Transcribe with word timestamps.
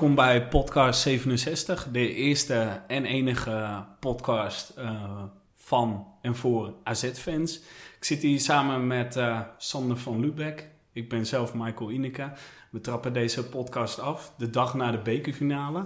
welkom 0.00 0.18
bij 0.24 0.48
podcast 0.48 1.00
67, 1.00 1.88
de 1.92 2.14
eerste 2.14 2.80
en 2.86 3.04
enige 3.04 3.84
podcast 3.98 4.74
uh, 4.78 5.22
van 5.54 6.06
en 6.22 6.36
voor 6.36 6.74
AZ-fans. 6.84 7.56
Ik 7.96 8.04
zit 8.04 8.22
hier 8.22 8.40
samen 8.40 8.86
met 8.86 9.16
uh, 9.16 9.40
Sander 9.56 9.96
van 9.96 10.20
Lubeck. 10.20 10.68
Ik 10.92 11.08
ben 11.08 11.26
zelf 11.26 11.54
Michael 11.54 11.90
Ineke. 11.90 12.32
We 12.70 12.80
trappen 12.80 13.12
deze 13.12 13.48
podcast 13.48 14.00
af, 14.00 14.32
de 14.36 14.50
dag 14.50 14.74
na 14.74 14.90
de 14.90 14.98
bekerfinale. 14.98 15.84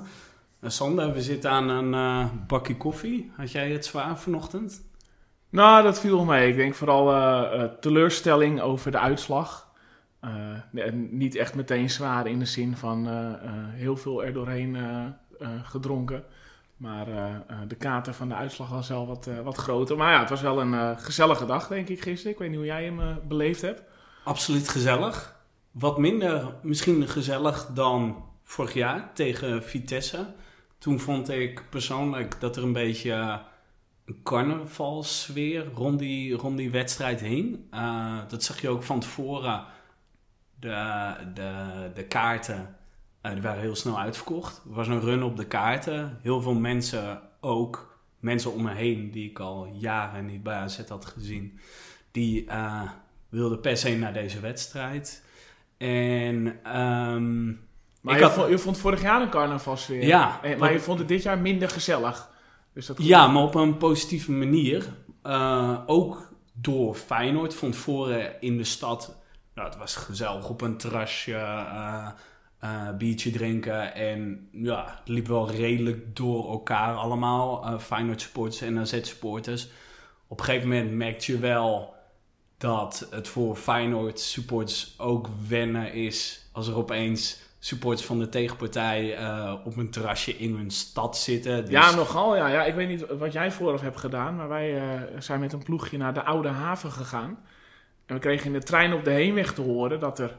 Uh, 0.61 0.71
Sander, 0.71 1.13
we 1.13 1.23
zitten 1.23 1.51
aan 1.51 1.69
een 1.69 2.31
bakje 2.47 2.77
koffie. 2.77 3.33
Had 3.37 3.53
jij 3.53 3.71
het 3.71 3.87
zwaar 3.87 4.19
vanochtend? 4.19 4.85
Nou, 5.51 5.83
dat 5.83 6.01
viel 6.01 6.25
mee. 6.25 6.49
Ik 6.49 6.57
denk 6.57 6.75
vooral 6.75 7.79
teleurstelling 7.81 8.61
over 8.61 8.91
de 8.91 8.99
uitslag. 8.99 9.64
Uh, 10.25 10.93
niet 11.11 11.35
echt 11.35 11.55
meteen 11.55 11.91
zwaar 11.91 12.27
in 12.27 12.39
de 12.39 12.45
zin 12.45 12.77
van 12.77 13.09
uh, 13.09 13.13
uh, 13.13 13.51
heel 13.71 13.97
veel 13.97 14.25
er 14.25 14.33
doorheen 14.33 14.77
gedronken. 15.63 16.25
Maar 16.77 17.07
de 17.69 17.75
kater 17.75 18.15
van 18.15 18.29
de 18.29 18.35
uitslag 18.35 18.69
was 18.69 18.89
wel 18.89 19.07
wat, 19.07 19.29
wat 19.45 19.57
groter. 19.57 19.97
Maar 19.97 20.13
ja, 20.13 20.21
het 20.21 20.29
was 20.29 20.41
wel 20.41 20.61
een 20.61 20.99
gezellige 20.99 21.47
dag, 21.47 21.69
denk 21.69 21.89
ik, 21.89 22.03
gisteren. 22.03 22.33
Ik 22.33 22.39
weet 22.39 22.49
niet 22.49 22.59
hoe 22.59 22.67
jij 22.67 22.85
hem 22.85 23.21
beleefd 23.29 23.63
hebt. 23.63 23.83
Absoluut 24.25 24.69
gezellig. 24.69 25.37
Wat 25.71 25.99
minder 25.99 26.55
misschien 26.63 27.09
gezellig 27.09 27.67
dan 27.75 28.25
vorig 28.43 28.75
jaar 28.75 29.11
tegen 29.15 29.63
Vitesse. 29.63 30.27
Toen 30.79 31.01
vond 31.01 31.29
ik 31.29 31.65
persoonlijk 31.71 32.41
dat 32.41 32.57
er 32.57 32.63
een 32.63 32.73
beetje 32.73 33.41
een 34.05 34.23
carnavalsfeer 34.23 35.67
rond 35.75 35.99
die, 35.99 36.35
rond 36.35 36.57
die 36.57 36.71
wedstrijd 36.71 37.21
hing. 37.21 37.59
dat 38.29 38.43
zag 38.43 38.61
je 38.61 38.69
ook 38.69 38.83
van 38.83 39.01
tevoren 39.01 39.65
de, 40.65 41.15
de, 41.35 41.91
de 41.95 42.05
kaarten 42.05 42.77
uh, 43.27 43.33
die 43.33 43.43
waren 43.43 43.61
heel 43.61 43.77
snel 43.77 43.99
uitverkocht. 43.99 44.57
Er 44.57 44.75
was 44.75 44.89
een 44.89 45.01
run 45.01 45.23
op 45.23 45.37
de 45.37 45.47
kaarten. 45.47 46.19
Heel 46.23 46.41
veel 46.41 46.55
mensen 46.55 47.21
ook, 47.41 47.99
mensen 48.21 48.53
om 48.53 48.63
me 48.63 48.73
heen 48.73 49.11
die 49.11 49.31
ik 49.31 49.39
al 49.39 49.69
jaren 49.73 50.27
niet 50.27 50.43
bij 50.43 50.55
AZ 50.55 50.89
had 50.89 51.05
gezien, 51.05 51.59
die 52.11 52.45
uh, 52.45 52.83
wilden 53.29 53.61
per 53.61 53.77
se 53.77 53.97
naar 53.97 54.13
deze 54.13 54.41
wedstrijd. 54.41 55.25
En... 55.77 56.47
Um, 56.79 57.63
maar 58.01 58.19
je, 58.19 58.31
vond, 58.31 58.49
je, 58.49 58.59
vond, 58.59 58.79
vorig 58.79 59.03
jaar 59.03 59.23
een 59.23 59.31
carnavalsfeer. 59.31 60.07
Ja. 60.07 60.41
maar 60.59 60.73
je 60.73 60.81
vond 60.81 60.99
het 60.99 61.09
dit 61.09 61.23
jaar 61.23 61.39
minder 61.39 61.69
gezellig. 61.69 62.31
Dus 62.73 62.87
dat 62.87 62.97
ja, 63.01 63.27
maar 63.27 63.43
op 63.43 63.55
een 63.55 63.77
positieve 63.77 64.33
manier. 64.33 64.87
Uh, 65.27 65.79
ook 65.87 66.33
door 66.53 66.95
Feyenoord 66.95 67.55
vond 67.55 67.77
voren 67.77 68.41
in 68.41 68.57
de 68.57 68.65
stad 68.65 69.17
nou, 69.55 69.69
het 69.69 69.79
was 69.79 69.97
gezellig 69.97 70.49
op 70.49 70.61
een 70.61 70.77
terrasje, 70.77 71.33
uh, 71.33 72.09
uh, 72.65 72.91
biertje 72.99 73.31
drinken. 73.31 73.95
En 73.95 74.49
ja, 74.53 74.85
het 74.99 75.09
liep 75.09 75.27
wel 75.27 75.51
redelijk 75.51 76.17
door 76.17 76.51
elkaar 76.51 76.95
allemaal. 76.95 77.73
Uh, 77.73 77.79
Feyenoord 77.79 78.21
supporters 78.21 78.61
en 78.61 78.79
AZ 78.79 78.99
supporters. 79.03 79.69
Op 80.27 80.39
een 80.39 80.45
gegeven 80.45 80.69
moment 80.69 80.91
merkte 80.93 81.33
je 81.33 81.39
wel 81.39 81.95
dat 82.59 83.07
het 83.11 83.29
voor 83.29 83.57
Feyenoord 83.57 84.21
supporters 84.21 84.95
ook 84.99 85.29
wennen 85.49 85.93
is 85.93 86.49
als 86.53 86.69
er 86.69 86.77
opeens 86.77 87.43
supporters 87.59 88.07
van 88.07 88.19
de 88.19 88.29
tegenpartij 88.29 89.19
op 89.65 89.77
een 89.77 89.91
terrasje 89.91 90.39
in 90.39 90.55
hun 90.55 90.71
stad 90.71 91.17
zitten. 91.19 91.61
Dus... 91.61 91.71
Ja, 91.71 91.95
nogal. 91.95 92.37
Ja. 92.37 92.49
ja. 92.49 92.65
Ik 92.65 92.75
weet 92.75 92.89
niet 92.89 93.07
wat 93.19 93.33
jij 93.33 93.53
vooraf 93.53 93.81
hebt 93.81 93.99
gedaan, 93.99 94.37
maar 94.37 94.49
wij 94.49 94.83
zijn 95.19 95.41
met 95.41 95.53
een 95.53 95.63
ploegje 95.63 95.97
naar 95.97 96.15
de 96.15 96.25
Oude 96.25 96.49
Haven 96.49 96.93
gegaan. 96.93 97.39
En 98.07 98.15
we 98.15 98.21
kregen 98.21 98.47
in 98.47 98.53
de 98.53 98.67
trein 98.67 98.93
op 98.93 99.05
de 99.05 99.11
heenweg 99.11 99.55
te 99.55 99.63
horen 99.63 100.01
dat 100.01 100.19
er 100.19 100.37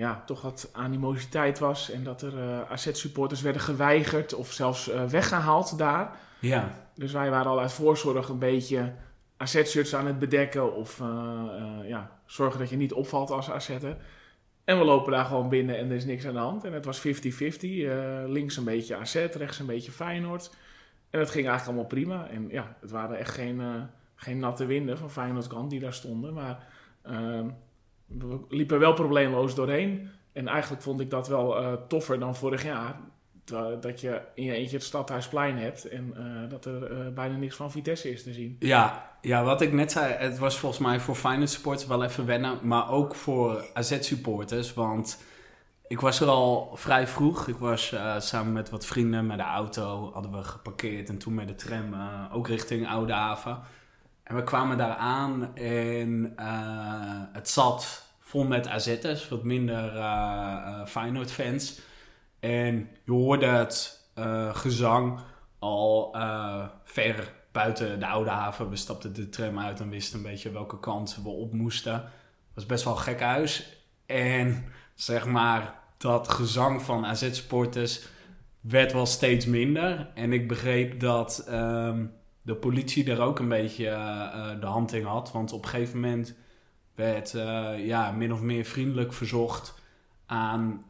ja, 0.00 0.22
toch 0.26 0.42
wat 0.42 0.70
animositeit 0.72 1.58
was. 1.58 1.90
En 1.90 2.04
dat 2.04 2.22
er 2.22 2.34
uh, 2.34 2.70
AZ-supporters 2.70 3.42
werden 3.42 3.62
geweigerd 3.62 4.34
of 4.34 4.52
zelfs 4.52 4.88
uh, 4.88 5.04
weggehaald 5.04 5.78
daar. 5.78 6.16
Ja. 6.38 6.74
Dus 6.94 7.12
wij 7.12 7.30
waren 7.30 7.50
al 7.50 7.60
uit 7.60 7.72
voorzorg 7.72 8.28
een 8.28 8.38
beetje 8.38 8.92
AZ-shirts 9.36 9.94
aan 9.94 10.06
het 10.06 10.18
bedekken. 10.18 10.74
Of 10.74 11.00
uh, 11.00 11.08
ja, 11.84 12.18
zorgen 12.26 12.58
dat 12.58 12.70
je 12.70 12.76
niet 12.76 12.92
opvalt 12.92 13.30
als 13.30 13.50
AZ'er. 13.50 13.96
En 14.64 14.78
we 14.78 14.84
lopen 14.84 15.12
daar 15.12 15.24
gewoon 15.24 15.48
binnen 15.48 15.78
en 15.78 15.90
er 15.90 15.96
is 15.96 16.04
niks 16.04 16.26
aan 16.26 16.32
de 16.32 16.38
hand. 16.38 16.64
En 16.64 16.72
het 16.72 16.84
was 16.84 17.06
50-50. 17.06 17.10
links 18.26 18.56
een 18.56 18.64
beetje 18.64 18.96
AZ, 18.96 19.14
rechts 19.14 19.58
een 19.58 19.66
beetje 19.66 19.90
Feyenoord. 19.90 20.50
En 21.10 21.18
het 21.18 21.30
ging 21.30 21.48
eigenlijk 21.48 21.66
allemaal 21.66 21.98
prima. 21.98 22.28
En 22.28 22.48
ja, 22.48 22.76
het 22.80 22.90
waren 22.90 23.18
echt 23.18 23.34
geen, 23.34 23.88
geen 24.14 24.38
natte 24.38 24.66
winden 24.66 24.98
van 24.98 25.10
Feyenoord 25.10 25.46
kant 25.46 25.70
die 25.70 25.80
daar 25.80 25.94
stonden. 25.94 26.34
Maar 26.34 26.66
Ehm, 27.02 27.48
we 28.06 28.38
liepen 28.48 28.78
wel 28.78 28.92
probleemloos 28.92 29.54
doorheen. 29.54 30.10
En 30.32 30.48
eigenlijk 30.48 30.82
vond 30.82 31.00
ik 31.00 31.10
dat 31.10 31.28
wel 31.28 31.62
uh, 31.62 31.72
toffer 31.88 32.18
dan 32.18 32.36
vorig 32.36 32.64
jaar. 32.64 32.96
Dat 33.80 34.00
je 34.00 34.20
in 34.34 34.44
je 34.44 34.52
eentje 34.52 34.76
het 34.76 34.84
stadhuisplein 34.84 35.58
hebt 35.58 35.88
en 35.88 36.14
uh, 36.16 36.50
dat 36.50 36.64
er 36.64 36.90
uh, 36.90 37.08
bijna 37.14 37.36
niks 37.36 37.56
van 37.56 37.70
Vitesse 37.70 38.10
is 38.10 38.22
te 38.22 38.32
zien. 38.32 38.56
Ja, 38.58 39.16
ja, 39.20 39.44
wat 39.44 39.60
ik 39.60 39.72
net 39.72 39.92
zei, 39.92 40.12
het 40.12 40.38
was 40.38 40.58
volgens 40.58 40.80
mij 40.80 41.00
voor 41.00 41.14
Feyenoord 41.14 41.50
supporters 41.50 41.86
wel 41.86 42.04
even 42.04 42.26
wennen, 42.26 42.58
maar 42.62 42.90
ook 42.90 43.14
voor 43.14 43.64
AZ 43.74 44.00
supporters. 44.00 44.74
Want 44.74 45.22
ik 45.86 46.00
was 46.00 46.20
er 46.20 46.28
al 46.28 46.70
vrij 46.74 47.06
vroeg. 47.06 47.48
Ik 47.48 47.56
was 47.56 47.94
samen 48.18 48.52
met 48.52 48.70
wat 48.70 48.86
vrienden 48.86 49.26
met 49.26 49.38
de 49.38 49.44
auto, 49.44 50.10
hadden 50.12 50.32
we 50.32 50.42
geparkeerd 50.42 51.08
en 51.08 51.18
toen 51.18 51.34
met 51.34 51.48
de 51.48 51.54
tram 51.54 51.94
ook 52.32 52.48
richting 52.48 52.88
Oude 52.88 53.12
Haven. 53.12 53.58
En 54.30 54.36
we 54.36 54.44
kwamen 54.44 54.78
daar 54.78 54.96
aan 54.96 55.56
en 55.56 56.34
uh, 56.40 57.22
het 57.32 57.48
zat 57.48 58.06
vol 58.20 58.44
met 58.44 58.68
AZ'ers, 58.68 59.28
wat 59.28 59.42
minder 59.42 59.94
uh, 59.94 60.86
Feyenoord-fans. 60.86 61.80
En 62.40 62.88
je 63.04 63.12
hoorde 63.12 63.46
het 63.46 64.08
gezang 64.52 65.20
al 65.58 66.16
ver 66.84 67.32
buiten 67.52 67.98
de 67.98 68.06
Oude 68.06 68.30
Haven. 68.30 68.70
We 68.70 68.76
stapten 68.76 69.12
de 69.12 69.28
tram 69.28 69.58
uit 69.58 69.80
en 69.80 69.90
wisten 69.90 70.16
een 70.18 70.30
beetje 70.30 70.50
welke 70.50 70.80
kant 70.80 71.20
we 71.22 71.28
op 71.28 71.52
moesten. 71.52 71.92
Het 71.92 72.02
was 72.54 72.66
best 72.66 72.84
wel 72.84 72.96
gek 72.96 73.20
huis. 73.20 73.84
En 74.06 74.64
zeg 74.94 75.26
maar, 75.26 75.74
dat 75.96 76.28
gezang 76.28 76.82
van 76.82 77.06
AZ-sporters 77.06 78.06
werd 78.60 78.92
wel 78.92 79.06
steeds 79.06 79.46
minder. 79.46 80.10
En 80.14 80.32
ik 80.32 80.48
begreep 80.48 81.00
dat... 81.00 81.46
Um, 81.48 82.18
de 82.42 82.54
politie 82.54 83.04
daar 83.04 83.18
ook 83.18 83.38
een 83.38 83.48
beetje 83.48 83.86
uh, 83.86 84.60
de 84.60 84.66
hand 84.66 84.92
in 84.92 85.04
had. 85.04 85.32
Want 85.32 85.52
op 85.52 85.62
een 85.62 85.68
gegeven 85.68 86.00
moment 86.00 86.34
werd 86.94 87.32
uh, 87.32 87.86
ja, 87.86 88.10
min 88.10 88.32
of 88.32 88.40
meer 88.40 88.64
vriendelijk 88.64 89.12
verzocht 89.12 89.74
aan 90.26 90.84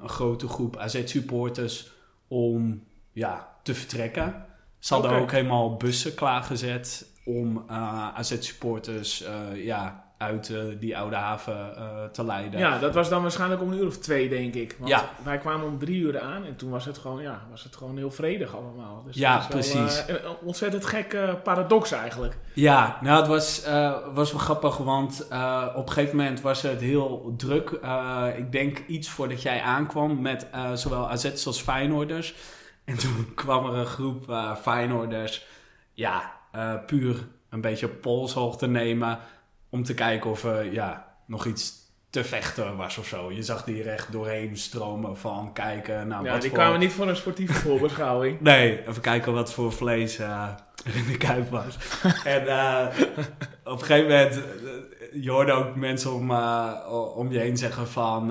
een 0.00 0.08
grote 0.08 0.48
groep 0.48 0.76
AZ-supporters 0.76 1.92
om 2.28 2.84
ja, 3.12 3.56
te 3.62 3.74
vertrekken. 3.74 4.46
Ze 4.78 4.94
hadden 4.94 5.12
ook 5.12 5.30
helemaal 5.30 5.76
bussen 5.76 6.14
klaargezet 6.14 7.06
om 7.24 7.64
AZ-supporters 8.14 9.24
ja, 9.54 10.01
uit 10.22 10.48
uh, 10.48 10.62
die 10.78 10.96
oude 10.96 11.16
haven 11.16 11.72
uh, 11.76 12.04
te 12.12 12.24
leiden. 12.24 12.60
Ja, 12.60 12.78
dat 12.78 12.94
was 12.94 13.08
dan 13.08 13.22
waarschijnlijk 13.22 13.62
om 13.62 13.72
een 13.72 13.78
uur 13.78 13.86
of 13.86 13.98
twee, 13.98 14.28
denk 14.28 14.54
ik. 14.54 14.76
Want 14.78 14.90
ja. 14.90 15.10
wij 15.24 15.38
kwamen 15.38 15.66
om 15.66 15.78
drie 15.78 16.00
uur 16.00 16.20
aan 16.20 16.44
en 16.44 16.56
toen 16.56 16.70
was 16.70 16.84
het 16.84 16.98
gewoon, 16.98 17.22
ja, 17.22 17.42
was 17.50 17.64
het 17.64 17.76
gewoon 17.76 17.96
heel 17.96 18.10
vredig 18.10 18.56
allemaal. 18.56 19.02
Dus 19.06 19.16
ja, 19.16 19.46
precies. 19.48 20.04
Wel, 20.06 20.16
uh, 20.16 20.30
ontzettend 20.42 20.84
gek 20.84 21.16
paradox 21.42 21.92
eigenlijk. 21.92 22.36
Ja, 22.52 22.98
nou 23.00 23.18
het 23.18 23.26
was, 23.26 23.62
was 24.14 24.32
wel 24.32 24.40
grappig, 24.40 24.76
want 24.76 25.26
op 25.74 25.86
een 25.86 25.92
gegeven 25.92 26.16
moment 26.16 26.40
was 26.40 26.62
het 26.62 26.80
heel 26.80 27.34
druk. 27.36 27.70
ik 28.36 28.52
denk 28.52 28.78
iets 28.86 29.08
voordat 29.08 29.42
jij 29.42 29.60
aankwam 29.60 30.20
met 30.20 30.46
zowel 30.74 31.10
AZ 31.10 31.46
als 31.46 31.60
Feyenoorders. 31.60 32.34
En 32.84 32.98
toen 32.98 33.34
kwam 33.34 33.66
er 33.66 33.74
een 33.74 33.86
groep 33.86 34.36
Feyenoorders, 34.62 35.46
ja, 35.92 36.32
puur 36.86 37.26
een 37.52 37.60
beetje 37.60 37.88
polshoogte 37.88 38.66
nemen 38.66 39.18
om 39.72 39.82
te 39.82 39.94
kijken 39.94 40.30
of 40.30 40.44
er 40.44 40.72
ja, 40.72 41.14
nog 41.26 41.46
iets 41.46 41.72
te 42.10 42.24
vechten 42.24 42.76
was 42.76 42.98
of 42.98 43.06
zo. 43.06 43.32
Je 43.32 43.42
zag 43.42 43.64
die 43.64 43.82
recht 43.82 44.12
doorheen 44.12 44.56
stromen 44.56 45.16
van 45.16 45.52
kijken. 45.52 46.08
Nou, 46.08 46.24
ja, 46.24 46.38
die 46.38 46.50
kwamen 46.50 46.80
niet 46.80 46.92
voor 46.92 47.08
een 47.08 47.16
sportieve 47.16 47.52
voorbeschouwing. 47.52 48.40
nee, 48.50 48.88
even 48.88 49.02
kijken 49.02 49.32
wat 49.32 49.52
voor 49.52 49.72
vlees 49.72 50.20
uh, 50.20 50.48
er 50.84 50.96
in 50.96 51.06
de 51.06 51.16
kuip 51.16 51.50
was. 51.50 51.76
en 52.24 52.44
uh, 52.44 52.86
op 53.64 53.80
een 53.80 53.86
gegeven 53.86 54.10
moment, 54.10 54.36
uh, 54.36 55.22
je 55.22 55.30
hoorde 55.30 55.52
ook 55.52 55.76
mensen 55.76 56.12
om, 56.12 56.30
om 57.14 57.32
je 57.32 57.38
heen 57.38 57.56
zeggen 57.56 57.88
van... 57.88 58.26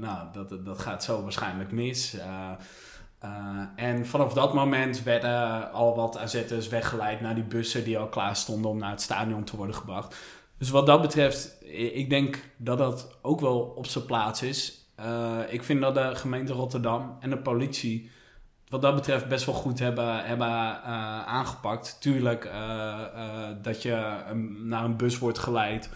nou, 0.00 0.26
dat, 0.32 0.64
dat 0.64 0.78
gaat 0.78 1.04
zo 1.04 1.22
waarschijnlijk 1.22 1.72
mis. 1.72 2.16
En 3.76 4.06
vanaf 4.06 4.32
dat 4.32 4.54
moment 4.54 5.02
werden 5.02 5.72
al 5.72 5.96
wat 5.96 6.18
AZ'ers 6.18 6.68
weggeleid 6.68 7.20
naar 7.20 7.34
die 7.34 7.44
bussen 7.44 7.84
die 7.84 7.98
al 7.98 8.08
klaar 8.08 8.36
stonden 8.36 8.70
om 8.70 8.78
naar 8.78 8.90
het 8.90 9.02
stadion 9.02 9.44
te 9.44 9.56
worden 9.56 9.74
gebracht. 9.74 10.16
Dus 10.58 10.70
wat 10.70 10.86
dat 10.86 11.02
betreft, 11.02 11.56
ik 11.92 12.10
denk 12.10 12.50
dat 12.56 12.78
dat 12.78 13.18
ook 13.22 13.40
wel 13.40 13.60
op 13.60 13.86
zijn 13.86 14.04
plaats 14.04 14.42
is. 14.42 14.88
Uh, 15.00 15.38
ik 15.48 15.62
vind 15.62 15.80
dat 15.80 15.94
de 15.94 16.14
gemeente 16.14 16.52
Rotterdam 16.52 17.16
en 17.20 17.30
de 17.30 17.38
politie 17.38 18.10
wat 18.68 18.82
dat 18.82 18.94
betreft 18.94 19.28
best 19.28 19.46
wel 19.46 19.54
goed 19.54 19.78
hebben, 19.78 20.24
hebben 20.24 20.48
uh, 20.48 21.26
aangepakt. 21.26 21.96
Tuurlijk 22.00 22.50
dat 23.62 23.82
je 23.82 24.22
naar 24.64 24.84
een 24.84 24.96
bus 24.96 25.18
wordt 25.18 25.38
geleid 25.38 25.90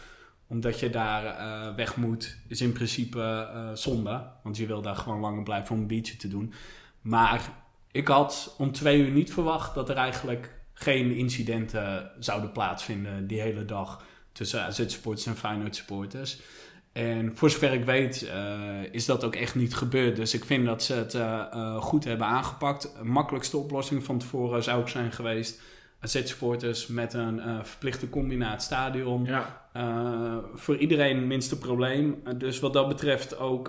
omdat 0.49 0.81
je 0.81 0.91
daar 0.91 1.25
eh, 1.25 1.75
weg 1.75 1.97
moet, 1.97 2.37
is 2.47 2.61
in 2.61 2.73
principe 2.73 3.21
eh, 3.21 3.71
zonde. 3.75 4.23
Want 4.43 4.57
je 4.57 4.67
wil 4.67 4.83
daar 4.83 4.97
gewoon 4.97 5.21
langer 5.21 5.43
blijven 5.43 5.75
om 5.75 5.81
een 5.81 5.87
biertje 5.87 6.17
te 6.17 6.29
doen. 6.29 6.53
Maar 7.01 7.51
ik 7.91 8.09
had 8.09 8.55
om 8.59 8.73
twee 8.73 9.01
uur 9.01 9.11
niet 9.11 9.33
verwacht 9.33 9.75
dat 9.75 9.89
er 9.89 9.97
eigenlijk 9.97 10.57
geen 10.73 11.17
incidenten 11.17 12.11
zouden 12.19 12.53
plaatsvinden 12.53 13.27
die 13.27 13.41
hele 13.41 13.65
dag 13.65 14.05
tussen 14.33 14.63
AZ-supporters 14.63 15.27
en 15.27 15.37
Feyenoord-supporters. 15.37 16.39
En 16.93 17.37
voor 17.37 17.51
zover 17.51 17.73
ik 17.73 17.85
weet 17.85 18.29
eh, 18.29 18.83
is 18.91 19.07
dat 19.07 19.25
ook 19.25 19.35
echt 19.35 19.55
niet 19.55 19.75
gebeurd. 19.75 20.17
Dus 20.17 20.35
ik 20.35 20.45
vind 20.45 20.67
dat 20.67 20.83
ze 20.83 20.95
het 20.95 21.17
goed 21.83 22.05
hebben 22.05 22.27
aangepakt. 22.27 22.83
De 22.99 23.05
makkelijkste 23.05 23.57
oplossing 23.57 24.05
van 24.05 24.19
tevoren 24.19 24.63
zou 24.63 24.81
ook 24.81 24.89
zijn 24.89 25.13
geweest 25.13 25.61
AZ-supporters 26.01 26.87
met 26.87 27.15
een 27.15 27.65
verplichte 27.67 28.09
combi 28.09 28.37
naar 28.37 28.51
het 28.51 28.63
stadion. 28.63 29.25
Ja. 29.25 29.61
Voor 30.55 30.77
iedereen 30.77 31.27
minste 31.27 31.59
probleem. 31.59 32.23
Dus 32.39 32.61
wat 32.61 32.73
dat 32.73 32.89
betreft 32.89 33.39
ook 33.39 33.69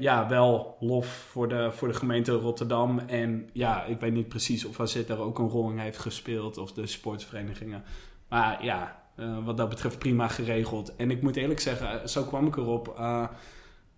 ja, 0.00 0.28
wel 0.28 0.76
lof 0.80 1.06
voor 1.06 1.48
de, 1.48 1.70
voor 1.72 1.88
de 1.88 1.94
gemeente 1.94 2.32
Rotterdam. 2.32 2.98
En 2.98 3.50
ja, 3.52 3.84
ik 3.84 4.00
weet 4.00 4.12
niet 4.12 4.28
precies 4.28 4.64
of 4.64 4.80
AZ 4.80 5.06
daar 5.06 5.18
ook 5.18 5.38
een 5.38 5.48
rol 5.48 5.70
in 5.70 5.78
heeft 5.78 5.98
gespeeld 5.98 6.58
of 6.58 6.72
de 6.72 6.86
sportsverenigingen. 6.86 7.84
Maar 8.28 8.64
ja, 8.64 9.02
wat 9.44 9.56
dat 9.56 9.68
betreft 9.68 9.98
prima 9.98 10.28
geregeld. 10.28 10.96
En 10.96 11.10
ik 11.10 11.22
moet 11.22 11.36
eerlijk 11.36 11.60
zeggen, 11.60 12.08
zo 12.08 12.24
kwam 12.24 12.46
ik 12.46 12.56
erop. 12.56 12.94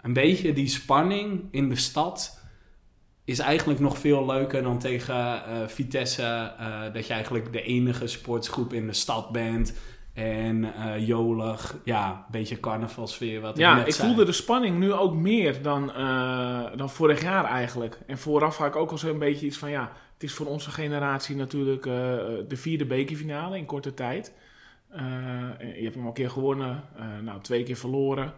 een 0.03 0.13
beetje 0.13 0.53
die 0.53 0.69
spanning 0.69 1.49
in 1.51 1.69
de 1.69 1.77
stad 1.77 2.43
is 3.25 3.39
eigenlijk 3.39 3.81
nog 3.81 3.99
veel 3.99 4.27
leuker 4.27 4.63
dan 4.63 4.79
tegen 4.79 5.43
Vitesse. 5.71 6.53
Dat 6.93 7.07
je 7.07 7.13
eigenlijk 7.13 7.53
de 7.53 7.63
enige 7.63 8.07
sportsgroep 8.07 8.73
in 8.73 8.87
de 8.87 8.93
stad 8.93 9.31
bent. 9.31 9.75
En 10.15 10.65
uh, 10.65 11.07
jolig, 11.07 11.79
ja, 11.85 12.11
een 12.11 12.31
beetje 12.31 12.61
carnavalsfeer. 12.61 13.41
Wat 13.41 13.57
ja, 13.57 13.81
ik, 13.81 13.87
ik 13.87 13.95
voelde 13.95 14.25
de 14.25 14.33
spanning 14.33 14.79
nu 14.79 14.93
ook 14.93 15.15
meer 15.15 15.63
dan, 15.63 15.87
dan 16.77 16.91
vorig 16.91 17.23
jaar 17.23 17.45
eigenlijk. 17.45 17.99
En 18.07 18.19
vooraf 18.19 18.57
had 18.57 18.67
ik 18.67 18.77
ook 18.77 18.91
al 18.91 18.99
zo'n 18.99 19.19
beetje 19.19 19.47
iets 19.47 19.59
van, 19.59 19.71
ja, 19.71 19.93
het 20.13 20.23
is 20.23 20.33
voor 20.33 20.47
onze 20.47 20.71
generatie 20.71 21.37
natuurlijk 21.37 21.83
de 21.83 22.57
vierde 22.57 22.87
bekerfinale 22.87 23.59
in 23.59 23.65
korte 23.65 23.95
tijd. 23.95 24.33
je 25.59 25.81
hebt 25.83 25.95
hem 25.95 26.03
al 26.03 26.09
een 26.09 26.15
keer 26.15 26.31
gewonnen, 26.31 26.85
nou 27.23 27.41
twee 27.41 27.63
keer 27.63 27.77
verloren 27.77 28.35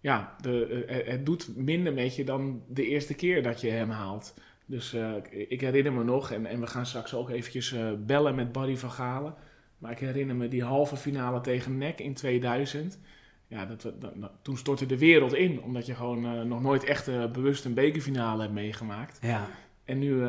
ja, 0.00 0.36
de, 0.40 0.84
eh, 0.84 1.10
het 1.10 1.26
doet 1.26 1.56
minder 1.56 1.92
met 1.92 2.16
je 2.16 2.24
dan 2.24 2.62
de 2.68 2.86
eerste 2.86 3.14
keer 3.14 3.42
dat 3.42 3.60
je 3.60 3.70
hem 3.70 3.90
haalt. 3.90 4.34
Dus 4.66 4.96
ik 5.30 5.60
herinner 5.60 5.92
me 5.92 6.04
nog, 6.04 6.30
en, 6.30 6.46
en 6.46 6.60
we 6.60 6.66
gaan 6.66 6.86
straks 6.86 7.14
ook 7.14 7.30
eventjes 7.30 7.74
bellen 8.06 8.34
met 8.34 8.52
Barry 8.52 8.76
van 8.76 8.90
Galen. 8.90 9.34
Maar 9.80 9.90
ik 9.90 9.98
herinner 9.98 10.36
me 10.36 10.48
die 10.48 10.64
halve 10.64 10.96
finale 10.96 11.40
tegen 11.40 11.78
NEC 11.78 12.00
in 12.00 12.14
2000. 12.14 12.98
Ja, 13.46 13.66
dat, 13.66 13.82
dat, 13.82 14.00
dat, 14.00 14.32
toen 14.42 14.56
stortte 14.56 14.86
de 14.86 14.98
wereld 14.98 15.34
in, 15.34 15.62
omdat 15.62 15.86
je 15.86 15.94
gewoon 15.94 16.24
uh, 16.24 16.42
nog 16.42 16.62
nooit 16.62 16.84
echt 16.84 17.32
bewust 17.32 17.64
een 17.64 17.74
bekerfinale 17.74 18.42
hebt 18.42 18.54
meegemaakt. 18.54 19.18
Ja. 19.22 19.48
En 19.84 19.98
nu 19.98 20.24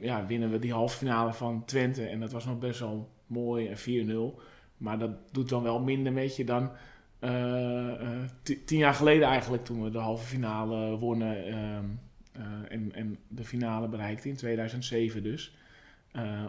ja, 0.00 0.26
winnen 0.26 0.50
we 0.50 0.58
die 0.58 0.72
halve 0.72 0.96
finale 0.96 1.32
van 1.32 1.64
Twente 1.64 2.06
en 2.06 2.20
dat 2.20 2.32
was 2.32 2.44
nog 2.44 2.58
best 2.58 2.80
wel 2.80 3.10
mooi 3.26 3.68
en 3.68 4.36
4-0. 4.36 4.40
Maar 4.76 4.98
dat 4.98 5.10
doet 5.32 5.48
dan 5.48 5.62
wel 5.62 5.80
minder 5.80 6.12
met 6.12 6.36
je 6.36 6.44
dan 6.44 6.70
eh, 7.18 8.00
eh, 8.00 8.30
tien 8.64 8.78
jaar 8.78 8.94
geleden 8.94 9.28
eigenlijk, 9.28 9.64
toen 9.64 9.82
we 9.82 9.90
de 9.90 9.98
halve 9.98 10.26
finale 10.26 10.98
wonnen 10.98 11.46
ehm, 11.46 11.84
eh, 12.32 12.42
en, 12.68 12.92
en 12.94 13.18
de 13.28 13.44
finale 13.44 13.88
bereikten 13.88 14.30
in 14.30 14.36
2007 14.36 15.22
dus. 15.22 15.56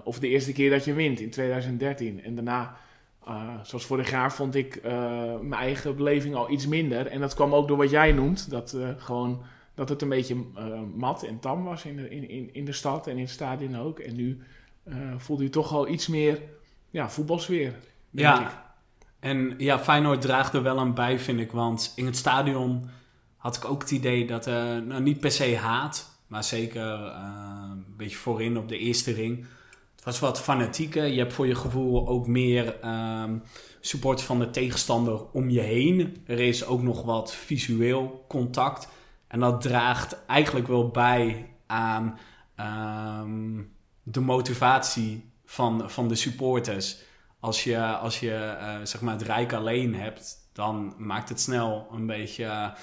Of 0.03 0.19
de 0.19 0.27
eerste 0.27 0.51
keer 0.51 0.69
dat 0.69 0.85
je 0.85 0.93
wint 0.93 1.19
in 1.19 1.29
2013. 1.29 2.23
En 2.23 2.35
daarna, 2.35 2.77
zoals 3.63 3.85
vorig 3.85 4.09
jaar, 4.09 4.33
vond 4.33 4.55
ik 4.55 4.81
mijn 5.41 5.53
eigen 5.53 5.95
beleving 5.95 6.35
al 6.35 6.51
iets 6.51 6.67
minder. 6.67 7.07
En 7.07 7.19
dat 7.19 7.33
kwam 7.33 7.53
ook 7.53 7.67
door 7.67 7.77
wat 7.77 7.89
jij 7.89 8.11
noemt. 8.11 8.49
Dat, 8.49 8.77
gewoon, 8.97 9.41
dat 9.75 9.89
het 9.89 10.01
een 10.01 10.09
beetje 10.09 10.35
mat 10.95 11.23
en 11.23 11.39
tam 11.39 11.63
was 11.63 11.85
in 11.85 11.95
de, 11.95 12.09
in, 12.09 12.53
in 12.53 12.65
de 12.65 12.71
stad 12.71 13.07
en 13.07 13.15
in 13.15 13.23
het 13.23 13.29
stadion 13.29 13.77
ook. 13.77 13.99
En 13.99 14.15
nu 14.15 14.41
voelde 15.17 15.43
je 15.43 15.49
toch 15.49 15.73
al 15.73 15.87
iets 15.87 16.07
meer 16.07 16.41
ja, 16.89 17.09
voetbalsfeer. 17.09 17.73
Ja, 18.09 18.41
ik. 18.41 18.65
En 19.19 19.53
ja, 19.57 19.79
Feyenoord 19.79 20.21
draagt 20.21 20.53
er 20.53 20.63
wel 20.63 20.79
aan 20.79 20.93
bij, 20.93 21.19
vind 21.19 21.39
ik. 21.39 21.51
Want 21.51 21.93
in 21.95 22.05
het 22.05 22.17
stadion 22.17 22.89
had 23.37 23.55
ik 23.55 23.65
ook 23.65 23.81
het 23.81 23.91
idee 23.91 24.27
dat, 24.27 24.45
er 24.45 24.83
nou 24.83 25.01
niet 25.01 25.19
per 25.19 25.31
se 25.31 25.57
haat, 25.57 26.19
maar 26.27 26.43
zeker 26.43 26.99
uh, 26.99 27.69
een 27.71 27.95
beetje 27.97 28.17
voorin 28.17 28.57
op 28.57 28.69
de 28.69 28.77
eerste 28.77 29.11
ring. 29.11 29.45
Was 30.07 30.19
wat 30.19 30.41
fanatieker. 30.41 31.05
Je 31.05 31.19
hebt 31.19 31.33
voor 31.33 31.47
je 31.47 31.55
gevoel 31.55 32.07
ook 32.07 32.27
meer 32.27 32.85
um, 32.85 33.43
support 33.79 34.21
van 34.21 34.39
de 34.39 34.49
tegenstander 34.49 35.31
om 35.31 35.49
je 35.49 35.59
heen. 35.59 36.23
Er 36.25 36.39
is 36.39 36.65
ook 36.65 36.81
nog 36.81 37.03
wat 37.03 37.33
visueel 37.33 38.25
contact. 38.27 38.87
En 39.27 39.39
dat 39.39 39.61
draagt 39.61 40.25
eigenlijk 40.25 40.67
wel 40.67 40.89
bij 40.89 41.49
aan 41.65 42.19
um, 43.21 43.71
de 44.03 44.19
motivatie 44.19 45.31
van, 45.45 45.89
van 45.89 46.07
de 46.07 46.15
supporters 46.15 46.97
als 47.39 47.63
je, 47.63 47.85
als 47.85 48.19
je 48.19 48.57
uh, 48.61 48.75
zeg 48.83 49.01
maar 49.01 49.13
het 49.13 49.27
rijk 49.27 49.53
alleen 49.53 49.95
hebt, 49.95 50.49
dan 50.53 50.93
maakt 50.97 51.29
het 51.29 51.41
snel 51.41 51.87
een 51.91 52.05
beetje, 52.05 52.73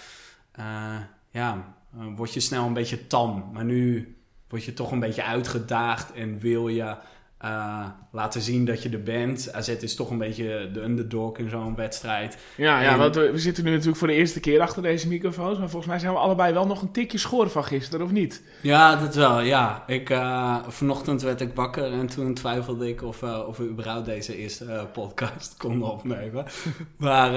uh, 0.59 0.97
ja, 1.31 1.75
uh, 1.97 2.06
word 2.17 2.35
je 2.35 2.41
snel 2.41 2.67
een 2.67 2.73
beetje 2.73 3.06
tam. 3.06 3.50
Maar 3.53 3.65
nu 3.65 4.17
word 4.49 4.65
je 4.65 4.75
toch 4.75 4.93
een 4.93 5.00
beetje 5.00 5.25
uitgedaagd 5.25 6.12
en 6.12 6.38
wil 6.38 6.69
je 6.69 6.97
uh, 7.44 7.87
laten 8.11 8.41
zien 8.41 8.64
dat 8.64 8.82
je 8.82 8.88
er 8.88 9.02
bent. 9.02 9.52
AZ 9.52 9.69
is 9.69 9.94
toch 9.94 10.11
een 10.11 10.19
beetje 10.19 10.70
de 10.73 10.82
underdog 10.82 11.38
in 11.38 11.49
zo'n 11.49 11.75
wedstrijd. 11.75 12.38
Ja, 12.56 12.81
ja 12.81 12.99
want 12.99 13.14
we, 13.14 13.31
we, 13.31 13.38
zitten 13.38 13.64
nu 13.64 13.70
natuurlijk 13.70 13.96
voor 13.96 14.08
de 14.08 14.14
eerste 14.14 14.41
keer 14.41 14.61
achter 14.61 14.82
deze 14.82 15.08
microfoons. 15.08 15.58
Maar 15.58 15.69
volgens 15.69 15.91
mij 15.91 16.00
zijn 16.00 16.12
we 16.12 16.19
allebei 16.19 16.52
wel 16.52 16.67
nog 16.67 16.82
een 16.82 16.91
tikje 16.91 17.19
schoren 17.19 17.50
van 17.50 17.64
gisteren, 17.64 18.06
of 18.06 18.12
niet? 18.12 18.43
Ja, 18.61 18.96
dat 18.96 19.14
wel, 19.14 19.41
ja. 19.41 19.85
Ik, 19.87 20.11
uh, 20.11 20.56
vanochtend 20.69 21.23
werd 21.23 21.41
ik 21.41 21.55
wakker 21.55 21.93
en 21.93 22.06
toen 22.06 22.35
twijfelde 22.35 22.88
ik 22.88 23.02
of, 23.02 23.23
uh, 23.23 23.43
of 23.46 23.56
we 23.56 23.69
überhaupt 23.69 24.06
deze 24.06 24.37
eerste 24.37 24.88
podcast 24.93 25.56
konden 25.64 25.91
opnemen. 25.91 26.44
maar 26.96 27.32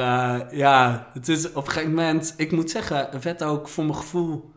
ja, 0.56 1.08
het 1.14 1.28
is 1.28 1.52
op 1.52 1.66
een 1.66 1.72
gegeven 1.72 1.94
moment... 1.94 2.34
Ik 2.38 2.52
moet 2.52 2.72
zeggen, 2.72 3.08
het 3.12 3.24
werd 3.24 3.44
ook 3.44 3.68
voor 3.68 3.84
mijn 3.86 3.98
gevoel 3.98 4.52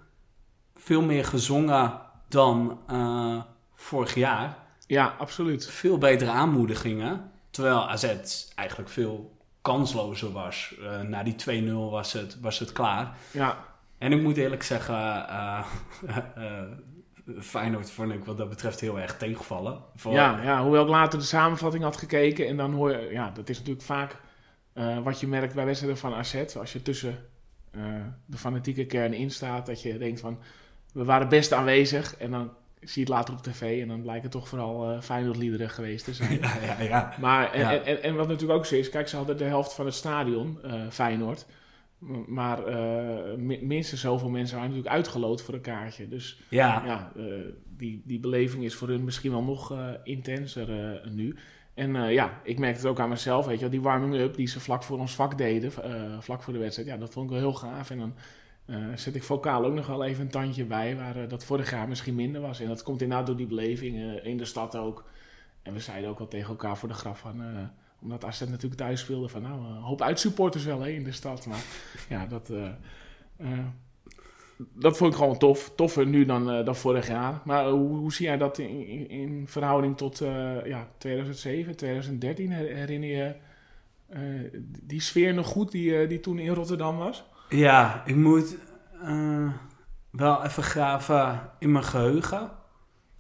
veel 0.75 1.03
meer 1.03 1.25
gezongen 1.25 1.93
dan 2.29 2.79
vorig 3.75 4.15
jaar. 4.15 4.60
Ja, 4.91 5.15
absoluut. 5.19 5.71
Veel 5.71 5.99
betere 5.99 6.31
aanmoedigingen. 6.31 7.31
Terwijl 7.51 7.89
AZ 7.89 8.05
eigenlijk 8.55 8.89
veel 8.89 9.37
kanslozer 9.63 10.33
was. 10.33 10.75
Uh, 10.81 11.01
na 11.01 11.23
die 11.23 11.65
2-0 11.65 11.73
was 11.73 12.13
het, 12.13 12.41
was 12.41 12.59
het 12.59 12.73
klaar. 12.73 13.17
Ja. 13.31 13.65
En 13.99 14.13
ik 14.13 14.23
moet 14.23 14.37
eerlijk 14.37 14.63
zeggen, 14.63 14.95
uh, 14.95 15.67
uh, 16.39 16.63
Feyenoord 17.41 17.91
vond 17.91 18.13
ik 18.13 18.25
wat 18.25 18.37
dat 18.37 18.49
betreft 18.49 18.81
heel 18.81 18.99
erg 18.99 19.17
tegenvallen. 19.17 19.81
Voor... 19.97 20.13
Ja, 20.13 20.43
ja, 20.43 20.63
hoewel 20.63 20.83
ik 20.83 20.89
later 20.89 21.19
de 21.19 21.25
samenvatting 21.25 21.83
had 21.83 21.97
gekeken. 21.97 22.47
En 22.47 22.57
dan 22.57 22.73
hoor 22.73 22.91
je, 22.91 23.09
ja, 23.13 23.31
dat 23.31 23.49
is 23.49 23.59
natuurlijk 23.59 23.87
vaak 23.87 24.17
wat 25.03 25.21
je 25.21 25.27
merkt 25.27 25.55
bij 25.55 25.65
wedstrijden 25.65 25.99
van 25.99 26.15
AZ. 26.15 26.45
Als 26.57 26.73
je 26.73 26.83
tussen 26.83 27.19
de 28.27 28.39
fanatieke 28.39 28.87
kern 28.87 29.13
in 29.13 29.31
staat, 29.31 29.67
dat 29.67 29.83
je 29.83 29.99
denkt 29.99 30.21
van... 30.21 30.39
We 30.93 31.05
waren 31.05 31.29
best 31.29 31.53
aanwezig 31.53 32.17
en 32.17 32.31
dan 32.31 32.51
zie 32.81 32.93
je 32.95 33.01
het 33.01 33.09
later 33.09 33.35
op 33.35 33.43
tv 33.43 33.83
en 33.83 33.89
dan 33.89 34.03
blijkt 34.03 34.23
het 34.23 34.33
toch 34.33 34.49
vooral 34.49 34.93
uh, 34.93 35.01
Feyenoord-liederen 35.01 35.71
geweest 35.71 36.05
te 36.05 36.15
zijn. 36.15 36.39
Ja, 36.41 36.57
ja, 36.63 36.83
ja. 36.83 37.15
Maar, 37.21 37.53
en. 37.53 37.69
En, 37.69 37.85
en, 37.85 38.03
en, 38.03 38.15
wat 38.15 38.29
natuurlijk 38.29 38.59
ook 38.59 38.67
zo 38.67 38.75
is, 38.75 38.89
kijk, 38.89 39.09
ze 39.09 39.17
hadden 39.17 39.37
de 39.37 39.45
helft 39.45 39.73
van 39.73 39.85
het 39.85 39.95
stadion, 39.95 40.59
uh, 40.65 40.73
Feyenoord. 40.91 41.47
Maar 42.27 42.69
uh, 42.69 43.61
minstens 43.61 44.01
zoveel 44.01 44.29
mensen 44.29 44.57
waren 44.57 44.71
natuurlijk 44.71 44.97
uitgeloot 44.97 45.43
voor 45.43 45.55
een 45.55 45.61
kaartje. 45.61 46.09
Dus 46.09 46.41
ja, 46.49 46.83
ja 46.85 47.13
die, 47.77 48.03
die 48.05 48.21
beleving 48.21 48.65
is 48.65 48.75
voor 48.75 48.89
hun 48.89 49.05
misschien 49.05 49.31
wel 49.31 49.43
nog 49.43 49.75
intenser 50.05 51.01
nu. 51.11 51.37
En 51.75 52.13
ja, 52.13 52.41
ik 52.45 52.59
merkte 52.59 52.81
het 52.81 52.91
ook 52.91 53.01
aan 53.01 53.09
mezelf, 53.09 53.47
weet 53.47 53.55
je 53.55 53.61
wel, 53.61 53.71
die 53.71 53.81
warming-up 53.81 54.37
die 54.37 54.47
ze 54.47 54.61
vlak 54.61 54.83
voor 54.83 54.99
ons 54.99 55.15
vak 55.15 55.39
deden, 55.39 55.73
vlak 56.23 56.43
voor 56.43 56.53
de 56.53 56.59
wedstrijd. 56.59 56.89
Ja, 56.89 56.97
dat 56.97 57.13
vond 57.13 57.25
ik 57.25 57.33
wel 57.33 57.41
heel 57.41 57.59
gaaf. 57.59 57.91
En 57.91 57.99
dan 57.99 58.15
zet 58.95 59.15
ik 59.15 59.23
vocaal 59.23 59.65
ook 59.65 59.75
nog 59.75 59.87
wel 59.87 60.05
even 60.05 60.23
een 60.23 60.31
tandje 60.31 60.65
bij, 60.65 60.97
waar 60.97 61.17
uh, 61.17 61.29
dat 61.29 61.45
vorig 61.45 61.71
jaar 61.71 61.89
misschien 61.89 62.15
minder 62.15 62.41
was. 62.41 62.61
En 62.61 62.67
dat 62.67 62.83
komt 62.83 63.03
inderdaad 63.03 63.27
door 63.27 63.37
die 63.37 63.47
beleving 63.47 63.97
uh, 63.97 64.25
in 64.25 64.37
de 64.37 64.45
stad 64.45 64.77
ook. 64.77 65.05
En 65.63 65.73
we 65.73 65.81
zeiden 65.81 66.11
ook 66.11 66.19
al 66.19 66.29
tegen 66.29 66.49
elkaar 66.49 66.79
voor 66.79 66.89
de 66.89 66.95
grap 66.95 67.17
van, 67.17 67.43
omdat 68.01 68.25
AZ 68.25 68.41
natuurlijk 68.41 68.75
thuis 68.75 69.01
speelde, 69.01 69.29
van 69.29 69.43
nou, 69.43 69.65
een 69.65 69.83
hoop 69.83 70.03
uitsupporters 70.03 70.65
wel 70.65 70.81
hè, 70.81 70.89
in 70.89 71.05
de 71.05 71.13
stad. 71.13 71.47
Maar 71.47 71.65
ja, 72.09 72.27
dat, 72.27 72.53
dat 74.73 74.97
vond 74.97 75.13
ik 75.13 75.19
gewoon 75.19 75.39
tof. 75.39 75.73
Toffer 75.77 76.07
nu 76.07 76.25
dan, 76.25 76.65
dan 76.65 76.77
vorig 76.77 77.09
jaar. 77.09 77.41
Maar 77.45 77.69
hoe, 77.69 77.97
hoe 77.97 78.13
zie 78.13 78.27
jij 78.27 78.37
dat 78.37 78.59
in, 78.59 78.87
in, 78.87 79.09
in 79.09 79.49
verhouding 79.49 79.97
tot 79.97 80.19
ja, 80.65 80.89
2007, 80.99 81.77
2013? 81.77 82.51
Herinner 82.53 83.09
je 83.09 83.35
die 84.83 85.01
sfeer 85.01 85.35
nog 85.35 85.47
goed 85.47 85.71
die, 85.71 86.07
die 86.07 86.21
toen 86.21 86.39
in 86.39 86.55
Rotterdam 86.55 86.97
was? 86.97 87.25
Ja, 87.51 88.03
ik 88.07 88.17
moet 88.17 88.57
uh, 89.05 89.53
wel 90.11 90.45
even 90.45 90.63
graven 90.63 91.51
in 91.59 91.73
mijn 91.73 91.85
geheugen. 91.85 92.51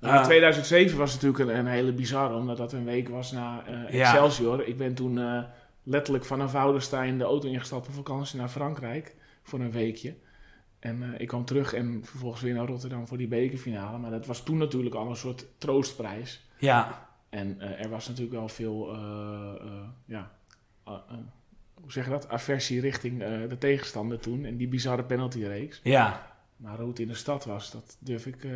Nou, 0.00 0.14
uh, 0.14 0.24
2007 0.24 0.98
was 0.98 1.12
natuurlijk 1.12 1.50
een, 1.50 1.56
een, 1.56 1.66
hele 1.66 1.92
bizarre, 1.92 2.34
omdat 2.34 2.56
dat 2.56 2.72
een 2.72 2.84
week 2.84 3.08
was 3.08 3.32
na 3.32 3.62
uh, 3.68 4.00
Excelsior. 4.00 4.58
Ja. 4.58 4.64
Ik 4.64 4.76
ben 4.76 4.94
toen 4.94 5.44
letterlijk 5.82 6.24
vanaf 6.24 6.52
Woudenstein 6.52 7.18
de 7.18 7.24
auto 7.24 7.48
ingestapt 7.48 7.88
op 7.88 7.94
vakantie 7.94 8.38
naar 8.38 8.48
Frankrijk 8.48 9.16
voor 9.42 9.60
een 9.60 9.72
weekje. 9.72 10.14
En 10.78 11.02
eh, 11.02 11.20
ik 11.20 11.28
kwam 11.28 11.44
terug 11.44 11.72
en 11.72 12.04
vervolgens 12.04 12.42
weer 12.42 12.54
naar 12.54 12.66
Rotterdam 12.66 13.06
voor 13.06 13.18
die 13.18 13.28
bekerfinale. 13.28 13.98
Maar 13.98 14.10
dat 14.10 14.26
was 14.26 14.42
toen 14.42 14.58
natuurlijk 14.58 14.94
al 14.94 15.08
een 15.08 15.16
soort 15.16 15.46
troostprijs. 15.58 16.48
Ja. 16.58 17.08
En 17.28 17.60
eh, 17.60 17.84
er 17.84 17.90
was 17.90 18.08
natuurlijk 18.08 18.36
wel 18.36 18.48
veel, 18.48 18.96
ja, 20.04 20.30
hoe 21.80 21.92
zeg 21.92 22.04
je 22.04 22.10
dat? 22.10 22.28
Aversie 22.28 22.80
richting 22.80 23.18
de 23.48 23.56
tegenstander 23.58 24.20
toen. 24.20 24.44
En 24.44 24.56
die 24.56 24.68
bizarre 24.68 25.04
penaltyreeks. 25.04 25.80
Ja. 25.82 26.34
Maar 26.56 26.78
hoe 26.78 26.88
het 26.88 26.98
in 26.98 27.08
de 27.08 27.14
stad 27.14 27.44
was, 27.44 27.70
dat 27.70 27.96
durf 28.00 28.26
ik 28.26 28.46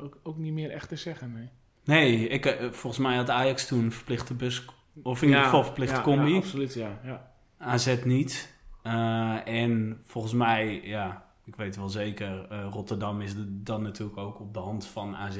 ook, 0.00 0.18
ook 0.22 0.36
niet 0.36 0.52
meer 0.52 0.70
echt 0.70 0.88
te 0.88 0.96
zeggen, 0.96 1.32
nee. 1.32 1.48
Nee, 1.84 2.28
ik, 2.28 2.58
volgens 2.70 3.02
mij 3.02 3.16
had 3.16 3.30
Ajax 3.30 3.66
toen 3.66 3.92
verplichte 3.92 4.34
bus 4.34 4.64
of 5.02 5.22
in 5.22 5.28
ieder 5.28 5.44
geval 5.44 5.64
verplicht 5.64 5.96
ja, 5.96 6.02
combi. 6.02 6.30
Ja, 6.30 6.36
absoluut, 6.36 6.74
ja. 6.74 7.00
ja. 7.04 7.32
AZ 7.58 8.04
niet. 8.04 8.54
Uh, 8.86 9.46
en 9.46 10.00
volgens 10.04 10.32
mij, 10.32 10.80
ja, 10.84 11.24
ik 11.44 11.56
weet 11.56 11.76
wel 11.76 11.88
zeker, 11.88 12.52
uh, 12.52 12.66
Rotterdam 12.70 13.20
is 13.20 13.34
de, 13.34 13.62
dan 13.62 13.82
natuurlijk 13.82 14.18
ook 14.18 14.40
op 14.40 14.54
de 14.54 14.60
hand 14.60 14.86
van 14.86 15.16
AZ. 15.16 15.36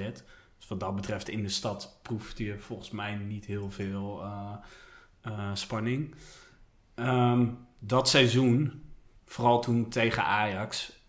Dus 0.58 0.68
wat 0.68 0.80
dat 0.80 0.94
betreft 0.94 1.28
in 1.28 1.42
de 1.42 1.48
stad 1.48 1.98
proeft 2.02 2.38
je 2.38 2.58
volgens 2.58 2.90
mij 2.90 3.14
niet 3.14 3.44
heel 3.44 3.70
veel 3.70 4.22
uh, 5.26 5.50
spanning. 5.52 6.14
Um, 7.08 7.58
dat 7.78 8.08
seizoen, 8.08 8.82
vooral 9.24 9.60
toen 9.60 9.88
tegen 9.88 10.24
Ajax, 10.24 11.00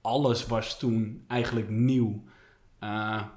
alles 0.00 0.46
was 0.46 0.78
toen 0.78 1.24
eigenlijk 1.28 1.68
nieuw. 1.68 2.22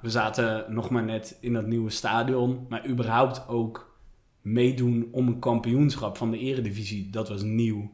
we 0.02 0.10
zaten 0.10 0.74
nog 0.74 0.90
maar 0.90 1.04
net 1.04 1.38
in 1.42 1.54
dat 1.54 1.66
nieuwe 1.66 1.90
stadion, 1.90 2.66
maar 2.70 2.88
überhaupt 2.88 3.48
ook 3.48 3.98
meedoen 4.42 5.08
om 5.12 5.28
een 5.28 5.40
kampioenschap 5.40 6.18
van 6.18 6.32
de 6.32 6.38
eredivisie, 6.38 7.10
dat 7.10 7.30
was 7.30 7.42
nieuw. 7.42 7.92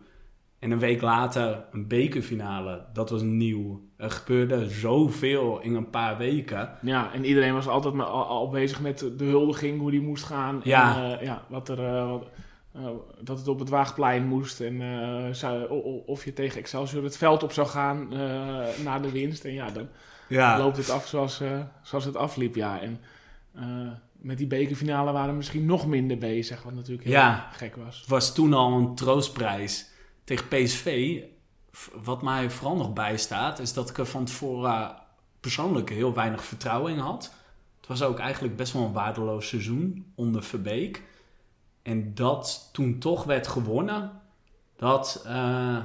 En 0.59 0.71
een 0.71 0.79
week 0.79 1.01
later 1.01 1.65
een 1.71 1.87
bekerfinale, 1.87 2.85
dat 2.93 3.09
was 3.09 3.21
nieuw. 3.21 3.81
Er 3.97 4.11
gebeurde 4.11 4.69
zoveel 4.69 5.61
in 5.61 5.75
een 5.75 5.89
paar 5.89 6.17
weken. 6.17 6.69
Ja, 6.81 7.13
en 7.13 7.25
iedereen 7.25 7.53
was 7.53 7.67
altijd 7.67 7.93
maar 7.93 8.05
al, 8.05 8.49
bezig 8.49 8.81
met 8.81 8.99
de 9.17 9.23
huldiging, 9.23 9.79
hoe 9.79 9.91
die 9.91 10.01
moest 10.01 10.23
gaan. 10.23 10.61
Ja. 10.63 11.03
En, 11.03 11.11
uh, 11.11 11.21
ja 11.25 11.45
wat 11.47 11.69
er, 11.69 11.79
uh, 11.79 11.85
uh, 11.85 12.15
dat 13.21 13.37
het 13.37 13.47
op 13.47 13.59
het 13.59 13.69
Waagplein 13.69 14.27
moest. 14.27 14.61
En 14.61 15.35
zou, 15.35 15.69
of 16.05 16.25
je 16.25 16.33
tegen 16.33 16.59
Excelsior 16.59 17.03
het 17.03 17.17
veld 17.17 17.43
op 17.43 17.51
zou 17.51 17.67
gaan 17.67 18.07
na 18.83 18.99
de 18.99 19.11
winst. 19.11 19.45
En 19.45 19.53
ja, 19.53 19.69
dan 19.69 19.87
ja. 20.27 20.57
loopt 20.57 20.77
het 20.77 20.89
af 20.89 21.07
zoals, 21.07 21.41
zoals 21.81 22.05
het 22.05 22.15
afliep. 22.15 22.55
Ja, 22.55 22.81
en 22.81 22.99
met 24.11 24.37
die 24.37 24.47
bekerfinale 24.47 25.11
waren 25.11 25.29
we 25.29 25.35
misschien 25.35 25.65
nog 25.65 25.87
minder 25.87 26.17
bezig, 26.17 26.63
wat 26.63 26.73
natuurlijk 26.73 27.03
heel 27.03 27.13
ja, 27.13 27.49
gek 27.51 27.75
was. 27.75 27.99
Het 27.99 28.09
was 28.09 28.33
toen 28.33 28.53
al 28.53 28.77
een 28.77 28.95
troostprijs 28.95 29.89
tegen 30.23 30.47
PSV. 30.47 31.19
Wat 32.03 32.21
mij 32.21 32.49
vooral 32.49 32.75
nog 32.75 32.93
bijstaat, 32.93 33.59
is 33.59 33.73
dat 33.73 33.89
ik 33.89 33.97
er 33.97 34.05
van 34.05 34.25
tevoren 34.25 34.95
persoonlijk 35.39 35.89
heel 35.89 36.13
weinig 36.13 36.43
vertrouwen 36.43 36.91
in 36.91 36.99
had. 36.99 37.33
Het 37.77 37.87
was 37.87 38.01
ook 38.03 38.19
eigenlijk 38.19 38.55
best 38.55 38.73
wel 38.73 38.83
een 38.83 38.93
waardeloos 38.93 39.47
seizoen 39.47 40.11
onder 40.15 40.43
Verbeek. 40.43 41.03
En 41.81 42.15
dat 42.15 42.69
toen 42.71 42.99
toch 42.99 43.23
werd 43.23 43.47
gewonnen, 43.47 44.11
dat 44.75 45.23
uh, 45.27 45.77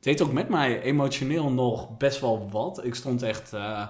deed 0.00 0.22
ook 0.22 0.32
met 0.32 0.48
mij 0.48 0.82
emotioneel 0.82 1.50
nog 1.50 1.96
best 1.96 2.20
wel 2.20 2.50
wat. 2.50 2.84
Ik 2.84 2.94
stond 2.94 3.22
echt... 3.22 3.54
Uh, 3.54 3.88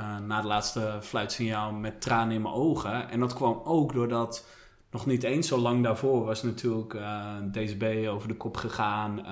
uh, 0.00 0.18
na 0.18 0.36
het 0.36 0.44
laatste 0.44 0.98
fluitsignaal 1.00 1.72
met 1.72 2.00
tranen 2.00 2.34
in 2.34 2.42
mijn 2.42 2.54
ogen. 2.54 3.10
En 3.10 3.20
dat 3.20 3.34
kwam 3.34 3.60
ook 3.64 3.92
doordat 3.92 4.46
nog 4.90 5.06
niet 5.06 5.22
eens 5.22 5.48
zo 5.48 5.58
lang 5.58 5.82
daarvoor 5.82 6.24
was 6.24 6.42
natuurlijk 6.42 6.94
eh, 6.94 7.36
DSB 7.52 8.06
over 8.08 8.28
de 8.28 8.36
kop 8.36 8.56
gegaan. 8.56 9.26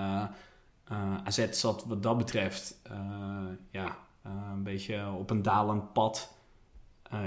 AZ 1.25 1.50
zat 1.50 1.85
wat 1.85 2.02
dat 2.02 2.18
betreft 2.18 2.80
ja, 3.70 3.96
een 4.23 4.62
beetje 4.62 5.06
op 5.18 5.30
een 5.30 5.42
dalend 5.42 5.92
pad. 5.92 6.35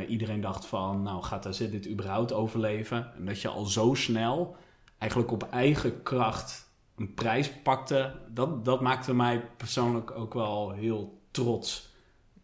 Iedereen 0.07 0.41
dacht 0.41 0.65
van, 0.65 1.01
nou 1.01 1.23
gaat 1.23 1.47
AZ 1.47 1.57
dit 1.57 1.89
überhaupt 1.89 2.33
overleven? 2.33 3.13
En 3.17 3.25
dat 3.25 3.41
je 3.41 3.47
al 3.47 3.65
zo 3.65 3.93
snel 3.93 4.55
eigenlijk 4.97 5.31
op 5.31 5.47
eigen 5.51 6.03
kracht 6.03 6.69
een 6.95 7.13
prijs 7.13 7.51
pakte, 7.63 8.11
dat, 8.33 8.65
dat 8.65 8.81
maakte 8.81 9.13
mij 9.13 9.41
persoonlijk 9.57 10.11
ook 10.11 10.33
wel 10.33 10.71
heel 10.71 11.21
trots. 11.31 11.93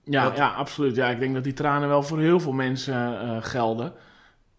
Ja, 0.03 0.35
ja, 0.35 0.53
absoluut. 0.53 0.95
Ja, 0.95 1.09
ik 1.09 1.19
denk 1.19 1.33
dat 1.33 1.43
die 1.43 1.53
tranen 1.53 1.87
wel 1.87 2.03
voor 2.03 2.19
heel 2.19 2.39
veel 2.39 2.51
mensen 2.51 3.25
uh, 3.25 3.37
gelden. 3.39 3.93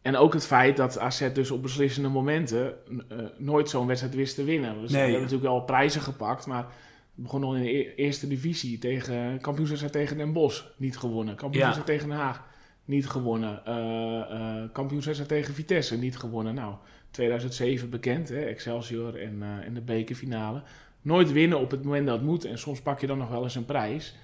En 0.02 0.16
ook 0.16 0.33
het 0.33 0.47
feit 0.47 0.76
dat 0.76 0.99
AZ 0.99 1.33
dus 1.33 1.50
op 1.50 1.62
beslissende 1.62 2.09
momenten 2.09 2.75
uh, 2.88 2.99
nooit 3.37 3.68
zo'n 3.71 3.87
wedstrijd 3.87 4.14
wist 4.14 4.35
te 4.35 4.45
winnen. 4.45 4.80
Dus 4.80 4.90
nee. 4.90 5.00
hebben 5.00 5.21
natuurlijk 5.21 5.49
wel 5.49 5.61
prijzen 5.61 6.00
gepakt, 6.00 6.47
maar 6.47 6.66
begon 7.14 7.45
al 7.45 7.56
in 7.56 7.62
de 7.62 7.71
e 7.71 7.95
eerste 7.95 8.28
divisie 8.28 8.78
tegen 8.78 9.40
kampioenswedstrijd 9.40 9.92
tegen 9.92 10.16
Den 10.16 10.33
Bosch, 10.33 10.64
niet 10.76 10.99
gewonnen. 10.99 11.37
Ja. 11.50 11.83
tegen 11.83 12.09
Den 12.09 12.16
Haag, 12.16 12.42
niet 12.87 13.07
gewonnen. 13.09 13.62
Uh, 13.69 14.62
kampioenswedstrijd 14.73 15.33
tegen 15.33 15.55
Vitesse, 15.55 15.99
niet 15.99 16.19
gewonnen. 16.19 16.55
Nou, 16.55 16.75
2007 17.11 17.90
bekend, 17.90 18.28
hè, 18.28 18.40
Excelsior 18.40 19.21
en, 19.21 19.43
en 19.64 19.75
de 19.75 19.81
bekerfinale. 19.81 20.62
Nooit 21.02 21.33
winnen 21.33 21.61
op 21.61 21.71
het 21.71 21.83
moment 21.83 22.07
dat 22.07 22.16
het 22.16 22.26
moet 22.26 22.45
en 22.45 22.59
soms 22.59 22.81
pak 22.81 23.00
je 23.00 23.07
dan 23.07 23.19
nog 23.19 23.28
wel 23.28 23.43
eens 23.43 23.55
een 23.55 23.64
prijs. 23.64 24.16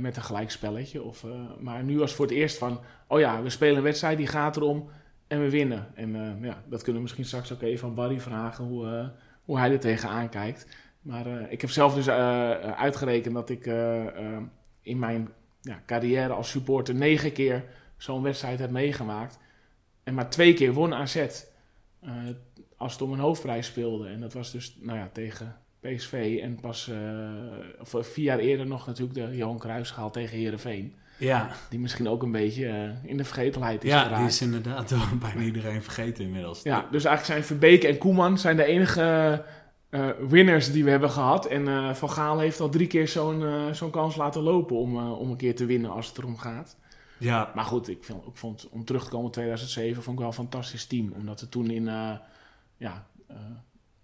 Met 0.00 0.16
een 0.16 0.22
gelijkspelletje. 0.22 1.02
Of, 1.02 1.24
maar 1.60 1.84
nu 1.84 1.98
was 1.98 2.08
het 2.08 2.16
voor 2.16 2.26
het 2.26 2.34
eerst 2.34 2.58
van, 2.58 2.80
oh 3.06 3.20
ja, 3.20 3.42
we 3.42 3.50
spelen 3.50 3.76
een 3.76 3.82
wedstrijd, 3.82 4.18
die 4.18 4.26
gaat 4.26 4.56
erom 4.56 4.90
en 5.26 5.40
we 5.40 5.50
winnen. 5.50 5.86
En 5.94 6.38
ja, 6.42 6.62
dat 6.68 6.78
kunnen 6.78 6.94
we 6.94 7.00
misschien 7.00 7.24
straks 7.24 7.52
ook 7.52 7.62
even 7.62 7.78
van 7.78 7.94
Barry 7.94 8.20
vragen, 8.20 8.64
hoe, 8.64 9.10
hoe 9.44 9.58
hij 9.58 9.70
er 9.70 9.80
tegenaan 9.80 10.28
kijkt. 10.28 10.66
Maar 11.02 11.50
ik 11.50 11.60
heb 11.60 11.70
zelf 11.70 11.94
dus 11.94 12.08
uitgerekend 12.08 13.34
dat 13.34 13.50
ik 13.50 13.66
in 14.82 14.98
mijn 14.98 15.28
ja, 15.60 15.82
carrière 15.86 16.32
als 16.32 16.50
supporter 16.50 16.94
negen 16.94 17.32
keer 17.32 17.64
zo'n 17.98 18.22
wedstrijd 18.22 18.58
heb 18.58 18.70
meegemaakt. 18.70 19.38
En 20.04 20.14
maar 20.14 20.30
twee 20.30 20.54
keer 20.54 20.72
won 20.72 20.94
AZ 20.94 21.26
als 22.78 22.92
het 22.92 23.02
om 23.02 23.12
een 23.12 23.18
hoofdprijs 23.18 23.66
speelde. 23.66 24.08
En 24.08 24.20
dat 24.20 24.32
was 24.32 24.52
dus 24.52 24.76
nou 24.80 24.98
ja, 24.98 25.08
tegen 25.12 25.56
PSV 25.80 26.38
en 26.42 26.60
pas 26.60 26.88
uh, 26.88 27.92
of 27.94 28.06
vier 28.06 28.24
jaar 28.24 28.38
eerder 28.38 28.66
nog 28.66 28.86
natuurlijk 28.86 29.14
de 29.14 29.36
Johan 29.36 29.58
Cruijffschaal 29.58 30.10
tegen 30.10 30.38
Herenveen. 30.38 30.94
Ja. 31.18 31.50
Die 31.70 31.78
misschien 31.78 32.08
ook 32.08 32.22
een 32.22 32.32
beetje 32.32 32.64
uh, 32.64 33.10
in 33.10 33.16
de 33.16 33.24
vergetelheid 33.24 33.84
is 33.84 33.90
ja, 33.90 34.02
geraakt. 34.02 34.18
die 34.18 34.28
is 34.28 34.40
inderdaad 34.40 34.88
door 34.88 35.08
bijna 35.20 35.42
iedereen 35.42 35.82
vergeten 35.82 36.24
inmiddels. 36.24 36.62
Ja, 36.62 36.86
dus 36.90 37.04
eigenlijk 37.04 37.24
zijn 37.24 37.44
Verbeek 37.58 37.84
en 37.84 37.98
Koeman 37.98 38.38
zijn 38.38 38.56
de 38.56 38.64
enige 38.64 39.44
uh, 39.90 40.08
winners 40.28 40.72
die 40.72 40.84
we 40.84 40.90
hebben 40.90 41.10
gehad. 41.10 41.46
En 41.46 41.96
Van 41.96 42.10
Gaal 42.10 42.38
heeft 42.38 42.60
al 42.60 42.68
drie 42.68 42.86
keer 42.86 43.08
zo'n 43.08 43.44
zo'n 43.72 43.90
kans 43.90 44.16
laten 44.16 44.42
lopen 44.42 44.76
om, 44.76 45.10
om 45.12 45.30
een 45.30 45.36
keer 45.36 45.54
te 45.56 45.66
winnen 45.66 45.90
als 45.90 46.08
het 46.08 46.18
erom 46.18 46.36
gaat. 46.36 46.76
Ja. 47.18 47.52
Maar 47.54 47.64
goed, 47.64 47.88
ik, 47.88 48.04
vind, 48.04 48.26
ik 48.26 48.36
vond, 48.36 48.68
om 48.68 48.84
terug 48.84 49.04
te 49.04 49.10
komen 49.10 49.26
in 49.26 49.32
2007 49.32 50.02
vond 50.02 50.16
ik 50.16 50.18
wel 50.18 50.28
een 50.28 50.34
fantastisch 50.34 50.86
team. 50.86 51.12
Omdat 51.12 51.40
we 51.40 51.48
toen 51.48 51.70
in, 51.70 51.84
ja 52.76 53.06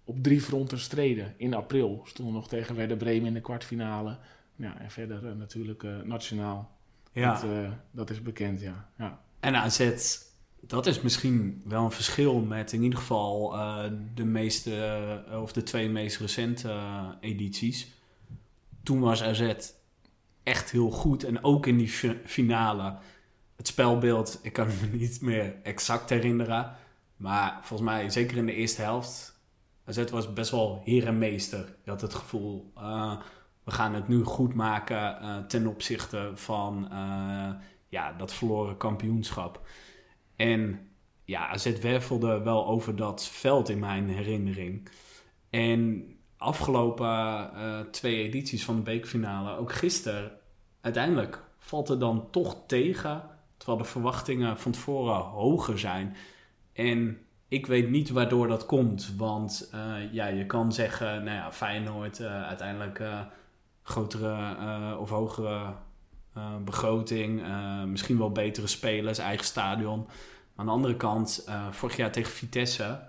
op 0.05 0.23
drie 0.23 0.41
fronten 0.41 0.79
streden. 0.79 1.33
In 1.37 1.53
april 1.53 2.01
stonden 2.03 2.33
we 2.33 2.39
nog 2.39 2.49
tegen 2.49 2.75
Werder 2.75 2.97
Bremen 2.97 3.27
in 3.27 3.33
de 3.33 3.41
kwartfinale. 3.41 4.17
Ja, 4.55 4.79
en 4.79 4.91
verder 4.91 5.23
uh, 5.23 5.31
natuurlijk 5.31 5.83
uh, 5.83 6.01
nationaal. 6.01 6.77
Ja. 7.11 7.33
Dat, 7.33 7.43
uh, 7.43 7.69
dat, 7.91 8.09
is 8.09 8.21
bekend, 8.21 8.61
ja. 8.61 8.89
ja. 8.97 9.21
En 9.39 9.55
AZ, 9.55 9.91
dat 10.61 10.85
is 10.85 11.01
misschien 11.01 11.61
wel 11.65 11.83
een 11.83 11.91
verschil 11.91 12.39
met 12.39 12.73
in 12.73 12.83
ieder 12.83 12.99
geval 12.99 13.49
de 14.13 14.23
meeste, 14.23 15.23
of 15.41 15.53
de 15.53 15.63
twee 15.63 15.89
meest 15.89 16.19
recente 16.19 16.77
edities. 17.19 17.87
Toen 18.83 18.99
was 18.99 19.23
AZ 19.23 19.53
echt 20.45 20.71
heel 20.71 20.89
goed. 20.89 21.23
En 21.23 21.43
ook 21.43 21.65
in 21.65 21.77
die 21.77 21.89
finale. 22.25 22.97
Het 23.55 23.67
spelbeeld, 23.67 24.39
ik 24.41 24.53
kan 24.53 24.67
me 24.67 24.87
niet 24.97 25.21
meer 25.21 25.55
exact 25.63 26.09
herinneren. 26.09 26.75
Maar 27.17 27.59
volgens 27.61 27.89
mij, 27.89 28.09
zeker 28.09 28.37
in 28.37 28.45
de 28.45 28.53
eerste 28.53 28.81
helft, 28.81 29.39
AZ 29.85 30.09
was 30.09 30.33
best 30.33 30.51
wel 30.51 30.81
heer 30.83 31.07
en 31.07 31.17
meester. 31.17 31.75
Je 31.83 31.89
had 31.89 32.01
het 32.01 32.13
gevoel, 32.13 32.71
uh, 32.77 33.21
we 33.63 33.71
gaan 33.71 33.93
het 33.93 34.07
nu 34.07 34.23
goed 34.23 34.53
maken 34.53 35.17
uh, 35.21 35.37
ten 35.37 35.67
opzichte 35.67 36.31
van 36.33 36.87
uh, 36.91 37.49
ja, 37.87 38.13
dat 38.13 38.33
verloren 38.33 38.77
kampioenschap. 38.77 39.67
En 40.35 40.89
ja, 41.23 41.47
AZ 41.47 41.79
wervelde 41.79 42.41
wel 42.41 42.67
over 42.67 42.95
dat 42.95 43.27
veld 43.27 43.69
in 43.69 43.79
mijn 43.79 44.09
herinnering. 44.09 44.89
En 45.49 46.05
afgelopen 46.45 47.91
twee 47.91 48.23
edities 48.23 48.65
van 48.65 48.75
de 48.75 48.81
beekfinale, 48.81 49.57
ook 49.57 49.73
gisteren, 49.73 50.31
uiteindelijk 50.81 51.43
valt 51.59 51.87
het 51.87 51.99
dan 51.99 52.27
toch 52.31 52.57
tegen. 52.67 53.23
Terwijl 53.57 53.77
de 53.77 53.89
verwachtingen 53.89 54.57
van 54.57 54.71
tevoren 54.71 55.15
hoger 55.15 55.79
zijn. 55.79 56.15
En 56.73 57.17
ik 57.47 57.65
weet 57.65 57.89
niet 57.89 58.09
waardoor 58.09 58.47
dat 58.47 58.65
komt. 58.65 59.13
Want 59.17 59.71
uh, 59.75 60.13
ja, 60.13 60.27
je 60.27 60.45
kan 60.45 60.73
zeggen, 60.73 61.23
nou 61.23 61.37
ja, 61.37 61.51
Feyenoord 61.51 62.19
uh, 62.19 62.43
uiteindelijk 62.43 63.01
grotere 63.83 64.97
of 64.97 65.09
hogere 65.09 65.73
begroting. 66.63 67.43
misschien 67.87 68.17
wel 68.17 68.31
betere 68.31 68.67
spelers, 68.67 69.17
eigen 69.17 69.45
stadion. 69.45 70.07
Aan 70.55 70.65
de 70.65 70.71
andere 70.71 70.95
kant, 70.95 71.49
vorig 71.71 71.95
jaar 71.95 72.11
tegen 72.11 72.31
Vitesse 72.31 72.99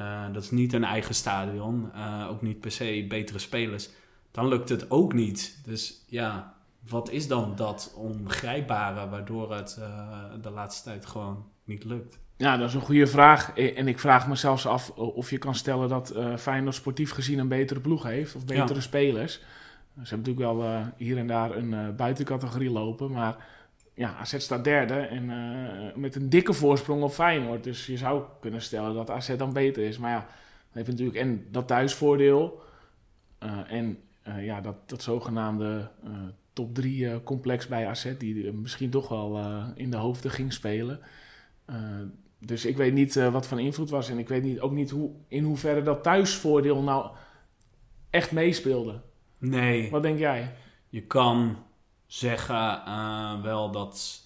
Uh, 0.00 0.24
dat 0.32 0.42
is 0.42 0.50
niet 0.50 0.72
een 0.72 0.84
eigen 0.84 1.14
stadion. 1.14 1.90
Uh, 1.94 2.26
ook 2.30 2.42
niet 2.42 2.60
per 2.60 2.70
se 2.70 3.06
betere 3.08 3.38
spelers. 3.38 3.88
Dan 4.30 4.48
lukt 4.48 4.68
het 4.68 4.90
ook 4.90 5.12
niet. 5.12 5.60
Dus 5.64 6.04
ja, 6.06 6.54
wat 6.88 7.10
is 7.10 7.28
dan 7.28 7.56
dat 7.56 7.94
ongrijpbare 7.96 9.08
waardoor 9.08 9.54
het 9.54 9.76
uh, 9.80 10.08
de 10.42 10.50
laatste 10.50 10.90
tijd 10.90 11.06
gewoon 11.06 11.44
niet 11.64 11.84
lukt? 11.84 12.18
Ja, 12.36 12.56
dat 12.56 12.68
is 12.68 12.74
een 12.74 12.80
goede 12.80 13.06
vraag. 13.06 13.52
En 13.56 13.88
ik 13.88 13.98
vraag 13.98 14.28
me 14.28 14.34
zelfs 14.34 14.66
af 14.66 14.90
of 14.90 15.30
je 15.30 15.38
kan 15.38 15.54
stellen 15.54 15.88
dat 15.88 16.14
Feyenoord 16.38 16.74
sportief 16.74 17.10
gezien 17.10 17.38
een 17.38 17.48
betere 17.48 17.80
ploeg 17.80 18.02
heeft. 18.02 18.34
Of 18.34 18.44
betere 18.44 18.74
ja. 18.74 18.80
spelers. 18.80 19.40
Ze 20.02 20.08
hebben 20.08 20.18
natuurlijk 20.18 20.58
wel 20.58 20.70
uh, 20.70 20.86
hier 20.96 21.18
en 21.18 21.26
daar 21.26 21.56
een 21.56 21.72
uh, 21.72 21.88
buitencategorie 21.88 22.70
lopen. 22.70 23.10
Maar 23.10 23.36
ja, 23.94 24.16
AZ 24.16 24.38
staat 24.38 24.64
derde 24.64 24.94
en 24.94 25.26
met 26.00 26.14
een 26.14 26.28
dikke 26.28 26.52
voorsprong 26.52 27.02
op 27.02 27.12
Feyenoord. 27.12 27.64
Dus 27.64 27.86
je 27.86 27.96
zou 27.96 28.22
kunnen 28.40 28.62
stellen 28.62 28.94
dat 28.94 29.10
AZ 29.10 29.36
dan 29.36 29.52
beter 29.52 29.82
is. 29.82 29.98
Maar 29.98 30.10
ja, 30.10 30.18
dan 30.18 30.26
heeft 30.72 30.88
natuurlijk 30.88 31.16
en 31.16 31.46
dat 31.50 31.66
thuisvoordeel. 31.66 32.62
en 33.68 33.98
ja, 34.38 34.60
dat, 34.60 34.76
dat 34.88 35.02
zogenaamde 35.02 35.90
top 36.52 36.74
3 36.74 37.22
complex 37.22 37.66
bij 37.66 37.86
AZ. 37.86 38.16
Die 38.18 38.52
misschien 38.52 38.90
toch 38.90 39.08
wel 39.08 39.40
in 39.74 39.90
de 39.90 39.96
hoofden 39.96 40.30
ging 40.30 40.52
spelen 40.52 41.00
dus 42.46 42.64
ik 42.64 42.76
weet 42.76 42.92
niet 42.92 43.14
wat 43.14 43.46
van 43.46 43.58
invloed 43.58 43.90
was. 43.90 44.10
En 44.10 44.18
ik 44.18 44.28
weet 44.28 44.42
niet, 44.42 44.60
ook 44.60 44.72
niet 44.72 44.90
hoe, 44.90 45.10
in 45.28 45.44
hoeverre 45.44 45.82
dat 45.82 46.02
thuisvoordeel 46.02 46.82
nou 46.82 47.10
echt 48.10 48.32
meespeelde. 48.32 49.00
Nee. 49.38 49.90
Wat 49.90 50.02
denk 50.02 50.18
jij? 50.18 50.54
Je 50.88 51.02
kan 51.02 51.56
zeggen 52.14 52.82
uh, 52.86 53.42
wel 53.42 53.70
dat 53.70 54.22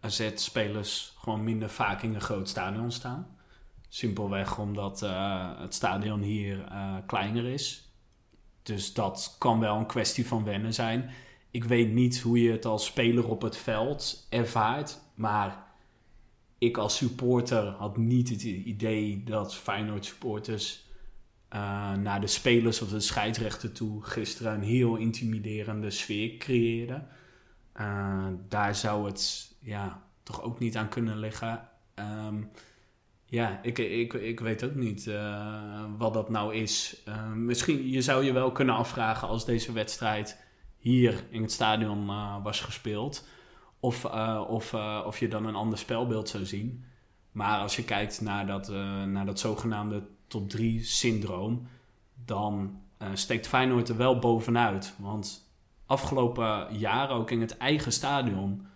AZ-spelers 0.00 1.12
gewoon 1.18 1.44
minder 1.44 1.70
vaak 1.70 2.02
in 2.02 2.14
een 2.14 2.20
groot 2.20 2.48
stadion 2.48 2.92
staan. 2.92 3.36
Simpelweg 3.88 4.58
omdat 4.58 5.02
uh, 5.02 5.60
het 5.60 5.74
stadion 5.74 6.20
hier 6.20 6.72
kleiner 7.06 7.44
is. 7.44 7.88
Dus 8.62 8.92
dat 8.92 9.36
kan 9.38 9.60
wel 9.60 9.76
een 9.76 9.86
kwestie 9.86 10.26
van 10.26 10.44
wennen 10.44 10.74
zijn. 10.74 11.10
Ik 11.50 11.64
weet 11.64 11.92
niet 11.92 12.20
hoe 12.20 12.42
je 12.42 12.50
het 12.50 12.64
als 12.64 12.84
speler 12.84 13.28
op 13.28 13.42
het 13.42 13.56
veld 13.56 14.26
ervaart. 14.30 15.00
Maar 15.14 15.66
ik 16.58 16.76
als 16.76 16.96
supporter 16.96 17.66
had 17.66 17.96
niet 17.96 18.28
het 18.28 18.42
idee 18.42 19.24
dat 19.24 19.54
Feyenoord 19.54 20.04
supporters 20.04 20.83
uh, 21.54 21.92
naar 21.92 22.20
de 22.20 22.26
spelers 22.26 22.80
of 22.82 22.88
de 22.88 23.00
scheidsrechter 23.00 23.72
toe 23.72 24.02
gisteren 24.02 24.54
een 24.54 24.62
heel 24.62 24.96
intimiderende 24.96 25.90
sfeer 25.90 26.36
creëerden. 26.36 27.08
Uh, 27.80 28.26
daar 28.48 28.74
zou 28.74 29.06
het 29.06 29.52
ja, 29.60 30.02
toch 30.22 30.42
ook 30.42 30.58
niet 30.58 30.76
aan 30.76 30.88
kunnen 30.88 31.18
liggen. 31.18 31.68
Um, 31.94 32.50
ja, 33.24 33.60
ik, 33.62 33.78
ik, 33.78 34.12
ik 34.12 34.40
weet 34.40 34.64
ook 34.64 34.74
niet 34.74 35.06
uh, 35.06 35.84
wat 35.98 36.14
dat 36.14 36.30
nou 36.30 36.54
is. 36.54 37.02
misschien, 37.34 37.88
je 37.88 38.02
zou 38.02 38.24
je 38.24 38.32
wel 38.32 38.52
kunnen 38.52 38.74
afvragen 38.74 39.28
als 39.28 39.44
deze 39.44 39.72
wedstrijd 39.72 40.42
hier 40.78 41.24
in 41.30 41.42
het 41.42 41.52
stadion 41.52 42.06
was 42.42 42.60
gespeeld 42.60 43.28
of, 43.80 44.04
of, 44.48 44.74
of 45.04 45.18
je 45.18 45.28
dan 45.28 45.46
een 45.46 45.54
ander 45.54 45.78
spelbeeld 45.78 46.28
zou 46.28 46.44
zien. 46.44 46.84
Maar 47.32 47.58
als 47.58 47.76
je 47.76 47.84
kijkt 47.84 48.20
naar 48.20 48.46
dat, 48.46 48.68
naar 49.06 49.26
dat 49.26 49.38
zogenaamde 49.38 50.02
top 50.34 50.50
3 50.50 50.84
syndroom, 50.84 51.66
dan 52.24 52.80
steekt 53.14 53.46
Feyenoord 53.46 53.88
er 53.88 53.96
wel 53.96 54.18
bovenuit. 54.18 54.94
Want 54.98 55.50
afgelopen 55.86 56.66
jaren 56.78 57.16
ook 57.16 57.30
in 57.30 57.40
het 57.40 57.56
eigen 57.56 57.92
stadion, 57.92 58.66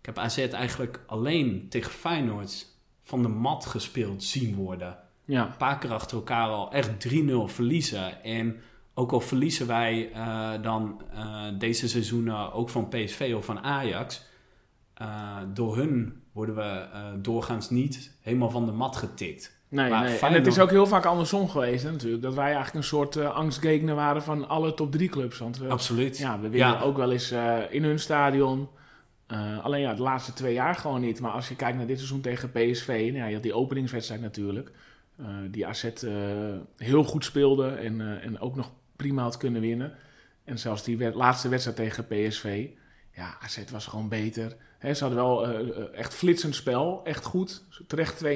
ik 0.00 0.06
heb 0.06 0.18
AZ 0.18 0.38
eigenlijk 0.38 1.00
alleen 1.06 1.66
tegen 1.68 1.92
Feyenoord 1.92 2.66
van 3.02 3.22
de 3.22 3.28
mat 3.28 3.66
gespeeld 3.66 4.24
zien 4.24 4.54
worden. 4.54 4.98
Ja. 5.24 5.46
Een 5.46 5.56
paar 5.56 5.78
keer 5.78 5.92
achter 5.92 6.16
elkaar 6.16 6.48
al 6.48 6.72
echt 6.72 7.08
3-0 7.08 7.12
verliezen. 7.44 8.22
En 8.24 8.56
ook 8.94 9.12
al 9.12 9.20
verliezen 9.20 9.66
wij 9.66 10.12
dan 10.62 11.02
deze 11.58 11.88
seizoenen 11.88 12.52
ook 12.52 12.68
van 12.68 12.88
PSV 12.88 13.32
of 13.36 13.44
van 13.44 13.60
Ajax 13.60 14.28
uh, 15.02 15.36
door 15.54 15.76
hun 15.76 16.22
worden 16.32 16.54
we 16.54 16.88
doorgaans 17.22 17.70
niet 17.70 18.16
helemaal 18.20 18.50
van 18.50 18.66
de 18.66 18.72
mat 18.72 18.96
getikt. 18.96 19.59
Nee, 19.70 19.90
nee. 19.90 20.18
en 20.18 20.32
het 20.32 20.46
is 20.46 20.58
ook 20.58 20.70
heel 20.70 20.86
vaak 20.86 21.04
andersom 21.04 21.48
geweest 21.48 21.84
hè, 21.84 21.90
natuurlijk. 21.90 22.22
Dat 22.22 22.34
wij 22.34 22.44
eigenlijk 22.44 22.74
een 22.74 22.84
soort 22.84 23.16
uh, 23.16 23.94
waren 23.94 24.22
van 24.22 24.48
alle 24.48 24.74
top 24.74 24.92
3 24.92 25.08
clubs. 25.08 25.38
Want 25.38 25.58
we, 25.58 25.68
Absoluut. 25.68 26.18
Ja, 26.18 26.40
we 26.40 26.48
winnen 26.48 26.72
ja. 26.72 26.80
ook 26.80 26.96
wel 26.96 27.12
eens 27.12 27.34
in 27.70 27.84
hun 27.84 27.98
stadion. 27.98 28.68
alleen 29.62 29.80
ja, 29.80 29.94
de 29.94 30.02
laatste 30.02 30.32
twee 30.32 30.54
jaar 30.54 30.74
gewoon 30.74 31.00
niet. 31.00 31.20
Maar 31.20 31.30
als 31.30 31.48
je 31.48 31.56
kijkt 31.56 31.76
naar 31.76 31.86
dit 31.86 31.96
seizoen 31.96 32.20
tegen 32.20 32.50
PSV... 32.50 32.86
Nou, 32.86 33.16
ja, 33.16 33.26
je 33.26 33.34
had 33.34 33.42
die 33.42 33.54
openingswedstrijd 33.54 34.20
natuurlijk. 34.20 34.72
die 35.50 35.66
AZ 35.66 35.90
heel 36.76 37.04
goed 37.04 37.24
speelde 37.24 37.68
en, 37.68 38.20
en 38.22 38.40
ook 38.40 38.56
nog 38.56 38.70
prima 38.96 39.22
had 39.22 39.36
kunnen 39.36 39.60
winnen. 39.60 39.92
En 40.44 40.58
zelfs 40.58 40.84
die 40.84 41.14
laatste 41.14 41.48
wedstrijd 41.48 41.76
tegen 41.76 42.06
PSV... 42.06 42.68
Ja, 43.12 43.36
AZ 43.40 43.58
was 43.70 43.86
gewoon 43.86 44.08
beter 44.08 44.56
ze 44.80 45.04
hadden 45.04 45.14
wel 45.14 45.46
echt 45.92 46.14
flitsend 46.14 46.54
spel, 46.54 47.00
echt 47.04 47.24
goed. 47.24 47.64
Terecht 47.86 48.24
2-0. 48.24 48.28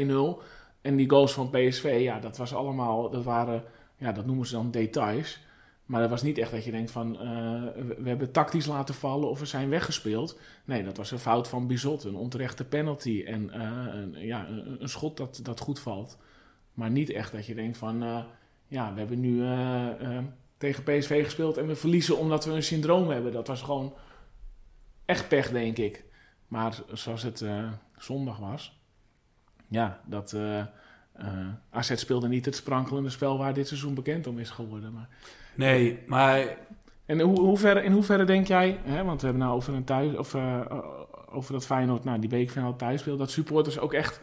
En 0.84 0.96
die 0.96 1.10
goals 1.10 1.32
van 1.32 1.50
PSV, 1.50 1.98
ja, 2.00 2.20
dat 2.20 2.36
was 2.36 2.54
allemaal, 2.54 3.10
dat 3.10 3.24
waren, 3.24 3.64
ja, 3.96 4.12
dat 4.12 4.26
noemen 4.26 4.46
ze 4.46 4.54
dan 4.54 4.70
details. 4.70 5.40
Maar 5.86 6.00
dat 6.00 6.10
was 6.10 6.22
niet 6.22 6.38
echt 6.38 6.50
dat 6.50 6.64
je 6.64 6.70
denkt 6.70 6.90
van, 6.90 7.12
uh, 7.12 7.62
we 7.98 8.08
hebben 8.08 8.30
tactisch 8.30 8.66
laten 8.66 8.94
vallen 8.94 9.28
of 9.28 9.38
we 9.38 9.46
zijn 9.46 9.68
weggespeeld. 9.68 10.38
Nee, 10.64 10.84
dat 10.84 10.96
was 10.96 11.10
een 11.10 11.18
fout 11.18 11.48
van 11.48 11.66
Bizot, 11.66 12.04
een 12.04 12.14
onterechte 12.14 12.64
penalty 12.64 13.22
en 13.26 13.50
uh, 13.54 13.94
een, 13.94 14.14
ja, 14.18 14.46
een, 14.78 14.88
schot 14.88 15.16
dat, 15.16 15.40
dat 15.42 15.60
goed 15.60 15.80
valt. 15.80 16.18
Maar 16.74 16.90
niet 16.90 17.10
echt 17.10 17.32
dat 17.32 17.46
je 17.46 17.54
denkt 17.54 17.78
van, 17.78 18.02
uh, 18.02 18.24
ja, 18.66 18.92
we 18.92 18.98
hebben 18.98 19.20
nu 19.20 19.42
tegen 20.56 20.82
PSV 20.82 21.24
gespeeld 21.24 21.56
en 21.56 21.66
we 21.66 21.76
verliezen 21.76 22.18
omdat 22.18 22.44
we 22.44 22.52
een 22.52 22.62
syndroom 22.62 23.08
hebben. 23.08 23.32
Dat 23.32 23.46
was 23.46 23.62
gewoon 23.62 23.94
echt 25.04 25.28
pech, 25.28 25.50
denk 25.50 25.78
ik. 25.78 26.04
Maar 26.48 26.78
zoals 26.92 27.22
het 27.22 27.44
zondag 27.96 28.38
was, 28.38 28.83
ja, 29.74 30.00
dat 30.06 30.32
uh, 30.32 30.58
uh, 31.20 31.48
AZ 31.70 31.94
speelde 31.94 32.28
niet 32.28 32.44
het 32.44 32.56
sprankelende 32.56 33.10
spel 33.10 33.38
waar 33.38 33.54
dit 33.54 33.68
seizoen 33.68 33.94
bekend 33.94 34.26
om 34.26 34.38
is 34.38 34.50
geworden. 34.50 34.92
Maar, 34.92 35.08
nee, 35.54 36.02
maar... 36.06 36.56
En 37.06 37.20
hoe, 37.20 37.40
hoe 37.40 37.58
ver, 37.58 37.84
in 37.84 37.92
hoeverre 37.92 38.24
denk 38.24 38.46
jij, 38.46 38.80
hè, 38.82 39.04
want 39.04 39.20
we 39.20 39.26
hebben 39.26 39.44
nou 39.44 39.56
over, 39.56 39.74
een 39.74 39.84
thuis, 39.84 40.16
of, 40.16 40.34
over 41.26 41.52
dat 41.52 41.66
Feyenoord, 41.66 42.04
nou, 42.04 42.18
die 42.18 42.28
bekerfinale 42.28 42.76
thuis 42.76 43.00
speelt, 43.00 43.18
dat 43.18 43.30
supporters 43.30 43.78
ook 43.78 43.92
echt, 43.92 44.20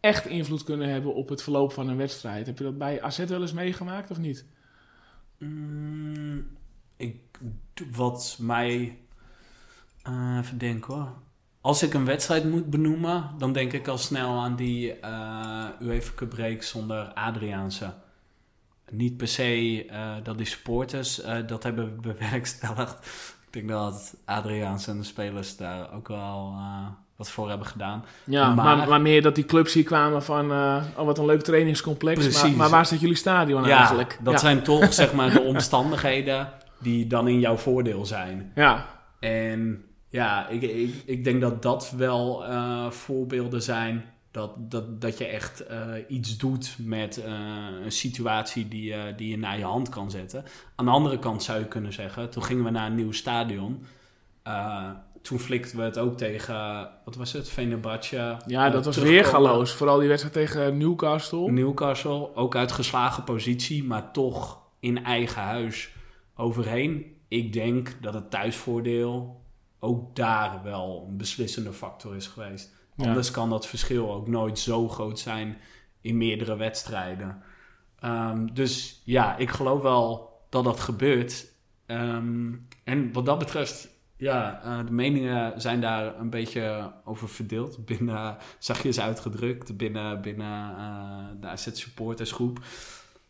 echt 0.00 0.26
invloed 0.26 0.64
kunnen 0.64 0.88
hebben 0.88 1.14
op 1.14 1.28
het 1.28 1.42
verloop 1.42 1.72
van 1.72 1.88
een 1.88 1.96
wedstrijd. 1.96 2.46
Heb 2.46 2.58
je 2.58 2.64
dat 2.64 2.78
bij 2.78 3.02
AZ 3.02 3.18
wel 3.24 3.40
eens 3.40 3.52
meegemaakt 3.52 4.10
of 4.10 4.18
niet? 4.18 4.46
Mm, 5.38 6.46
ik, 6.96 7.20
wat 7.92 8.36
mij... 8.40 8.98
even 10.38 10.58
denken 10.58 10.94
hoor 10.94 11.12
als 11.60 11.82
ik 11.82 11.94
een 11.94 12.04
wedstrijd 12.04 12.44
moet 12.44 12.70
benoemen, 12.70 13.30
dan 13.38 13.52
denk 13.52 13.72
ik 13.72 13.88
al 13.88 13.98
snel 13.98 14.40
aan 14.40 14.56
die 14.56 14.98
uh, 15.04 15.64
UEFA 15.80 16.12
Cup 16.14 16.28
break 16.28 16.62
zonder 16.62 17.12
Adriaanse. 17.14 17.92
Niet 18.90 19.16
per 19.16 19.28
se 19.28 19.84
uh, 19.86 20.14
dat 20.22 20.36
die 20.36 20.46
supporters 20.46 21.24
uh, 21.24 21.36
dat 21.46 21.62
hebben 21.62 22.00
bewerkstelligd. 22.00 23.06
Ik 23.46 23.52
denk 23.52 23.68
dat 23.68 24.14
Adriaanse 24.24 24.90
en 24.90 24.98
de 24.98 25.04
spelers 25.04 25.56
daar 25.56 25.92
ook 25.94 26.08
wel 26.08 26.54
wat 27.16 27.30
voor 27.30 27.48
hebben 27.48 27.66
gedaan. 27.66 28.04
Ja, 28.24 28.54
maar, 28.54 28.88
maar, 28.88 29.00
meer 29.00 29.22
dat 29.22 29.34
die 29.34 29.44
clubs 29.44 29.74
hier 29.74 29.84
kwamen 29.84 30.22
van... 30.22 30.50
oh, 30.50 31.04
wat 31.04 31.18
een 31.18 31.26
leuk 31.26 31.42
trainingscomplex. 31.42 32.18
Precies. 32.18 32.42
Maar, 32.42 32.56
maar 32.56 32.68
waar 32.68 32.86
staat 32.86 33.00
jullie 33.00 33.16
stadion 33.16 33.64
ja, 33.64 33.76
eigenlijk? 33.76 34.18
dat 34.22 34.40
zijn 34.40 34.62
toch 34.62 34.92
zeg 34.92 35.12
maar 35.12 35.30
de 35.30 35.40
omstandigheden 35.54 36.52
die 36.78 37.06
dan 37.06 37.28
in 37.28 37.40
jouw 37.40 37.56
voordeel 37.56 38.06
zijn. 38.06 38.52
Ja. 38.54 38.86
En 39.20 39.87
ja, 40.08 40.48
ik, 40.48 40.62
ik, 40.62 40.94
ik 41.04 41.24
denk 41.24 41.40
dat 41.40 41.62
dat 41.62 41.92
wel 41.96 42.44
uh, 42.44 42.90
voorbeelden 42.90 43.62
zijn. 43.62 44.04
Dat, 44.30 44.70
dat, 44.70 45.00
dat 45.00 45.18
je 45.18 45.24
echt 45.24 45.64
uh, 45.70 45.92
iets 46.08 46.36
doet 46.36 46.76
met 46.78 47.18
uh, 47.18 47.24
een 47.84 47.92
situatie 47.92 48.68
die, 48.68 49.14
die 49.14 49.28
je 49.28 49.38
naar 49.38 49.58
je 49.58 49.64
hand 49.64 49.88
kan 49.88 50.10
zetten. 50.10 50.44
Aan 50.74 50.84
de 50.84 50.90
andere 50.90 51.18
kant 51.18 51.42
zou 51.42 51.58
je 51.58 51.64
kunnen 51.64 51.92
zeggen, 51.92 52.30
toen 52.30 52.44
gingen 52.44 52.64
we 52.64 52.70
naar 52.70 52.86
een 52.86 52.94
nieuw 52.94 53.12
stadion. 53.12 53.86
toen 55.22 55.38
flikten 55.38 55.78
we 55.78 55.82
het 55.82 55.98
ook 55.98 56.16
tegen, 56.16 56.88
wat 57.04 57.16
was 57.16 57.32
het, 57.32 57.48
Venerbahce. 57.48 58.36
Ja, 58.46 58.70
dat 58.70 58.84
was 58.84 58.96
weer 58.96 59.24
galoos. 59.24 59.72
Vooral 59.72 59.98
die 59.98 60.08
wedstrijd 60.08 60.34
tegen 60.34 60.76
Newcastle. 60.76 61.50
Newcastle, 61.50 62.34
ook 62.34 62.56
uit 62.56 62.72
geslagen 62.72 63.24
positie, 63.24 63.84
maar 63.84 64.12
toch 64.12 64.58
in 64.80 65.04
eigen 65.04 65.42
huis 65.42 65.90
overheen. 66.34 67.16
Ik 67.28 67.52
denk 67.52 67.96
dat 68.00 68.14
het 68.14 68.30
thuisvoordeel 68.30 69.40
ook 69.78 70.16
daar 70.16 70.62
wel 70.62 71.06
een 71.08 71.16
beslissende 71.16 71.72
factor 71.72 72.16
is 72.16 72.26
geweest. 72.26 72.76
Anders 72.96 73.30
kan 73.30 73.50
dat 73.50 73.66
verschil 73.66 74.12
ook 74.12 74.28
nooit 74.28 74.58
zo 74.58 74.88
groot 74.88 75.18
zijn 75.18 75.56
in 76.00 76.16
meerdere 76.16 76.56
wedstrijden. 76.56 77.42
Um, 78.04 78.54
dus 78.54 79.02
ja, 79.04 79.36
ik 79.36 79.50
geloof 79.50 79.82
wel 79.82 80.30
dat 80.48 80.64
dat 80.64 80.80
gebeurt. 80.80 81.52
Um, 81.86 82.66
en 82.84 83.12
wat 83.12 83.26
dat 83.26 83.38
betreft 83.38 83.96
Ja, 84.16 84.62
uh, 84.64 84.86
de 84.86 84.92
meningen 84.92 85.60
zijn 85.60 85.80
daar 85.80 86.18
een 86.18 86.30
beetje 86.30 86.92
over 87.04 87.28
verdeeld. 87.28 87.84
Binnen, 87.86 88.36
zachtjes 88.58 89.00
uitgedrukt, 89.00 89.76
binnen, 89.76 90.20
binnen 90.20 90.70
uh, 90.70 91.24
de 91.40 91.46
AZ 91.46 91.68
supportersgroep. 91.72 92.58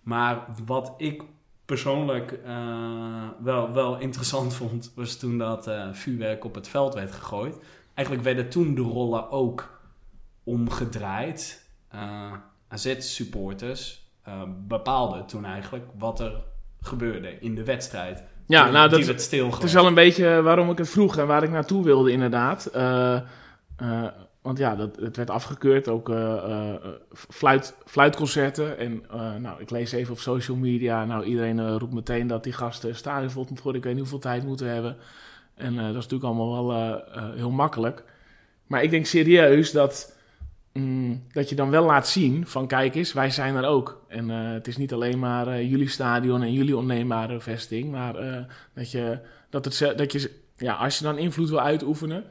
Maar 0.03 0.47
wat 0.67 0.95
ik 0.97 1.23
persoonlijk 1.69 2.39
uh, 2.47 3.29
wel, 3.43 3.73
wel 3.73 3.99
interessant 3.99 4.55
vond, 4.55 4.93
was 4.95 5.17
toen 5.17 5.39
dat 5.39 5.71
vuurwerk 5.93 6.45
op 6.45 6.55
het 6.55 6.69
veld 6.69 6.95
werd 6.95 7.13
gegooid. 7.13 7.59
Eigenlijk 7.95 8.27
werden 8.27 8.49
toen 8.49 8.75
de 8.75 8.81
rollen 8.81 9.31
ook 9.31 9.81
omgedraaid. 10.45 11.67
AZ-supporters 12.69 14.11
bepaalden 14.67 15.27
toen 15.27 15.45
eigenlijk 15.45 15.85
wat 15.99 16.21
er 16.21 16.33
gebeurde 16.81 17.41
in 17.41 17.55
de 17.55 17.65
wedstrijd. 17.65 18.23
Ja, 18.47 18.71
nou, 18.71 18.89
dat, 18.89 19.07
het, 19.07 19.31
het 19.31 19.63
is 19.63 19.73
wel 19.73 19.87
een 19.87 19.95
beetje 19.95 20.43
waarom 20.43 20.71
ik 20.71 20.79
het 20.79 20.89
vroeg 20.89 21.17
en 21.17 21.27
waar 21.27 21.43
ik 21.43 21.51
naartoe 21.51 21.85
wilde, 21.85 22.11
inderdaad. 22.11 22.71
Want 24.49 24.61
ja, 24.61 24.77
dat, 24.77 24.97
het 24.97 25.17
werd 25.17 25.31
afgekeurd, 25.31 25.89
ook 25.89 26.09
uh, 26.09 26.75
fluit, 27.13 27.77
fluitconcerten. 27.85 28.79
En 28.79 29.03
nou, 29.43 29.61
ik 29.61 29.71
lees 29.71 29.93
even 29.93 30.13
op 30.13 30.19
social 30.19 30.57
media, 30.57 31.05
nou, 31.05 31.25
iedereen 31.25 31.79
roept 31.79 31.93
meteen 31.93 32.27
dat 32.27 32.45
die 32.45 32.53
gasten 32.53 32.97
stadion 32.97 33.31
vol 33.31 33.47
worden. 33.63 33.75
Ik 33.75 33.83
weet 33.83 33.93
niet 33.93 34.03
hoeveel 34.03 34.19
tijd 34.19 34.45
moeten 34.45 34.69
hebben. 34.69 34.97
En 35.55 35.77
dat 35.77 35.87
is 35.87 35.95
natuurlijk 35.95 36.25
allemaal 36.25 36.67
wel 36.67 37.03
heel 37.35 37.51
makkelijk. 37.51 38.05
Maar 38.67 38.83
ik 38.83 38.91
denk 38.91 39.07
serieus 39.07 39.73
dat 39.73 40.17
Mm, 40.73 41.23
dat 41.33 41.49
je 41.49 41.55
dan 41.55 41.71
wel 41.71 41.85
laat 41.85 42.09
zien 42.09 42.47
van 42.47 42.67
kijk 42.67 42.95
eens, 42.95 43.13
wij 43.13 43.31
zijn 43.31 43.55
er 43.55 43.67
ook. 43.67 44.05
En 44.09 44.29
het 44.29 44.67
is 44.67 44.77
niet 44.77 44.93
alleen 44.93 45.19
maar 45.19 45.63
jullie 45.63 45.89
stadion 45.89 46.43
en 46.43 46.53
jullie 46.53 46.77
onneembare 46.77 47.41
vesting, 47.41 47.91
maar 47.91 48.47
dat 48.75 48.91
je, 48.91 49.19
dat, 49.51 49.65
het, 49.65 49.99
dat 49.99 50.13
je, 50.13 50.31
ja, 50.57 50.75
als 50.75 50.99
je 50.99 51.05
dan 51.05 51.19
invloed 51.19 51.49
wil 51.49 51.61
uitoefenen, 51.61 52.25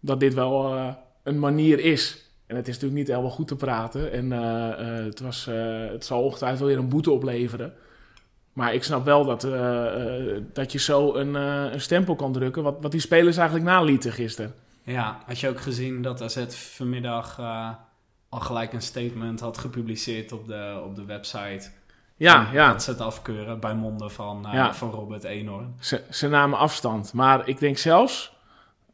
dat 0.00 0.20
dit 0.20 0.34
wel 0.34 0.96
een 1.24 1.38
manier 1.38 1.80
is. 1.80 2.30
En 2.46 2.56
het 2.56 2.68
is 2.68 2.74
natuurlijk 2.74 3.00
niet 3.00 3.08
helemaal 3.08 3.30
goed 3.30 3.48
te 3.48 3.56
praten 3.56 4.12
en 4.12 4.30
het, 5.04 5.20
was, 5.20 5.44
het 5.90 6.04
zal 6.04 6.22
ongetwijfeld 6.22 6.68
weer 6.68 6.78
een 6.78 6.88
boete 6.88 7.10
opleveren. 7.10 7.74
Maar 8.52 8.74
ik 8.74 8.84
snap 8.84 9.04
wel 9.04 9.24
dat, 9.24 9.40
dat 10.52 10.72
je 10.72 10.78
zo 10.78 11.14
een, 11.14 11.34
een 11.34 11.80
stempel 11.80 12.16
kan 12.16 12.32
drukken, 12.32 12.62
wat, 12.62 12.76
wat 12.80 12.90
die 12.90 13.00
spelers 13.00 13.36
eigenlijk 13.36 13.68
nalieten 13.68 14.12
gisteren. 14.12 14.54
Ja, 14.82 15.22
had 15.26 15.40
je 15.40 15.48
ook 15.48 15.60
gezien 15.60 16.02
dat 16.02 16.22
AZ 16.22 16.44
vanmiddag 16.48 17.40
al 18.28 18.40
gelijk 18.40 18.72
een 18.72 18.82
statement 18.82 19.40
had 19.40 19.58
gepubliceerd 19.58 20.32
op 20.32 20.46
de, 20.46 20.82
op 20.84 20.96
de 20.96 21.04
website. 21.04 21.70
Ja, 22.16 22.48
ja. 22.52 22.72
Dat 22.72 22.82
ze 22.82 22.90
het 22.90 23.00
afkeuren 23.00 23.60
bij 23.60 23.74
monden 23.74 24.10
van, 24.10 24.54
uh, 24.54 24.72
van 24.72 24.90
Robert 24.90 25.24
Eenhoorn. 25.24 25.74
Ze, 25.80 26.02
ze 26.10 26.28
namen 26.28 26.58
afstand. 26.58 27.12
Maar 27.12 27.48
ik 27.48 27.58
denk 27.58 27.78
zelfs 27.78 28.33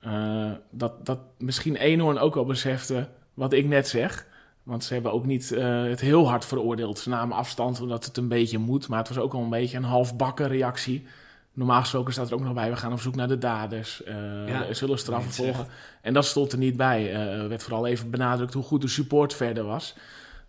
uh, 0.06 0.50
dat, 0.70 1.06
dat 1.06 1.18
misschien 1.38 1.76
Eenhoorn 1.76 2.18
ook 2.18 2.36
al 2.36 2.44
besefte 2.44 3.08
wat 3.34 3.52
ik 3.52 3.66
net 3.66 3.88
zeg. 3.88 4.26
Want 4.62 4.84
ze 4.84 4.92
hebben 4.92 5.12
ook 5.12 5.26
niet 5.26 5.48
het 5.88 6.00
heel 6.00 6.28
hard 6.28 6.44
veroordeeld. 6.44 6.98
Ze 6.98 7.08
namen 7.08 7.36
afstand 7.36 7.80
omdat 7.80 8.04
het 8.04 8.16
een 8.16 8.28
beetje 8.28 8.58
moet. 8.58 8.88
Maar 8.88 8.98
het 8.98 9.08
was 9.08 9.18
ook 9.18 9.34
al 9.34 9.42
een 9.42 9.50
beetje 9.50 9.76
een 9.76 9.84
halfbakken 9.84 10.48
reactie. 10.48 11.06
Normaal 11.52 11.80
gesproken 11.80 12.12
staat 12.12 12.28
er 12.28 12.34
ook 12.34 12.40
nog 12.40 12.54
bij, 12.54 12.70
we 12.70 12.76
gaan 12.76 12.92
op 12.92 13.00
zoek 13.00 13.14
naar 13.14 13.28
de 13.28 13.38
daders. 13.38 14.02
Uh, 14.08 14.48
ja, 14.48 14.72
zullen 14.74 14.98
straffen 14.98 15.32
volgen. 15.32 15.66
En 16.02 16.12
dat 16.12 16.24
stond 16.24 16.52
er 16.52 16.58
niet 16.58 16.76
bij. 16.76 17.12
Er 17.14 17.48
werd 17.48 17.62
vooral 17.62 17.86
even 17.86 18.10
benadrukt 18.10 18.54
hoe 18.54 18.62
goed 18.62 18.80
de 18.80 18.88
support 18.88 19.34
verder 19.34 19.64
was. 19.64 19.96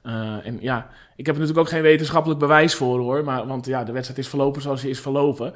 Uh, 0.03 0.45
en 0.45 0.57
ja, 0.61 0.89
ik 1.15 1.25
heb 1.25 1.35
er 1.35 1.41
natuurlijk 1.41 1.67
ook 1.67 1.73
geen 1.73 1.81
wetenschappelijk 1.81 2.39
bewijs 2.39 2.75
voor 2.75 2.99
hoor. 2.99 3.23
Maar, 3.23 3.47
want 3.47 3.65
ja, 3.65 3.83
de 3.83 3.91
wedstrijd 3.91 4.19
is 4.19 4.27
verlopen 4.27 4.61
zoals 4.61 4.81
hij 4.81 4.89
is 4.89 4.99
verlopen. 4.99 5.53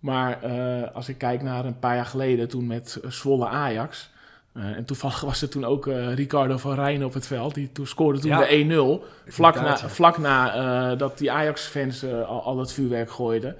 Maar 0.00 0.44
uh, 0.44 0.94
als 0.94 1.08
ik 1.08 1.18
kijk 1.18 1.42
naar 1.42 1.64
een 1.64 1.78
paar 1.78 1.94
jaar 1.94 2.06
geleden, 2.06 2.48
toen 2.48 2.66
met 2.66 3.00
Zwolle 3.08 3.46
Ajax. 3.46 4.10
en 4.52 4.84
toevallig 4.84 5.20
was 5.30 5.42
er 5.42 5.48
toen 5.48 5.64
ook 5.64 5.86
Ricardo 6.14 6.56
van 6.56 6.74
Rijn 6.74 7.04
op 7.04 7.14
het 7.14 7.26
veld. 7.26 7.54
Die 7.54 7.72
toen 7.72 7.86
scoorde 7.86 8.18
toen 8.18 8.30
de 8.30 9.00
1-0. 9.02 9.32
Vlak 9.32 9.54
na, 9.54 9.76
vlak 9.76 10.18
na 10.18 10.96
dat 10.96 11.18
die 11.18 11.32
Ajax-fans 11.32 12.04
al, 12.04 12.42
al 12.42 12.58
het 12.58 12.72
vuurwerk 12.72 13.10
gooiden. 13.10 13.56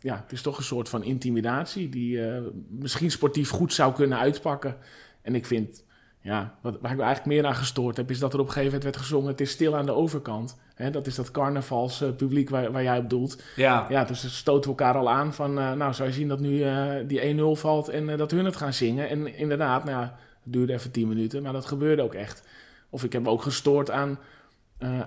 Ja, 0.00 0.16
het 0.22 0.32
is 0.32 0.42
toch 0.42 0.58
een 0.58 0.64
soort 0.64 0.88
van 0.88 1.02
intimidatie 1.02 1.88
die 1.88 2.20
misschien 2.68 3.10
sportief 3.10 3.50
goed 3.50 3.72
zou 3.72 3.94
kunnen 3.94 4.18
uitpakken. 4.18 4.76
En 5.22 5.34
ik 5.34 5.46
vind, 5.46 5.84
ja, 6.20 6.54
wat, 6.60 6.78
waar 6.80 6.90
ik 6.90 6.96
me 6.96 7.02
eigenlijk 7.02 7.34
meer 7.34 7.46
aan 7.46 7.54
gestoord 7.54 7.96
heb, 7.96 8.10
is 8.10 8.18
dat 8.18 8.32
er 8.32 8.38
op 8.38 8.46
een 8.46 8.52
gegeven 8.52 8.74
moment 8.74 8.84
werd 8.84 9.06
gezongen: 9.06 9.30
Het 9.30 9.40
is 9.40 9.50
stil 9.50 9.76
aan 9.76 9.86
de 9.86 9.92
overkant. 9.92 10.56
Hè, 10.74 10.90
dat 10.90 11.06
is 11.06 11.14
dat 11.14 11.30
carnavalspubliek 11.30 12.50
waar, 12.50 12.72
waar 12.72 12.82
jij 12.82 12.98
op 12.98 13.10
doelt. 13.10 13.42
Ja. 13.56 13.86
ja, 13.88 14.04
dus 14.04 14.20
ze 14.20 14.30
stoten 14.30 14.70
elkaar 14.70 14.94
al 14.94 15.10
aan 15.10 15.34
van, 15.34 15.58
uh, 15.58 15.72
nou, 15.72 15.94
zou 15.94 16.08
je 16.08 16.14
zien 16.14 16.28
dat 16.28 16.40
nu 16.40 16.64
die 17.06 17.36
1-0 17.36 17.60
valt 17.60 17.88
en 17.88 18.16
dat 18.16 18.30
hun 18.30 18.44
het 18.44 18.56
gaan 18.56 18.72
zingen. 18.72 19.08
En 19.08 19.36
inderdaad, 19.36 19.84
nou 19.84 20.02
het 20.02 20.12
duurde 20.52 20.72
even 20.72 20.90
10 20.90 21.08
minuten, 21.08 21.42
maar 21.42 21.52
dat 21.52 21.66
gebeurde 21.66 22.02
ook 22.02 22.14
echt. 22.14 22.48
Of 22.90 23.04
ik 23.04 23.12
heb 23.12 23.22
me 23.22 23.28
ook 23.28 23.42
gestoord 23.42 23.90
aan 23.90 24.18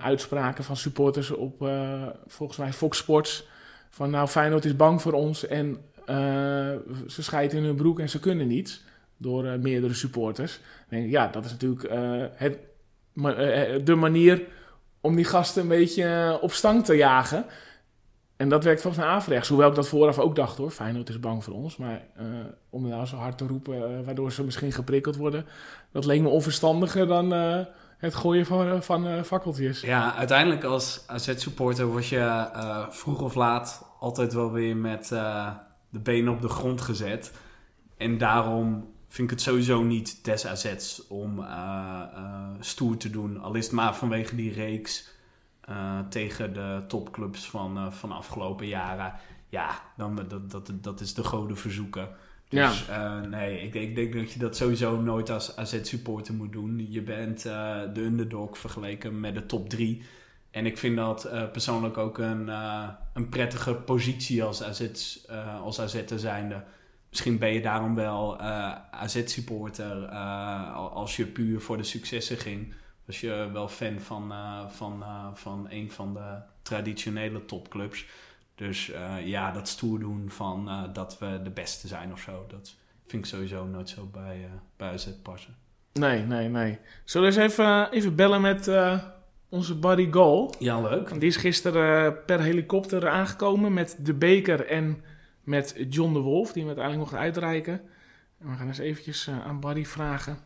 uitspraken 0.00 0.64
van 0.64 0.76
supporters 0.76 1.30
op, 1.30 1.68
volgens 2.26 2.58
mij, 2.58 2.72
Fox 2.72 2.98
Sports 2.98 3.48
van 3.90 4.10
nou, 4.10 4.28
Feyenoord 4.28 4.64
is 4.64 4.76
bang 4.76 5.02
voor 5.02 5.12
ons 5.12 5.46
en 5.46 5.78
ze 7.06 7.22
scheiden 7.22 7.58
in 7.58 7.64
hun 7.64 7.76
broek 7.76 8.00
en 8.00 8.08
ze 8.08 8.20
kunnen 8.20 8.46
niets. 8.46 8.82
Door 9.22 9.44
uh, 9.44 9.54
meerdere 9.54 9.94
supporters. 9.94 10.60
denk 10.88 11.10
ja, 11.10 11.26
dat 11.26 11.44
is 11.44 11.50
natuurlijk 11.50 11.92
uh, 11.92 12.24
het, 12.34 12.58
de 13.86 13.94
manier 13.94 14.42
om 15.00 15.16
die 15.16 15.24
gasten 15.24 15.62
een 15.62 15.68
beetje 15.68 16.38
op 16.40 16.52
stang 16.52 16.84
te 16.84 16.96
jagen. 16.96 17.44
En 18.36 18.48
dat 18.48 18.64
werkt 18.64 18.80
volgens 18.80 19.04
mij 19.04 19.12
averechts. 19.12 19.48
Hoewel 19.48 19.68
ik 19.68 19.74
dat 19.74 19.88
vooraf 19.88 20.18
ook 20.18 20.36
dacht 20.36 20.56
hoor. 20.56 20.70
Feyenoord 20.70 21.08
is 21.08 21.20
bang 21.20 21.44
voor 21.44 21.54
ons. 21.54 21.76
Maar 21.76 22.02
om 22.70 22.88
nou 22.88 23.06
zo 23.06 23.16
hard 23.16 23.38
te 23.38 23.46
roepen, 23.46 24.04
waardoor 24.04 24.32
ze 24.32 24.44
misschien 24.44 24.72
geprikkeld 24.72 25.16
worden. 25.16 25.46
Dat 25.92 26.04
leek 26.04 26.20
me 26.20 26.28
onverstandiger 26.28 27.06
dan 27.06 27.32
het 28.02 28.14
gooien 28.14 28.46
van, 28.46 28.68
eh, 28.68 28.80
van. 28.80 29.24
Ja, 29.80 30.14
uiteindelijk 30.14 30.64
als 30.64 31.04
AZ-supporter 31.06 31.86
word 31.86 32.06
je 32.06 32.48
vroeg 32.90 33.20
of 33.20 33.34
laat 33.34 33.92
altijd 33.98 34.32
wel 34.32 34.52
weer 34.52 34.76
met 34.76 35.08
de 35.88 36.00
benen 36.00 36.32
op 36.32 36.40
de 36.40 36.48
grond 36.48 36.80
gezet. 36.80 37.32
En 37.96 38.18
daarom 38.18 38.91
vind 39.12 39.30
ik 39.30 39.36
het 39.36 39.46
sowieso 39.46 39.82
niet 39.82 40.24
des 40.24 40.46
AZ's 40.46 41.02
om 41.08 41.44
stoer 42.60 42.96
te 42.96 43.10
doen. 43.10 43.40
Al 43.40 43.54
is 43.54 43.64
het 43.64 43.74
maar 43.74 43.96
vanwege 43.96 44.36
die 44.36 44.52
reeks 44.52 45.08
tegen 46.08 46.52
de 46.52 46.82
topclubs 46.88 47.50
van, 47.50 47.92
van 47.92 48.08
de 48.08 48.14
afgelopen 48.14 48.66
jaren. 48.66 49.12
Ja, 49.48 49.82
dan, 49.96 50.16
dat, 50.28 50.50
dat, 50.50 50.72
dat 50.80 51.00
is 51.00 51.14
de 51.14 51.24
goden 51.24 51.56
verzoeken. 51.56 52.08
Dus 52.48 52.86
ja. 52.86 53.20
Nee, 53.20 53.60
ik, 53.60 53.74
ik, 53.74 53.94
denk 53.94 54.12
dat 54.12 54.32
je 54.32 54.38
dat 54.38 54.56
sowieso 54.56 55.00
nooit 55.00 55.30
als 55.30 55.56
AZ-supporter 55.56 56.34
moet 56.34 56.52
doen. 56.52 56.86
Je 56.90 57.02
bent 57.02 57.42
de 57.42 58.00
underdog 58.00 58.58
vergeleken 58.58 59.20
met 59.20 59.34
de 59.34 59.46
top 59.46 59.68
3. 59.68 60.02
En 60.50 60.66
ik 60.66 60.78
vind 60.78 60.96
dat 60.96 61.28
persoonlijk 61.52 61.96
ook 61.96 62.18
een, 62.18 62.48
een 63.12 63.28
prettige 63.28 63.74
positie 63.74 64.44
als 64.44 64.62
AZ, 64.62 64.88
als 65.62 65.80
AZ 65.80 66.04
te 66.04 66.18
zijnde. 66.18 66.64
Misschien 67.12 67.38
ben 67.38 67.52
je 67.52 67.60
daarom 67.60 67.94
wel 67.94 68.40
AZ-supporter 68.90 70.06
als 70.74 71.16
je 71.16 71.26
puur 71.26 71.60
voor 71.60 71.76
de 71.76 71.82
successen 71.82 72.36
ging. 72.36 72.74
Was 73.04 73.20
je 73.20 73.48
wel 73.52 73.68
fan 73.68 74.00
van, 74.00 74.32
van, 74.70 75.04
van 75.34 75.66
een 75.70 75.90
van 75.90 76.14
de 76.14 76.38
traditionele 76.62 77.44
topclubs. 77.44 78.06
Dus 78.54 78.92
ja, 79.24 79.50
dat 79.50 79.68
stoer 79.68 79.98
doen 79.98 80.30
van 80.30 80.90
dat 80.92 81.18
we 81.18 81.40
de 81.42 81.50
beste 81.50 81.88
zijn 81.88 82.12
of 82.12 82.20
zo, 82.20 82.44
dat 82.48 82.74
vind 83.06 83.24
ik 83.24 83.30
sowieso 83.30 83.64
nooit 83.64 83.88
zo 83.88 84.08
bij, 84.12 84.48
bij 84.76 84.92
AZ 84.92 85.08
passen. 85.22 85.54
Nee, 85.92 86.22
nee, 86.22 86.48
nee. 86.48 86.78
Zullen 87.04 87.32
we 87.32 87.40
eens 87.40 87.52
even, 87.52 87.90
even 87.90 88.16
bellen 88.16 88.40
met 88.40 88.70
onze 89.48 89.78
buddy 89.78 90.10
Goal? 90.10 90.54
Ja, 90.58 90.80
leuk. 90.80 91.20
Die 91.20 91.28
is 91.28 91.36
gisteren 91.36 92.24
per 92.24 92.40
helikopter 92.40 93.08
aangekomen 93.08 93.72
met 93.72 93.96
de 94.00 94.14
beker 94.14 94.66
en 94.66 95.04
met 95.42 95.74
John 95.88 96.12
de 96.12 96.18
Wolf, 96.18 96.52
die 96.52 96.62
we 96.62 96.68
uiteindelijk 96.68 97.10
mocht 97.10 97.22
uitreiken. 97.22 97.80
En 98.38 98.50
we 98.50 98.56
gaan 98.56 98.66
eens 98.66 98.78
eventjes 98.78 99.28
aan 99.28 99.60
Buddy 99.60 99.84
vragen 99.84 100.38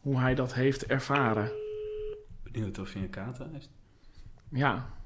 hoe 0.00 0.18
hij 0.18 0.34
dat 0.34 0.54
heeft 0.54 0.86
ervaren. 0.86 1.52
Benieuwd 2.42 2.78
of 2.78 2.92
hij 2.92 3.02
een 3.02 3.10
kaart 3.10 3.38
heeft. 3.38 3.70
Ja, 4.50 4.98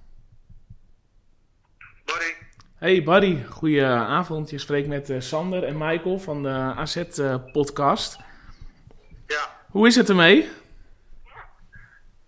Hey 2.82 3.02
Barry, 3.02 3.44
goedenavond. 3.50 4.50
Je 4.50 4.58
spreekt 4.58 4.88
met 4.88 5.10
uh, 5.10 5.20
Sander 5.20 5.64
en 5.64 5.78
Michael 5.78 6.18
van 6.18 6.42
de 6.42 6.48
AZ-podcast. 6.48 8.18
Uh, 8.18 8.24
ja. 9.26 9.50
Hoe 9.70 9.86
is 9.86 9.96
het 9.96 10.08
ermee? 10.08 10.48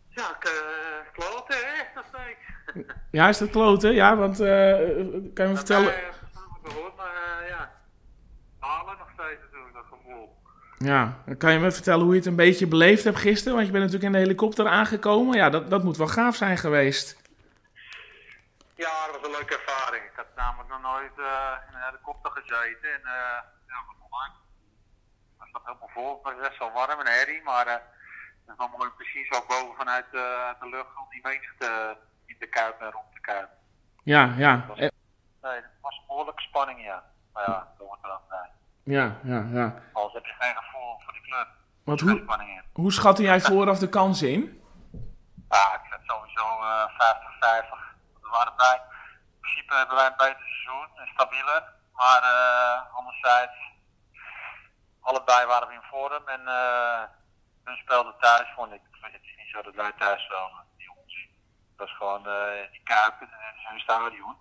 Ja, 0.08 0.36
ik, 0.36 0.48
uh, 0.48 1.12
kloten, 1.12 1.56
hè? 1.56 1.84
Dat 1.94 2.04
ik. 2.04 2.38
Ja, 3.10 3.28
is 3.28 3.38
dat 3.38 3.50
kloten? 3.50 3.92
Ja, 3.92 4.16
want 4.16 4.40
uh, 4.40 4.48
kan 5.34 5.44
je 5.44 5.50
me 5.50 5.56
vertellen... 5.56 5.92
Gehoord, 6.62 6.96
maar 6.96 7.46
ja, 7.48 7.72
halen 8.58 8.98
nog 8.98 9.08
steeds 9.12 9.40
natuurlijk, 9.42 9.74
dat 9.74 9.84
gevoel. 9.90 10.36
Ja, 10.78 11.22
kan 11.38 11.52
je 11.52 11.58
me 11.58 11.70
vertellen 11.72 12.04
hoe 12.04 12.12
je 12.12 12.18
het 12.18 12.28
een 12.28 12.36
beetje 12.36 12.66
beleefd 12.66 13.04
hebt 13.04 13.18
gisteren? 13.18 13.54
Want 13.54 13.66
je 13.66 13.72
bent 13.72 13.84
natuurlijk 13.84 14.12
in 14.12 14.18
de 14.18 14.24
helikopter 14.26 14.66
aangekomen. 14.68 15.36
Ja, 15.36 15.50
dat, 15.50 15.70
dat 15.70 15.84
moet 15.84 15.96
wel 15.96 16.06
gaaf 16.06 16.36
zijn 16.36 16.58
geweest. 16.58 17.22
Ja, 18.74 19.06
dat 19.06 19.16
was 19.16 19.24
een 19.26 19.36
leuke 19.36 19.54
ervaring. 19.54 20.04
Ik 20.04 20.16
had 20.16 20.26
namelijk 20.36 20.68
nog 20.68 20.82
nooit 20.82 21.16
eh, 21.18 21.52
in 21.68 21.74
een 21.74 21.84
helikopter 21.88 22.30
gezeten. 22.30 22.88
En 22.96 23.00
uh, 23.04 23.38
ja, 23.70 23.76
wat 23.86 24.10
lang. 24.10 24.32
Het 25.38 25.48
was 25.52 25.62
helemaal 25.64 25.90
vol. 25.94 26.14
Het 26.14 26.22
was 26.22 26.48
best 26.48 26.58
wel 26.58 26.72
warm 26.72 27.00
en 27.00 27.06
herrie, 27.06 27.42
maar 27.42 27.66
uh, 27.66 27.74
dan 28.46 28.56
kwam 28.56 28.70
gewoon 28.70 28.94
precies 28.96 29.32
ook 29.32 29.48
boven 29.48 29.76
vanuit 29.76 30.08
uit 30.48 30.60
de 30.60 30.68
lucht 30.68 30.96
om 30.96 31.06
die 31.10 31.20
menigte 31.22 31.96
in 32.26 32.36
de 32.38 32.48
kuip 32.48 32.80
en 32.80 32.90
rond 32.90 33.12
de 33.14 33.20
kuip. 33.20 33.48
Ja, 34.02 34.34
ja. 34.36 34.64
was, 34.68 34.78
nee, 34.78 34.90
het 35.42 35.64
was 35.80 35.96
een 35.98 36.04
behoorlijke 36.06 36.42
spanning, 36.42 36.84
ja. 36.84 37.02
Maar 37.32 37.42
ja, 37.50 37.68
dat 37.78 37.86
wordt 37.86 38.02
er 38.02 38.08
dan 38.08 38.20
bij. 38.28 38.50
Ja, 38.82 39.16
ja, 39.22 39.46
ja. 39.52 39.74
Anders 39.92 40.14
heb 40.14 40.24
je 40.24 40.32
geen 40.38 40.56
gevoel 40.56 41.00
voor 41.04 41.12
die 41.12 41.22
club. 41.22 41.48
Want 41.84 42.00
Geen 42.00 42.10
hoe, 42.10 42.20
spanning 42.22 42.50
in. 42.50 42.62
hoe 42.72 42.92
schatte 42.92 43.22
jij 43.22 43.40
vooraf 43.40 43.78
de 43.78 43.88
kansen 43.88 44.30
in? 44.32 44.62
Ja, 45.50 45.74
ik 45.74 45.80
zet 45.90 46.00
sowieso 46.02 46.46
eh 46.62 46.88
50-50. 46.88 47.96
We 48.20 48.28
waren 48.30 48.56
bij. 48.56 48.80
In 49.34 49.40
principe 49.40 49.74
hebben 49.74 49.96
wij 49.96 50.06
een 50.06 50.16
beter 50.16 50.46
seizoen, 50.48 50.88
en 50.96 51.06
stabieler. 51.14 51.62
Maar 51.92 52.22
eh 52.22 52.96
anderzijds, 52.96 53.52
allebei 55.00 55.46
waren 55.46 55.68
we 55.68 55.74
in 55.74 55.88
vorm 55.90 56.28
en 56.28 56.46
eh 56.48 57.02
hun 57.64 57.76
speelden 57.76 58.14
thuis, 58.20 58.48
vond 58.56 58.72
ik. 58.72 58.80
Het 59.00 59.22
is 59.22 59.34
niet 59.36 59.48
zo 59.52 59.62
dat 59.62 59.74
wij 59.74 59.92
thuis 59.98 60.26
jongens. 60.26 60.68
Dat 61.76 61.86
is 61.86 61.96
gewoon 61.96 62.26
eh 62.26 62.70
die 62.72 62.80
kuipen, 62.84 63.26
het 63.30 63.56
is 63.56 63.66
hun 63.70 63.80
stadion. 63.80 64.34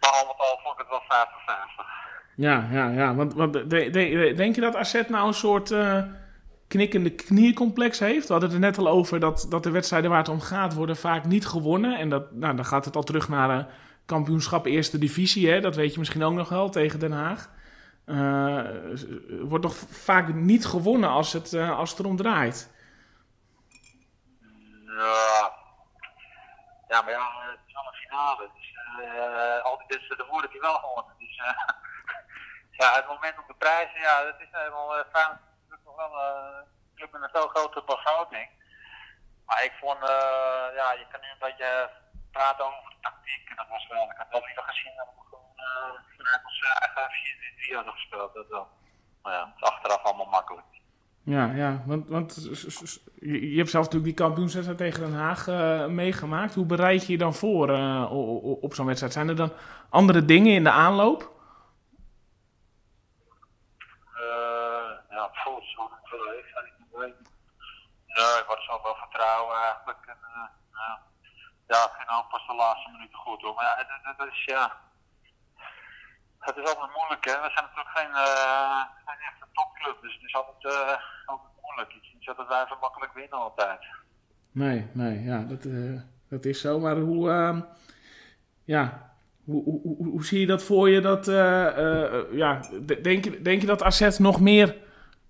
Maar 0.00 0.10
al 0.10 0.26
met 0.26 0.36
al 0.38 0.60
vond 0.62 0.74
ik 0.74 0.86
het 0.86 0.88
wel 0.88 1.02
50-50. 1.02 1.86
Ja, 2.36 2.66
ja, 2.70 2.88
ja. 2.88 3.14
Want, 3.14 3.34
want 3.34 3.52
de- 3.52 3.66
de- 3.90 4.32
denk 4.36 4.54
je 4.54 4.60
dat 4.60 4.76
AZ 4.76 5.02
nou 5.08 5.26
een 5.26 5.34
soort 5.34 5.70
eh, 5.70 6.02
knikkende 6.68 7.10
kniecomplex 7.14 7.98
heeft? 7.98 8.26
We 8.26 8.32
hadden 8.32 8.50
het 8.50 8.58
er 8.58 8.64
net 8.64 8.78
al 8.78 8.88
over 8.88 9.20
dat, 9.20 9.46
dat 9.50 9.62
de 9.62 9.70
wedstrijden 9.70 10.10
waar 10.10 10.18
het 10.18 10.28
om 10.28 10.40
gaat 10.40 10.74
worden 10.74 10.96
vaak 10.96 11.24
niet 11.24 11.46
gewonnen. 11.46 11.98
En 11.98 12.08
dat, 12.08 12.32
nou, 12.32 12.56
dan 12.56 12.64
gaat 12.64 12.84
het 12.84 12.96
al 12.96 13.02
terug 13.02 13.28
naar 13.28 13.48
de 13.58 13.66
kampioenschap 14.06 14.66
Eerste 14.66 14.98
Divisie. 14.98 15.50
Hè? 15.50 15.60
Dat 15.60 15.76
weet 15.76 15.92
je 15.92 15.98
misschien 15.98 16.22
ook 16.24 16.32
nog 16.34 16.48
wel 16.48 16.68
tegen 16.70 17.00
Den 17.00 17.12
Haag. 17.12 17.50
Eh, 18.04 18.64
wordt 19.40 19.64
toch 19.64 19.76
vaak 19.90 20.34
niet 20.34 20.66
gewonnen 20.66 21.10
als 21.10 21.32
het, 21.32 21.52
eh, 21.52 21.78
als 21.78 21.90
het 21.90 21.98
erom 21.98 22.16
draait. 22.16 22.74
Ja. 24.86 25.52
Ja, 26.88 27.02
maar 27.02 27.12
ja, 27.12 27.50
het 27.50 27.60
is 27.66 27.72
wel 27.72 27.86
een 27.86 28.00
finale. 28.04 28.50
Dus 28.54 28.74
eh 29.00 29.62
al 29.64 29.78
die 29.78 29.86
wedstrijden 29.86 30.26
worden 30.26 30.50
die 30.50 30.60
wel 30.60 30.78
gewonnen. 30.78 31.14
Dus 31.18 31.36
eh 31.36 31.58
ja, 32.80 32.94
het 32.94 33.06
moment 33.06 33.38
op 33.38 33.46
de 33.46 33.54
prijzen, 33.54 34.00
ja, 34.00 34.24
dat 34.24 34.40
is 34.40 34.48
helemaal 34.50 34.98
uh, 34.98 35.04
Feyenoord 35.12 35.40
is 35.40 35.68
natuurlijk 35.68 35.84
nog 35.84 35.96
wel 35.96 36.20
eh, 36.20 36.56
een 36.58 36.94
club 36.94 37.12
met 37.12 37.22
een 37.22 37.36
veel 37.36 37.48
grotere 37.48 37.84
begroting. 37.84 38.48
Maar 39.46 39.64
ik 39.64 39.72
vond, 39.80 40.00
eh 40.02 40.66
ja, 40.74 40.92
je 40.92 41.06
kan 41.10 41.20
nu 41.20 41.28
een 41.30 41.46
beetje 41.48 41.90
praten 42.32 42.64
over 42.64 42.90
de 42.90 43.00
tactiek. 43.00 43.50
En 43.50 43.56
dat 43.56 43.68
was 43.68 43.86
wel, 43.86 44.10
ik 44.10 44.16
had 44.16 44.28
wel 44.30 44.44
liever 44.44 44.62
gezien 44.62 44.96
dat 44.96 45.08
we 45.16 45.22
gewoon 45.28 45.52
eh 45.56 45.94
vanuit 46.16 46.44
onze 46.44 46.68
eigen 46.78 47.10
4-3 47.70 47.74
hadden 47.74 47.92
gespeeld. 47.92 48.34
Dat 48.34 48.48
wel. 48.48 48.68
Maar 49.22 49.32
ja, 49.32 49.46
het 49.46 49.56
is 49.56 49.68
achteraf 49.68 50.02
allemaal 50.02 50.26
makkelijk. 50.38 50.66
Ja, 51.26 51.52
ja. 51.54 51.82
Want, 51.86 52.08
want 52.08 52.34
je 53.20 53.56
hebt 53.56 53.70
zelf 53.70 53.84
natuurlijk 53.84 54.16
die 54.16 54.24
kampioenswedstrijd 54.26 54.78
tegen 54.78 55.00
Den 55.00 55.14
Haag 55.18 55.48
eh, 55.48 55.86
meegemaakt. 55.86 56.54
Hoe 56.54 56.66
bereid 56.66 57.06
je 57.06 57.12
je 57.12 57.18
dan 57.18 57.34
voor 57.34 57.70
eh, 57.70 58.10
op 58.60 58.74
zo'n 58.74 58.86
wedstrijd? 58.86 59.12
Zijn 59.12 59.28
er 59.28 59.36
dan 59.36 59.52
andere 59.88 60.24
dingen 60.24 60.52
in 60.54 60.64
de 60.64 60.70
aanloop? 60.70 61.32
Eh, 64.14 64.90
ja, 65.10 65.30
heeft 65.32 66.54
hij 66.54 66.72
niet 66.78 66.88
weten. 66.90 67.26
Nee, 68.06 68.38
ik 68.40 68.44
had 68.46 68.62
zo 68.62 68.82
wel 68.82 68.94
vertrouwen 68.94 69.56
eigenlijk. 69.56 69.98
En, 70.06 70.16
ja, 70.72 71.00
ja, 71.66 71.90
het 71.96 72.08
ook 72.18 72.28
pas 72.28 72.46
de 72.46 72.54
laatste 72.54 72.90
minuten 72.90 73.18
goed 73.18 73.42
hoor. 73.42 73.54
Maar 73.54 73.64
ja, 73.64 73.74
het, 73.76 73.86
het- 74.02 74.16
het 74.18 74.32
is 74.32 74.44
ja. 74.44 74.85
Het 76.38 76.56
is 76.56 76.64
altijd 76.68 76.90
moeilijk 76.96 77.24
hè. 77.24 77.32
We 77.32 77.50
zijn 77.54 77.64
natuurlijk 77.68 77.96
geen, 77.98 78.12
eh 78.14 78.80
geen 79.06 79.20
echte 79.30 79.46
topclub, 79.52 79.96
dus 80.02 80.14
het 80.14 80.22
is 80.22 80.34
altijd, 80.34 80.64
eh, 80.74 80.96
altijd 81.26 81.50
moeilijk. 81.62 81.92
Het 81.92 82.02
is 82.02 82.10
niet 82.14 82.24
zo 82.24 82.34
dat 82.36 82.48
wij 82.48 82.64
zo 82.68 82.76
makkelijk 82.80 83.12
winnen 83.12 83.38
altijd. 83.38 83.80
Nee, 84.52 84.86
nee, 84.92 85.22
ja, 85.22 85.38
dat, 85.42 85.64
eh, 85.64 86.00
dat 86.30 86.44
is 86.44 86.60
zo. 86.60 86.78
Maar 86.78 86.96
hoe, 86.96 87.30
ehm, 87.30 87.60
ja, 88.64 89.10
hoe, 89.44 89.64
hoe, 89.64 89.80
hoe, 89.82 90.06
hoe 90.08 90.24
zie 90.24 90.40
je 90.40 90.46
dat 90.46 90.62
voor 90.62 90.90
je? 90.90 91.00
Dat, 91.00 91.26
ja, 92.32 92.60
de- 92.82 93.00
denk, 93.02 93.24
je, 93.24 93.42
denk 93.42 93.60
je 93.60 93.66
dat 93.66 93.82
AZ 93.82 94.18
nog 94.18 94.40
meer 94.40 94.76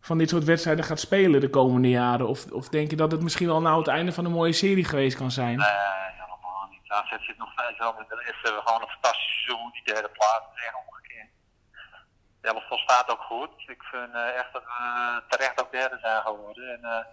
van 0.01 0.19
dit 0.19 0.29
soort 0.29 0.45
wedstrijden 0.45 0.85
gaat 0.85 1.01
spelen 1.01 1.41
de 1.41 1.51
komende 1.51 1.89
jaren? 1.89 2.29
Of, 2.29 2.51
of 2.53 2.69
denk 2.69 2.91
je 2.91 2.97
dat 2.97 3.13
het 3.13 3.23
misschien 3.23 3.47
wel 3.47 3.61
nou 3.61 3.79
het 3.79 3.89
einde 3.89 4.13
van 4.13 4.25
een 4.25 4.33
mooie 4.33 4.53
serie 4.53 4.85
geweest 4.85 5.17
kan 5.17 5.31
zijn? 5.31 5.57
Nee, 5.57 5.67
niet. 6.87 6.93
AZ 6.93 7.27
zit 7.27 7.39
nog 7.39 7.53
steeds 7.53 7.79
wel 7.79 7.93
met 7.93 8.09
de 8.09 8.15
rest. 8.15 8.41
We 8.41 8.49
hebben 8.49 8.67
gewoon 8.67 8.83
een 8.83 8.97
fantastisch 8.97 9.45
seizoen. 9.45 9.71
Die 9.73 9.85
derde 9.85 10.09
plaats 10.09 10.47
echt 10.55 10.75
omgekeerd. 10.87 11.31
De 12.41 12.49
elftal 12.49 12.79
staat 12.79 13.11
ook 13.11 13.23
goed. 13.23 13.51
Ik 13.67 13.83
vind 13.83 14.15
eh, 14.15 14.37
echt 14.37 14.53
dat 14.53 14.63
we 14.63 15.23
terecht 15.29 15.61
ook 15.61 15.73
derde 15.73 15.99
zijn 15.99 16.23
geworden. 16.23 16.73
En, 16.73 16.85
eh, 16.85 17.05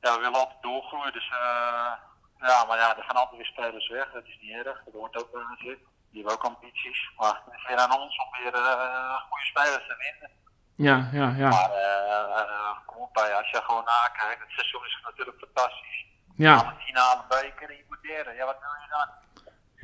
ja, 0.00 0.14
we 0.14 0.20
willen 0.20 0.40
altijd 0.40 0.62
doorgroeien. 0.62 1.12
Dus 1.12 1.28
eh, 1.28 1.92
ja, 2.38 2.64
maar 2.64 2.78
ja, 2.78 2.96
er 2.96 3.04
gaan 3.04 3.16
altijd 3.16 3.36
weer 3.36 3.46
spelers 3.46 3.88
weg. 3.88 4.12
Dat 4.12 4.24
is 4.24 4.38
niet 4.40 4.66
erg. 4.66 4.84
Dat 4.84 4.94
hoort 4.94 5.16
ook 5.16 5.32
bij 5.32 5.42
AZ. 5.42 5.62
Die 6.10 6.20
hebben 6.20 6.32
ook 6.32 6.44
ambities. 6.44 7.10
Maar 7.16 7.42
het 7.44 7.54
is 7.54 7.66
weer 7.66 7.76
aan 7.76 8.00
ons 8.00 8.16
om 8.18 8.30
weer 8.42 8.54
eh, 8.54 9.20
goede 9.28 9.44
spelers 9.44 9.86
te 9.86 9.94
vinden. 9.98 10.30
Ja, 10.76 11.08
ja, 11.12 11.34
ja. 11.36 11.48
Maar 11.48 11.70
eh, 11.70 12.40
eh, 12.40 12.76
kom 12.86 13.02
op, 13.02 13.12
bij, 13.12 13.34
als 13.34 13.50
je 13.50 13.62
gewoon 13.62 13.84
nakijkt, 13.84 14.40
het 14.40 14.50
seizoen 14.50 14.84
is 14.86 15.00
natuurlijk 15.02 15.38
fantastisch. 15.38 16.06
Ja, 16.36 16.54
Alle 16.54 16.74
finale 16.78 17.22
beker 17.28 17.70
en 17.70 17.76
je 17.76 17.84
moet 17.88 18.02
derde. 18.02 18.32
Ja, 18.32 18.44
wat 18.44 18.56
wil 18.60 18.70
je 18.70 18.88
dan? 18.90 19.08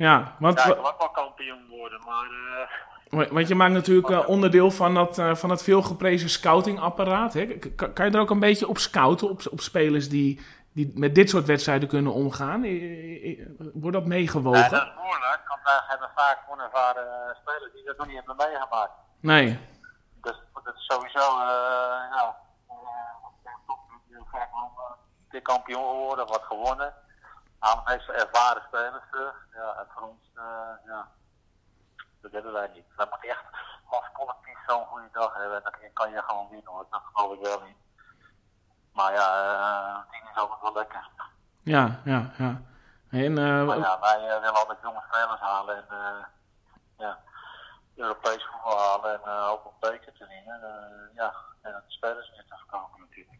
ja 0.07 0.35
want, 0.39 0.57
Ja, 0.57 0.65
ik 0.65 0.75
wil 0.75 0.87
ook 0.87 0.97
wel 0.99 1.09
kampioen 1.09 1.67
worden, 1.69 1.99
maar 2.05 2.29
eh, 3.09 3.31
want 3.31 3.47
je 3.47 3.55
maakt 3.55 3.73
natuurlijk 3.73 4.09
eh, 4.09 4.29
onderdeel 4.29 4.71
van 4.71 4.93
dat, 4.93 5.17
eh, 5.17 5.35
van 5.35 5.49
dat 5.49 5.63
veelgeprezen 5.63 6.29
scoutingapparaat. 6.29 7.33
Hè? 7.33 7.45
Kan, 7.45 7.93
kan 7.93 8.05
je 8.05 8.11
er 8.11 8.19
ook 8.19 8.29
een 8.29 8.39
beetje 8.39 8.67
op 8.67 8.77
scouten, 8.77 9.29
op, 9.29 9.41
op 9.51 9.59
spelers 9.59 10.09
die, 10.09 10.41
die 10.73 10.91
met 10.95 11.15
dit 11.15 11.29
soort 11.29 11.45
wedstrijden 11.45 11.89
kunnen 11.89 12.13
omgaan? 12.13 12.61
Wordt 13.73 13.97
dat 13.97 14.05
meegewogen? 14.05 14.61
nee, 14.61 14.69
dat 14.69 14.81
is 14.81 14.93
moeilijk, 14.95 15.41
want 15.47 15.61
wij 15.63 15.79
hebben 15.87 16.09
vaak 16.15 16.39
onervaren 16.49 17.37
spelers 17.41 17.73
die 17.73 17.83
dat 17.83 17.97
nog 17.97 18.07
niet 18.07 18.15
hebben 18.15 18.35
meegemaakt. 18.35 18.91
Nee. 19.19 19.59
Dus 20.21 20.35
dat 20.63 20.75
is 20.75 20.85
sowieso, 20.85 21.19
ja, 21.19 22.35
uh, 22.69 23.53
top, 23.67 23.79
heel 24.09 24.25
graag 24.31 24.49
wel 24.51 24.71
eh, 24.77 24.95
een 25.18 25.18
keer 25.29 25.41
kampioen 25.41 25.83
worden, 25.83 26.27
wat 26.27 26.43
gewonnen. 26.43 26.93
Meestal 27.85 28.15
ervaren 28.15 28.63
spelers 28.67 29.03
terug. 29.11 29.35
Ja, 29.53 29.75
en 29.79 29.87
voor 29.89 30.07
ons, 30.07 30.31
eh, 30.35 30.85
ja, 30.85 31.07
dat 32.21 32.31
hebben 32.31 32.53
wij 32.53 32.69
niet. 32.73 32.85
Wij 32.95 33.07
moeten 33.09 33.29
echt 33.29 33.43
als 33.89 34.11
collectief 34.13 34.57
zo'n 34.67 34.85
goede 34.85 35.09
dag 35.11 35.33
hebben. 35.33 35.63
En 35.63 35.63
dan 35.63 35.93
kan 35.93 36.11
je 36.11 36.21
gewoon 36.21 36.49
winnen 36.49 36.71
hoor, 36.71 36.85
dat 36.89 37.01
geloof 37.13 37.33
ik 37.33 37.41
wel 37.41 37.61
in. 37.61 37.75
Maar 38.93 39.13
ja, 39.13 39.27
eh 39.43 39.97
het 39.99 40.11
ding 40.11 40.29
is 40.29 40.37
altijd 40.37 40.61
wel 40.61 40.73
lekker. 40.73 41.09
Ja, 41.63 41.99
ja, 42.03 42.31
ja. 42.37 42.61
En, 43.09 43.37
eh, 43.37 43.65
Maar 43.65 43.77
ja, 43.77 43.99
wij 43.99 44.19
willen 44.19 44.53
altijd 44.53 44.77
jonge 44.81 45.03
spelers 45.07 45.39
halen 45.39 45.75
en 45.77 45.85
uh, 45.91 46.23
ja, 46.97 47.19
Europees 47.95 48.45
voetbal 48.45 48.77
halen 48.77 49.13
en 49.13 49.21
uh, 49.25 49.47
ook 49.49 49.65
een 49.65 49.89
beker 49.89 50.13
te 50.13 50.27
winnen. 50.27 50.59
Uh, 50.63 51.15
ja, 51.15 51.33
en 51.61 51.71
dat 51.71 51.85
de 51.85 51.91
spelers 51.91 52.29
weer 52.29 52.45
te 52.47 52.55
verkopen 52.57 52.99
natuurlijk. 52.99 53.38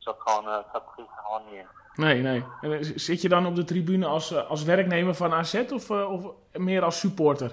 Dus 0.00 0.14
dat 0.14 0.20
gewoon, 0.20 0.44
uh, 0.48 0.72
dat 0.72 0.82
er 0.96 1.04
gewoon 1.16 1.44
niet 1.44 1.54
in. 1.54 1.68
Nee, 1.94 2.22
nee. 2.22 2.44
En, 2.60 2.72
eh, 2.72 2.92
zit 2.94 3.20
je 3.22 3.28
dan 3.28 3.46
op 3.46 3.54
de 3.54 3.64
tribune 3.64 4.06
als, 4.06 4.32
eh, 4.32 4.50
als 4.50 4.62
werknemer 4.62 5.14
van 5.14 5.32
AZ 5.32 5.54
of, 5.54 5.90
of 5.90 6.32
meer 6.52 6.82
als 6.82 6.98
supporter? 6.98 7.48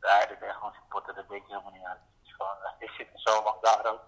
Nee, 0.00 0.26
dat 0.28 0.38
ben 0.38 0.54
gewoon 0.54 0.72
supporter, 0.72 1.14
dat 1.14 1.28
denk 1.28 1.46
je 1.46 1.52
helemaal 1.52 1.72
niet 1.72 1.98
is 2.24 2.32
gewoon, 2.32 2.56
je 2.78 2.90
zit 2.96 3.08
zo 3.14 3.42
lang 3.42 3.60
daar 3.60 3.92
ook. 3.92 4.00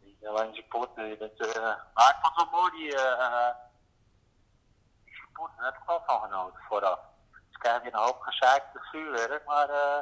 Niet 0.00 0.26
alleen 0.26 0.54
supporter, 0.54 1.06
je 1.06 1.16
bent, 1.16 1.40
uh, 1.40 1.62
maar 1.94 2.10
ik 2.10 2.16
vond 2.22 2.34
het 2.36 2.50
wel 2.50 2.60
mooi 2.60 2.70
die, 2.70 2.94
uh, 2.94 3.48
die 5.04 5.14
supporter, 5.14 5.56
daar 5.56 5.72
heb 5.72 5.80
ik 5.80 5.86
wel 5.86 6.02
van 6.06 6.20
genoten 6.20 6.62
vooraf. 6.68 6.98
Dus 7.48 7.56
krijg 7.56 7.82
je 7.82 7.92
een 7.92 7.98
hoop 7.98 8.20
gezeikte 8.20 8.80
vuurwerk, 8.90 9.44
maar 9.44 9.68
uh, 9.68 9.98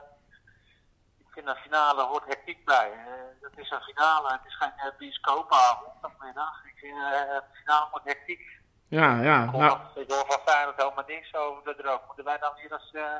ik 1.30 1.36
vind 1.36 1.48
een 1.48 1.62
finale 1.62 2.02
hoort 2.02 2.26
hectiek 2.26 2.64
bij. 2.64 2.90
Uh, 2.92 3.40
dat 3.40 3.50
is 3.54 3.70
een 3.70 3.80
finale, 3.80 4.32
het 4.32 4.46
is 4.46 4.56
geen 4.56 4.72
uh, 4.76 4.98
bioscoopavond 4.98 5.92
of 6.02 6.12
middag. 6.18 6.64
Ik 6.64 6.78
vind 6.78 6.96
uh, 6.96 7.34
een 7.34 7.42
finale 7.52 7.88
moet 7.92 8.04
hectiek. 8.04 8.40
Ja, 8.88 9.22
ja. 9.22 9.44
Ik 9.44 9.50
hoor, 9.50 9.60
Nou, 9.60 9.78
ik 9.94 10.10
hoor 10.10 10.24
van 10.26 10.40
Feyenoord 10.44 10.76
helemaal 10.76 11.04
niks 11.06 11.34
over 11.34 11.64
de 11.64 11.82
droog. 11.82 12.06
Moeten 12.06 12.24
wij 12.24 12.38
dan 12.38 12.54
weer 12.54 12.72
als 12.72 12.90
uh, 12.92 13.16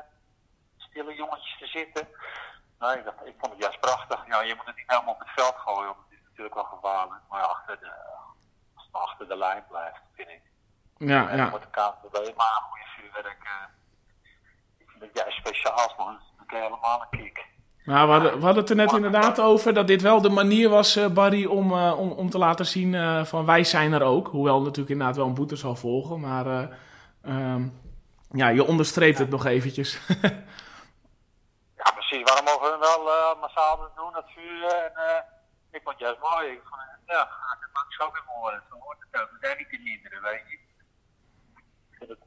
stille 0.77 1.15
jongetjes 1.15 1.57
te 1.57 1.67
zitten? 1.67 2.07
Nee, 2.79 2.97
ik, 2.97 3.03
dacht, 3.05 3.25
ik 3.25 3.35
vond 3.37 3.51
het 3.51 3.61
juist 3.61 3.79
prachtig. 3.79 4.27
Ja, 4.27 4.41
je 4.41 4.55
moet 4.55 4.65
het 4.65 4.75
niet 4.75 4.91
helemaal 4.91 5.13
op 5.13 5.19
het 5.19 5.29
veld 5.35 5.55
gooien, 5.55 5.85
want 5.85 5.99
het 6.09 6.19
is 6.19 6.23
natuurlijk 6.23 6.55
wel 6.55 6.63
gevaarlijk. 6.63 7.21
Maar 7.29 7.43
achter 7.43 7.79
de, 7.79 7.91
als 8.75 8.85
het 8.85 9.01
achter 9.01 9.27
de 9.27 9.37
lijn 9.37 9.65
blijft, 9.67 10.01
vind 10.13 10.29
ik. 10.29 10.41
ja, 10.97 11.29
En 11.29 11.37
ja. 11.37 11.49
wordt 11.49 11.65
de 11.65 11.71
KNVB 11.71 12.35
maar 12.37 12.55
een 12.57 12.69
goede 12.69 12.85
vuurwerk. 12.95 13.43
Uh, 13.43 13.67
ik 14.77 14.89
vind 14.89 15.01
het 15.01 15.17
juist 15.17 15.37
speciaal, 15.37 15.93
man. 15.97 16.19
Dan 16.37 16.45
krijg 16.45 16.63
je 16.63 16.69
helemaal 16.69 17.01
een 17.01 17.19
kick. 17.19 17.49
Nou, 17.85 18.07
we 18.07 18.45
hadden, 18.45 18.55
het 18.55 18.69
er 18.69 18.75
net 18.75 18.91
inderdaad 18.93 19.39
over 19.39 19.73
dat 19.73 19.87
dit 19.87 20.01
wel 20.01 20.21
de 20.21 20.29
manier 20.29 20.69
was, 20.69 20.95
eh, 20.95 21.07
Barry, 21.07 21.45
om, 21.45 21.71
eh, 21.71 21.99
om, 21.99 22.11
om 22.11 22.29
te 22.29 22.37
laten 22.37 22.65
zien 22.65 22.95
eh, 22.95 23.23
van 23.23 23.45
wij 23.45 23.63
zijn 23.63 23.93
er 23.93 24.03
ook. 24.03 24.27
Hoewel 24.27 24.59
natuurlijk 24.61 24.89
inderdaad 24.89 25.15
wel 25.15 25.25
een 25.25 25.33
boete 25.33 25.55
zal 25.55 25.75
volgen, 25.75 26.19
maar 26.19 26.45
eh, 26.45 26.67
ehm, 27.21 27.67
ja, 28.31 28.47
je 28.47 28.63
onderstreept 28.63 29.17
het 29.17 29.29
nog 29.29 29.45
eventjes. 29.45 29.99
Ja, 31.83 31.91
precies. 31.91 32.23
Waarom 32.23 32.45
mogen 32.45 32.71
we 32.71 32.77
wel 32.77 33.35
massaal 33.39 33.77
dat 33.77 33.95
doen, 33.95 34.13
dat 34.13 34.25
eh, 34.35 35.21
ik 35.71 35.81
vond 35.83 35.95
het 35.95 35.99
juist 35.99 36.19
mooi. 36.19 36.51
Ik 36.51 36.61
ja, 37.05 37.29
dat 37.59 37.69
maakt 37.73 37.93
zo 37.93 38.11
weer 38.11 38.23
mooi. 38.39 38.55
Zo 38.69 38.75
hoort 38.79 38.97
het 38.99 39.21
ook. 39.21 39.29
We 39.31 39.37
zijn 39.41 39.57
niet 39.57 39.69
te 39.69 39.79
minderen, 39.83 40.21
weet. 40.21 40.43
Ik 40.51 41.97
vind 41.97 42.09
het, 42.09 42.25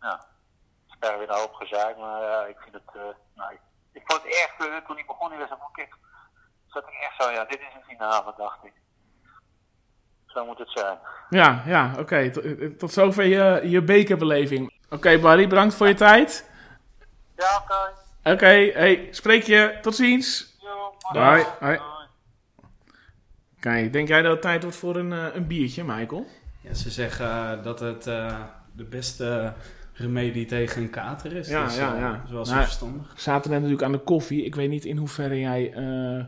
ja, 0.00 0.26
ze 0.86 0.96
krijgen 0.98 1.18
weer 1.18 1.30
een 1.30 1.40
hoop 1.40 1.54
gezeik, 1.54 1.96
maar 1.96 2.48
ik 2.48 2.56
vind 2.58 2.74
het, 2.74 3.14
nou, 3.34 3.58
ik 3.92 4.02
vond 4.04 4.22
het 4.22 4.32
echt, 4.34 4.68
eh, 4.68 4.86
toen 4.86 4.98
ik 4.98 5.06
begon, 5.06 5.38
was 5.38 5.48
vond 5.48 5.78
ik 5.78 5.84
echt, 5.84 5.96
zat 6.66 6.82
ik 6.82 6.94
echt 7.00 7.22
zo, 7.22 7.30
ja, 7.30 7.44
dit 7.44 7.60
is 7.60 7.74
een 7.74 7.96
finale, 7.96 8.34
dacht 8.36 8.64
ik. 8.64 8.72
Zo 10.26 10.44
moet 10.44 10.58
het 10.58 10.70
zijn. 10.70 10.98
ja, 11.30 11.62
ja, 11.66 11.94
oké. 11.98 12.30
Tot, 12.30 12.78
tot 12.78 12.92
zover 12.92 13.24
je, 13.24 13.60
je 13.64 13.82
bekerbeleving. 13.82 14.78
Oké, 14.90 15.18
Barry, 15.18 15.48
bedankt 15.48 15.74
voor 15.74 15.88
je 15.88 15.94
tijd. 15.94 16.50
Ja, 17.36 17.62
oké. 17.62 17.92
Oké, 18.24 18.70
hey, 18.72 19.08
spreek 19.10 19.42
je. 19.42 19.78
Tot 19.82 19.94
ziens. 19.94 20.56
Yo, 20.60 20.94
Bye. 21.12 21.46
Hoi. 21.60 21.80
Kijk, 23.60 23.92
denk 23.92 24.08
jij 24.08 24.22
dat 24.22 24.32
het 24.32 24.42
tijd 24.42 24.62
wordt 24.62 24.76
voor 24.76 24.96
een, 24.96 25.12
eh, 25.12 25.34
een 25.34 25.46
biertje, 25.46 25.84
Michael? 25.84 26.26
Ja, 26.60 26.74
ze 26.74 26.90
zeggen 26.90 27.26
eh, 27.26 27.62
dat 27.62 27.80
het 27.80 28.06
eh, 28.06 28.40
de 28.72 28.84
beste 28.84 29.54
remedie 30.00 30.46
tegen 30.46 30.82
een 30.82 30.90
kater 30.90 31.32
is. 31.32 31.48
Ja, 31.48 31.64
dus, 31.64 31.76
ja, 31.76 31.94
eh, 31.94 32.00
ja. 32.00 32.12
Dat 32.12 32.20
is 32.26 32.30
wel 32.32 32.44
zo 32.44 32.52
Nou, 32.52 32.64
verstandig. 32.64 33.12
Zaten 33.16 33.50
net 33.50 33.58
natuurlijk 33.60 33.86
aan 33.86 33.92
de 33.92 33.98
koffie. 34.04 34.44
Ik 34.44 34.54
weet 34.54 34.68
niet 34.70 34.84
in 34.84 34.96
hoeverre 34.96 35.40
jij 35.40 35.72
eh, 35.72 36.24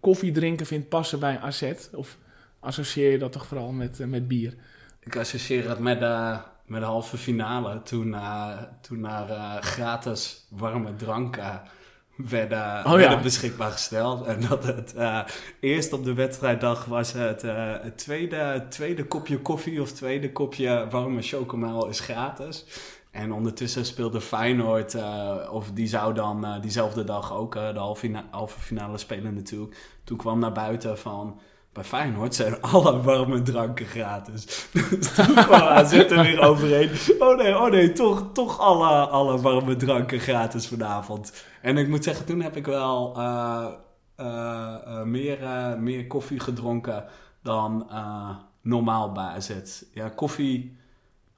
koffie 0.00 0.32
drinken 0.32 0.66
vindt 0.66 0.88
passen 0.88 1.18
bij 1.20 1.38
AZ. 1.38 1.72
Of 1.92 2.18
associeer 2.60 3.10
je 3.10 3.18
dat 3.18 3.32
toch 3.32 3.46
vooral 3.46 3.72
met, 3.72 4.00
eh, 4.00 4.06
met 4.06 4.28
bier? 4.28 4.54
Ik 5.00 5.16
associeer 5.16 5.68
het 5.68 5.78
met 5.78 6.00
de, 6.00 6.36
met 6.66 6.80
de 6.80 6.86
halve 6.86 7.16
finale. 7.16 7.82
Toen, 7.82 8.16
toen 8.80 9.04
eh, 9.06 9.56
gratis 9.60 10.46
warme 10.50 10.94
dranken 10.94 11.62
werden, 12.16 12.86
Oh 12.86 13.00
ja. 13.00 13.20
beschikbaar 13.20 13.70
gesteld. 13.70 14.26
En 14.26 14.40
dat 14.48 14.64
het 14.64 14.94
eerst 15.60 15.92
op 15.92 16.04
de 16.04 16.14
wedstrijddag 16.14 16.84
was 16.84 17.12
het, 17.12 17.42
het 17.82 17.98
tweede, 17.98 18.66
tweede 18.68 19.04
kopje 19.04 19.38
koffie 19.38 19.80
of 19.80 19.92
tweede 19.92 20.32
kopje 20.32 20.86
warme 20.90 21.22
chocomel 21.22 21.88
is 21.88 22.00
gratis. 22.00 22.64
En 23.12 23.32
ondertussen 23.32 23.84
speelde 23.84 24.20
Feyenoord, 24.20 24.94
eh, 24.94 25.36
of 25.50 25.70
die 25.70 25.86
zou 25.86 26.14
dan 26.14 26.44
eh, 26.44 26.60
diezelfde 26.60 27.04
dag 27.04 27.32
ook 27.32 27.54
eh, 27.54 27.72
de 27.72 27.78
halve, 27.78 28.00
fina- 28.00 28.24
halve 28.30 28.60
finale 28.60 28.98
spelen 28.98 29.34
natuurlijk. 29.34 29.76
Toen 30.04 30.16
kwam 30.16 30.38
naar 30.38 30.52
buiten 30.52 30.98
van, 30.98 31.40
bij 31.72 31.84
Feyenoord 31.84 32.34
zijn 32.34 32.60
alle 32.72 33.00
warme 33.02 33.42
dranken 33.42 33.86
gratis. 33.86 34.44
Dus 34.90 35.14
toen 35.14 35.34
kwam 35.34 35.60
AZ 35.60 35.92
er 35.92 36.22
weer 36.22 36.40
overheen. 36.40 36.90
Oh 37.18 37.36
nee, 37.36 37.58
oh 37.58 37.70
nee, 37.70 37.92
toch, 37.92 38.30
toch 38.32 38.58
alle, 38.58 38.88
alle 39.06 39.40
warme 39.40 39.76
dranken 39.76 40.20
gratis 40.20 40.66
vanavond. 40.66 41.44
En 41.62 41.76
ik 41.78 41.88
moet 41.88 42.04
zeggen, 42.04 42.26
toen 42.26 42.40
heb 42.40 42.56
ik 42.56 42.66
wel 42.66 43.16
meer, 45.04 45.38
meer 45.78 46.06
koffie 46.06 46.40
gedronken 46.40 47.04
dan 47.42 47.90
normaal 48.62 49.12
bij 49.12 49.24
AZ. 49.24 49.82
Ja, 49.94 50.08
koffie 50.08 50.80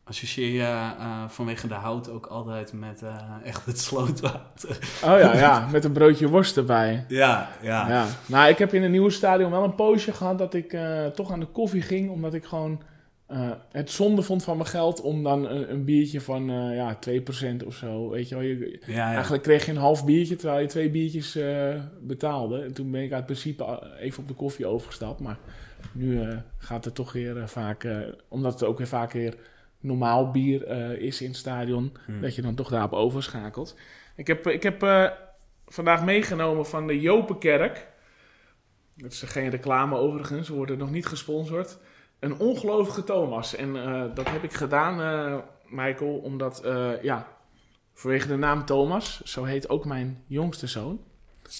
associeer 0.05 0.53
je 0.53 0.63
eh, 0.63 1.29
vanwege 1.29 1.69
de 1.69 1.75
hout 1.75 2.11
ook 2.11 2.27
altijd 2.27 2.73
met 2.73 3.03
eh, 3.03 3.17
echt 3.45 3.67
het 3.67 3.79
slootwater. 3.81 4.79
Oh 5.05 5.19
ja, 5.19 5.37
ja, 5.37 5.67
met 5.73 5.85
een 5.85 5.93
broodje 5.93 6.29
worst 6.29 6.57
erbij. 6.57 7.05
Ja, 7.09 7.49
ja. 7.63 7.89
Ja. 7.89 8.07
Nou, 8.27 8.49
ik 8.49 8.59
heb 8.59 8.75
in 8.75 8.83
het 8.83 8.91
nieuwe 8.91 9.11
stadion 9.11 9.51
wel 9.51 9.65
een 9.65 9.75
poosje 9.75 10.13
gehad 10.13 10.39
dat 10.39 10.55
ik 10.55 10.73
eh, 10.73 11.07
toch 11.07 11.33
aan 11.33 11.41
de 11.41 11.47
koffie 11.47 11.83
ging. 11.83 12.11
Omdat 12.11 12.35
ik 12.35 12.45
gewoon 12.45 12.83
het 13.71 13.91
zonde 13.91 14.23
vond 14.23 14.45
van 14.45 14.57
mijn 14.57 14.69
geld 14.69 15.01
om 15.01 15.23
dan 15.23 15.49
een, 15.49 15.71
een 15.71 15.85
biertje 15.85 16.21
van 16.21 16.45
ja, 16.75 16.99
2% 17.09 17.67
of 17.67 17.75
zo. 17.75 18.11
Weet 18.11 18.29
je 18.29 18.35
wel, 18.35 18.45
je, 18.45 18.81
ja, 18.87 18.95
ja. 18.95 19.13
Eigenlijk 19.13 19.43
kreeg 19.43 19.67
je 19.67 19.71
een 19.71 19.77
half 19.77 20.05
biertje 20.05 20.37
terwijl 20.37 20.61
je 20.61 20.67
twee 20.67 20.91
biertjes 20.91 21.39
betaalde. 22.01 22.63
En 22.63 22.73
toen 22.73 22.91
ben 22.91 23.03
ik 23.03 23.13
uit 23.13 23.25
principe 23.25 23.83
even 24.01 24.23
op 24.23 24.29
de 24.29 24.35
koffie 24.35 24.67
overgestapt. 24.67 25.21
Maar 25.21 25.39
nu 25.93 26.23
gaat 26.59 26.85
het 26.85 26.95
toch 26.95 27.13
weer 27.13 27.49
vaak, 27.49 27.87
omdat 28.29 28.53
het 28.53 28.65
ook 28.65 28.79
weer 28.79 28.87
vaak 28.87 29.13
weer 29.13 29.35
normaal 29.85 30.31
bier 30.31 30.67
eh, 30.67 30.91
is 30.91 31.21
in 31.21 31.29
het 31.29 31.37
stadion, 31.37 31.97
Hmm. 32.07 32.21
dat 32.21 32.35
je 32.35 32.43
dan 32.43 32.55
toch 32.55 32.69
daarop 32.69 32.93
overschakelt. 32.93 33.77
Ik 34.17 34.27
heb, 34.27 34.47
ik 34.47 34.63
heb 34.63 34.83
eh, 34.83 35.07
vandaag 35.67 36.05
meegenomen 36.05 36.67
van 36.67 36.87
de 36.87 37.01
Jopenkerk. 37.01 37.87
Dat 38.97 39.13
is 39.13 39.23
geen 39.23 39.51
reclame 39.51 39.97
overigens, 39.97 40.49
we 40.49 40.55
worden 40.55 40.79
nog 40.79 40.91
niet 40.91 41.07
gesponsord. 41.07 41.79
Een 42.21 42.39
ongelovige 42.39 43.05
Thomas. 43.05 43.55
En 43.57 43.77
eh, 43.77 44.05
dat 44.15 44.31
heb 44.31 44.43
ik 44.43 44.53
gedaan, 44.53 45.01
eh, 45.01 45.39
Michael, 45.69 46.15
omdat, 46.17 46.65
eh, 46.65 47.03
ja, 47.03 47.27
vanwege 47.95 48.29
de 48.29 48.37
naam 48.37 48.65
Thomas, 48.65 49.21
zo 49.21 49.45
heet 49.45 49.69
ook 49.69 49.85
mijn 49.85 50.23
jongste 50.27 50.67
zoon. 50.67 51.01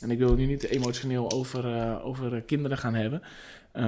En 0.01 0.11
ik 0.11 0.19
wil 0.19 0.29
het 0.29 0.39
nu 0.39 0.47
niet 0.47 0.63
emotioneel 0.65 1.31
over, 1.33 1.77
eh, 1.77 2.07
over 2.07 2.35
eh, 2.35 2.41
kinderen 2.47 2.79
gaan 2.79 2.95
hebben. 2.95 3.23
Eh, 3.73 3.83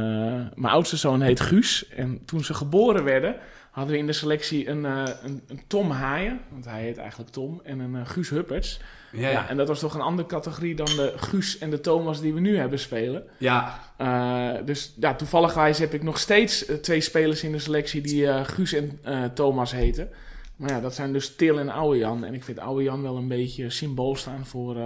mijn 0.54 0.72
oudste 0.74 0.96
zoon 0.96 1.20
heet 1.20 1.40
Guus. 1.40 1.88
En 1.88 2.24
toen 2.24 2.44
ze 2.44 2.54
geboren 2.54 3.04
werden, 3.04 3.36
hadden 3.76 3.94
we 3.94 4.00
in 4.00 4.06
de 4.06 4.12
selectie 4.12 4.68
een, 4.68 4.84
eh, 4.84 5.02
een, 5.22 5.42
een 5.46 5.60
Tom 5.66 5.90
Haaien. 5.90 6.40
Want 6.50 6.64
hij 6.64 6.82
heet 6.82 6.96
eigenlijk 6.96 7.30
Tom. 7.30 7.60
En 7.64 7.78
een 7.78 7.96
eh, 7.96 8.06
Guus 8.06 8.30
Hupperts. 8.30 8.80
Ja, 9.12 9.48
en 9.48 9.56
dat 9.56 9.68
was 9.68 9.78
toch 9.78 9.94
een 9.94 10.00
andere 10.00 10.28
categorie 10.28 10.74
dan 10.74 10.86
de 10.86 11.12
Guus 11.16 11.58
en 11.58 11.70
de 11.70 11.80
Thomas 11.80 12.20
die 12.20 12.34
we 12.34 12.40
nu 12.40 12.56
hebben 12.58 12.78
spelen. 12.78 13.24
ja. 13.38 13.80
Eh, 13.96 14.64
dus 14.64 14.94
ja, 15.00 15.14
toevallig 15.14 15.78
heb 15.78 15.94
ik 15.94 16.02
nog 16.02 16.18
steeds 16.18 16.64
twee 16.80 17.00
spelers 17.00 17.42
in 17.42 17.52
de 17.52 17.58
selectie 17.58 18.00
die 18.00 18.44
Guus 18.44 18.72
en 18.72 19.00
Thomas 19.34 19.72
heten. 19.72 20.08
Maar 20.56 20.70
ja, 20.70 20.80
dat 20.80 20.94
zijn 20.94 21.12
dus 21.12 21.34
Til 21.36 21.58
en 21.58 21.68
Oude 21.68 21.98
Jan. 21.98 22.24
En 22.24 22.34
ik 22.34 22.44
vind 22.44 22.58
Oude 22.58 22.82
Jan 22.82 23.02
wel 23.02 23.16
een 23.16 23.28
beetje 23.28 23.70
symbool 23.70 24.16
staan 24.16 24.46
voor 24.46 24.76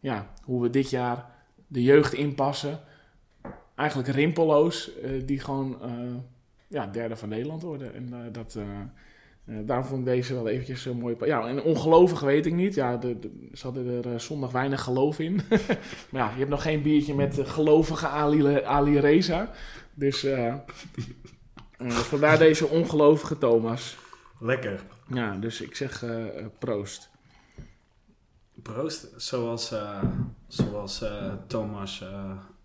ja, 0.00 0.30
hoe 0.42 0.62
we 0.62 0.70
dit 0.70 0.90
jaar 0.90 1.24
de 1.66 1.82
jeugd 1.82 2.12
inpassen. 2.12 2.80
Eigenlijk 3.74 4.08
rimpelloos, 4.08 4.98
eh, 5.00 5.10
die 5.24 5.40
gewoon 5.40 5.78
ja, 6.74 6.86
derde 6.86 7.16
van 7.16 7.28
Nederland 7.28 7.62
worden. 7.62 7.94
En 7.94 8.08
eh, 8.12 8.18
dat, 8.32 8.54
eh, 8.54 8.62
eh, 9.44 9.66
daarom 9.66 9.86
vond 9.86 10.00
ik 10.00 10.06
deze 10.06 10.34
wel 10.34 10.48
eventjes 10.48 10.82
zo 10.82 10.94
mooi. 10.94 11.16
Ja, 11.24 11.46
en 11.46 11.62
ongelovig 11.62 12.20
weet 12.20 12.46
ik 12.46 12.52
niet. 12.54 12.74
Ja, 12.74 12.96
de, 12.96 13.18
de- 13.18 13.48
ze 13.52 13.64
hadden 13.66 14.04
er 14.04 14.20
zondag 14.20 14.50
weinig 14.52 14.82
geloof 14.82 15.18
in. 15.18 15.34
maar 16.10 16.22
ja, 16.22 16.30
je 16.30 16.38
hebt 16.38 16.50
nog 16.50 16.62
geen 16.62 16.82
biertje 16.82 17.14
met 17.14 17.38
gelovige 17.42 18.06
Ali, 18.06 18.62
Ali 18.62 18.98
Reza. 19.00 19.50
Dus 19.94 20.26
vandaar 21.88 22.38
deze 22.38 22.66
ongelovige 22.68 23.38
Thomas. 23.38 23.96
Lekker. 24.40 24.82
Ja, 25.12 25.36
dus 25.36 25.60
ik 25.60 25.74
zeg 25.76 26.04
proost. 26.58 27.10
Proost. 28.62 29.08
Zoals, 29.16 29.74
zoals 30.46 31.04
Thomas, 31.46 32.04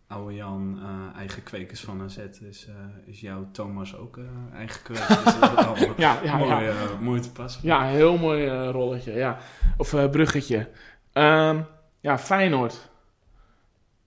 oude 0.09 0.35
Jan, 0.35 0.79
eh, 0.81 1.17
eigen 1.19 1.43
kwekers 1.43 1.81
van 1.81 2.01
AZ 2.01 2.17
is, 2.49 2.67
eh, 2.67 2.73
is 3.05 3.19
jouw 3.19 3.49
Thomas 3.51 3.95
ook 3.95 4.17
eh, 4.17 4.23
eigen 4.53 4.81
kwekers. 4.83 5.07
Dus 5.07 5.39
dat 5.39 5.77
is 5.77 5.87
Ja, 5.97 6.19
ja, 6.23 6.37
mooi, 6.37 6.63
ja. 6.63 6.73
mooi 6.99 7.19
te 7.21 7.31
passen. 7.31 7.61
Ja, 7.63 7.85
heel 7.85 8.17
mooi 8.17 8.49
rolletje. 8.69 9.13
Ja. 9.13 9.37
Of 9.77 9.89
bruggetje. 10.11 10.69
Ehm, 11.13 11.61
ja, 11.99 12.17
Feyenoord. 12.17 12.89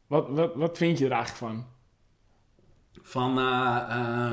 Wat, 0.07 0.29
wat, 0.29 0.55
wat 0.55 0.77
vind 0.77 0.99
je 0.99 1.05
er 1.05 1.13
eigenlijk 1.13 1.39
van? 1.39 1.67
Van 3.03 3.35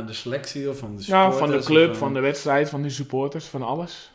de 0.06 0.14
selectie 0.14 0.70
of 0.70 0.78
van 0.78 0.96
de 0.96 1.04
Ja, 1.06 1.32
supporters? 1.32 1.40
van 1.40 1.60
de 1.60 1.66
club, 1.66 1.92
eh, 1.92 1.98
van 1.98 2.14
de 2.14 2.20
wedstrijd, 2.20 2.70
van 2.70 2.82
de 2.82 2.90
supporters, 2.90 3.46
van 3.46 3.62
alles. 3.64 4.12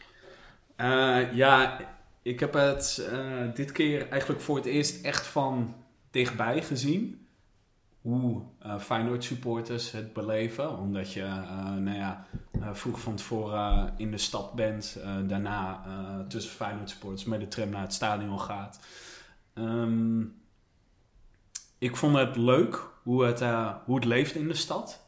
Ja, 1.33 1.79
ik 2.23 2.41
heb 2.41 2.53
het 2.53 3.09
dit 3.55 3.73
keer 3.73 4.09
eigenlijk 4.09 4.41
voor 4.41 4.57
het 4.57 4.65
eerst 4.65 5.05
echt 5.05 5.27
van 5.27 5.75
dichtbij 6.11 6.63
gezien. 6.63 7.24
Hoe 8.05 8.43
eh 8.59 8.79
Feyenoord 8.79 9.25
supporters 9.25 9.91
het 9.91 10.13
beleven. 10.13 10.79
Omdat 10.79 11.13
je 11.13 11.23
eh, 11.23 11.75
nou 11.75 11.97
ja, 11.97 12.27
eh, 12.61 12.75
vroeg 12.75 13.01
van 13.01 13.17
tevoren 13.17 13.95
in 13.97 14.11
de 14.11 14.19
stad 14.19 14.55
bent. 14.55 14.99
daarna 15.27 15.83
tussen 16.29 16.53
Feyenoord 16.53 16.91
supporters 16.91 17.25
met 17.25 17.41
de 17.41 17.49
tram 17.49 17.69
naar 17.69 17.83
het 17.83 17.93
stadion 17.93 18.41
gaat. 18.41 18.81
Ehm, 19.55 20.21
ik 21.79 21.97
vond 21.97 22.17
het 22.17 22.37
leuk 22.37 22.87
hoe 23.03 23.25
het, 23.25 23.41
hoe 23.85 23.95
het 23.95 24.05
leeft 24.05 24.35
in 24.35 24.49
de 24.49 24.55
stad. 24.55 25.03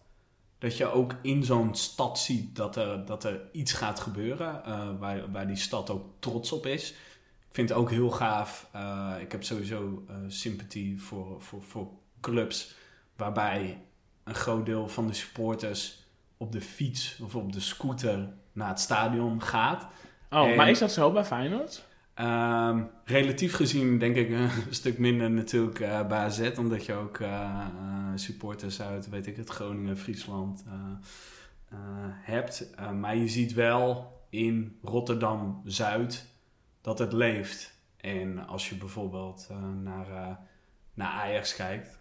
Dat 0.59 0.77
je 0.77 0.87
ook 0.87 1.15
in 1.23 1.45
zo'n 1.45 1.75
stad 1.75 2.19
ziet 2.19 2.57
dat 2.57 2.77
er, 2.77 3.05
dat 3.05 3.25
er 3.25 3.41
iets 3.53 3.73
gaat 3.73 4.01
gebeuren. 4.01 4.63
waar, 4.99 5.31
waar 5.31 5.47
die 5.47 5.57
stad 5.57 5.91
ook 5.91 6.07
trots 6.19 6.53
op 6.53 6.67
is. 6.67 6.91
Ik 7.49 7.55
vind 7.55 7.69
het 7.69 7.79
ook 7.79 7.91
heel 7.91 8.11
gaaf. 8.11 8.69
ik 9.21 9.33
heb 9.33 9.45
sowieso 9.45 10.05
sympathie 10.27 11.03
voor, 11.03 11.43
voor, 11.43 11.63
voor 11.63 11.89
clubs. 12.21 12.85
Waarbij 13.17 13.83
een 14.25 14.35
groot 14.35 14.67
deel 14.67 14.89
van 14.89 15.07
de 15.07 15.13
supporters 15.13 16.05
op 16.37 16.53
de 16.53 16.61
fiets 16.61 17.19
of 17.23 17.35
op 17.35 17.53
de 17.53 17.61
scooter 17.61 18.29
naar 18.53 18.69
het 18.69 18.81
stadion 18.81 19.43
gaat. 19.43 19.87
Oh, 20.31 20.49
En- 20.49 20.57
maar 20.57 20.71
is 20.71 20.79
dat 20.79 20.93
zo 20.93 21.13
bij 21.13 21.25
Feyenoord? 21.25 21.85
Ehm, 22.15 22.83
relatief 23.05 23.55
gezien 23.55 23.99
denk 23.99 24.17
ik 24.17 24.31
een 24.31 24.51
stuk 24.71 24.99
minder 24.99 25.31
natuurlijk 25.31 25.79
uh, 25.81 26.07
bij 26.07 26.19
AZ, 26.19 26.51
omdat 26.59 26.87
je 26.87 26.93
ook 26.95 27.19
uh, 27.19 27.67
supporters 28.15 28.81
uit, 28.83 29.09
weet 29.09 29.27
ik 29.27 29.37
het, 29.37 29.49
Groningen, 29.49 29.99
Friesland 29.99 30.65
hebt. 32.23 32.71
maar 32.95 33.17
je 33.17 33.29
ziet 33.29 33.53
wel 33.53 34.13
in 34.31 34.79
Rotterdam-Zuid 34.83 36.27
dat 36.81 36.99
het 36.99 37.13
leeft. 37.13 37.75
En 37.97 38.47
als 38.47 38.69
je 38.69 38.75
bijvoorbeeld 38.75 39.49
naar, 39.83 40.39
naar 40.95 41.11
Ajax 41.11 41.55
kijkt, 41.57 41.96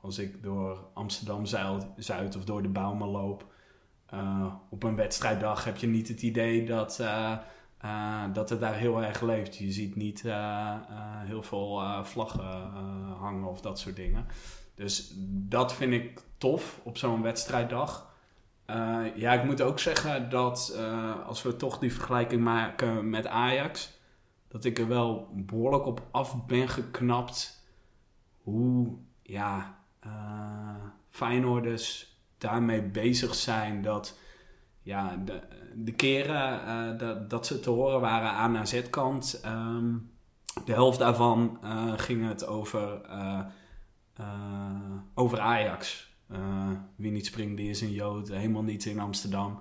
als 0.00 0.18
ik 0.18 0.42
door 0.42 0.88
Amsterdam-Zuid 0.94 2.36
of 2.36 2.44
door 2.44 2.62
de 2.62 2.68
Bouwman 2.68 3.08
loop, 3.08 3.46
op 4.70 4.82
een 4.82 4.96
wedstrijddag 4.96 5.64
heb 5.64 5.76
je 5.76 5.86
niet 5.86 6.08
het 6.08 6.22
idee 6.22 6.66
dat 6.66 6.98
uh, 7.00 7.38
dat 8.32 8.50
het 8.50 8.60
daar 8.60 8.74
heel 8.74 9.02
erg 9.02 9.20
leeft. 9.20 9.56
Je 9.56 9.72
ziet 9.72 9.96
niet 9.96 10.24
heel 11.24 11.42
veel 11.42 11.82
vlaggen 12.02 12.44
hangen 13.18 13.48
of 13.48 13.60
dat 13.60 13.78
soort 13.78 13.96
dingen. 13.96 14.26
Dus 14.74 15.14
dat 15.28 15.74
vind 15.74 15.92
ik 15.92 16.22
tof 16.38 16.80
op 16.82 16.96
zo'n 16.98 17.22
wedstrijddag. 17.22 18.14
ja, 19.14 19.32
ik 19.32 19.44
moet 19.44 19.60
ook 19.60 19.78
zeggen 19.78 20.30
dat 20.30 20.78
als 21.26 21.42
we 21.42 21.56
toch 21.56 21.78
die 21.78 21.92
vergelijking 21.92 22.42
maken 22.42 23.10
met 23.10 23.26
Ajax, 23.26 23.98
dat 24.48 24.64
ik 24.64 24.78
er 24.78 24.88
wel 24.88 25.28
behoorlijk 25.34 25.86
op 25.86 26.02
af 26.10 26.46
ben 26.46 26.68
geknapt 26.68 27.64
hoe 28.42 28.98
ja, 29.22 29.79
Feyenoorders 31.10 32.16
daarmee 32.38 32.82
bezig 32.82 33.34
zijn 33.34 33.82
dat 33.82 34.18
ja, 34.82 35.16
de, 35.24 35.40
de 35.74 35.92
keren 35.92 36.60
uh, 36.66 36.98
dat, 36.98 37.30
dat 37.30 37.46
ze 37.46 37.60
te 37.60 37.70
horen 37.70 38.00
waren 38.00 38.30
aan 38.30 38.56
AZ-kant, 38.56 39.42
um, 39.46 40.10
de 40.64 40.72
helft 40.72 40.98
daarvan 40.98 41.58
uh, 41.64 41.92
ging 41.96 42.28
het 42.28 42.46
over, 42.46 43.00
uh, 43.10 43.40
over 45.14 45.40
Ajax. 45.40 46.08
wie 46.96 47.10
niet 47.10 47.26
springt, 47.26 47.56
die 47.56 47.70
is 47.70 47.80
een 47.80 47.92
Jood. 47.92 48.28
Helemaal 48.28 48.62
niet 48.62 48.84
in 48.84 49.00
Amsterdam. 49.00 49.58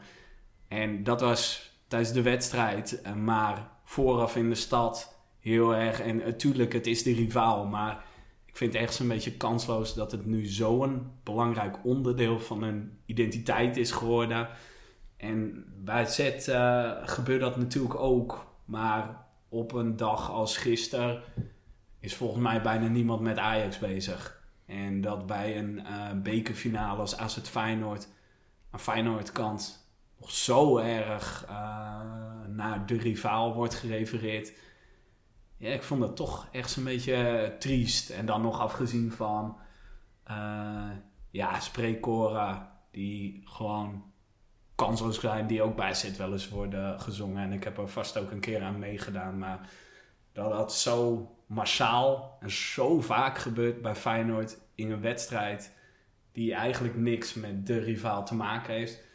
En 0.68 1.04
dat 1.04 1.22
was 1.22 1.72
tijdens 1.88 2.12
de 2.12 2.22
wedstrijd. 2.22 3.02
maar 3.16 3.70
vooraf 3.84 4.36
in 4.36 4.50
de 4.50 4.56
stad 4.56 5.16
heel 5.40 5.76
erg. 5.76 6.02
En 6.02 6.18
natuurlijk, 6.18 6.74
het 6.74 6.88
is 6.88 7.04
de 7.04 7.14
rivaal. 7.14 7.66
Maar 7.66 8.04
ik 8.50 8.58
vind 8.58 8.74
het 8.74 8.82
echt 8.82 9.00
een 9.00 9.08
beetje 9.08 9.38
kansloos 9.38 9.94
dat 9.94 10.12
het 10.12 10.26
nu 10.26 10.46
zo'n 10.46 11.12
belangrijk 11.24 11.78
onderdeel 11.84 12.40
van 12.40 12.64
hun 12.64 12.98
identiteit 13.06 13.78
is 13.78 13.92
geworden 13.92 14.50
en 15.20 15.66
bij 15.78 16.00
het 16.00 16.12
zet 16.12 16.48
uh, 16.48 16.92
gebeurt 17.04 17.42
dat 17.42 17.58
natuurlijk 17.58 17.96
ook. 17.96 18.46
Maar 18.66 19.26
op 19.50 19.74
een 19.74 19.96
dag 19.96 20.32
als 20.32 20.58
gisteren 20.58 21.22
is 22.00 22.16
volgens 22.16 22.44
mij 22.44 22.62
bijna 22.62 22.88
niemand 22.88 23.22
met 23.22 23.38
Ajax 23.38 23.80
bezig. 23.80 24.42
En 24.66 25.02
dat 25.02 25.26
bij 25.26 25.58
een 25.58 25.80
uh, 25.80 26.12
bekerfinale 26.24 27.00
als 27.00 27.18
AZ 27.18 27.38
Feyenoord 27.40 28.08
aan 28.72 28.80
Feyenoord 28.80 29.32
kant 29.32 29.90
nog 30.20 30.32
zo 30.32 30.78
erg 30.78 31.46
uh, 31.50 31.56
naar 32.48 32.86
de 32.86 32.98
rivaal 32.98 33.54
wordt 33.54 33.76
gerefereerd. 33.76 34.54
Ja, 35.60 35.70
ik 35.70 35.84
vond 35.84 36.02
dat 36.02 36.16
toch 36.16 36.48
echt 36.52 36.76
een 36.76 36.84
beetje 36.84 37.56
triest. 37.60 38.10
En 38.10 38.26
dan 38.26 38.42
nog 38.42 38.60
afgezien 38.60 39.12
van 39.12 39.58
ja, 41.32 41.60
spreekkoren 41.60 42.68
die 42.92 43.42
gewoon 43.44 44.04
kansloos 44.76 45.20
zijn 45.20 45.48
die 45.48 45.62
ook 45.62 45.76
bij 45.76 45.94
zit 45.94 46.18
wel 46.18 46.32
eens 46.32 46.50
worden 46.50 47.00
gezongen. 47.00 47.44
En 47.44 47.52
ik 47.52 47.64
heb 47.64 47.78
er 47.78 47.90
vast 47.90 48.18
ook 48.18 48.32
een 48.32 48.40
keer 48.40 48.62
aan 48.62 48.80
meegedaan. 48.80 49.38
Maar 49.38 49.70
dat 50.32 50.52
dat 50.52 50.74
zo 50.74 51.30
massaal 51.46 52.38
en 52.40 52.52
zo 52.52 53.02
vaak 53.02 53.38
gebeurt 53.38 53.82
bij 53.82 53.96
Feyenoord 53.96 54.58
in 54.76 54.92
een 54.92 55.02
wedstrijd 55.02 55.76
die 56.32 56.54
eigenlijk 56.54 56.96
niks 56.96 57.34
met 57.34 57.68
de 57.68 57.80
rivaal 57.80 58.26
te 58.26 58.36
maken 58.36 58.74
heeft. 58.74 59.08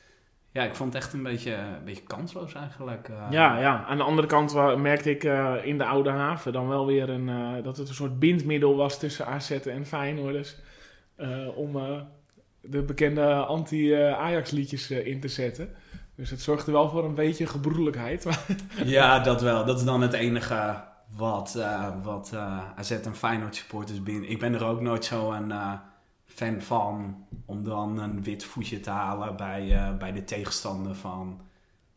Ja, 0.55 0.63
ik 0.63 0.75
vond 0.75 0.93
het 0.93 1.03
echt 1.03 1.13
een 1.13 1.23
beetje, 1.23 1.55
een 1.55 1.85
beetje 1.85 2.03
kansloos 2.03 2.55
eigenlijk. 2.55 3.09
Uh. 3.09 3.27
Ja, 3.31 3.59
ja, 3.59 3.85
aan 3.85 3.97
de 3.97 4.03
andere 4.03 4.27
kant 4.27 4.77
merkte 4.77 5.11
ik 5.11 5.25
uh, 5.25 5.55
in 5.63 5.79
de 5.79 5.85
Oude 5.85 6.11
Haven 6.11 6.53
dan 6.53 6.69
wel 6.69 6.87
weer 6.87 7.11
een, 7.11 7.29
uh, 7.29 7.63
dat 7.63 7.77
het 7.77 7.89
een 7.89 7.95
soort 7.95 8.19
bindmiddel 8.19 8.77
was 8.77 8.99
tussen 8.99 9.27
AZ 9.27 9.51
en 9.51 9.87
Feyenoorders. 9.87 10.57
om 11.55 11.77
de 12.67 12.83
bekende 12.83 13.35
anti-Ajax 13.35 14.51
liedjes 14.51 14.91
eh, 14.91 15.07
in 15.07 15.21
te 15.21 15.29
zetten. 15.29 15.69
Dus 16.17 16.31
het 16.31 16.41
zorgde 16.41 16.73
wel 16.73 16.89
voor 16.89 17.05
een 17.05 17.15
beetje 17.15 17.47
gebroedelijkheid. 17.47 18.27
ja, 18.85 19.19
dat 19.19 19.43
wel. 19.43 19.65
Dat 19.65 19.79
is 19.79 19.85
dan 19.85 20.01
het 20.01 20.13
enige 20.13 20.85
wat, 21.17 21.55
uh, 21.57 21.89
wat 22.03 22.31
uh, 22.35 22.61
AZ 22.77 22.91
en 22.91 23.15
Feyenoord 23.15 23.57
supporters 23.57 24.03
binnen. 24.03 24.31
Ik 24.31 24.39
ben 24.39 24.55
er 24.55 24.65
ook 24.65 24.81
nooit 24.81 25.05
zo 25.05 25.33
een 25.33 25.53
fan 26.35 26.61
van 26.61 27.27
om 27.47 27.65
dan 27.65 27.99
een 27.99 28.23
wit 28.23 28.45
voetje 28.45 28.81
te 28.81 28.91
halen 28.91 29.37
bij, 29.37 29.97
bij 29.99 30.13
de 30.13 30.25
tegenstander 30.25 30.95
van... 30.95 31.41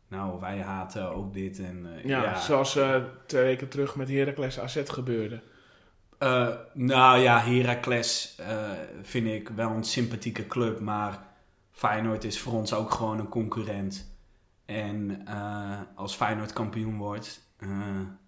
Nou, 0.09 0.39
wij 0.39 0.59
haten 0.59 1.15
ook 1.15 1.33
dit. 1.33 1.59
En, 1.59 1.88
ja, 2.03 2.23
ja, 2.23 2.39
zoals 2.39 2.79
twee 3.25 3.43
weken 3.43 3.67
terug 3.69 3.95
met 3.95 4.09
Heracles 4.09 4.59
AZ 4.59 4.81
gebeurde. 4.85 5.41
Nou 6.73 7.17
ja, 7.17 7.39
Heracles 7.39 8.41
vind 9.01 9.27
ik 9.27 9.49
wel 9.49 9.69
een 9.69 9.83
sympathieke 9.83 10.47
club, 10.47 10.79
maar 10.79 11.19
Feyenoord 11.71 12.23
is 12.23 12.39
voor 12.39 12.53
ons 12.53 12.73
ook 12.73 12.91
gewoon 12.91 13.19
een 13.19 13.29
concurrent. 13.29 14.15
En 14.65 15.21
uh, 15.27 15.79
als 15.95 16.15
Feyenoord 16.15 16.53
kampioen 16.53 16.97
wordt, 16.97 17.41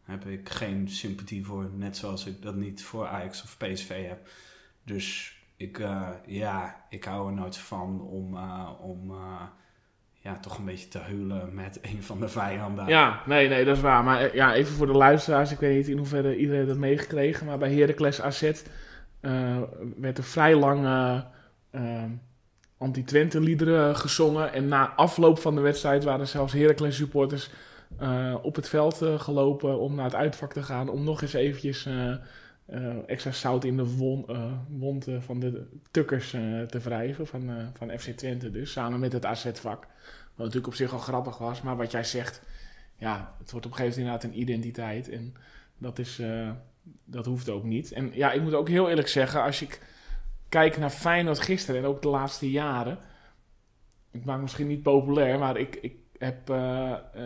heb 0.03 0.26
ik 0.26 0.49
geen 0.49 0.89
sympathie 0.89 1.45
voor, 1.45 1.70
net 1.74 1.97
zoals 1.97 2.26
ik 2.26 2.41
dat 2.41 2.55
niet 2.55 2.84
voor 2.84 3.07
Ajax 3.07 3.43
of 3.43 3.57
PSV 3.57 4.07
heb. 4.07 4.30
Dus 4.84 5.38
ik, 5.60 5.78
ja, 6.26 6.86
ik 6.89 7.03
hou 7.03 7.28
er 7.28 7.34
nooit 7.34 7.57
van 7.57 8.01
om, 8.01 8.38
om 8.82 9.14
ja, 10.22 10.39
toch 10.39 10.57
een 10.57 10.66
beetje 10.66 10.88
te 10.88 10.97
huilen 10.97 11.53
met 11.53 11.80
een 11.91 12.03
van 12.03 12.20
de 12.20 12.28
vijanden. 12.28 12.88
Ja, 12.88 13.22
nee, 13.26 13.47
nee, 13.47 13.66
dat 13.66 13.76
is 13.76 13.82
waar. 13.82 14.03
Maar 14.03 14.22
eh, 14.22 14.34
ja, 14.34 14.53
even 14.53 14.76
voor 14.76 14.88
de 14.88 14.93
luisteraars, 14.93 15.51
ik 15.51 15.60
weet 15.60 15.76
niet 15.76 15.88
in 15.88 15.97
hoeverre 15.97 16.38
iedereen 16.38 16.68
dat 16.68 16.78
meegekregen, 16.78 17.45
maar 17.45 17.57
bij 17.57 17.74
Heracles 17.74 18.22
AZ 18.22 18.51
werd 19.97 20.18
er 20.18 20.24
vrij 20.24 20.55
lang 20.55 20.86
uh, 21.72 22.03
anti-Twente-liederen 22.78 23.95
gezongen. 23.95 24.53
En 24.53 24.68
na 24.68 24.93
afloop 24.95 25.39
van 25.39 25.55
de 25.55 25.62
wedstrijd 25.62 26.03
waren 26.03 26.28
zelfs 26.28 26.53
Heracles 26.53 26.95
supporters 26.95 27.51
op 28.41 28.55
het 28.55 28.70
veld 28.70 29.05
gelopen 29.18 29.80
om 29.80 29.95
naar 29.95 30.05
het 30.05 30.16
uitvak 30.16 30.53
te 30.53 30.64
gaan, 30.64 30.89
om 30.89 31.03
nog 31.03 31.22
eens 31.22 31.34
eventjes... 31.34 31.88
extra 33.05 33.32
zout 33.32 33.63
in 33.63 33.78
de 33.78 33.95
wond 34.70 35.07
van 35.20 35.39
de 35.39 35.67
tukkers 35.91 36.30
te 36.67 36.80
wrijven 36.84 37.28
van, 37.28 37.72
van 37.74 37.99
FC 37.99 38.09
Twente 38.09 38.51
dus, 38.51 38.72
samen 38.72 38.99
met 38.99 39.13
het 39.13 39.26
AZ-vak. 39.26 39.88
Wat 40.36 40.38
natuurlijk 40.38 40.67
op 40.67 40.74
zich 40.74 40.93
al 40.93 40.99
grappig 40.99 41.38
was. 41.38 41.61
Maar 41.61 41.78
wat 41.78 41.91
jij 41.91 42.03
zegt, 42.03 42.41
ja, 42.95 43.36
het 43.39 43.51
wordt 43.51 43.65
op 43.65 43.72
een 43.72 43.78
gegeven 43.78 44.01
moment 44.01 44.24
inderdaad 44.24 44.24
een 44.24 44.41
identiteit. 44.41 45.09
En 45.09 45.34
dat, 45.78 45.99
is, 45.99 46.22
dat 47.03 47.26
hoeft 47.26 47.49
ook 47.49 47.63
niet. 47.63 47.91
En 47.91 48.11
ja, 48.13 48.32
ik 48.32 48.41
moet 48.41 48.53
ook 48.53 48.70
heel 48.70 48.89
eerlijk 48.89 49.07
zeggen, 49.07 49.43
als 49.43 49.61
ik 49.61 49.82
kijk 50.49 50.78
naar 50.78 50.89
Feyenoord 50.89 51.39
gisteren 51.39 51.82
en 51.82 51.88
ook 51.88 52.01
de 52.01 52.09
laatste 52.09 52.51
jaren. 52.51 52.97
Ik 54.11 54.26
maak 54.26 54.41
misschien 54.41 54.67
niet 54.67 54.84
populair, 54.84 55.39
maar 55.39 55.57
ik, 55.57 55.76
ik, 55.76 55.95
heb, 56.17 56.53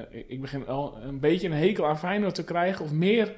ik 0.09 0.41
begin 0.41 0.67
al 0.67 0.97
een 1.01 1.19
beetje 1.19 1.47
een 1.47 1.53
hekel 1.53 1.87
aan 1.87 1.99
Feyenoord 1.99 2.35
te 2.35 2.43
krijgen. 2.43 2.85
Of 2.85 2.91
meer 2.91 3.35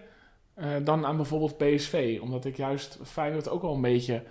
dan 0.83 1.05
aan 1.05 1.15
bijvoorbeeld 1.15 1.57
PSV. 1.57 2.19
Omdat 2.21 2.45
ik 2.45 2.57
juist 2.57 2.99
Feyenoord 3.03 3.49
ook 3.49 3.61
wel 3.61 3.73
een 3.73 3.81
beetje 3.81 4.23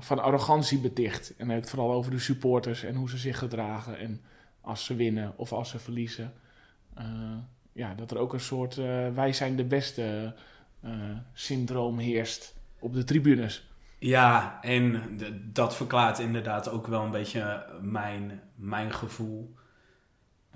van 0.00 0.18
arrogantie 0.18 0.78
beticht. 0.78 1.36
En 1.36 1.48
het 1.48 1.70
vooral 1.70 1.92
over 1.92 2.10
de 2.10 2.18
supporters 2.18 2.84
en 2.84 2.94
hoe 2.94 3.10
ze 3.10 3.18
zich 3.18 3.38
gedragen. 3.38 3.98
En 3.98 4.20
als 4.60 4.84
ze 4.84 4.94
winnen 4.94 5.32
of 5.36 5.52
als 5.52 5.70
ze 5.70 5.78
verliezen. 5.78 6.32
Uh, 6.98 7.04
ja, 7.72 7.94
dat 7.94 8.10
er 8.10 8.18
ook 8.18 8.32
een 8.32 8.40
soort 8.40 8.74
wij 9.14 9.32
zijn 9.32 9.56
de 9.56 9.64
beste 9.64 10.34
syndroom 11.32 11.98
heerst 11.98 12.54
op 12.78 12.94
de 12.94 13.04
tribunes. 13.04 13.70
Ja, 14.00 14.58
en 14.62 15.02
dat 15.52 15.76
verklaart 15.76 16.18
inderdaad 16.18 16.68
ook 16.68 16.86
wel 16.86 17.02
een 17.02 17.10
beetje 17.10 17.66
mijn, 17.80 18.40
mijn 18.54 18.92
gevoel. 18.92 19.54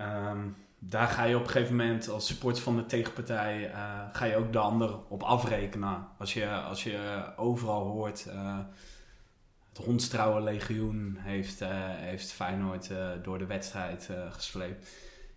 Um, 0.01 0.55
daar 0.89 1.07
ga 1.07 1.23
je 1.23 1.35
op 1.35 1.43
een 1.43 1.49
gegeven 1.49 1.75
moment 1.75 2.09
als 2.09 2.27
support 2.27 2.59
van 2.59 2.75
de 2.75 2.85
tegenpartij, 2.85 3.71
ga 4.11 4.25
je 4.25 4.35
ook 4.35 4.51
de 4.51 4.59
ander 4.59 4.99
op 5.07 5.23
afrekenen. 5.23 6.07
Als 6.17 6.33
je, 6.33 6.49
als 6.49 6.83
je 6.83 7.25
overal 7.35 7.87
hoort 7.87 8.27
het 9.69 9.85
Hondstrouwen 9.85 10.43
legioen 10.43 11.17
heeft, 11.19 11.61
uh, 11.61 11.69
heeft 11.81 12.31
Feyenoord 12.31 12.91
door 13.23 13.37
de 13.37 13.45
wedstrijd 13.45 14.09
gesleept. 14.31 14.89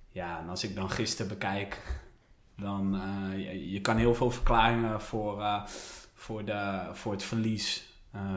Ja, 0.09 0.39
en 0.39 0.49
als 0.49 0.65
ik 0.65 0.75
dan 0.75 0.91
gisteren 0.91 1.29
bekijk, 1.29 2.01
dan 2.57 3.01
je, 3.37 3.71
je, 3.71 3.81
kan 3.81 3.97
heel 3.97 4.15
veel 4.15 4.31
verklaringen 4.31 5.01
voor, 5.01 5.63
voor, 6.15 6.45
de, 6.45 6.89
voor 6.93 7.13
het 7.13 7.23
verlies 7.23 7.89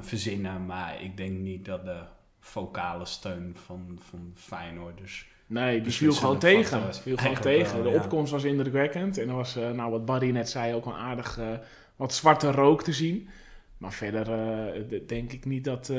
verzinnen. 0.01 0.66
Maar 0.66 1.01
ik 1.01 1.18
denk 1.18 1.39
niet 1.39 1.66
dat 1.66 1.86
de 1.86 2.03
vocale 2.39 3.05
steun 3.05 3.55
van, 3.66 3.99
van 4.09 4.32
Feyenoord 4.36 4.97
dus 4.97 5.28
Nee, 5.52 5.82
die 5.82 5.91
viel 5.91 6.14
gewoon 6.14 6.39
tegen. 6.39 6.95
Viel 6.95 7.18
gewoon 7.18 7.39
tegen. 7.39 7.84
wel, 7.84 7.91
de 7.91 7.99
opkomst 7.99 8.32
was 8.32 8.43
indrukwekkend. 8.43 9.18
En 9.18 9.30
er 9.30 9.36
was, 9.36 9.56
eh, 9.56 9.72
nou, 9.72 9.91
wat 9.91 10.06
Barry 10.06 10.30
net 10.30 10.49
zei, 10.49 10.74
ook 10.74 10.86
wel 10.86 10.97
aardig 10.97 11.38
eh, 11.39 11.47
wat 11.95 12.14
zwarte 12.14 12.52
rook 12.52 12.84
te 12.84 12.93
zien. 12.93 13.30
Maar 13.78 13.93
verder 13.93 14.32
eh, 14.32 14.99
denk 15.08 15.32
ik 15.32 15.45
niet 15.45 15.64
dat, 15.64 15.91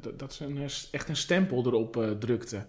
dat, 0.00 0.18
dat 0.18 0.32
ze 0.34 0.44
een, 0.44 0.68
echt 0.90 1.08
een 1.08 1.16
stempel 1.16 1.66
erop 1.66 2.16
drukte. 2.18 2.66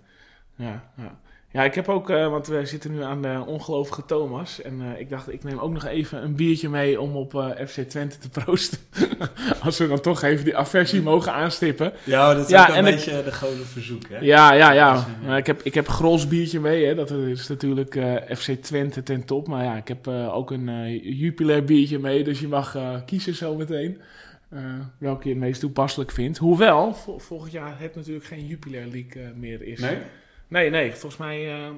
Ja, 0.56 0.92
ja. 0.98 1.20
Ja, 1.52 1.64
ik 1.64 1.76
heb 1.76 1.90
ook, 1.90 2.10
eh, 2.10 2.30
want 2.30 2.48
we 2.48 2.66
zitten 2.66 2.92
nu 2.92 3.04
aan 3.04 3.22
de 3.22 3.44
ongelovige 3.46 4.06
Thomas. 4.06 4.62
En 4.62 4.82
eh, 4.82 5.00
ik 5.00 5.10
dacht, 5.10 5.32
ik 5.34 5.44
neem 5.44 5.58
ook 5.60 5.72
nog 5.72 5.86
even 5.86 6.24
een 6.24 6.36
biertje 6.36 6.70
mee 6.70 7.02
om 7.02 7.16
op 7.16 7.36
eh, 7.36 7.66
FC 7.68 7.80
Twente 7.80 8.18
te 8.18 8.30
proosten. 8.30 8.78
Als 9.64 9.78
we 9.78 9.88
dan 9.88 10.00
toch 10.02 10.22
even 10.22 10.46
die 10.46 10.58
aversie 10.58 11.02
mogen 11.02 11.34
aanstippen. 11.34 11.94
Ja, 12.04 12.34
dat 12.34 12.44
is 12.46 12.50
Ja, 12.52 12.70
ook 12.70 12.76
een 12.76 12.86
ik- 12.86 12.96
beetje 12.96 13.24
de 13.24 13.32
gouden 13.32 13.66
verzoek, 13.66 14.10
hè? 14.10 14.18
Ja, 14.20 14.54
ja, 14.54 14.72
ja. 14.72 15.06
Maar 15.26 15.38
ik, 15.38 15.48
heb, 15.48 15.62
ik 15.64 15.74
heb 15.74 15.88
Grols 15.88 16.28
biertje 16.28 16.60
mee. 16.60 16.86
Hè. 16.86 16.96
Dat 16.96 17.12
is 17.12 17.48
natuurlijk 17.48 18.00
FC 18.38 18.52
Twente 18.52 19.04
ten 19.04 19.26
top. 19.26 19.48
Maar 19.48 19.64
ja, 19.64 19.76
ik 19.78 19.88
heb 19.88 20.08
ook 20.08 20.52
een 20.52 20.98
Jupiler 21.18 21.64
biertje 21.64 22.00
mee. 22.00 22.24
Dus 22.24 22.40
je 22.40 22.48
mag 22.48 22.78
kiezen 23.06 23.36
zo 23.36 23.56
meteen. 23.56 24.02
eh, 24.50 24.60
welke 24.98 25.28
je 25.28 25.34
het 25.34 25.44
meest 25.44 25.60
toepasselijk 25.60 26.12
vindt. 26.12 26.38
Hoewel, 26.38 26.94
vol- 26.94 27.20
volgend 27.20 27.52
jaar 27.52 27.76
het 27.80 27.96
natuurlijk 27.96 28.26
geen 28.26 28.46
Jupiler 28.48 28.88
League 28.92 29.34
meer 29.36 29.62
is. 29.64 29.80
Nee? 29.80 29.98
Nee, 30.50 30.70
nee. 30.70 30.92
Volgens 30.92 31.18
mij 31.18 31.52
eh, 31.52 31.70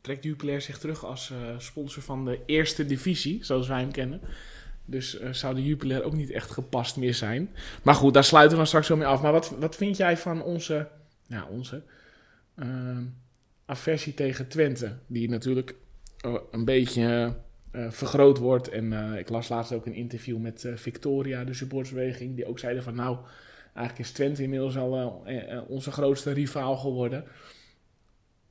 trekt 0.00 0.24
Jupiler 0.24 0.60
zich 0.60 0.78
terug 0.78 1.04
als 1.04 1.30
eh, 1.30 1.58
sponsor 1.58 2.02
van 2.02 2.24
de 2.24 2.40
eerste 2.46 2.86
divisie. 2.86 3.44
Zoals 3.44 3.68
wij 3.68 3.80
hem 3.80 3.92
kennen. 3.92 4.20
Dus 4.84 5.18
eh, 5.18 5.32
zou 5.32 5.54
de 5.54 5.64
Jupiler 5.64 6.02
ook 6.02 6.12
niet 6.12 6.30
echt 6.30 6.50
gepast 6.50 6.96
meer 6.96 7.14
zijn. 7.14 7.50
Maar 7.82 7.94
goed, 7.94 8.14
daar 8.14 8.24
sluiten 8.24 8.50
we 8.50 8.56
dan 8.56 8.66
straks 8.66 8.88
wel 8.88 8.96
mee 8.96 9.06
af. 9.06 9.22
Maar 9.22 9.32
wat, 9.32 9.54
wat 9.58 9.76
vind 9.76 9.96
jij 9.96 10.16
van 10.16 10.42
onze... 10.42 10.88
Ja, 11.26 11.46
onze... 11.50 11.82
ehm, 12.56 13.04
aversie 13.66 14.14
tegen 14.14 14.48
Twente. 14.48 14.96
Die 15.06 15.28
natuurlijk 15.28 15.74
een 16.50 16.64
beetje 16.64 17.36
vergroot 17.88 18.38
wordt. 18.38 18.68
En 18.68 18.92
ik 19.18 19.28
las 19.28 19.48
laatst 19.48 19.72
ook 19.72 19.86
een 19.86 19.94
interview 19.94 20.38
met 20.38 20.68
Victoria, 20.74 21.44
de 21.44 21.54
supportersbeweging. 21.54 22.36
Die 22.36 22.46
ook 22.46 22.58
zeiden 22.58 22.82
van 22.82 22.94
nou, 22.94 23.18
eigenlijk 23.74 23.98
is 24.08 24.12
Twente 24.12 24.42
inmiddels 24.42 24.76
al 24.76 25.24
onze 25.68 25.90
grootste 25.90 26.32
rivaal 26.32 26.76
geworden. 26.76 27.24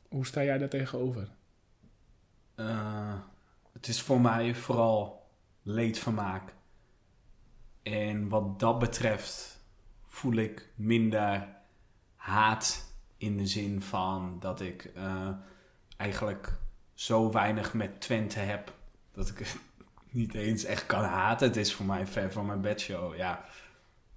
Hoe 0.08 0.26
sta 0.26 0.44
jij 0.44 0.58
daar 0.58 0.70
tegenover? 0.70 1.30
Eh, 2.56 3.20
het 3.72 3.88
is 3.88 4.02
voor 4.02 4.22
mij 4.22 4.56
vooral 4.56 5.30
leedvermaak. 5.62 6.54
En 7.84 8.30
wat 8.30 8.60
dat 8.60 8.80
betreft 8.80 9.60
voel 10.06 10.34
ik 10.36 10.70
minder 10.76 11.48
haat 12.16 12.94
in 13.18 13.38
de 13.38 13.48
zin 13.48 13.82
van 13.82 14.38
dat 14.40 14.62
ik 14.62 14.92
eh, 14.96 15.30
eigenlijk 15.98 16.60
zo 16.94 17.32
weinig 17.32 17.74
met 17.74 18.02
Twente 18.02 18.40
heb 18.40 18.74
dat 19.12 19.30
ik 19.30 19.38
het 19.38 19.58
niet 20.12 20.34
eens 20.34 20.64
echt 20.64 20.86
kan 20.86 21.04
haten. 21.04 21.48
Het 21.48 21.58
is 21.58 21.74
voor 21.74 21.86
mij 21.86 22.08
ver 22.08 22.32
van 22.32 22.46
mijn 22.46 22.62
bedshow. 22.62 23.16
Ja, 23.16 23.46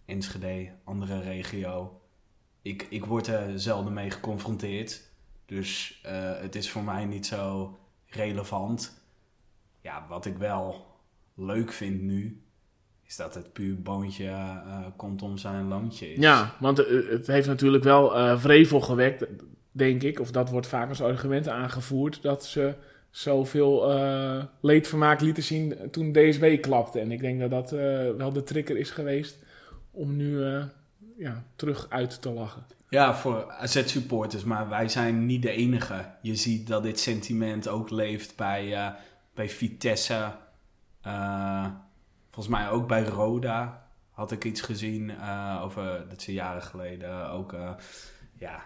Enschede, 0.05 0.72
andere 0.84 1.20
regio. 1.20 2.01
Ik, 2.62 2.86
ik 2.91 3.05
word 3.05 3.26
er 3.26 3.61
zelden 3.61 3.93
mee 3.93 4.11
geconfronteerd. 4.11 5.09
Dus 5.51 6.01
eh, 6.03 6.40
het 6.40 6.55
is 6.55 6.70
voor 6.70 6.82
mij 6.82 7.05
niet 7.05 7.26
zo 7.26 7.78
relevant. 8.07 9.03
Ja, 9.80 10.07
wat 10.09 10.26
ik 10.26 10.36
wel 10.36 10.86
leuk 11.34 11.72
vind 11.72 12.01
nu, 12.01 12.42
is 13.11 13.16
dat 13.16 13.34
het 13.34 13.53
puur 13.53 13.82
boontje 13.82 14.26
eh, 14.26 14.86
komt 14.96 15.22
om 15.22 15.38
zijn 15.38 15.68
loontje 15.68 16.12
is. 16.12 16.18
Ja, 16.18 16.55
want 16.61 16.78
eh, 16.78 17.11
het 17.11 17.26
heeft 17.26 17.46
natuurlijk 17.46 17.84
wel 17.84 18.16
eh, 18.16 18.40
vrevel 18.40 18.80
gewekt, 18.80 19.26
denk 19.72 20.03
ik. 20.03 20.20
Of 20.20 20.30
dat 20.30 20.51
wordt 20.51 20.66
vaak 20.66 20.88
als 20.88 21.03
argument 21.03 21.48
aangevoerd. 21.48 22.22
Dat 22.22 22.44
ze 22.44 22.74
zoveel 23.11 23.90
eh 23.92 24.44
leedvermaak 24.61 25.20
lieten 25.20 25.42
zien 25.42 25.76
toen 25.90 26.12
DSB 26.12 26.61
klapte. 26.61 27.01
En 27.01 27.12
ik 27.12 27.20
denk 27.20 27.40
dat 27.40 27.51
dat 27.51 27.70
wel 28.16 28.32
de 28.32 28.42
trigger 28.42 28.76
is 28.76 28.90
geweest 28.90 29.38
om 29.90 30.16
nu 30.16 30.42
ja, 31.16 31.44
terug 31.57 31.86
uit 31.88 32.22
te 32.22 32.30
lachen. 32.30 32.64
Ja, 32.91 33.14
voor 33.14 33.51
AZ-supporters, 33.51 34.45
maar 34.45 34.68
wij 34.68 34.88
zijn 34.88 35.26
niet 35.26 35.43
de 35.43 35.51
enige. 35.51 36.14
Je 36.22 36.36
ziet 36.36 36.66
dat 36.66 36.82
dit 36.82 37.01
sentiment 37.01 37.68
ook 37.68 37.91
leeft 37.91 38.36
bij, 38.36 38.74
eh, 38.74 38.95
bij 39.34 39.49
Vitesse. 39.49 40.32
Eh, 41.01 41.66
volgens 42.30 42.55
mij 42.55 42.70
ook 42.70 42.88
bij 42.88 43.05
Roda 43.05 43.86
had 44.11 44.32
ik 44.32 44.45
iets 44.45 44.61
gezien 44.61 45.11
eh, 45.11 45.61
over, 45.62 46.09
dat 46.09 46.22
ze 46.22 46.32
jaren 46.32 46.62
geleden 46.62 47.30
ook, 47.30 47.55
ja, 48.34 48.62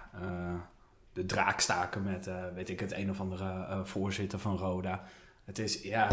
de 1.13 1.27
draak 1.27 1.61
staken 1.61 2.03
met, 2.03 2.31
weet 2.55 2.69
ik 2.69 2.81
het, 2.81 2.93
een 2.93 3.11
of 3.11 3.21
andere 3.21 3.81
voorzitter 3.85 4.39
van 4.39 4.57
Roda. 4.57 5.03
Het 5.45 5.59
is, 5.59 5.83
ja, 5.83 6.09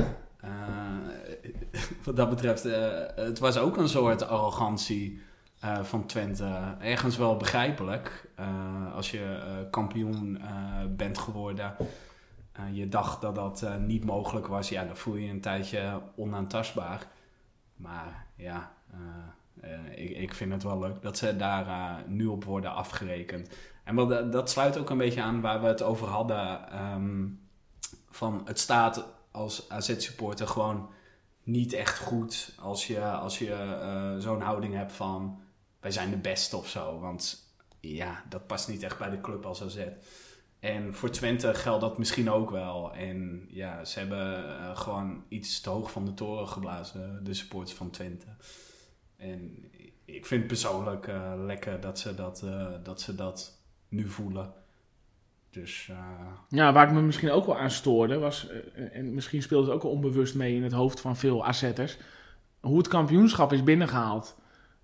wat 2.06 2.16
dat 2.16 2.30
betreft, 2.30 2.64
het 3.16 3.40
was 3.40 3.58
ook 3.58 3.78
een 3.78 3.90
soort 3.90 4.28
arrogantie 4.28 5.22
eh, 5.62 5.84
van 5.84 6.06
Twente. 6.06 6.76
Ergens 6.80 7.18
wel 7.18 7.38
begrijpelijk. 7.38 8.30
eh, 8.36 8.96
als 8.96 9.12
je 9.12 9.24
eh, 9.46 9.70
kampioen 9.72 10.42
bent 10.90 11.18
geworden. 11.18 11.76
je 12.72 12.90
dacht 12.90 13.22
dat 13.22 13.36
dat 13.36 13.66
niet 13.80 14.06
mogelijk 14.06 14.48
was. 14.48 14.70
Ja, 14.70 14.84
dan 14.86 14.98
voel 14.98 15.16
je 15.16 15.26
je 15.26 15.32
een 15.32 15.42
tijdje 15.42 16.02
onaantastbaar. 16.16 17.08
Maar 17.76 18.26
ja, 18.36 18.72
ik, 19.96 20.10
ik 20.10 20.34
vind 20.34 20.52
het 20.52 20.64
wel 20.64 20.80
leuk 20.80 21.02
dat 21.02 21.18
ze 21.18 21.36
daar 21.36 21.66
nu 22.08 22.26
op 22.26 22.44
worden 22.44 22.74
afgerekend. 22.74 23.50
En 23.84 23.96
wat, 23.96 24.32
dat- 24.32 24.50
sluit 24.50 24.78
ook 24.78 24.90
een 24.90 24.98
beetje 24.98 25.22
aan 25.22 25.42
waar 25.42 25.62
we 25.62 25.68
het 25.68 25.82
over 25.82 26.08
hadden. 26.08 26.70
ehm, 26.72 27.28
van 28.10 28.42
het 28.46 28.60
staat 28.60 29.06
als 29.32 29.70
AZ-supporter 29.70 30.48
gewoon 30.48 30.90
niet 31.44 31.74
echt 31.74 32.00
goed 32.00 32.56
als 32.60 32.88
je, 32.88 33.04
als 33.06 33.40
je 33.40 34.16
zo'n 34.20 34.42
houding 34.42 34.74
hebt 34.74 34.92
van 34.92 35.41
wij 35.82 35.92
zijn 35.92 36.10
de 36.10 36.18
beste 36.18 36.58
of 36.58 36.70
zo. 36.70 37.00
Want 37.00 37.54
ja, 37.80 38.24
dat 38.30 38.48
past 38.48 38.68
niet 38.68 38.84
echt 38.84 38.98
bij 38.98 39.10
de 39.10 39.22
club 39.22 39.46
als 39.46 39.64
AZ. 39.64 39.80
En 40.60 40.96
voor 40.96 41.10
Twente 41.10 41.54
geldt 41.54 41.82
dat 41.82 41.98
misschien 41.98 42.30
ook 42.30 42.50
wel. 42.50 42.94
En 42.94 43.48
ja, 43.50 43.86
ze 43.86 44.00
hebben 44.00 44.58
eh, 44.60 44.78
gewoon 44.78 45.24
iets 45.28 45.62
te 45.62 45.70
hoog 45.70 45.92
van 45.92 46.06
de 46.06 46.14
toren 46.14 46.48
geblazen, 46.48 47.24
de 47.24 47.34
supporters 47.34 47.78
van 47.78 47.90
Twente. 47.90 48.28
En 49.18 49.72
ik 50.06 50.26
vind 50.26 50.48
persoonlijk 50.48 51.08
eh, 51.08 51.34
lekker 51.38 51.82
dat 51.82 52.00
ze 52.00 52.16
dat, 52.16 52.42
eh, 52.46 52.68
dat 52.84 53.02
ze 53.02 53.16
dat 53.16 53.60
nu 53.90 54.08
voelen. 54.08 54.54
Dus 55.50 55.88
eh, 55.90 55.98
Ja, 56.50 56.74
waar 56.74 56.88
ik 56.88 56.94
me 56.94 57.02
misschien 57.02 57.32
ook 57.32 57.46
wel 57.46 57.58
aan 57.58 57.72
stoorde, 57.72 58.18
was, 58.20 58.48
en 58.92 59.14
misschien 59.14 59.42
speelt 59.42 59.66
het 59.66 59.76
ook 59.76 59.84
wel 59.84 59.92
onbewust 59.92 60.36
mee 60.36 60.56
in 60.56 60.64
het 60.64 60.72
hoofd 60.72 61.00
van 61.00 61.18
veel 61.18 61.46
AZ'ers, 61.46 61.98
hoe 62.60 62.78
het 62.78 62.88
kampioenschap 62.88 63.54
is 63.54 63.64
binnengehaald. 63.64 64.40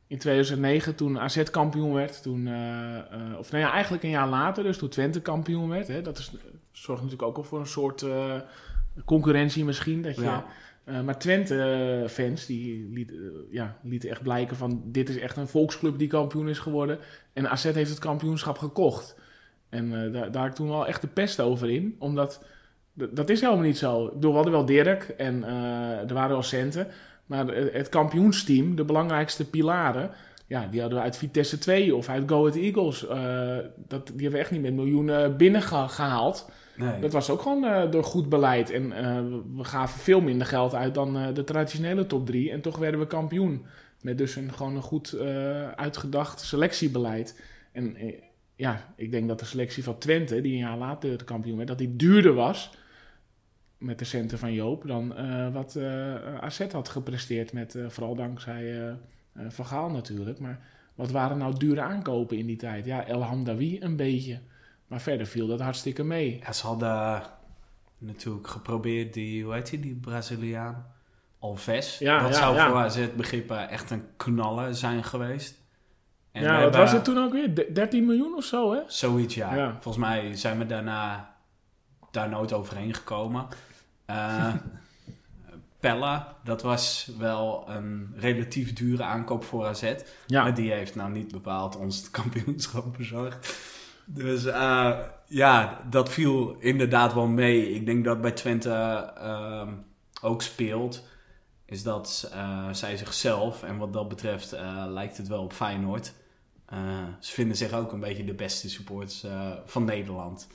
In 0.08 0.18
2009, 0.18 0.95
toen 0.95 1.20
AZ 1.20 1.43
kampioen 1.43 1.93
werd, 1.93 2.22
toen, 2.22 2.47
eh, 2.47 2.97
eh, 2.97 3.38
of 3.38 3.51
nou 3.51 3.64
ja, 3.64 3.72
eigenlijk 3.72 4.03
een 4.03 4.10
jaar 4.10 4.30
later, 4.30 4.64
dus 4.64 4.78
toen 4.78 4.89
Twente 4.89 5.22
kampioen 5.22 5.70
werd. 5.70 5.88
Hè, 5.88 6.01
dat 6.01 6.18
is, 6.18 6.32
zorgt 6.72 7.01
natuurlijk 7.01 7.30
ook 7.30 7.36
wel 7.36 7.45
voor 7.45 7.60
een 7.60 7.68
soort 7.68 8.01
eh, 8.01 8.36
concurrentie 9.05 9.66
misschien. 9.66 10.01
Dat 10.01 10.16
je, 10.16 10.22
Ja. 10.22 10.45
maar 11.01 11.20
Twente-fans, 11.20 12.45
die 12.45 12.89
liet, 12.91 13.14
ja, 13.51 13.78
lieten 13.84 14.10
echt 14.10 14.22
blijken 14.22 14.58
van, 14.58 14.82
dit 14.86 15.10
is 15.10 15.18
echt 15.18 15.38
een 15.38 15.47
volksclub 15.47 15.97
die 15.97 16.08
kampioen 16.08 16.49
is 16.49 16.60
geworden. 16.60 16.99
En 17.34 17.49
AZ 17.49 17.64
heeft 17.64 17.89
het 17.89 17.99
kampioenschap 17.99 18.58
gekocht. 18.58 19.16
En 19.70 20.12
daar, 20.12 20.32
daar 20.32 20.41
had 20.41 20.49
ik 20.49 20.55
toen 20.55 20.70
wel 20.70 20.88
echt 20.88 21.01
de 21.01 21.08
pest 21.08 21.39
over 21.39 21.70
in. 21.70 21.95
Omdat, 21.99 22.43
dat 22.93 23.30
is 23.30 23.41
helemaal 23.41 23.64
niet 23.64 23.78
zo. 23.78 24.05
Ik 24.05 24.14
bedoel, 24.14 24.30
we 24.30 24.36
hadden 24.36 24.53
wel 24.53 24.66
Dirk 24.66 25.03
en 25.03 25.43
er 26.08 26.14
waren 26.14 26.30
wel 26.30 26.43
centen. 26.43 26.88
Maar 27.28 27.48
het, 27.48 27.90
kampioensteam, 27.90 28.76
de 28.76 28.86
belangrijkste 28.86 29.50
pilaren... 29.50 30.12
Ja, 30.48 30.68
die 30.72 30.80
hadden 30.82 30.98
we 31.00 31.04
uit 31.04 31.18
Vitesse 31.18 31.58
2 31.58 31.96
of 31.96 32.10
uit 32.10 32.30
Go 32.30 32.40
Ahead 32.48 32.56
Eagles. 32.56 33.08
eh, 33.08 33.58
dat, 33.88 34.08
die 34.08 34.16
hebben 34.16 34.32
we 34.32 34.38
echt 34.38 34.52
niet 34.52 34.62
met 34.62 34.74
miljoenen 34.74 35.38
binnengehaald. 35.38 36.50
nee. 36.76 37.00
Dat 37.00 37.14
was 37.14 37.30
ook 37.30 37.42
gewoon 37.42 37.64
eh, 37.66 37.92
door 37.92 38.04
goed 38.04 38.30
beleid. 38.30 38.70
En 38.70 38.92
eh, 38.92 39.22
we- 39.56 39.64
gaven 39.64 40.00
veel 40.00 40.22
minder 40.22 40.48
geld 40.48 40.74
uit 40.76 40.94
dan 40.94 41.34
de 41.34 41.44
traditionele 41.44 42.06
top 42.08 42.26
3. 42.26 42.52
En 42.52 42.62
toch 42.62 42.78
werden 42.78 43.00
we 43.00 43.08
kampioen. 43.08 43.66
Met 44.02 44.18
dus 44.18 44.36
een, 44.36 44.54
gewoon 44.54 44.76
een 44.76 44.82
goed 44.82 45.18
uitgedacht 45.76 46.40
selectiebeleid. 46.42 47.42
En 47.72 47.98
ja, 48.56 48.94
ik 48.96 49.12
denk 49.12 49.28
dat 49.28 49.40
de 49.40 49.46
selectie 49.46 49.84
van 49.84 49.98
Twente, 49.98 50.42
die 50.42 50.52
een 50.52 50.58
jaar 50.58 50.78
later 50.78 51.18
de 51.18 51.24
kampioen 51.24 51.56
werd, 51.56 51.68
dat 51.68 51.78
die 51.78 51.96
duurder 51.96 52.34
was 52.34 52.72
met 53.78 54.00
de 54.00 54.06
centen 54.06 54.40
van 54.40 54.54
Joop 54.54 54.88
dan 54.88 55.16
eh, 55.16 55.54
wat 55.54 55.76
eh 55.76 56.36
AZ 56.40 56.72
had 56.72 56.90
gepresteerd. 56.90 57.54
Met, 57.54 57.76
eh, 57.76 57.90
vooral 57.90 58.16
dankzij 58.16 58.96
Van 59.48 59.66
Gaal 59.66 59.90
natuurlijk. 59.90 60.40
Maar 60.40 60.60
wat 60.96 61.12
waren 61.12 61.38
nou 61.38 61.58
dure 61.58 61.82
aankopen 61.82 62.38
in 62.38 62.46
die 62.46 62.58
tijd? 62.58 62.86
Ja, 62.86 63.06
El 63.06 63.24
Hamdawi 63.24 63.82
een 63.82 63.96
beetje. 63.96 64.40
Maar 64.88 65.02
verder 65.02 65.26
viel 65.26 65.48
dat 65.48 65.60
hartstikke 65.60 66.04
mee. 66.04 66.40
Ja, 66.44 66.54
ze 66.54 66.66
hadden 66.66 67.22
natuurlijk 67.98 68.48
geprobeerd 68.48 69.14
die, 69.14 69.44
hoe 69.44 69.54
heet 69.54 69.70
die, 69.70 69.80
die 69.80 69.96
Braziliaan? 69.96 70.96
Alves. 71.40 71.98
Ja, 71.98 72.22
dat 72.22 72.34
ja, 72.34 72.40
zou 72.40 72.56
ja. 72.56 72.70
voor 72.70 72.78
AZ 72.78 73.08
begrippen 73.16 73.70
echt 73.70 73.92
een 73.92 74.04
knaller 74.18 74.76
zijn 74.76 75.04
geweest. 75.04 75.62
En 76.32 76.44
ja, 76.44 76.62
wat 76.62 76.76
was 76.76 76.92
het 76.92 77.04
toen 77.04 77.18
ook 77.18 77.32
weer? 77.32 77.54
De- 77.54 77.70
13 77.74 78.06
miljoen 78.06 78.36
of 78.36 78.44
zo, 78.44 78.74
hè? 78.74 78.80
Zoiets, 78.88 79.36
ja. 79.36 79.56
Ja. 79.56 79.72
Volgens 79.72 80.06
mij 80.06 80.36
zijn 80.36 80.58
we 80.58 80.66
daarna 80.66 81.36
daar 82.12 82.30
nooit 82.30 82.54
overheen 82.54 82.94
gekomen. 82.94 83.48
Uh, 84.10 84.53
Pella, 85.80 86.38
dat 86.43 86.62
was 86.62 87.12
wel 87.18 87.70
een 87.70 88.14
relatief 88.16 88.74
dure 88.74 89.03
aankoop 89.03 89.43
voor 89.43 89.66
AZ. 89.66 89.93
Ja. 90.26 90.43
Maar 90.43 90.53
die 90.53 90.72
heeft 90.72 90.95
nou 90.95 91.12
niet 91.12 91.32
bepaald 91.32 91.76
ons 91.76 91.97
het 91.97 92.12
kampioenschap 92.22 92.97
bezorgd. 92.97 93.58
Dus 94.05 94.45
uh, 94.45 94.99
ja, 95.26 95.82
dat 95.89 96.10
viel 96.10 96.55
inderdaad 96.60 97.14
wel 97.14 97.28
mee. 97.28 97.74
Ik 97.74 97.86
denk 97.86 98.05
dat 98.05 98.22
bij 98.22 98.32
Twente 98.32 98.70
uh, 99.18 99.68
ook 100.22 100.41
speelt. 100.41 101.03
Is 101.66 101.84
dat 101.84 102.32
uh, 102.34 102.68
zij 102.72 102.97
zichzelf, 102.97 103.64
en 103.64 103.78
wat 103.78 103.93
dat 103.93 104.10
betreft 104.10 104.51
lijkt 104.88 105.18
het 105.18 105.28
wel 105.28 105.43
op 105.43 105.53
Feyenoord. 105.53 106.14
ze 107.20 107.32
vinden 107.34 107.58
zich 107.58 107.74
ook 107.74 107.91
een 107.91 107.99
beetje 107.99 108.24
de 108.24 108.34
beste 108.34 108.70
supporters 108.70 109.26
van 109.66 109.86
Nederland. 109.86 110.47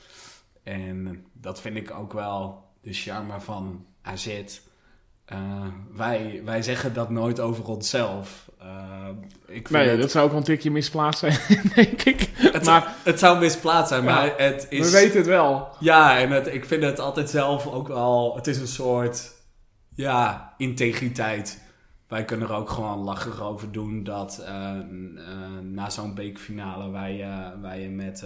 En 0.63 1.27
dat 1.33 1.61
vind 1.61 1.77
ik 1.77 1.91
ook 1.91 2.13
wel 2.13 2.65
de 2.83 2.93
charme 2.93 3.41
van 3.41 3.87
AZ. 4.03 4.27
Uh, 5.33 5.67
wij, 5.95 6.43
wij 6.45 6.63
zeggen 6.63 6.95
dat 6.95 7.11
nooit 7.11 7.41
over 7.41 7.65
onszelf. 7.65 8.51
Uh, 8.63 9.09
ik 9.47 9.71
nee, 9.71 9.89
het, 9.89 10.01
dat 10.01 10.11
zou 10.11 10.31
ook 10.31 10.37
een 10.37 10.43
tikje 10.43 10.71
misplaatst 10.71 11.21
zijn, 11.21 11.39
denk 11.75 12.03
ik. 12.03 12.31
Het, 12.35 12.65
maar, 12.65 12.83
zou, 12.83 12.95
het 13.05 13.19
zou 13.19 13.39
misplaatst 13.39 13.89
zijn, 13.89 14.05
maar 14.05 14.35
het 14.37 14.67
is... 14.69 14.91
We 14.91 14.99
weten 14.99 15.17
het 15.17 15.27
wel. 15.27 15.69
Ja, 15.81 16.19
en 16.19 16.31
het, 16.31 16.47
ik 16.47 16.65
vind 16.65 16.83
het 16.83 16.99
altijd 16.99 17.31
zelf 17.31 17.67
ook 17.67 17.89
wel... 17.89 18.35
Het 18.37 18.47
is 18.47 18.59
een 18.59 18.67
soort, 18.67 19.33
ja, 19.95 20.55
integriteit. 20.57 21.61
Wij 22.09 22.25
kunnen 22.25 22.49
er 22.49 22.55
ook 22.55 22.71
gewoon 22.71 22.99
lacherig 22.99 23.43
over 23.43 23.73
doen 23.73 24.05
dat 24.05 24.45
uh, 24.49 24.73
na 25.63 25.91
zo'n 25.91 26.15
beekfinale 26.15 26.91
waar 26.91 27.11
je, 27.11 27.53
waar 27.61 27.79
je 27.79 27.89
met 27.89 28.25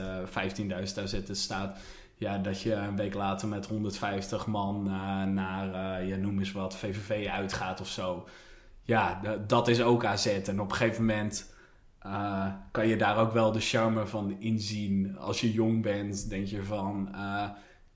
15.000 0.97 1.05
zitten 1.05 1.37
staat 1.37 1.79
ja, 2.19 2.39
dat 2.39 2.61
je 2.61 2.73
een 2.73 2.97
week 2.97 3.15
later 3.15 3.49
met 3.49 3.67
150 3.67 4.47
man 4.47 4.87
uh, 4.87 5.25
naar, 5.25 6.01
uh, 6.01 6.09
ja, 6.09 6.17
noem 6.17 6.39
eens 6.39 6.53
wat, 6.53 6.77
VVV 6.77 7.29
uitgaat 7.29 7.81
of 7.81 7.89
zo. 7.89 8.29
Ja, 8.83 9.21
dat 9.47 9.69
is 9.69 9.83
ook 9.83 10.05
AZ. 10.05 10.27
En 10.27 10.61
op 10.61 10.71
een 10.71 10.77
gegeven 10.77 11.05
moment 11.05 11.55
uh, 12.07 12.47
kan 12.71 12.87
je 12.87 12.97
daar 12.97 13.17
ook 13.17 13.33
wel 13.33 13.53
de 13.53 13.61
charme 13.61 14.07
van 14.07 14.41
inzien. 14.41 15.19
Als 15.19 15.41
je 15.41 15.53
jong 15.53 15.83
bent, 15.83 16.29
denk 16.29 16.47
je 16.47 16.65
van, 16.65 17.09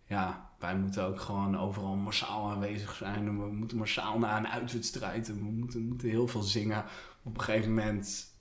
ja, 0.07 0.51
wij 0.59 0.77
moeten 0.77 1.05
ook 1.05 1.21
gewoon 1.21 1.59
overal 1.59 1.97
massaal 1.97 2.51
aanwezig 2.51 2.95
zijn. 2.95 3.39
We 3.39 3.53
moeten 3.53 3.77
massaal 3.77 4.18
naar 4.18 4.37
een 4.37 4.49
uitwedstrijd. 4.49 5.27
We 5.27 5.45
moeten, 5.45 5.87
moeten 5.87 6.09
heel 6.09 6.29
veel 6.29 6.43
zingen. 6.43 6.85
Op 7.23 7.39
een 7.39 7.45
gegeven 7.45 7.75
moment 7.75 8.35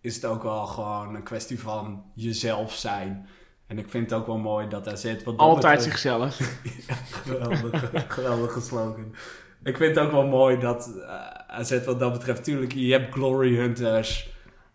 is 0.00 0.14
het 0.14 0.24
ook 0.24 0.42
wel 0.42 0.66
gewoon 0.66 1.14
een 1.14 1.22
kwestie 1.22 1.60
van 1.60 2.04
jezelf 2.14 2.72
zijn. 2.72 3.26
En 3.72 3.78
ik 3.78 3.88
vind 3.88 4.10
het 4.10 4.18
ook 4.18 4.26
wel 4.26 4.38
mooi 4.38 4.68
dat 4.68 4.88
AZ... 4.88 5.04
Wat 5.04 5.24
dat 5.24 5.36
Altijd 5.36 5.74
betreft... 5.74 5.82
zichzelf. 5.82 6.38
ja, 6.88 6.94
geweldig, 6.94 8.04
geweldig 8.08 8.52
gesloten. 8.52 9.14
Ik 9.62 9.76
vind 9.76 9.96
het 9.96 10.04
ook 10.04 10.12
wel 10.12 10.26
mooi 10.26 10.58
dat 10.58 10.92
uh, 10.96 11.02
eh, 11.02 11.58
AZ 11.58 11.84
wat 11.84 11.98
dat 11.98 12.12
betreft... 12.12 12.44
Tuurlijk, 12.44 12.72
je 12.72 12.92
hebt 12.92 13.12
Glory 13.12 13.56
Hunters. 13.56 14.30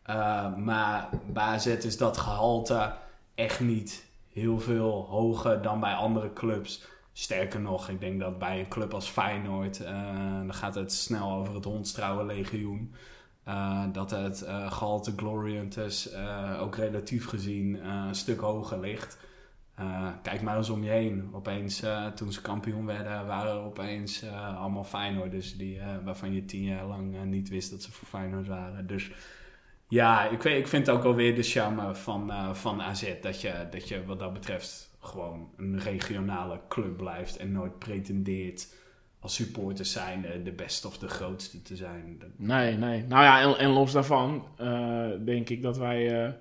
Uh, 0.09 0.55
maar 0.55 1.09
bij 1.25 1.43
AZ 1.43 1.65
is 1.65 1.97
dat 1.97 2.17
gehalte 2.17 2.93
echt 3.35 3.59
niet 3.59 4.05
heel 4.33 4.59
veel 4.59 5.07
hoger 5.09 5.61
dan 5.61 5.79
bij 5.79 5.93
andere 5.93 6.33
clubs. 6.33 6.87
Sterker 7.13 7.59
nog, 7.59 7.89
ik 7.89 7.99
denk 7.99 8.19
dat 8.19 8.39
bij 8.39 8.59
een 8.59 8.67
club 8.67 8.93
als 8.93 9.09
Feyenoord... 9.09 9.79
Uh, 9.79 9.87
dan 10.37 10.53
gaat 10.53 10.75
het 10.75 10.93
snel 10.93 11.31
over 11.31 11.55
het 11.55 11.65
Hondstrouwen 11.65 12.25
legioen... 12.25 12.93
Uh, 13.47 13.83
dat 13.91 14.11
het 14.11 14.43
uh, 14.43 14.71
gehalte 14.71 15.13
Glory 15.15 15.55
Hunters 15.55 16.13
uh, 16.13 16.59
ook 16.61 16.75
relatief 16.75 17.25
gezien 17.25 17.87
een 17.87 18.15
stuk 18.15 18.39
hoger 18.39 18.79
ligt. 18.79 19.17
kijk 20.21 20.41
maar 20.41 20.57
eens 20.57 20.69
om 20.69 20.83
je 20.83 20.89
heen. 20.89 21.29
Opeens, 21.31 21.83
toen 22.15 22.31
ze 22.31 22.41
kampioen 22.41 22.85
werden, 22.85 23.27
waren 23.27 23.51
er 23.51 23.63
opeens 23.63 24.23
allemaal 24.57 24.83
Feyenoorders 24.83 25.57
die, 25.57 25.79
waarvan 26.03 26.33
je 26.33 26.45
tien 26.45 26.63
jaar 26.63 26.85
lang 26.85 27.25
niet 27.25 27.49
wist 27.49 27.71
dat 27.71 27.83
ze 27.83 27.91
voor 27.91 28.07
Feyenoord 28.07 28.47
waren. 28.47 28.87
Dus 28.87 29.11
ja, 29.87 30.29
ik, 30.29 30.41
weet, 30.41 30.59
ik 30.59 30.67
vind 30.67 30.89
ook 30.89 31.03
alweer 31.03 31.35
de 31.35 31.43
charme 31.43 31.95
van, 31.95 32.55
van 32.55 32.81
AZ 32.81 33.13
dat 33.21 33.41
je, 33.41 33.67
dat 33.71 33.87
je 33.87 34.05
wat 34.05 34.19
dat 34.19 34.33
betreft 34.33 34.97
gewoon 35.01 35.49
een 35.57 35.79
regionale 35.79 36.59
club 36.69 36.97
blijft 36.97 37.37
en 37.37 37.51
nooit 37.51 37.79
pretendeert 37.79 38.67
als 39.19 39.35
supporters 39.35 39.91
zijn 39.91 40.25
de 40.43 40.51
beste 40.51 40.87
of 40.87 40.97
de 40.97 41.07
grootste 41.07 41.61
te 41.61 41.75
zijn. 41.75 42.21
Nee, 42.35 42.77
nee. 42.77 43.03
Nou 43.03 43.23
ja, 43.23 43.57
en, 43.57 43.69
los 43.69 43.91
daarvan 43.91 44.45
uh, 44.61 45.07
denk 45.25 45.49
ik 45.49 45.61
dat 45.61 45.77
wij 45.77 46.25
uh, 46.25 46.33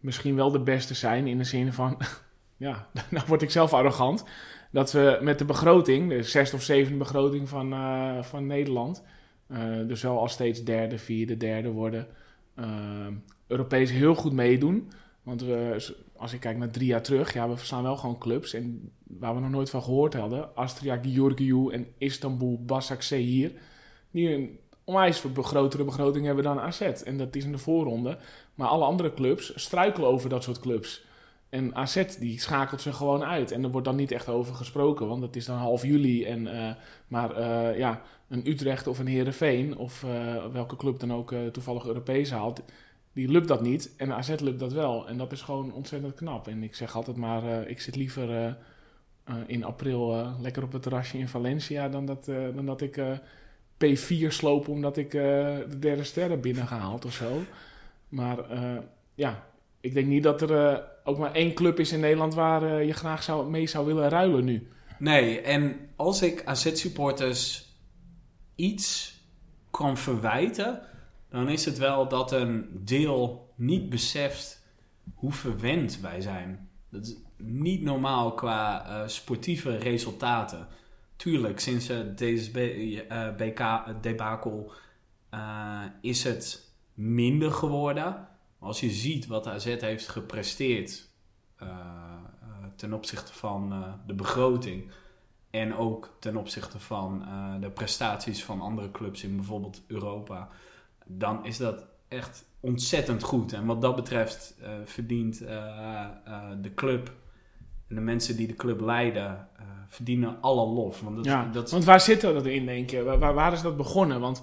misschien 0.00 0.36
wel 0.36 0.50
de 0.50 0.60
beste 0.60 0.94
zijn 0.94 1.26
in 1.26 1.38
de 1.38 1.44
zin 1.44 1.72
van, 1.72 1.98
ja, 2.56 2.88
nou 3.10 3.26
word 3.26 3.42
ik 3.42 3.50
zelf 3.50 3.72
arrogant, 3.72 4.24
dat 4.70 4.92
we 4.92 5.18
met 5.22 5.38
de 5.38 5.44
begroting, 5.44 6.08
de 6.08 6.22
zesde 6.22 6.56
of 6.56 6.62
zevende 6.62 6.98
begroting 6.98 7.48
van, 7.48 7.74
van 8.24 8.46
Nederland, 8.46 9.02
dus 9.86 10.02
wel 10.02 10.18
als 10.18 10.32
steeds 10.32 10.64
derde, 10.64 10.98
vierde, 10.98 11.36
derde 11.36 11.70
worden, 11.70 12.06
Europees 13.46 13.90
heel 13.90 14.14
goed 14.14 14.32
meedoen. 14.32 14.90
Want 15.22 15.42
we, 15.42 15.92
als 16.16 16.32
ik 16.32 16.40
kijk 16.40 16.56
naar 16.56 16.70
drie 16.70 16.86
jaar 16.86 17.02
terug, 17.02 17.32
ja, 17.32 17.48
we 17.48 17.56
verslaan 17.56 17.82
wel 17.82 17.96
gewoon 17.96 18.18
clubs. 18.18 18.54
En 18.54 18.92
waar 19.18 19.34
we 19.34 19.40
nog 19.40 19.50
nooit 19.50 19.70
van 19.70 19.82
gehoord 19.82 20.14
hadden. 20.14 20.56
Astria 20.56 20.98
Georgiou 21.02 21.72
en 21.72 21.86
Istanbul 21.98 22.64
Basaksehir. 22.64 23.52
Die 24.10 24.34
een 24.34 24.58
onwijs 24.84 25.24
grotere 25.34 25.84
begroting 25.84 26.26
hebben 26.26 26.44
dan 26.44 26.60
AZ. 26.60 26.80
En 26.80 27.16
dat 27.18 27.36
is 27.36 27.44
in 27.44 27.52
de 27.52 27.58
voorronde. 27.58 28.18
Maar 28.54 28.68
alle 28.68 28.84
andere 28.84 29.14
clubs 29.14 29.52
struikelen 29.54 30.08
over 30.08 30.28
dat 30.28 30.42
soort 30.42 30.60
clubs. 30.60 31.04
En 31.48 31.74
AZ 31.74 32.04
die 32.18 32.40
schakelt 32.40 32.80
ze 32.80 32.92
gewoon 32.92 33.24
uit. 33.24 33.50
En 33.50 33.64
er 33.64 33.70
wordt 33.70 33.86
dan 33.86 33.96
niet 33.96 34.12
echt 34.12 34.28
over 34.28 34.54
gesproken. 34.54 35.08
Want 35.08 35.22
het 35.22 35.36
is 35.36 35.44
dan 35.44 35.56
half 35.56 35.82
juli. 35.82 36.24
En, 36.24 36.46
uh, 36.46 36.70
maar 37.08 37.38
uh, 37.38 37.78
ja, 37.78 38.02
een 38.28 38.48
Utrecht 38.48 38.86
of 38.86 38.98
een 38.98 39.06
Herenveen. 39.06 39.76
Of 39.76 40.02
uh, 40.02 40.44
welke 40.52 40.76
club 40.76 41.00
dan 41.00 41.12
ook 41.12 41.34
toevallig 41.52 41.86
Europees 41.86 42.30
haalt 42.30 42.62
die 43.12 43.28
lukt 43.28 43.48
dat 43.48 43.62
niet. 43.62 43.94
En 43.96 44.12
AZ 44.12 44.34
lukt 44.40 44.58
dat 44.58 44.72
wel. 44.72 45.08
En 45.08 45.18
dat 45.18 45.32
is 45.32 45.42
gewoon 45.42 45.72
ontzettend 45.72 46.14
knap. 46.14 46.48
En 46.48 46.62
ik 46.62 46.74
zeg 46.74 46.96
altijd 46.96 47.16
maar, 47.16 47.68
ik 47.68 47.80
zit 47.80 47.96
liever 47.96 48.56
in 49.46 49.64
april 49.64 50.32
lekker 50.40 50.62
op 50.62 50.72
het 50.72 50.82
terrasje 50.82 51.18
in 51.18 51.28
Valencia... 51.28 51.88
dan 51.88 52.06
dat, 52.06 52.24
dan 52.24 52.66
dat 52.66 52.80
ik 52.80 53.00
P4 53.84 54.26
sloop 54.28 54.68
omdat 54.68 54.96
ik 54.96 55.10
de 55.10 55.76
derde 55.78 56.04
sterren 56.04 56.40
binnen 56.40 56.66
gehaald 56.66 57.04
of 57.04 57.12
zo. 57.12 57.42
Maar 58.08 58.38
ja, 59.14 59.46
ik 59.80 59.94
denk 59.94 60.06
niet 60.06 60.22
dat 60.22 60.42
er 60.42 60.84
ook 61.04 61.18
maar 61.18 61.32
één 61.32 61.54
club 61.54 61.80
is 61.80 61.92
in 61.92 62.00
Nederland... 62.00 62.34
waar 62.34 62.84
je 62.84 62.92
graag 62.92 63.22
zou, 63.22 63.50
mee 63.50 63.66
zou 63.66 63.86
willen 63.86 64.08
ruilen 64.08 64.44
nu. 64.44 64.68
Nee, 64.98 65.40
en 65.40 65.76
als 65.96 66.22
ik 66.22 66.42
AZ-supporters 66.44 67.68
iets 68.54 69.18
kan 69.70 69.96
verwijten 69.96 70.82
dan 71.34 71.48
is 71.48 71.64
het 71.64 71.78
wel 71.78 72.08
dat 72.08 72.32
een 72.32 72.66
deel 72.72 73.52
niet 73.54 73.88
beseft 73.88 74.62
hoe 75.14 75.32
verwend 75.32 76.00
wij 76.00 76.20
zijn. 76.20 76.68
Dat 76.94 77.06
is 77.06 77.16
niet 77.36 77.82
normaal 77.82 78.34
qua 78.34 78.86
uh, 78.88 79.08
sportieve 79.08 79.76
resultaten. 79.76 80.66
Tuurlijk, 81.16 81.60
sinds 81.60 81.88
het 81.88 82.18
DSB, 82.18 82.56
uh, 82.56 83.34
BK 83.36 83.84
debakel 84.02 84.72
is 86.00 86.24
het 86.24 86.72
minder 86.94 87.52
geworden. 87.52 88.28
Als 88.58 88.80
je 88.80 88.90
ziet 88.90 89.26
wat 89.26 89.46
AZ 89.46 89.64
heeft 89.64 90.08
gepresteerd 90.08 91.08
ten 92.76 92.92
opzichte 92.92 93.32
van 93.32 93.94
de 94.06 94.14
begroting... 94.14 94.90
en 95.50 95.76
ook 95.76 96.16
ten 96.18 96.36
opzichte 96.36 96.78
van 96.78 97.26
de 97.60 97.70
prestaties 97.70 98.44
van 98.44 98.60
andere 98.60 98.90
clubs 98.90 99.24
in 99.24 99.36
bijvoorbeeld 99.36 99.82
Europa 99.86 100.48
dan 101.04 101.44
is 101.44 101.56
dat 101.56 101.86
echt 102.08 102.44
ontzettend 102.64 103.22
goed. 103.22 103.52
En 103.52 103.66
wat 103.66 103.80
dat 103.80 103.96
betreft 103.96 104.54
uh, 104.60 104.68
verdient 104.84 105.42
uh, 105.42 105.48
uh, 105.48 106.42
de 106.62 106.74
club 106.74 107.12
en 107.88 107.94
de 107.94 108.00
mensen 108.00 108.36
die 108.36 108.46
de 108.46 108.54
club 108.54 108.80
leiden, 108.80 109.48
verdienen 109.88 110.40
alle 110.40 110.66
lof. 110.66 111.00
Want, 111.00 111.16
dat, 111.16 111.24
ja, 111.24 111.48
dat... 111.52 111.70
want 111.70 111.84
waar 111.84 112.00
zit 112.00 112.20
dat 112.20 112.46
in, 112.46 112.66
denk 112.66 112.90
je? 112.90 113.02
Waar, 113.02 113.34
waar 113.34 113.52
is 113.52 113.62
dat 113.62 113.76
begonnen? 113.76 114.20
Want 114.20 114.42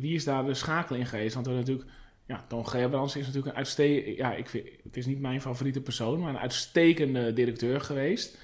wie 0.00 0.14
is 0.14 0.24
daar 0.24 0.44
de 0.44 0.54
schakel 0.54 0.96
in 0.96 1.06
geweest? 1.06 1.34
Want 1.34 1.46
we 1.46 1.52
natuurlijk... 1.52 1.90
Ja, 2.26 2.44
Gerbrands 2.62 3.16
is 3.16 3.26
natuurlijk 3.26 3.52
een 3.52 3.58
uitstekende... 3.58 4.16
Ja, 4.16 4.34
ik 4.34 4.48
vind, 4.48 4.66
het 4.82 4.96
is 4.96 5.06
niet 5.06 5.20
mijn 5.20 5.40
favoriete 5.40 5.80
persoon, 5.80 6.20
maar 6.20 6.28
een 6.28 6.38
uitstekende 6.38 7.32
directeur 7.32 7.80
geweest. 7.80 8.38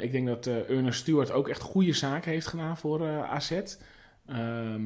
ik 0.00 0.12
denk 0.12 0.26
dat 0.26 0.46
Ernest 0.46 1.00
Stewart 1.00 1.30
ook 1.30 1.48
echt 1.48 1.60
goede 1.60 1.92
zaken 1.92 2.30
heeft 2.30 2.46
gedaan 2.46 2.76
voor 2.76 3.08
AZ. 3.08 3.50
Um, 3.50 3.66
ehm, 4.26 4.82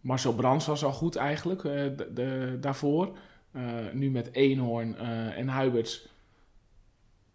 Marcel 0.00 0.34
Brands 0.34 0.66
was 0.66 0.84
al 0.84 0.92
goed 0.92 1.16
eigenlijk 1.16 1.62
uh, 1.62 1.72
de, 2.14 2.56
daarvoor. 2.60 3.16
Uh, 3.52 3.62
nu 3.92 4.10
met 4.10 4.32
Eenhoorn 4.32 4.96
uh, 5.00 5.38
en 5.38 5.48
Huiberts 5.48 6.08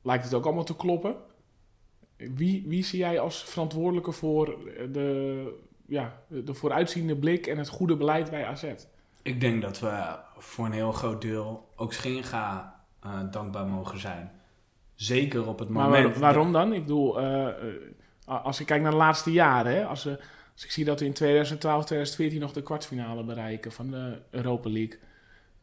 lijkt 0.01 0.23
het 0.23 0.33
ook 0.33 0.45
allemaal 0.45 0.63
te 0.63 0.75
kloppen. 0.75 1.15
Wie, 2.17 2.63
wie 2.67 2.83
zie 2.83 2.99
jij 2.99 3.19
als 3.19 3.43
verantwoordelijke 3.43 4.11
voor 4.11 4.57
de, 4.91 5.59
ja, 5.85 6.21
de 6.27 6.53
vooruitziende 6.53 7.15
blik 7.15 7.47
en 7.47 7.57
het 7.57 7.67
goede 7.69 7.95
beleid 7.97 8.29
bij 8.29 8.45
AZ? 8.45 8.63
Ik 9.21 9.41
denk 9.41 9.61
dat 9.61 9.79
we 9.79 10.15
voor 10.37 10.65
een 10.65 10.71
heel 10.71 10.91
groot 10.91 11.21
deel 11.21 11.69
ook 11.75 11.93
Schinga 11.93 12.75
dankbaar 13.31 13.65
mogen 13.67 13.99
zijn. 13.99 14.31
zeker 14.95 15.47
op 15.47 15.59
het 15.59 15.69
Maar 15.69 15.83
moment... 15.89 16.11
waar- 16.11 16.19
waarom 16.19 16.51
dan? 16.51 16.73
Ik 16.73 16.81
bedoel, 16.81 17.19
eh, 17.19 17.47
eh, 17.47 18.43
als 18.45 18.59
ik 18.59 18.65
kijk 18.65 18.81
naar 18.81 18.91
de 18.91 18.97
laatste 18.97 19.31
jaren, 19.31 19.75
hè, 19.75 19.85
als, 19.85 20.03
we, 20.03 20.19
als 20.55 20.63
ik 20.63 20.71
zie 20.71 20.85
dat 20.85 20.99
we 20.99 21.05
in 21.05 21.13
2012, 21.13 21.85
2014 21.85 22.39
nog 22.39 22.53
de 22.53 22.63
kwartfinale 22.63 23.23
bereiken 23.23 23.71
van 23.71 23.91
de 23.91 24.21
Europa 24.29 24.69
League, 24.69 24.99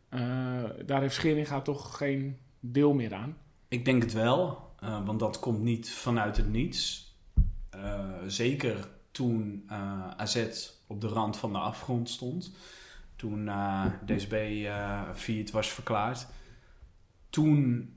eh, 0.09 0.86
daar 0.86 1.01
heeft 1.01 1.14
Scheringa 1.14 1.61
toch 1.61 1.97
geen 1.97 2.38
deel 2.61 2.93
meer 2.95 3.14
aan. 3.14 3.36
Ik 3.68 3.84
denk 3.84 4.03
het 4.03 4.12
wel, 4.12 4.70
eh, 4.80 5.07
want 5.07 5.20
dat 5.20 5.38
komt 5.38 5.62
niet 5.62 5.90
vanuit 5.90 6.36
het 6.36 6.49
niets. 6.49 7.11
Eh, 7.70 8.09
zeker 8.26 8.88
toen 9.11 9.64
AZ 10.16 10.47
op 10.86 11.01
de 11.01 11.09
rand 11.09 11.36
van 11.36 11.53
de 11.53 11.59
afgrond 11.59 12.11
stond. 12.11 12.53
Toen 13.16 13.51
DSB 14.07 14.66
failliet 15.14 15.51
was 15.51 15.72
verklaard. 15.72 16.26
Toen 17.30 17.90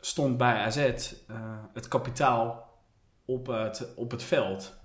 stond 0.00 0.36
bij 0.36 0.54
AZ 0.54 0.76
het 1.72 1.88
kapitaal 1.88 2.70
op 3.24 3.46
het, 3.46 3.94
op 3.94 4.10
het 4.10 4.22
veld. 4.22 4.75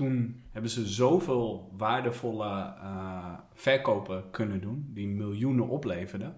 Toen 0.00 0.42
hebben 0.50 0.70
ze 0.70 0.86
zoveel 0.86 1.72
waardevolle 1.76 2.74
eh, 2.82 3.32
verkopen 3.52 4.30
kunnen 4.30 4.60
doen, 4.60 4.90
die 4.94 5.08
miljoenen 5.08 5.68
opleverden. 5.68 6.36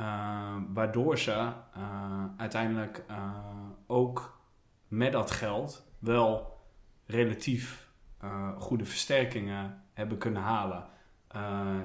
Uh, 0.00 0.56
waardoor 0.68 1.18
ze 1.18 1.52
uh, 1.76 2.24
uiteindelijk 2.36 3.04
ook 3.86 4.40
met 4.88 5.12
dat 5.12 5.30
geld 5.30 5.86
wel 5.98 6.58
relatief 7.06 7.90
goede 8.58 8.84
versterkingen 8.84 9.82
hebben 9.92 10.18
kunnen 10.18 10.42
halen. 10.42 10.84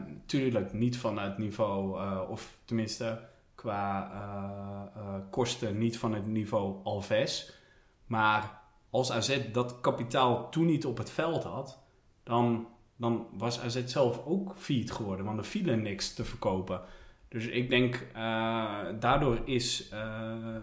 Natuurlijk 0.07 0.73
niet 0.73 0.97
van 0.97 1.19
het 1.19 1.37
niveau, 1.37 2.01
of 2.27 2.57
tenminste 2.65 3.27
qua 3.55 4.11
kosten 5.29 5.77
niet 5.77 5.97
van 5.97 6.13
het 6.13 6.25
niveau 6.25 6.83
Alves. 6.83 7.53
Maar 8.05 8.62
als 8.93 9.11
AZ 9.11 9.51
dat 9.51 9.79
kapitaal 9.81 10.49
toen 10.49 10.65
niet 10.65 10.85
op 10.85 10.97
het 10.97 11.09
veld 11.09 11.43
had, 11.43 11.83
dan, 12.23 12.67
dan 12.95 13.27
was 13.37 13.59
AZ 13.59 13.85
zelf 13.85 14.25
ook 14.25 14.55
failliet 14.57 14.91
geworden. 14.91 15.25
Want 15.25 15.37
er 15.37 15.45
viel 15.45 15.75
niks 15.75 16.13
te 16.13 16.25
verkopen. 16.25 16.81
Dus 17.27 17.45
ik 17.45 17.69
denk, 17.69 18.07
uh, 18.15 18.79
daardoor 18.99 19.41
is 19.45 19.89
uh, 19.93 20.55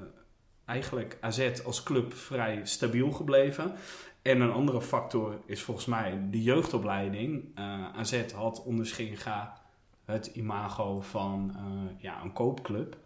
eigenlijk 0.64 1.18
AZ 1.20 1.60
als 1.64 1.82
club 1.82 2.14
vrij 2.14 2.60
stabiel 2.64 3.10
gebleven. 3.10 3.74
En 4.22 4.40
een 4.40 4.52
andere 4.52 4.82
factor 4.82 5.40
is 5.46 5.62
volgens 5.62 5.86
mij 5.86 6.28
de 6.30 6.42
jeugdopleiding. 6.42 7.58
Uh, 7.58 7.94
AZ 7.96 8.32
had 8.32 8.64
onder 8.64 8.86
Scheringa 8.86 9.62
het 10.04 10.26
imago 10.26 11.00
van 11.00 11.56
ja, 11.98 12.22
een 12.22 12.32
koopclub, 12.32 12.96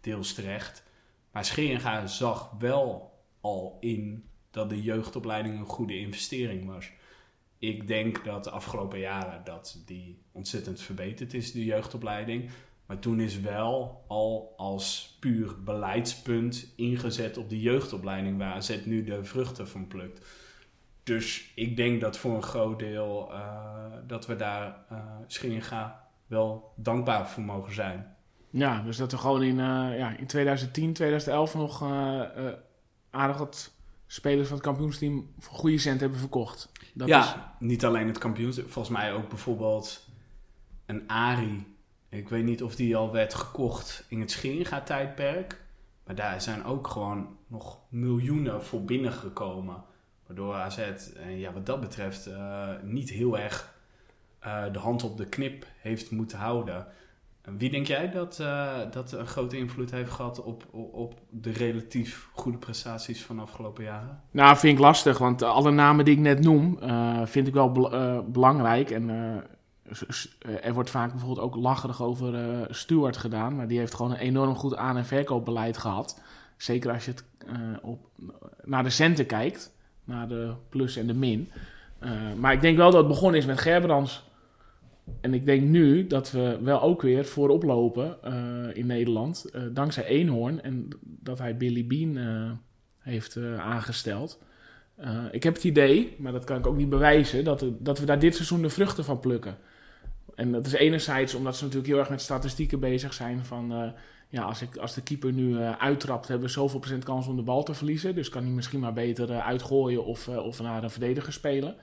deels 0.00 0.34
terecht. 0.34 0.84
Maar 1.30 1.44
Scheringa 1.44 2.06
zag 2.06 2.50
wel 2.58 3.12
al 3.40 3.76
in 3.80 4.28
dat 4.54 4.68
de 4.68 4.82
jeugdopleiding 4.82 5.58
een 5.58 5.66
goede 5.66 5.98
investering 5.98 6.66
was. 6.66 6.90
Ik 7.58 7.86
denk 7.86 8.24
dat 8.24 8.44
de 8.44 8.50
afgelopen 8.50 8.98
jaren 8.98 9.44
dat 9.44 9.82
die 9.86 10.18
ontzettend 10.32 10.80
verbeterd 10.80 11.34
is, 11.34 11.52
de 11.52 11.64
jeugdopleiding. 11.64 12.50
Maar 12.86 12.98
toen 12.98 13.20
is 13.20 13.40
wel 13.40 14.04
al 14.06 14.54
als 14.56 15.16
puur 15.20 15.62
beleidspunt 15.62 16.72
ingezet 16.76 17.36
op 17.36 17.48
de 17.48 17.60
jeugdopleiding 17.60 18.38
waar 18.38 18.54
AZ 18.54 18.78
nu 18.84 19.04
de 19.04 19.24
vruchten 19.24 19.68
van 19.68 19.86
plukt. 19.86 20.26
Dus 21.02 21.52
ik 21.54 21.76
denk 21.76 22.00
dat 22.00 22.18
voor 22.18 22.34
een 22.34 22.42
groot 22.42 22.78
deel 22.78 23.28
uh, 23.32 23.86
dat 24.06 24.26
we 24.26 24.36
daar 24.36 24.84
uh, 24.92 24.98
Scheringa 25.26 26.08
wel 26.26 26.72
dankbaar 26.76 27.28
voor 27.28 27.42
mogen 27.42 27.74
zijn. 27.74 28.16
Ja, 28.50 28.82
dus 28.82 28.96
dat 28.96 29.12
we 29.12 29.18
gewoon 29.18 29.42
in, 29.42 29.58
uh, 29.58 29.98
ja, 29.98 30.16
in 30.16 30.26
2010, 30.26 30.92
2011 30.92 31.54
nog 31.54 31.82
aardig 33.10 33.38
wat 33.38 33.73
spelers 34.14 34.48
van 34.48 34.56
het 34.56 34.66
kampioensteam 34.66 35.30
voor 35.38 35.54
goede 35.54 35.78
cent 35.78 36.00
hebben 36.00 36.18
verkocht. 36.18 36.72
Dat 36.94 37.08
ja, 37.08 37.34
is... 37.34 37.40
niet 37.58 37.84
alleen 37.84 38.06
het 38.06 38.18
kampioensteam, 38.18 38.68
volgens 38.68 38.96
mij 38.96 39.12
ook 39.12 39.28
bijvoorbeeld 39.28 40.08
een 40.86 41.08
Ari 41.08 41.74
ik 42.14 42.28
weet 42.28 42.44
niet 42.44 42.62
of 42.62 42.76
die 42.76 42.96
al 42.96 43.12
werd 43.12 43.34
gekocht 43.34 44.04
in 44.08 44.20
het 44.20 44.30
Scheringa-tijdperk. 44.30 45.60
Maar 46.04 46.14
daar 46.14 46.40
zijn 46.40 46.64
ook 46.64 46.88
gewoon 46.88 47.36
nog 47.46 47.78
miljoenen 47.88 48.64
voor 48.64 48.84
binnengekomen. 48.84 49.84
Waardoor 50.26 50.54
AZ, 50.54 50.78
eh, 50.78 51.40
ja, 51.40 51.52
wat 51.52 51.66
dat 51.66 51.80
betreft, 51.80 52.28
uh, 52.28 52.68
niet 52.82 53.10
heel 53.10 53.38
erg 53.38 53.74
uh, 54.46 54.72
de 54.72 54.78
hand 54.78 55.02
op 55.02 55.16
de 55.16 55.26
knip 55.26 55.66
heeft 55.76 56.10
moeten 56.10 56.38
houden. 56.38 56.86
Wie 57.52 57.70
denk 57.70 57.86
jij 57.86 58.10
dat, 58.10 58.38
uh, 58.40 58.72
dat 58.90 59.12
een 59.12 59.26
grote 59.26 59.56
invloed 59.56 59.90
heeft 59.90 60.10
gehad 60.10 60.42
op, 60.42 60.64
op, 60.72 61.14
de 61.30 61.50
relatief 61.50 62.28
goede 62.32 62.58
prestaties 62.58 63.22
van 63.22 63.36
de 63.36 63.42
afgelopen 63.42 63.84
jaren? 63.84 64.20
Nou, 64.30 64.56
vind 64.56 64.74
ik 64.78 64.84
lastig, 64.84 65.18
want 65.18 65.42
alle 65.42 65.70
namen 65.70 66.04
die 66.04 66.14
ik 66.14 66.20
net 66.20 66.40
noem, 66.40 66.78
vind 67.24 67.46
ik 67.46 67.54
wel 67.54 67.72
be 67.72 68.24
belangrijk. 68.26 68.90
En 68.90 69.08
er 70.62 70.72
wordt 70.72 70.90
vaak 70.90 71.10
bijvoorbeeld 71.10 71.46
ook 71.46 71.54
lacherig 71.54 72.02
over 72.02 72.66
Stuart 72.74 73.16
gedaan, 73.16 73.56
maar 73.56 73.68
die 73.68 73.78
heeft 73.78 73.94
gewoon 73.94 74.10
een 74.10 74.18
enorm 74.18 74.54
goed 74.54 74.76
aan- 74.76 74.96
en 74.96 75.04
verkoopbeleid 75.06 75.78
gehad. 75.78 76.22
Zeker 76.56 76.92
als 76.92 77.04
je 77.04 77.10
het 77.10 77.24
op, 77.82 78.08
naar 78.64 78.82
de 78.82 78.90
centen 78.90 79.26
kijkt, 79.26 79.74
naar 80.04 80.28
de 80.28 80.54
plus 80.68 80.96
en 80.96 81.06
de 81.06 81.14
min. 81.14 81.50
Maar 82.36 82.52
ik 82.52 82.60
denk 82.60 82.76
wel 82.76 82.90
dat 82.90 83.00
het 83.00 83.08
begonnen 83.08 83.40
is 83.40 83.46
met 83.46 83.60
Gerbrands. 83.60 84.24
En 85.20 85.34
ik 85.34 85.44
denk 85.44 85.62
nu 85.62 86.06
dat 86.06 86.30
we 86.30 86.58
wel 86.62 86.82
ook 86.82 87.02
weer 87.02 87.24
voorop 87.24 87.62
lopen 87.62 88.18
in 88.74 88.86
Nederland, 88.86 89.50
dankzij 89.72 90.04
Eenhoorn 90.04 90.62
en 90.62 90.88
dat 91.02 91.38
hij 91.38 91.56
Billy 91.56 91.86
Bean 91.86 92.18
heeft 92.98 93.38
aangesteld. 93.58 94.38
ik 95.30 95.42
heb 95.42 95.54
het 95.54 95.64
idee, 95.64 96.16
maar 96.18 96.32
dat 96.32 96.44
kan 96.44 96.58
ik 96.58 96.66
ook 96.66 96.76
niet 96.76 96.88
bewijzen, 96.88 97.44
dat, 97.44 97.64
dat 97.78 97.98
we 97.98 98.06
daar 98.06 98.18
dit 98.18 98.34
seizoen 98.34 98.62
de 98.62 98.70
vruchten 98.70 99.04
van 99.04 99.20
plukken. 99.20 99.56
En 100.34 100.52
dat 100.52 100.66
is 100.66 100.72
enerzijds 100.72 101.34
omdat 101.34 101.56
ze 101.56 101.62
natuurlijk 101.62 101.90
heel 101.90 102.00
erg 102.00 102.10
met 102.10 102.20
statistieken 102.20 102.80
bezig 102.80 103.14
zijn 103.14 103.44
van... 103.44 103.72
Uh, 103.72 103.88
ja, 104.28 104.42
als, 104.42 104.62
ik, 104.62 104.76
als 104.76 104.94
de 104.94 105.02
keeper 105.02 105.32
nu 105.32 105.48
uh, 105.48 105.76
uittrapt, 105.78 106.28
hebben 106.28 106.46
we 106.46 106.52
zoveel 106.52 106.78
procent 106.78 107.04
kans 107.04 107.26
om 107.26 107.36
de 107.36 107.42
bal 107.42 107.62
te 107.62 107.74
verliezen. 107.74 108.14
Dus 108.14 108.28
kan 108.28 108.42
hij 108.42 108.52
misschien 108.52 108.80
maar 108.80 108.92
beter 108.92 109.30
uh, 109.30 109.46
uitgooien 109.46 110.04
of, 110.04 110.28
of 110.28 110.60
naar 110.62 110.82
een 110.82 110.90
verdediger 110.90 111.32
spelen. 111.32 111.76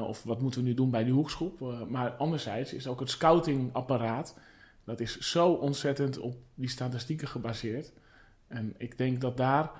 Of 0.00 0.22
wat 0.22 0.40
moeten 0.40 0.62
we 0.62 0.68
nu 0.68 0.74
doen 0.74 0.90
bij 0.90 1.04
die 1.04 1.12
hoekschop. 1.12 1.60
maar 1.88 2.10
anderzijds 2.10 2.72
is 2.72 2.86
ook 2.86 3.00
het 3.00 3.10
scoutingapparaat... 3.10 4.38
dat 4.84 5.00
is 5.00 5.18
zo 5.18 5.52
ontzettend 5.52 6.18
op 6.18 6.36
die 6.54 6.68
statistieken 6.68 7.28
gebaseerd. 7.28 7.92
En 8.46 8.74
ik 8.78 8.98
denk 8.98 9.20
dat 9.20 9.36
daar 9.36 9.70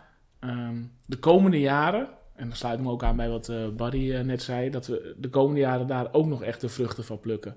um, 0.40 0.92
de 1.07 1.18
komende 1.18 1.61
jaren... 1.61 2.09
En 2.34 2.49
dan 2.49 2.57
sluit 2.57 2.80
me 2.80 2.90
ook 2.90 3.03
aan 3.03 3.16
bij 3.16 3.28
wat 3.28 3.49
uh, 3.49 3.68
Barry 3.68 4.20
net 4.20 4.42
zei, 4.42 4.70
dat 4.70 4.86
we 4.86 5.14
de 5.18 5.28
komende 5.28 5.61
jaren 5.61 5.86
daar 5.86 6.09
ook 6.12 6.26
nog 6.26 6.42
echt 6.42 6.61
de 6.61 6.68
vruchten 6.68 7.05
van 7.05 7.20
plukken. 7.20 7.57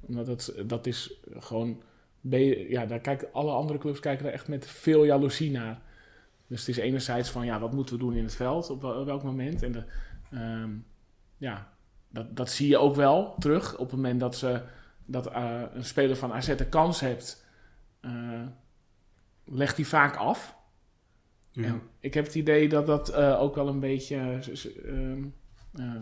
Omdat 0.00 0.26
het, 0.26 0.54
dat 0.66 0.86
is 0.86 1.20
gewoon, 1.30 1.82
ja, 2.68 2.86
daar 2.86 3.00
kijken 3.00 3.32
alle 3.32 3.50
andere 3.50 3.78
clubs 3.78 4.00
kijken 4.00 4.26
er 4.26 4.32
echt 4.32 4.48
met 4.48 4.66
veel 4.66 5.04
jaloezie 5.04 5.50
naar. 5.50 5.80
Dus 6.46 6.60
het 6.60 6.68
is 6.68 6.76
enerzijds 6.76 7.30
van, 7.30 7.46
ja, 7.46 7.60
wat 7.60 7.72
moeten 7.72 7.94
we 7.94 8.00
doen 8.00 8.14
in 8.14 8.24
het 8.24 8.34
veld, 8.34 8.70
op, 8.70 8.82
wel, 8.82 9.04
welk 9.04 9.22
moment. 9.22 9.62
En 9.62 9.72
de, 9.72 9.84
um, 10.34 10.86
ja, 11.36 11.72
dat, 12.16 12.36
dat 12.36 12.50
zie 12.50 12.68
je 12.68 12.78
ook 12.78 12.94
wel 12.94 13.34
terug 13.38 13.72
op 13.78 13.86
het 13.86 13.96
moment 13.96 14.20
dat, 14.20 14.36
ze, 14.36 14.62
dat 15.04 15.26
uh, 15.26 15.62
een 15.74 15.84
speler 15.84 16.16
van 16.16 16.32
AZ 16.32 16.56
de 16.56 16.68
kans 16.68 17.00
hebt, 17.00 17.44
legt 19.44 19.76
hij 19.76 19.84
vaak 19.84 20.16
af. 20.16 20.56
Ja. 21.50 21.64
En 21.64 21.82
ik 22.00 22.14
heb 22.14 22.24
het 22.24 22.34
idee 22.34 22.68
dat 22.68 22.86
dat 22.86 23.10
uh, 23.10 23.40
ook 23.40 23.54
wel 23.54 23.68
een 23.68 23.80
beetje 23.80 24.40
uh, 24.84 25.16
uh, 25.74 25.92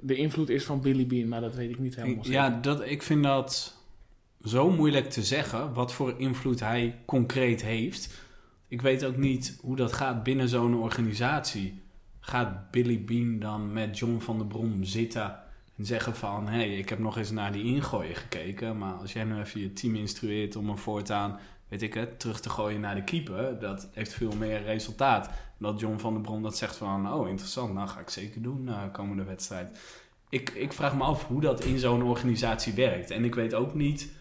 de 0.00 0.16
invloed 0.16 0.48
is 0.48 0.64
van 0.64 0.80
Billy 0.80 1.06
Bean, 1.06 1.28
maar 1.28 1.40
dat 1.40 1.54
weet 1.54 1.70
ik 1.70 1.78
niet 1.78 1.96
helemaal 1.96 2.24
zeker. 2.24 2.40
Ja, 2.40 2.58
dat, 2.60 2.84
ik 2.84 3.02
vind 3.02 3.22
dat 3.22 3.74
zo 4.42 4.70
moeilijk 4.70 5.10
te 5.10 5.22
zeggen 5.22 5.72
wat 5.72 5.92
voor 5.92 6.14
invloed 6.18 6.60
hij 6.60 7.02
concreet 7.04 7.62
heeft. 7.62 8.24
Ik 8.68 8.82
weet 8.82 9.04
ook 9.04 9.16
niet 9.16 9.58
hoe 9.60 9.76
dat 9.76 9.92
gaat 9.92 10.22
binnen 10.22 10.48
zo'n 10.48 10.74
organisatie. 10.74 11.82
Gaat 12.26 12.70
Billy 12.70 13.04
Bean 13.04 13.38
dan 13.38 13.72
met 13.72 13.98
John 13.98 14.18
van 14.18 14.38
der 14.38 14.46
Brom 14.46 14.84
zitten 14.84 15.38
en 15.76 15.86
zeggen 15.86 16.14
van... 16.14 16.48
hé, 16.48 16.56
hey, 16.56 16.76
ik 16.76 16.88
heb 16.88 16.98
nog 16.98 17.16
eens 17.18 17.30
naar 17.30 17.52
die 17.52 17.64
ingooien 17.64 18.14
gekeken... 18.14 18.78
maar 18.78 18.92
als 18.92 19.12
jij 19.12 19.24
nu 19.24 19.38
even 19.38 19.60
je 19.60 19.72
team 19.72 19.94
instrueert 19.94 20.56
om 20.56 20.68
een 20.68 20.78
voortaan 20.78 21.38
weet 21.68 21.82
ik 21.82 21.94
het, 21.94 22.20
terug 22.20 22.40
te 22.40 22.50
gooien 22.50 22.80
naar 22.80 22.94
de 22.94 23.04
keeper, 23.04 23.58
dat 23.58 23.88
heeft 23.92 24.12
veel 24.12 24.32
meer 24.38 24.62
resultaat. 24.62 25.30
Dat 25.58 25.80
John 25.80 25.98
van 25.98 26.12
der 26.12 26.22
Bron 26.22 26.42
dat 26.42 26.56
zegt 26.56 26.76
van, 26.76 27.12
oh 27.12 27.28
interessant, 27.28 27.74
nou 27.74 27.88
ga 27.88 28.00
ik 28.00 28.10
zeker 28.10 28.42
doen 28.42 28.66
uh, 28.66 28.82
komende 28.92 29.24
wedstrijd. 29.24 29.78
Ik, 30.28 30.50
ik 30.50 30.72
vraag 30.72 30.96
me 30.96 31.02
af 31.02 31.26
hoe 31.26 31.40
dat 31.40 31.64
in 31.64 31.78
zo'n 31.78 32.02
organisatie 32.02 32.72
werkt. 32.72 33.10
En 33.10 33.24
ik 33.24 33.34
weet 33.34 33.54
ook 33.54 33.74
niet 33.74 34.12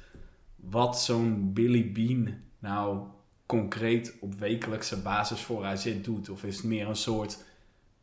wat 0.55 1.01
zo'n 1.01 1.53
Billy 1.53 1.91
Bean 1.91 2.33
nou 2.59 3.07
concreet 3.45 4.17
op 4.19 4.33
wekelijkse 4.33 5.01
basis 5.01 5.41
voor 5.41 5.65
AZ 5.65 6.01
doet. 6.01 6.29
Of 6.29 6.43
is 6.43 6.55
het 6.55 6.65
meer 6.65 6.87
een 6.87 6.95
soort 6.95 7.43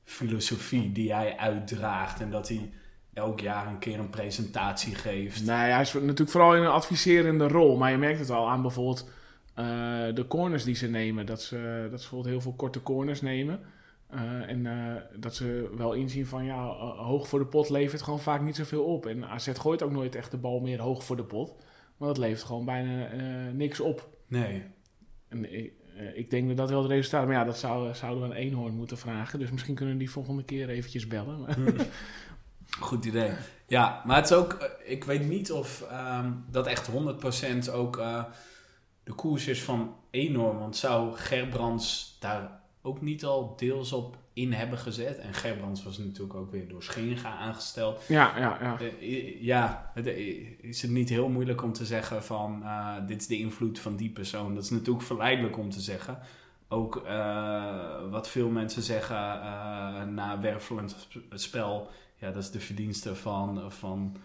filosofie 0.05 0.93
die 0.93 1.15
hij 1.15 1.37
uitdraagt 1.37 2.21
en 2.21 2.31
dat 2.31 2.49
hij 2.49 2.71
elk 3.15 3.41
jaar 3.41 3.67
een 3.67 3.79
keer 3.79 3.99
een 3.99 4.11
presentatie 4.11 4.95
geeft? 4.95 5.45
Nee, 5.45 5.71
hij 5.71 5.81
is 5.81 5.93
natuurlijk 5.93 6.31
vooral 6.31 6.57
in 6.57 6.63
een 6.63 6.69
adviserende 6.71 7.49
rol. 7.49 7.77
Maar 7.77 7.91
je 7.91 7.99
merkt 7.99 8.19
het 8.19 8.31
al 8.31 8.49
aan 8.49 8.63
bijvoorbeeld 8.63 9.11
Eh, 9.55 10.15
de 10.15 10.27
corners 10.29 10.65
die 10.65 10.75
ze 10.75 10.89
nemen, 10.89 11.27
dat 11.27 11.43
ze, 11.43 11.57
dat 11.91 12.01
ze 12.01 12.09
bijvoorbeeld 12.09 12.35
heel 12.35 12.41
veel 12.41 12.55
korte 12.55 12.83
corners 12.83 13.21
nemen. 13.21 13.61
Eh, 14.07 14.49
en 14.49 14.67
eh, 14.67 15.03
dat 15.17 15.35
ze 15.35 15.71
wel 15.77 15.93
inzien 15.93 16.27
van 16.27 16.45
ja, 16.45 16.67
hoog 16.97 17.29
voor 17.29 17.39
de 17.39 17.47
pot 17.47 17.69
levert 17.69 18.03
gewoon 18.03 18.21
vaak 18.21 18.43
niet 18.43 18.57
zoveel 18.57 18.85
op. 18.85 19.07
En 19.07 19.25
AZ 19.25 19.51
gooit 19.53 19.83
ook 19.83 19.93
nooit 19.93 20.15
echt 20.15 20.31
de 20.31 20.37
bal 20.37 20.61
meer 20.61 20.81
hoog 20.81 21.05
voor 21.05 21.17
de 21.17 21.25
pot. 21.25 21.55
Maar 21.97 22.09
dat 22.09 22.19
levert 22.19 22.43
gewoon 22.43 22.65
bijna 22.65 23.09
niks 23.53 23.81
op. 23.81 24.09
Nee. 24.27 24.63
En 25.29 25.47
ik, 25.95 26.01
eh, 26.01 26.17
ik 26.19 26.31
denk 26.31 26.49
dat 26.49 26.57
dat 26.57 26.71
wel 26.71 26.83
het 26.83 26.91
resultaat 26.91 27.27
Maar 27.27 27.35
ja, 27.35 27.45
dat 27.45 27.59
zou, 27.59 27.95
zouden 27.95 28.23
we 28.23 28.29
aan 28.29 28.41
Eenhoorn 28.41 28.75
moeten 28.75 28.99
vragen. 28.99 29.39
Dus 29.39 29.51
misschien 29.51 29.75
kunnen 29.75 29.95
we 29.95 30.01
die 30.01 30.11
volgende 30.11 30.45
keer 30.45 30.69
eventjes 30.69 31.07
bellen. 31.07 31.41
Maar- 31.41 31.87
Goed 32.81 33.05
idee. 33.05 33.31
Ja, 33.67 34.03
maar 34.05 34.17
het 34.17 34.25
is 34.31 34.37
ook, 34.37 34.53
eh, 34.53 34.93
ik 34.93 35.05
weet 35.05 35.29
niet 35.29 35.53
of 35.53 35.83
ehm, 35.91 36.31
dat 36.51 36.67
echt 36.67 36.87
100% 36.87 37.71
ook 37.71 37.97
eh, 37.99 38.25
de 39.05 39.13
koers 39.13 39.47
is 39.47 39.63
van 39.63 39.97
enorm. 40.11 40.59
Want 40.59 40.77
zou 40.77 41.17
Gerbrands 41.17 42.17
daar 42.21 42.61
ook 42.83 43.01
niet 43.01 43.25
al 43.25 43.57
deels 43.57 43.93
op 43.93 44.17
in 44.35 44.53
hebben 44.53 44.79
gezet? 44.79 45.19
En 45.19 45.35
Gerbrands 45.35 45.83
was 45.85 45.99
natuurlijk 45.99 46.35
ook 46.35 46.51
weer 46.51 46.69
door 46.69 46.83
Schenga 46.83 47.37
aangesteld. 47.37 48.03
ja, 48.09 48.39
ja, 48.39 48.59
ja. 48.61 48.79
Eh, 48.79 49.43
ja, 49.43 49.91
het, 49.95 50.07
eh, 50.07 50.61
is 50.61 50.83
het 50.83 50.91
niet 50.91 51.09
heel 51.09 51.29
moeilijk 51.29 51.63
om 51.63 51.73
te 51.73 51.87
zeggen 51.87 52.25
van 52.25 52.63
eh, 52.63 52.95
dit 53.07 53.21
is 53.21 53.27
de 53.27 53.39
invloed 53.39 53.79
van 53.79 53.97
die 53.97 54.11
persoon. 54.11 54.55
Dat 54.55 54.65
is 54.65 54.71
natuurlijk 54.71 55.05
verleidelijk 55.05 55.59
om 55.59 55.71
te 55.71 55.81
zeggen. 55.81 56.19
Ook 56.69 57.03
wat 58.11 58.29
veel 58.29 58.49
mensen 58.49 58.83
zeggen 58.83 59.25
na 60.15 60.39
wervelend 60.41 60.91
sp- 60.99 61.19
spel, 61.31 61.91
ja, 62.17 62.31
dat 62.31 62.43
is 62.43 62.51
de 62.51 62.61
verdienste 62.61 63.15
van, 63.15 63.73
van 63.73 64.17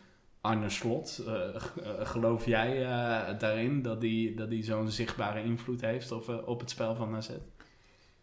Arne 0.41 0.69
Slot. 0.69 1.23
Geloof 1.99 2.45
jij 2.45 2.83
daarin 3.37 3.81
dat 3.81 4.01
die, 4.01 4.35
dat 4.35 4.49
die 4.49 4.63
zo'n 4.63 4.89
zichtbare 4.89 5.43
invloed 5.43 5.81
heeft 5.81 6.11
op, 6.11 6.43
op 6.45 6.59
het 6.59 6.69
spel 6.69 6.95
van 6.95 7.15
AZ? 7.15 7.29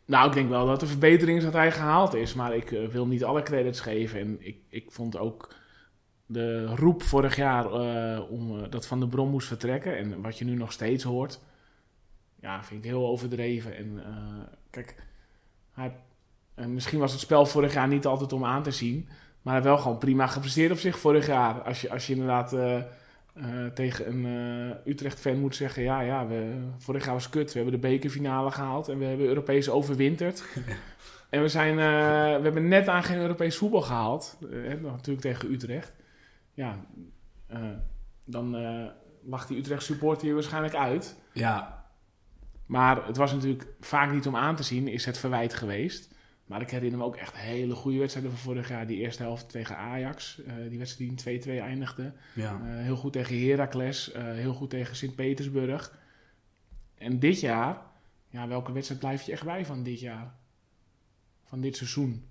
Nou, 0.06 0.28
ik 0.28 0.34
denk 0.34 0.48
wel 0.48 0.66
dat 0.66 0.80
de 0.80 0.86
verbetering 0.86 1.38
is 1.38 1.44
dat 1.44 1.52
hij 1.52 1.72
gehaald 1.72 2.14
is. 2.14 2.34
Maar 2.34 2.56
ik 2.56 2.72
eh, 2.72 2.86
wil 2.86 3.06
niet 3.06 3.24
alle 3.24 3.42
credits 3.42 3.80
geven. 3.80 4.20
En 4.20 4.36
ik, 4.40 4.56
ik 4.68 4.92
vond 4.92 5.18
ook 5.18 5.54
de 6.26 6.66
roep 6.66 7.02
vorig 7.02 7.36
jaar 7.36 7.64
eh, 7.64 8.30
om 8.30 8.58
eh, 8.58 8.70
dat 8.70 8.86
Van 8.86 9.00
de 9.00 9.08
Brom 9.08 9.30
moest 9.30 9.48
vertrekken. 9.48 9.96
En 9.96 10.22
wat 10.22 10.38
je 10.38 10.44
nu 10.44 10.54
nog 10.54 10.72
steeds 10.72 11.04
hoort. 11.04 11.40
Ja, 12.40 12.64
vind 12.64 12.84
ik 12.84 12.90
heel 12.90 13.06
overdreven. 13.06 13.76
En 13.76 14.02
kijk, 14.70 14.94
hij, 15.72 15.96
en 16.54 16.74
misschien 16.74 16.98
was 16.98 17.12
het 17.12 17.20
spel 17.20 17.46
vorig 17.46 17.74
jaar 17.74 17.88
niet 17.88 18.06
altijd 18.06 18.32
om 18.32 18.44
aan 18.44 18.62
te 18.62 18.70
zien. 18.70 19.08
Maar 19.42 19.54
hij 19.54 19.62
wel 19.62 19.78
gewoon 19.78 19.98
prima 19.98 20.26
gepresteerd 20.26 20.72
op 20.72 20.78
zich 20.78 20.98
vorig 20.98 21.26
jaar. 21.26 21.62
Als 21.62 21.80
je, 21.80 21.90
als 21.90 22.06
je 22.06 22.12
inderdaad 22.12 22.56
eh, 23.34 23.66
tegen 23.66 24.08
een 24.08 24.24
eh, 24.26 24.92
Utrecht-fan 24.92 25.38
moet 25.38 25.56
zeggen... 25.56 25.82
Ja, 25.82 26.00
ja, 26.00 26.26
we, 26.26 26.54
vorig 26.78 27.04
jaar 27.04 27.14
was 27.14 27.28
kut. 27.28 27.52
We 27.52 27.58
hebben 27.58 27.80
de 27.80 27.88
bekerfinale 27.88 28.50
gehaald 28.50 28.88
en 28.88 28.98
we 28.98 29.04
hebben 29.04 29.26
Europees 29.26 29.68
overwinterd. 29.68 30.44
en 31.30 31.42
we, 31.42 31.48
zijn, 31.48 31.78
eh, 31.78 32.36
we 32.36 32.42
hebben 32.42 32.68
net 32.68 32.88
aan 32.88 33.02
geen 33.02 33.18
Europees 33.18 33.56
voetbal 33.56 33.82
gehaald. 33.82 34.38
Eh, 34.50 34.80
natuurlijk 34.82 35.20
tegen 35.20 35.52
Utrecht. 35.52 35.92
Ja, 36.52 36.84
dan 38.24 38.56
lag 39.24 39.46
die 39.46 39.58
Utrecht 39.58 39.82
supporter 39.82 40.24
hier 40.24 40.34
waarschijnlijk 40.34 40.74
uit. 40.74 41.16
Ja, 41.32 41.84
Maar 42.66 43.06
het 43.06 43.16
was 43.16 43.32
natuurlijk 43.32 43.66
vaak 43.80 44.12
niet 44.12 44.26
om 44.26 44.36
aan 44.36 44.56
te 44.56 44.62
zien, 44.62 44.88
is 44.88 45.04
het 45.04 45.18
verwijt 45.18 45.54
geweest. 45.54 46.13
Maar 46.44 46.60
ik 46.60 46.70
herinner 46.70 46.98
me 46.98 47.04
ook 47.04 47.16
echt 47.16 47.36
hele 47.36 47.74
goede 47.74 47.98
wedstrijden 47.98 48.32
van 48.32 48.40
vorig 48.40 48.68
jaar. 48.68 48.86
Die 48.86 48.98
eerste 48.98 49.22
helft 49.22 49.48
tegen 49.48 49.76
Ajax, 49.76 50.42
eh, 50.42 50.54
die 50.68 50.78
wedstrijd 50.78 50.98
die 50.98 51.08
in 51.08 51.16
2-2 51.16 51.60
eindigde. 51.60 52.12
ja. 52.34 52.60
Eh, 52.64 52.82
heel 52.82 52.96
goed 52.96 53.12
tegen 53.12 53.48
Heracles, 53.48 54.12
eh, 54.12 54.22
heel 54.22 54.54
goed 54.54 54.70
tegen 54.70 54.96
Sint-Petersburg. 54.96 55.98
En 56.94 57.18
dit 57.18 57.40
jaar, 57.40 57.82
ja, 58.28 58.48
welke 58.48 58.72
wedstrijd 58.72 59.00
blijf 59.00 59.22
je 59.22 59.32
echt 59.32 59.44
bij 59.44 59.66
van 59.66 59.82
dit 59.82 60.00
jaar? 60.00 60.34
Van 61.44 61.60
dit 61.60 61.76
seizoen? 61.76 62.24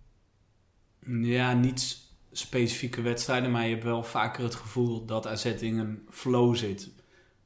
Ja, 1.07 1.53
niet 1.53 2.01
specifieke 2.32 3.01
wedstrijden, 3.01 3.51
maar 3.51 3.64
je 3.64 3.70
hebt 3.70 3.84
wel 3.84 4.03
vaker 4.03 4.43
het 4.43 4.55
gevoel 4.55 5.05
dat 5.05 5.28
AZ 5.28 5.45
in 5.45 5.78
een 5.78 6.07
flow 6.09 6.55
zit. 6.55 6.89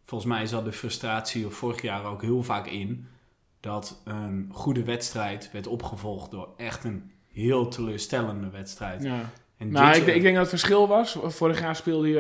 Volgens 0.04 0.32
mij 0.32 0.46
zat 0.46 0.66
de 0.66 0.72
frustratie 0.72 1.46
er 1.46 1.52
vorig 1.52 1.82
jaar 1.82 2.06
ook 2.06 2.22
heel 2.22 2.44
vaak 2.44 2.68
in 2.68 3.08
dat 3.60 4.02
een 4.06 4.50
goede 4.52 4.84
wedstrijd 4.84 5.50
werd 5.52 5.68
opgevolgd 5.68 6.32
door 6.32 6.50
echt 6.58 6.84
een 6.84 7.12
heel 7.32 7.68
teleurstellende 7.68 8.50
wedstrijd. 8.50 9.04
Ja. 9.04 9.20
En 9.58 9.72
Maar 9.72 9.94
dit 9.94 10.08
ik, 10.08 10.16
ik 10.16 10.22
denk 10.22 10.34
dat 10.36 10.50
het 10.52 10.60
verschil 10.60 10.88
was. 10.88 11.18
Vorig 11.24 11.60
jaar 11.62 11.76
speelde 11.76 12.08
je, 12.10 12.20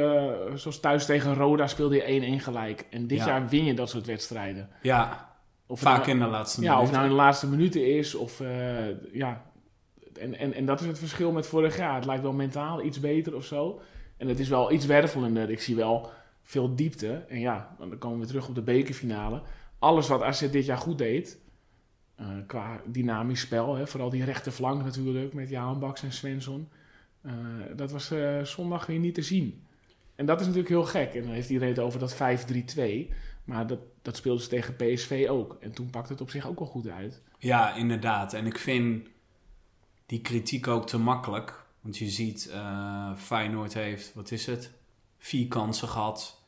eh, 0.49 0.55
zoals 0.55 0.79
thuis 0.79 1.05
tegen 1.05 1.33
Roda, 1.33 1.67
speelde 1.67 1.95
je 1.95 2.03
1-1 2.37 2.39
gelijk. 2.39 2.85
En 2.89 3.07
dit 3.07 3.17
Ja. 3.17 3.25
jaar 3.25 3.47
win 3.47 3.65
je 3.65 3.73
dat 3.73 3.89
soort 3.89 4.05
wedstrijden. 4.05 4.69
ja, 4.81 5.25
Of 5.67 5.79
vaak 5.79 5.97
nou- 5.97 6.09
in 6.09 6.19
de 6.19 6.25
laatste 6.25 6.61
Ja, 6.61 6.81
of 6.81 6.91
nou 6.91 7.03
in 7.03 7.09
de 7.09 7.15
laatste 7.15 7.47
minuten 7.47 7.95
is, 7.97 8.15
of 8.15 8.39
eh, 8.39 9.13
ja. 9.13 9.41
En, 10.19 10.37
en, 10.37 10.53
en 10.53 10.65
dat 10.65 10.81
is 10.81 10.87
het 10.87 10.99
verschil 10.99 11.31
met 11.31 11.47
vorig 11.47 11.77
jaar. 11.77 11.95
Het 11.95 12.05
lijkt 12.05 12.21
wel 12.23 12.33
mentaal 12.33 12.81
iets 12.83 12.99
beter 12.99 13.35
of 13.35 13.45
zo. 13.45 13.81
En 14.17 14.27
het 14.27 14.39
is 14.39 14.49
wel 14.49 14.71
iets 14.71 14.85
wervelender. 14.85 15.49
Ik 15.49 15.61
zie 15.61 15.75
wel 15.75 16.09
veel 16.43 16.75
diepte. 16.75 17.25
En 17.29 17.39
ja, 17.39 17.75
dan 17.79 17.97
komen 17.97 18.19
we 18.19 18.25
terug 18.25 18.47
op 18.47 18.55
de 18.55 18.61
bekerfinale. 18.61 19.41
Alles 19.79 20.07
wat 20.07 20.21
AZ 20.21 20.49
dit 20.49 20.65
jaar 20.65 20.77
goed 20.77 20.97
deed, 20.97 21.39
eh, 22.15 22.27
qua 22.47 22.81
dynamisch 22.85 23.39
spel, 23.41 23.75
hè, 23.75 23.87
vooral 23.87 24.09
die 24.09 24.23
rechterflank 24.23 24.83
natuurlijk, 24.83 25.33
met 25.33 25.49
Jaan 25.49 25.79
Baks 25.79 26.03
en 26.03 26.11
Svensson. 26.11 26.69
eh, 27.21 27.33
dat 27.75 27.91
was 27.91 28.11
eh, 28.11 28.41
zondag 28.41 28.85
weer 28.85 28.99
niet 28.99 29.15
te 29.15 29.21
zien. 29.21 29.65
En 30.15 30.25
dat 30.25 30.39
is 30.39 30.45
natuurlijk 30.45 30.73
heel 30.73 30.83
gek. 30.83 31.13
En 31.13 31.21
dan 31.21 31.31
heeft 31.31 31.49
iedereen 31.49 31.73
het 31.73 31.83
over 31.83 31.99
dat 31.99 32.15
5-3-2. 32.15 33.13
Maar 33.43 33.67
dat, 33.67 33.79
dat 34.01 34.15
speelden 34.15 34.43
ze 34.43 34.49
tegen 34.49 34.75
PSV 34.75 35.27
ook. 35.29 35.57
En 35.59 35.71
toen 35.71 35.89
pakte 35.89 36.11
het 36.11 36.21
op 36.21 36.29
zich 36.29 36.47
ook 36.47 36.59
wel 36.59 36.67
goed 36.67 36.87
uit. 36.87 37.21
Ja, 37.39 37.75
inderdaad. 37.75 38.33
En 38.33 38.45
ik 38.45 38.57
vind 38.57 39.07
die 40.05 40.21
kritiek 40.21 40.67
ook 40.67 40.87
te 40.87 40.97
makkelijk. 40.97 41.65
Want 41.81 41.97
je 41.97 42.09
ziet, 42.09 42.53
Feyenoord 43.17 43.73
heeft, 43.73 44.13
wat 44.13 44.31
is 44.31 44.45
het? 44.45 44.71
Vier 45.17 45.47
kansen 45.47 45.87
gehad. 45.87 46.41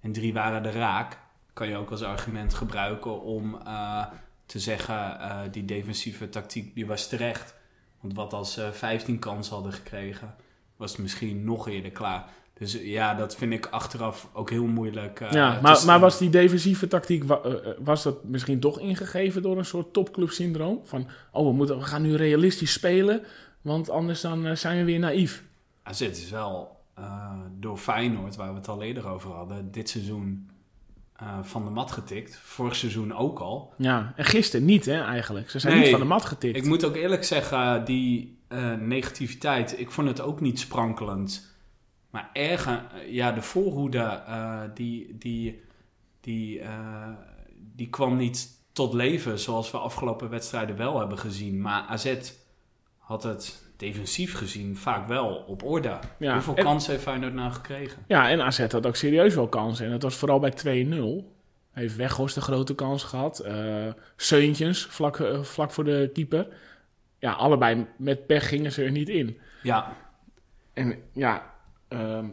En 0.00 0.12
drie 0.12 0.32
waren 0.32 0.64
er 0.64 0.72
raak. 0.72 1.18
Kan 1.58 1.68
je 1.68 1.76
ook 1.76 1.90
als 1.90 2.02
argument 2.02 2.54
gebruiken 2.54 3.22
om 3.22 3.58
eh, 3.66 4.04
te 4.46 4.58
zeggen, 4.58 5.20
eh, 5.20 5.38
die 5.50 5.64
defensieve 5.64 6.28
tactiek 6.28 6.74
die 6.74 6.86
was 6.86 7.08
terecht. 7.08 7.54
Want 8.00 8.14
wat 8.14 8.32
als 8.32 8.52
ze 8.52 8.68
15 8.72 9.18
kansen 9.18 9.54
hadden 9.54 9.72
gekregen, 9.72 10.34
was 10.76 10.90
het 10.92 11.00
misschien 11.00 11.44
nog 11.44 11.68
eerder 11.68 11.90
klaar. 11.90 12.24
Dus 12.54 12.72
ja, 12.82 13.14
dat 13.14 13.36
vind 13.36 13.52
ik 13.52 13.66
achteraf 13.66 14.28
ook 14.32 14.50
heel 14.50 14.64
moeilijk. 14.66 15.20
eh, 15.20 15.30
ja, 15.30 15.58
maar, 15.62 15.84
maar 15.86 16.00
was 16.00 16.18
die 16.18 16.30
defensieve 16.30 16.88
tactiek, 16.88 17.24
wa- 17.24 17.40
eh, 17.44 17.52
eh, 17.52 17.76
was 17.78 18.02
dat 18.02 18.24
misschien 18.24 18.60
toch 18.60 18.80
ingegeven 18.80 19.42
door 19.42 19.58
een 19.58 19.64
soort 19.64 19.92
topclub-syndroom? 19.92 20.80
Van, 20.84 21.06
oh, 21.32 21.46
we, 21.46 21.52
moeten, 21.52 21.78
we 21.78 21.84
gaan 21.84 22.02
nu 22.02 22.14
realistisch 22.16 22.72
spelen, 22.72 23.22
want 23.62 23.90
anders 23.90 24.20
dan 24.20 24.46
eh, 24.46 24.54
zijn 24.54 24.78
we 24.78 24.84
weer 24.84 24.98
naïef. 24.98 25.44
AZ 25.82 26.00
is 26.00 26.30
wel 26.30 26.76
eh, 26.94 27.32
door 27.58 27.76
Feyenoord, 27.78 28.36
waar 28.36 28.50
we 28.50 28.58
het 28.58 28.68
al 28.68 28.82
eerder 28.82 29.08
over 29.08 29.30
hadden, 29.30 29.70
dit 29.70 29.88
seizoen 29.88 30.50
eh, 31.18 31.38
van 31.42 31.64
de 31.64 31.70
mat 31.70 31.92
getikt. 31.92 32.36
Vorig 32.36 32.76
seizoen 32.76 33.14
ook 33.16 33.38
al. 33.38 33.74
Ja, 33.76 34.12
en 34.16 34.24
gisteren 34.24 34.66
niet, 34.66 34.84
hè, 34.84 35.04
eigenlijk. 35.04 35.50
Ze 35.50 35.58
zijn 35.58 35.72
Nee, 35.72 35.82
niet 35.82 35.90
van 35.90 36.00
de 36.00 36.06
mat 36.06 36.24
getikt. 36.24 36.56
Ik 36.56 36.64
moet 36.64 36.84
ook 36.84 36.94
eerlijk 36.94 37.24
zeggen, 37.24 37.84
die 37.84 38.38
eh, 38.48 38.74
negativiteit, 38.74 39.78
ik 39.80 39.90
vond 39.90 40.08
het 40.08 40.20
ook 40.20 40.40
niet 40.40 40.58
sprankelend. 40.58 41.56
Maar 42.10 42.30
erger, 42.32 42.86
eh, 42.94 43.12
ja, 43.12 43.32
de 43.32 43.42
voorhoede, 43.42 44.22
die, 44.74 45.16
die, 45.18 45.62
die, 46.20 46.62
die 47.74 47.88
kwam 47.88 48.16
niet 48.16 48.48
tot 48.72 48.92
leven 48.92 49.38
zoals 49.38 49.70
we 49.70 49.78
afgelopen 49.78 50.30
wedstrijden 50.30 50.76
wel 50.76 50.98
hebben 50.98 51.18
gezien. 51.18 51.60
Maar 51.60 51.82
AZ 51.82 52.32
had 52.98 53.22
het 53.22 53.67
defensief 53.78 54.34
gezien 54.34 54.76
vaak 54.76 55.08
wel 55.08 55.34
op 55.34 55.62
orde. 55.64 55.98
Ja, 56.18 56.32
Hoeveel 56.32 56.54
en- 56.56 56.64
kansen 56.64 56.90
heeft 56.92 57.02
Feyenoord 57.02 57.34
nou 57.34 57.52
gekregen? 57.52 58.04
Ja, 58.06 58.30
en 58.30 58.40
AZ 58.42 58.58
had 58.58 58.86
ook 58.86 58.96
serieus 58.96 59.34
wel 59.34 59.48
kansen. 59.48 59.84
En 59.84 59.90
dat 59.90 60.02
was 60.02 60.14
vooral 60.14 60.38
bij 60.40 60.50
2-0. 60.50 61.32
Heeft 61.72 61.96
Weghorst 61.96 62.36
een 62.36 62.42
grote 62.42 62.74
kans 62.74 63.02
gehad. 63.04 63.38
eh 63.38 63.86
Seuntjens, 64.16 64.84
vlak, 64.86 65.18
eh, 65.20 65.42
vlak 65.42 65.70
voor 65.70 65.84
de 65.84 66.10
keeper. 66.12 66.48
Ja, 67.18 67.32
allebei 67.32 67.86
met 67.96 68.26
pech 68.26 68.48
gingen 68.48 68.72
ze 68.72 68.82
er 68.84 68.90
niet 68.90 69.08
in. 69.08 69.38
Ja, 69.62 69.96
En 70.72 71.02
ja, 71.12 71.54
ehm, 71.88 72.26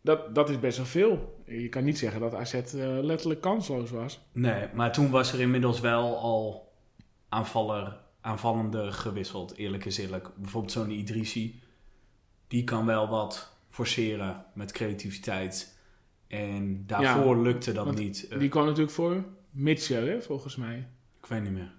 dat, 0.00 0.34
dat 0.34 0.48
is 0.50 0.60
best 0.60 0.76
wel 0.76 0.86
veel. 0.86 1.42
Je 1.46 1.68
kan 1.68 1.84
niet 1.84 1.98
zeggen 1.98 2.20
dat 2.20 2.34
AZ 2.34 2.54
eh, 2.54 2.62
letterlijk 3.00 3.40
kansloos 3.40 3.90
was. 3.90 4.20
nee, 4.32 4.66
maar 4.72 4.92
toen 4.92 5.10
was 5.10 5.32
er 5.32 5.40
inmiddels 5.40 5.80
wel 5.80 6.18
al 6.18 6.72
aanvaller, 7.28 7.96
aanvallender 8.28 8.92
gewisseld, 8.92 9.56
eerlijk 9.56 9.84
is 9.84 9.98
eerlijk. 9.98 10.30
Bijvoorbeeld 10.36 10.72
zo'n 10.72 10.90
Idrissi, 10.90 11.60
die 12.48 12.64
kan 12.64 12.86
wel 12.86 13.08
wat 13.08 13.56
forceren 13.70 14.44
met 14.54 14.72
creativiteit. 14.72 15.78
En 16.26 16.86
daarvoor 16.86 17.42
lukte 17.42 17.72
dat 17.72 17.94
niet. 17.94 18.38
Die 18.38 18.48
kwam 18.48 18.64
natuurlijk 18.64 18.90
voor 18.92 19.24
Mitchell, 19.50 20.08
hè, 20.08 20.22
volgens 20.22 20.56
mij. 20.56 20.88
ik 21.20 21.26
weet 21.26 21.42
niet 21.42 21.52
meer. 21.52 21.76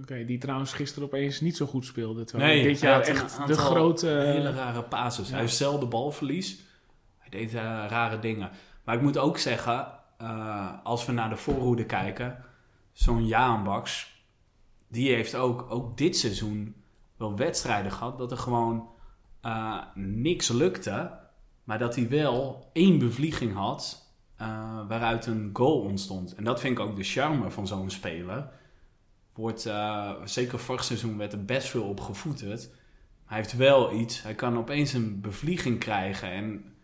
Oké, 0.00 0.24
die 0.24 0.38
trouwens 0.38 0.72
gisteren 0.72 1.08
opeens 1.08 1.40
niet 1.40 1.56
zo 1.56 1.66
goed 1.66 1.84
speelde. 1.84 2.24
Terwijl 2.24 2.54
Nee, 2.54 2.62
dit 2.62 2.80
jaar 2.80 3.00
echt 3.00 3.46
de 3.46 3.54
grote... 3.54 4.06
hele 4.06 4.50
rare 4.52 4.82
pases. 4.82 5.26
ja. 5.26 5.32
Hij 5.32 5.40
heeft 5.40 5.56
zelden 5.56 5.88
balverlies. 5.88 6.58
Hij 7.18 7.28
deed 7.30 7.54
eh, 7.54 7.62
rare 7.88 8.18
dingen. 8.18 8.50
Maar 8.84 8.94
ik 8.94 9.02
moet 9.02 9.18
ook 9.18 9.38
zeggen, 9.38 9.86
eh, 10.18 10.84
als 10.84 11.06
we 11.06 11.12
naar 11.12 11.28
de 11.28 11.36
voorhoede 11.36 11.84
kijken, 11.86 12.44
zo'n 12.92 13.26
Jaan 13.26 13.64
Baks, 13.64 14.17
die 14.88 15.14
heeft 15.14 15.34
ook, 15.34 15.66
ook 15.68 15.96
dit 15.96 16.16
seizoen 16.16 16.74
wel 17.16 17.36
wedstrijden 17.36 17.92
gehad 17.92 18.18
dat 18.18 18.30
er 18.30 18.38
gewoon 18.38 18.88
eh, 19.40 19.82
niks 19.94 20.48
lukte, 20.48 21.18
maar 21.64 21.78
dat 21.78 21.96
hij 21.96 22.08
wel 22.08 22.68
één 22.72 22.98
bevlieging 22.98 23.54
had 23.54 24.06
eh, 24.36 24.86
waaruit 24.88 25.26
een 25.26 25.50
goal 25.52 25.80
ontstond. 25.80 26.34
En 26.34 26.44
dat 26.44 26.60
vind 26.60 26.78
ik 26.78 26.84
ook 26.84 26.96
de 26.96 27.02
charme 27.02 27.50
van 27.50 27.66
zo'n 27.66 27.90
speler. 27.90 28.50
Wordt, 29.34 29.66
uh, 29.66 30.12
zeker 30.24 30.58
vorig 30.58 30.84
seizoen 30.84 31.18
werd 31.18 31.32
er 31.32 31.44
best 31.44 31.68
veel 31.68 31.82
op 31.82 32.00
gevoeterd. 32.00 32.70
Hij 33.24 33.36
heeft 33.36 33.56
wel 33.56 33.92
iets. 33.92 34.22
Hij 34.22 34.34
kan 34.34 34.58
opeens 34.58 34.92
een 34.92 35.20
bevlieging 35.20 35.78
krijgen 35.78 36.30
en 36.30 36.74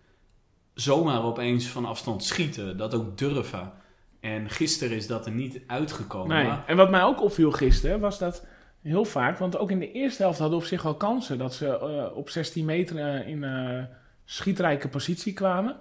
zomaar 0.74 1.22
opeens 1.22 1.66
van 1.66 1.84
afstand 1.84 2.24
schieten. 2.24 2.76
Dat 2.76 2.94
ook 2.94 3.18
durven. 3.18 3.72
En 4.24 4.50
gisteren 4.50 4.96
is 4.96 5.06
dat 5.06 5.26
er 5.26 5.32
niet 5.32 5.60
uitgekomen. 5.66 6.36
Nee. 6.36 6.52
En 6.66 6.76
wat 6.76 6.90
mij 6.90 7.02
ook 7.02 7.22
opviel 7.22 7.52
gisteren 7.52 8.00
was 8.00 8.18
dat 8.18 8.46
heel 8.82 9.04
vaak, 9.04 9.38
want 9.38 9.58
ook 9.58 9.70
in 9.70 9.78
de 9.78 9.92
eerste 9.92 10.22
helft 10.22 10.38
hadden 10.38 10.58
op 10.58 10.64
zich 10.64 10.82
wel 10.82 10.94
kansen 10.94 11.38
dat 11.38 11.54
ze 11.54 11.66
uh, 11.66 12.16
op 12.16 12.30
16 12.30 12.64
meter 12.64 12.96
uh, 12.96 13.28
in 13.28 13.42
uh, 13.42 13.82
schietrijke 14.24 14.88
positie 14.88 15.32
kwamen. 15.32 15.76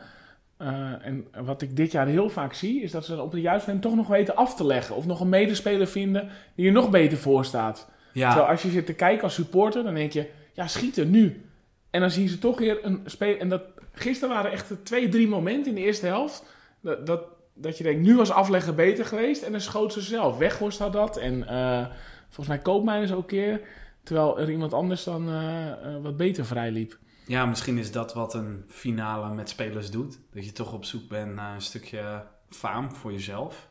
en 1.02 1.28
wat 1.44 1.62
ik 1.62 1.76
dit 1.76 1.92
jaar 1.92 2.08
heel 2.08 2.30
vaak 2.30 2.54
zie, 2.54 2.82
is 2.82 2.92
dat 2.92 3.06
ze 3.06 3.22
op 3.22 3.32
de 3.32 3.42
juiste 3.42 3.68
moment 3.68 3.86
toch 3.86 3.96
nog 3.96 4.08
weten 4.08 4.36
af 4.36 4.56
te 4.56 4.66
leggen. 4.66 4.96
Of 4.96 5.06
nog 5.06 5.20
een 5.20 5.30
medespeler 5.30 5.88
vinden 5.88 6.30
die 6.56 6.68
er 6.68 6.74
nog 6.74 6.90
beter 6.90 7.18
voor 7.18 7.46
staat. 7.46 7.90
Ja. 8.14 8.28
Terwijl 8.28 8.52
als 8.52 8.62
je 8.62 8.70
zit 8.70 8.86
te 8.86 8.94
kijken 8.94 9.24
als 9.24 9.34
supporter, 9.34 9.84
dan 9.84 9.94
denk 9.94 10.12
je, 10.12 10.30
ja, 10.54 10.68
schieten 10.68 11.10
nu. 11.10 11.46
En 11.90 12.00
dan 12.00 12.12
zien 12.12 12.30
ze 12.30 12.40
toch 12.40 12.60
weer 12.60 12.86
een 12.86 13.02
speler. 13.06 13.40
En 13.40 13.50
dat, 13.50 13.64
gisteren 13.94 14.36
waren 14.36 14.52
echt 14.52 14.74
twee, 14.84 15.10
drie 15.10 15.28
momenten 15.28 15.70
in 15.70 15.76
de 15.76 15.86
eerste 15.86 16.06
helft. 16.06 16.44
Dat, 16.82 17.06
dat, 17.06 17.22
dat 17.54 17.78
je 17.78 17.84
denkt, 17.84 18.02
nu 18.02 18.16
was 18.16 18.32
afleggen 18.32 18.76
beter 18.76 19.06
geweest. 19.06 19.44
En 19.44 19.52
dan 19.52 19.62
schoot 19.62 19.94
ze 19.94 20.02
zelf. 20.02 20.38
Weghorst 20.38 20.80
had 20.80 20.94
dat. 20.94 21.18
En 21.18 21.40
uh, 21.40 21.86
volgens 22.26 22.48
mij 22.48 22.60
Koopmijners 22.60 23.12
ook 23.12 23.20
een 23.20 23.26
keer. 23.26 23.62
Terwijl 24.04 24.40
er 24.40 24.52
iemand 24.52 24.74
anders 24.74 25.04
dan 25.04 25.30
uh, 25.30 25.68
uh, 25.68 26.02
wat 26.02 26.18
beter 26.18 26.46
vrij 26.46 26.72
liep. 26.72 26.98
Ja, 27.26 27.46
misschien 27.46 27.78
is 27.78 27.92
dat 27.92 28.14
wat 28.14 28.34
een 28.34 28.64
finale 28.68 29.34
met 29.34 29.50
spelers 29.50 29.92
doet. 29.92 30.20
Dat 30.32 30.46
je 30.46 30.52
toch 30.52 30.74
op 30.74 30.86
zoek 30.86 31.10
bent 31.10 31.36
naar 31.36 31.56
een 31.56 31.62
stukje 31.62 32.24
faam 32.50 32.92
voor 32.92 33.12
jezelf. 33.12 33.70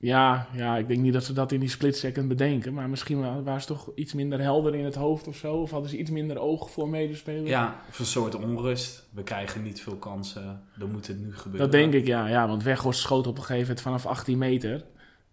Ja, 0.00 0.48
ja, 0.52 0.76
ik 0.76 0.88
denk 0.88 1.00
niet 1.00 1.12
dat 1.12 1.24
ze 1.24 1.32
dat 1.32 1.52
in 1.52 1.60
die 1.60 1.68
split 1.68 1.96
second 1.96 2.28
bedenken. 2.28 2.74
Maar 2.74 2.88
misschien 2.88 3.42
waren 3.44 3.60
ze 3.60 3.66
toch 3.66 3.90
iets 3.94 4.14
minder 4.14 4.40
helder 4.40 4.74
in 4.74 4.84
het 4.84 4.94
hoofd 4.94 5.28
of 5.28 5.36
zo. 5.36 5.54
Of 5.54 5.70
hadden 5.70 5.90
ze 5.90 5.98
iets 5.98 6.10
minder 6.10 6.38
oog 6.38 6.70
voor 6.70 6.88
medespelers. 6.88 7.48
Ja, 7.48 7.80
of 7.88 7.98
een 7.98 8.04
soort 8.04 8.34
onrust. 8.34 9.08
We 9.10 9.22
krijgen 9.22 9.62
niet 9.62 9.80
veel 9.80 9.96
kansen. 9.96 10.62
Dan 10.76 10.90
moet 10.90 11.06
het 11.06 11.20
nu 11.20 11.34
gebeuren. 11.34 11.70
Dat 11.70 11.80
denk 11.80 11.94
ik, 11.94 12.06
ja. 12.06 12.26
ja 12.26 12.48
want 12.48 12.62
Weghorst 12.62 13.00
schoot 13.00 13.26
op 13.26 13.36
een 13.36 13.42
gegeven 13.42 13.60
moment 13.60 13.80
vanaf 13.80 14.06
18 14.06 14.38
meter. 14.38 14.84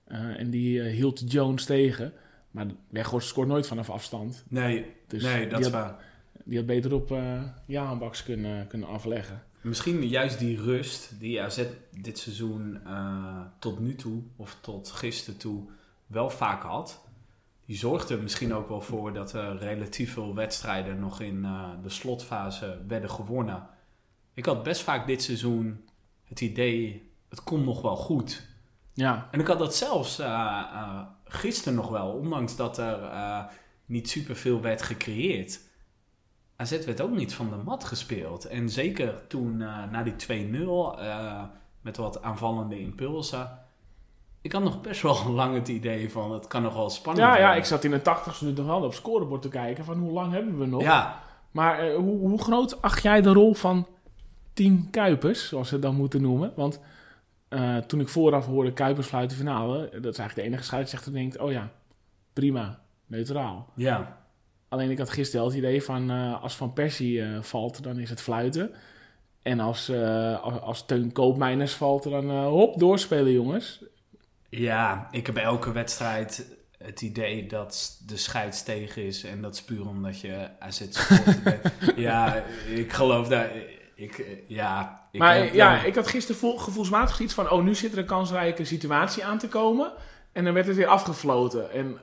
Uh, 0.08 0.40
en 0.40 0.50
die 0.50 0.80
uh, 0.80 0.94
hield 0.94 1.32
Jones 1.32 1.66
tegen. 1.66 2.14
Maar 2.52 2.66
Weghorst 2.90 3.28
scoort 3.28 3.48
nooit 3.48 3.68
vanaf 3.68 3.90
afstand. 3.90 4.44
Nee, 4.48 4.86
dus 5.08 5.24
nee 5.24 5.48
dat 5.48 5.60
is 5.60 5.70
waar. 5.70 5.96
Die 6.44 6.58
had 6.58 6.66
beter 6.66 6.94
op 6.94 7.12
uh, 7.12 7.42
Jaanbaks 7.66 8.24
kunnen, 8.24 8.68
kunnen 8.68 8.88
afleggen. 8.88 9.44
Misschien 9.66 10.08
juist 10.08 10.40
die 10.40 10.62
rust 10.62 11.20
die 11.20 11.42
AZ 11.42 11.64
dit 11.92 12.20
seizoen 12.20 12.82
uh, 12.88 13.42
tot 13.60 13.80
nu 13.80 13.96
toe, 13.96 14.22
of 14.36 14.58
tot 14.62 14.92
gisteren 14.92 15.40
toe, 15.40 15.64
wel 16.08 16.30
vaak 16.30 16.64
had. 16.64 17.04
Die 17.66 17.78
zorgde 17.78 18.16
er 18.16 18.22
misschien 18.22 18.54
ook 18.54 18.70
wel 18.70 18.82
voor 18.82 19.14
dat 19.14 19.34
er 19.34 19.58
relatief 19.58 20.14
veel 20.14 20.36
wedstrijden 20.36 21.00
nog 21.00 21.22
in 21.22 21.36
uh, 21.44 21.70
de 21.84 21.90
slotfase 21.90 22.82
werden 22.88 23.10
gewonnen. 23.10 23.68
Ik 24.34 24.46
had 24.46 24.64
best 24.64 24.82
vaak 24.82 25.08
dit 25.08 25.24
seizoen 25.24 25.86
het 26.24 26.42
idee, 26.42 27.12
het 27.30 27.44
komt 27.44 27.66
nog 27.66 27.82
wel 27.82 27.96
goed. 27.96 28.48
Ja. 28.94 29.28
En 29.32 29.40
ik 29.40 29.48
had 29.48 29.60
dat 29.60 29.76
zelfs 29.76 30.20
uh, 30.20 31.02
gisteren 31.24 31.76
nog 31.76 31.90
wel, 31.90 32.12
ondanks 32.12 32.56
dat 32.56 32.78
er 32.78 33.50
niet 33.86 34.10
superveel 34.10 34.62
werd 34.62 34.82
gecreëerd. 34.82 35.60
AZ 36.58 36.86
werd 36.86 37.02
ook 37.02 37.16
niet 37.16 37.34
van 37.34 37.50
de 37.50 37.56
mat 37.56 37.84
gespeeld. 37.84 38.46
En 38.46 38.70
zeker 38.70 39.28
toen 39.28 39.60
uh, 39.60 39.92
na 39.92 40.04
die 40.04 40.50
2-0, 40.52 40.54
uh, 40.60 41.44
met 41.82 41.98
wat 41.98 42.22
aanvallende 42.22 42.80
impulsen. 42.80 43.60
Ik 44.42 44.52
had 44.52 44.64
nog 44.64 44.82
best 44.82 45.02
wel 45.02 45.30
lang 45.32 45.56
het 45.56 45.68
idee 45.68 46.12
van 46.12 46.32
het 46.32 46.48
kan 46.48 46.62
nog 46.62 46.74
wel 46.74 46.90
spannend 46.90 47.26
ja, 47.26 47.32
worden. 47.32 47.50
Ja, 47.50 47.56
ik 47.56 47.66
zat 47.66 47.84
in 47.84 47.92
de 47.92 48.02
80 48.02 48.42
minuut 48.42 48.58
nog 48.58 48.66
wel 48.66 48.78
op 48.78 48.84
het 48.84 48.94
scorebord 48.94 49.42
te 49.42 49.50
kijken 49.50 49.86
van 49.86 49.98
hoe 49.98 50.12
lang 50.12 50.32
hebben 50.32 50.58
we 50.58 50.66
nog. 50.66 50.82
Ja. 50.82 51.24
Maar 51.52 51.90
uh, 51.90 51.96
hoe, 51.96 52.18
hoe, 52.20 52.42
groot 52.42 52.82
acht 52.82 53.04
jij 53.04 53.22
de 53.22 53.34
rol 53.34 53.54
van 53.54 53.88
Team 54.54 54.90
Kuipers, 54.90 55.48
zoals 55.48 55.68
ze 55.68 55.74
het 55.74 55.84
dan 55.84 55.96
moeten 55.96 56.22
noemen? 56.22 56.54
Want 56.56 56.80
toen 57.88 58.00
ik 58.00 58.10
vooraf 58.10 58.46
hoorde 58.46 58.74
Kuipers 58.74 59.08
fluiten 59.08 59.38
finale, 59.38 59.78
dat 59.78 60.14
is 60.14 60.20
eigenlijk 60.20 60.36
de 60.36 60.42
enige 60.42 60.64
scheidsrechter 60.64 61.12
die 61.12 61.22
denkt, 61.22 61.38
oh 61.38 61.52
ja, 61.52 61.70
prima, 62.34 62.80
neutraal. 63.06 63.70
Ja. 63.76 64.25
Alleen 64.70 64.90
ik 64.90 64.98
had 64.98 65.10
gisteren 65.10 65.46
het 65.46 65.56
idee 65.56 65.84
van 65.84 66.12
uh, 66.12 66.44
als 66.44 66.56
Van 66.56 66.74
Persie 66.74 67.18
uh, 67.18 67.42
valt, 67.42 67.84
dan 67.84 68.00
is 68.00 68.10
het 68.10 68.22
fluiten. 68.22 68.72
En 69.42 69.60
als, 69.60 69.90
uh, 69.90 70.44
als, 70.44 70.62
als 70.62 70.86
Teun 70.86 71.12
Koopmeiners 71.12 71.74
valt, 71.74 72.04
dan 72.04 72.32
hop, 72.32 72.80
doorspelen 72.80 73.32
jongens. 73.32 73.84
Ja, 74.50 75.08
ik 75.12 75.26
heb 75.26 75.38
elke 75.38 75.72
wedstrijd 75.72 76.56
het 76.78 77.02
idee 77.02 77.46
dat 77.46 78.02
de 78.06 78.18
scheids 78.18 78.64
tegen 78.64 79.06
is. 79.06 79.24
En 79.24 79.42
dat 79.42 79.54
is 79.54 79.64
puur 79.64 79.88
omdat 79.88 80.22
je 80.22 80.50
AZ 80.60 80.82
supporter 80.90 81.42
bent. 81.44 81.98
ja, 82.08 82.44
ik 82.68 82.94
geloof 82.94 83.28
daar... 83.28 83.50
Ik, 83.96 84.44
ja, 84.48 85.08
ik 85.12 85.20
maar 85.20 85.56
ja, 85.56 85.84
ik 85.84 85.96
had 85.96 86.08
gisteren 86.08 86.60
gevoelsmatig 86.60 87.20
iets 87.20 87.34
van... 87.34 87.50
oh, 87.50 87.64
nu 87.64 87.76
zit 87.76 87.92
er 87.92 87.98
een 87.98 88.06
kansrijke 88.06 88.66
situatie 88.66 89.26
aan 89.26 89.38
te 89.38 89.48
komen. 89.48 89.92
En 90.32 90.44
dan 90.44 90.54
werd 90.54 90.68
het 90.68 90.76
weer 90.76 90.88
afgefloten. 90.88 91.72
En 91.72 92.00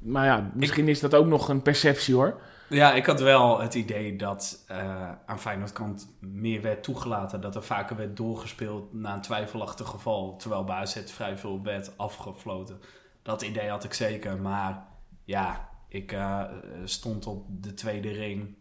maar 0.00 0.26
ja, 0.26 0.50
misschien 0.54 0.84
ik, 0.84 0.90
is 0.90 1.00
dat 1.00 1.14
ook 1.14 1.26
nog 1.26 1.48
een 1.48 1.62
perceptie 1.62 2.14
hoor. 2.14 2.40
Ja, 2.68 2.92
ik 2.92 3.06
had 3.06 3.20
wel 3.20 3.60
het 3.60 3.74
idee 3.74 4.16
dat 4.16 4.64
uh, 4.70 5.10
aan 5.26 5.40
Feyenoord 5.40 5.72
kant 5.72 6.08
meer 6.20 6.62
werd 6.62 6.82
toegelaten. 6.82 7.40
Dat 7.40 7.54
er 7.54 7.62
vaker 7.62 7.96
werd 7.96 8.16
doorgespeeld 8.16 8.92
na 8.92 9.14
een 9.14 9.20
twijfelachtig 9.20 9.88
geval. 9.88 10.36
Terwijl 10.36 10.64
bij 10.64 10.76
AZ 10.76 11.12
vrij 11.12 11.38
veel 11.38 11.62
werd 11.62 11.98
afgefloten. 11.98 12.80
Dat 13.22 13.42
idee 13.42 13.68
had 13.68 13.84
ik 13.84 13.92
zeker. 13.92 14.40
Maar 14.40 14.86
ja, 15.24 15.68
ik 15.88 16.12
uh, 16.12 16.44
stond 16.84 17.26
op 17.26 17.46
de 17.62 17.74
tweede 17.74 18.10
ring. 18.10 18.54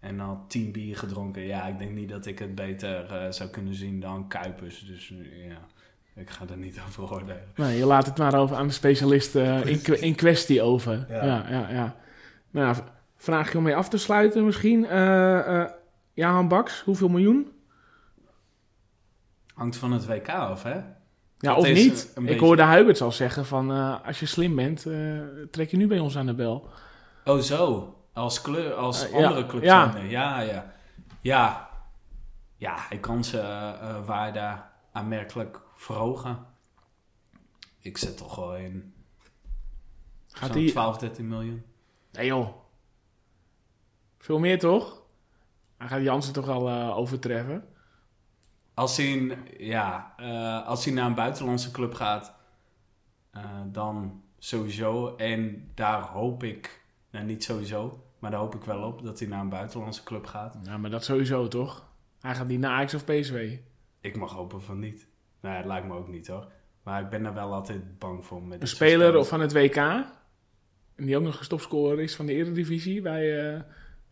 En 0.00 0.18
had 0.18 0.50
tien 0.50 0.72
bier 0.72 0.96
gedronken. 0.96 1.42
Ja, 1.42 1.66
ik 1.66 1.78
denk 1.78 1.90
niet 1.90 2.08
dat 2.08 2.26
ik 2.26 2.38
het 2.38 2.54
beter 2.54 3.24
uh, 3.24 3.30
zou 3.32 3.50
kunnen 3.50 3.74
zien 3.74 4.00
dan 4.00 4.28
Kuipers. 4.28 4.86
Dus 4.86 5.08
ja... 5.48 5.58
Ik 6.16 6.30
ga 6.30 6.44
er 6.50 6.56
niet 6.56 6.80
over 6.86 7.02
oordelen. 7.02 7.42
Nee, 7.54 7.76
je 7.76 7.86
laat 7.86 8.06
het 8.06 8.18
maar 8.18 8.34
over 8.34 8.56
aan 8.56 8.66
de 8.66 8.72
specialist 8.72 9.34
uh, 9.34 9.66
in, 9.66 10.00
in, 10.00 10.14
kwestie 10.14 10.62
over. 10.62 11.06
Ja, 11.08 11.24
ja, 11.24 11.46
ja. 11.48 11.68
ja. 11.68 11.96
Nou, 12.50 12.76
vraag 13.16 13.52
je 13.52 13.58
om 13.58 13.64
mee 13.64 13.76
af 13.76 13.88
te 13.88 13.98
sluiten 13.98 14.44
misschien. 14.44 14.84
Uh, 14.84 14.90
uh, 14.90 15.64
Jahan 16.12 16.48
Baks, 16.48 16.82
hoeveel 16.82 17.08
miljoen? 17.08 17.52
Hangt 19.54 19.76
van 19.76 19.92
het 19.92 20.06
WK 20.06 20.28
af, 20.28 20.62
hè? 20.62 20.74
Ja, 20.74 21.54
dat 21.54 21.56
of 21.56 21.72
niet. 21.72 22.12
Ik 22.24 22.38
hoorde 22.38 22.62
Huiberts 22.62 23.02
al 23.02 23.12
zeggen 23.12 23.46
van... 23.46 23.70
als 24.04 24.20
je 24.20 24.26
slim 24.26 24.54
bent, 24.54 24.86
trek 25.50 25.70
je 25.70 25.76
nu 25.76 25.86
bij 25.86 25.98
ons 25.98 26.16
aan 26.16 26.26
de 26.26 26.34
bel. 26.34 26.68
Oh, 27.24 27.38
zo. 27.38 27.94
Als, 28.12 28.40
kleur, 28.40 28.74
als 28.74 29.12
andere 29.12 29.60
ja. 29.60 29.94
Ja. 29.96 30.02
ja, 30.08 30.40
ja. 30.40 30.72
Ja. 31.20 31.68
Ja, 32.56 32.74
hij 32.88 32.98
kan 32.98 33.24
zijn 33.24 34.04
waarde 34.04 34.56
aanmerkelijk 34.92 35.60
verhogen. 35.76 36.46
Ik 37.78 37.98
zet 37.98 38.16
toch 38.16 38.36
wel 38.36 38.56
in. 38.56 38.94
Gaat 40.28 40.52
die 40.52 40.70
12, 40.70 40.98
13 40.98 41.28
miljoen? 41.28 41.64
Nee 42.12 42.26
joh. 42.26 42.48
Veel 44.18 44.38
meer 44.38 44.58
toch? 44.58 45.02
Hij 45.76 45.88
gaat 45.88 46.02
Jansen 46.02 46.32
toch 46.32 46.48
al 46.48 46.68
uh, 46.68 46.96
overtreffen? 46.96 47.68
Als 48.74 48.96
hij, 48.96 49.06
in, 49.06 49.38
ja, 49.58 50.14
uh, 50.20 50.66
als 50.66 50.84
hij 50.84 50.94
naar 50.94 51.06
een 51.06 51.14
buitenlandse 51.14 51.70
club 51.70 51.94
gaat, 51.94 52.34
uh, 53.36 53.42
dan 53.66 54.22
sowieso. 54.38 55.16
En 55.16 55.70
daar 55.74 56.00
hoop 56.00 56.42
ik, 56.42 56.84
nou 57.10 57.24
niet 57.24 57.44
sowieso, 57.44 58.04
maar 58.18 58.30
daar 58.30 58.40
hoop 58.40 58.54
ik 58.54 58.64
wel 58.64 58.82
op 58.82 59.02
dat 59.02 59.18
hij 59.18 59.28
naar 59.28 59.40
een 59.40 59.48
buitenlandse 59.48 60.02
club 60.02 60.26
gaat. 60.26 60.58
Ja, 60.62 60.76
maar 60.76 60.90
dat 60.90 61.04
sowieso 61.04 61.48
toch? 61.48 61.86
Hij 62.20 62.34
gaat 62.34 62.46
niet 62.46 62.60
naar 62.60 62.72
Ajax 62.72 62.94
of 62.94 63.04
PSV. 63.04 63.58
Ik 64.00 64.16
mag 64.16 64.32
hopen 64.32 64.62
van 64.62 64.78
niet. 64.78 65.06
Nee, 65.46 65.56
het 65.56 65.66
lijkt 65.66 65.86
me 65.86 65.94
ook 65.94 66.08
niet 66.08 66.26
hoor. 66.26 66.46
Maar 66.82 67.00
ik 67.00 67.08
ben 67.08 67.24
er 67.24 67.34
wel 67.34 67.52
altijd 67.52 67.98
bang 67.98 68.24
voor. 68.24 68.42
Met 68.42 68.60
een 68.60 68.68
speler 68.68 69.24
van 69.24 69.40
het 69.40 69.52
WK, 69.52 70.04
die 70.96 71.16
ook 71.16 71.22
nog 71.22 71.40
een 71.40 71.48
topscorer 71.48 72.00
is 72.00 72.16
van 72.16 72.26
de 72.26 72.32
Eredivisie 72.32 73.00
bij... 73.00 73.54
Uh... 73.54 73.60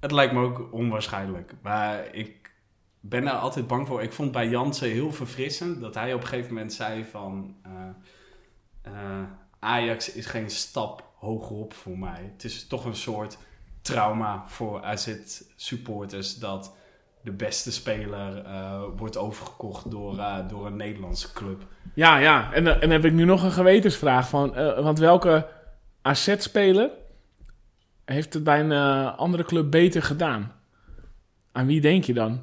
Het 0.00 0.12
lijkt 0.12 0.32
me 0.32 0.40
ook 0.40 0.72
onwaarschijnlijk. 0.72 1.54
Maar 1.62 2.14
ik 2.14 2.52
ben 3.00 3.26
er 3.26 3.32
altijd 3.32 3.66
bang 3.66 3.86
voor. 3.86 4.02
Ik 4.02 4.12
vond 4.12 4.32
bij 4.32 4.48
Jansen 4.48 4.90
heel 4.90 5.12
verfrissend 5.12 5.80
dat 5.80 5.94
hij 5.94 6.14
op 6.14 6.20
een 6.20 6.26
gegeven 6.26 6.54
moment 6.54 6.72
zei 6.72 7.04
van... 7.04 7.56
Uh, 7.66 8.92
uh, 8.92 9.22
Ajax 9.58 10.12
is 10.12 10.26
geen 10.26 10.50
stap 10.50 11.12
hogerop 11.16 11.74
voor 11.74 11.98
mij. 11.98 12.30
Het 12.32 12.44
is 12.44 12.66
toch 12.66 12.84
een 12.84 12.96
soort 12.96 13.38
trauma 13.82 14.44
voor 14.48 14.82
AZ 14.82 15.16
supporters 15.56 16.38
dat 16.38 16.76
de 17.24 17.32
beste 17.32 17.72
speler 17.72 18.44
eh, 18.44 18.82
wordt 18.96 19.16
overgekocht 19.16 19.90
door, 19.90 20.18
eh, 20.18 20.48
door 20.48 20.66
een 20.66 20.76
Nederlandse 20.76 21.32
club. 21.32 21.66
Ja, 21.94 22.18
ja. 22.18 22.52
En, 22.52 22.66
eh, 22.66 22.72
en 22.72 22.80
dan 22.80 22.90
heb 22.90 23.04
ik 23.04 23.12
nu 23.12 23.24
nog 23.24 23.42
een 23.42 23.52
gewetensvraag 23.52 24.28
van... 24.28 24.52
want 24.82 24.98
welke 24.98 25.46
AZ-speler 26.02 26.90
heeft 28.04 28.34
het 28.34 28.44
bij 28.44 28.60
een 28.60 28.72
andere 29.16 29.44
club 29.44 29.70
beter 29.70 30.02
gedaan? 30.02 30.52
Aan 31.52 31.66
wie 31.66 31.80
denk 31.80 32.04
je 32.04 32.14
dan? 32.14 32.40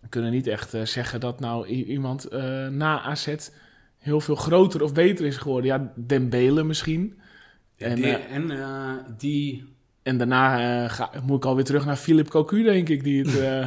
We 0.00 0.08
kunnen 0.08 0.30
niet 0.30 0.46
echt 0.46 0.74
zeggen 0.82 1.20
dat 1.20 1.40
nou 1.40 1.66
iemand 1.66 2.30
na 2.70 3.02
AZ 3.02 3.50
heel 3.98 4.20
veel 4.20 4.34
groter 4.34 4.82
of 4.82 4.92
beter 4.92 5.26
is 5.26 5.36
geworden. 5.36 5.66
Ja, 5.66 5.92
Dembele 5.94 6.64
misschien. 6.64 7.20
En, 7.76 7.90
En, 7.90 7.96
die, 7.96 8.14
en 8.14 9.14
die 9.16 9.74
En 10.02 10.18
daarna 10.18 10.58
eh, 10.84 10.90
ga, 10.90 11.10
moet 11.24 11.36
ik 11.36 11.44
alweer 11.44 11.64
terug 11.64 11.86
naar 11.86 11.96
Philip 11.96 12.28
Cocu, 12.28 12.62
denk 12.62 12.88
ik, 12.88 13.04
die 13.04 13.24
het, 13.24 13.38
eh, 13.40 13.66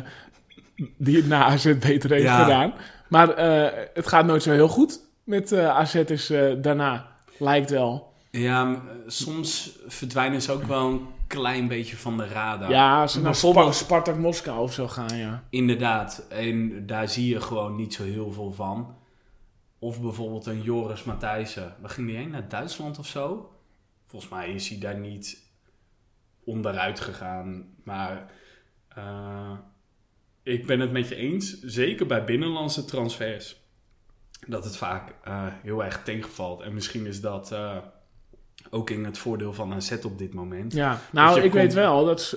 die 0.97 1.15
het 1.15 1.27
na 1.27 1.43
AZ 1.43 1.77
beter 1.79 2.09
heeft 2.11 2.23
Ja. 2.23 2.43
gedaan. 2.43 2.73
Maar 3.09 3.29
eh, 3.29 3.88
het 3.93 4.07
gaat 4.07 4.25
nooit 4.25 4.43
zo 4.43 4.51
heel 4.51 4.67
goed 4.67 4.99
met 5.23 5.53
AZ 5.53 5.95
is 5.95 6.29
eh, 6.29 6.53
daarna, 6.61 7.07
lijkt 7.38 7.69
wel. 7.69 8.11
Ja, 8.31 8.81
soms 9.07 9.79
verdwijnen 9.88 10.41
ze 10.41 10.51
ook 10.51 10.63
wel 10.63 10.88
een 10.89 11.01
klein 11.27 11.67
beetje 11.67 11.95
van 11.97 12.17
de 12.17 12.27
radar. 12.27 12.69
Ja, 12.69 13.07
ze 13.07 13.21
naar 13.21 13.31
Bijvoorbeeld- 13.31 13.75
Spa- 13.75 13.86
Spartak 13.86 14.17
Moskou 14.17 14.59
of 14.59 14.73
zo 14.73 14.88
gaan, 14.88 15.17
ja. 15.17 15.43
Inderdaad, 15.49 16.25
en 16.29 16.86
daar 16.86 17.09
zie 17.09 17.27
je 17.29 17.41
gewoon 17.41 17.75
niet 17.75 17.93
zo 17.93 18.03
heel 18.03 18.31
veel 18.31 18.51
van. 18.51 18.95
Of 19.79 20.01
bijvoorbeeld 20.01 20.45
een 20.45 20.61
Joris 20.61 21.03
Matthijssen. 21.03 21.75
Waar 21.81 21.89
ging 21.89 22.07
die 22.07 22.15
heen? 22.17 22.29
Naar 22.29 22.47
Duitsland 22.49 22.99
of 22.99 23.07
zo? 23.07 23.51
Volgens 24.07 24.31
mij 24.31 24.49
is 24.53 24.69
hij 24.69 24.79
daar 24.79 24.97
niet 24.97 25.43
onderuit 26.46 27.00
gegaan. 27.00 27.66
Maar 27.84 28.32
eh, 28.88 29.52
ik 30.44 30.66
ben 30.66 30.80
het 30.80 30.91
met 30.91 31.08
je 31.08 31.16
eens, 31.16 31.62
zeker 31.62 32.06
bij 32.06 32.24
binnenlandse 32.24 32.86
transfers, 32.86 33.62
dat 34.48 34.64
het 34.64 34.78
vaak 34.78 35.14
eh, 35.24 35.46
heel 35.62 35.84
erg 35.84 36.04
tegenvalt. 36.04 36.62
En 36.62 36.74
misschien 36.74 37.06
is 37.06 37.22
dat 37.22 37.52
eh, 37.52 37.78
ook 38.70 38.89
in 38.89 39.06
het 39.06 39.18
voordeel 39.18 39.54
van 39.54 39.74
AZ 39.74 39.91
op 40.04 40.18
dit 40.18 40.34
moment. 40.34 40.74
Ja, 40.74 41.00
nou, 41.12 41.36
ik 41.36 41.41
komt- 41.41 41.54
weet 41.54 41.74
wel 41.74 42.06
dat, 42.06 42.36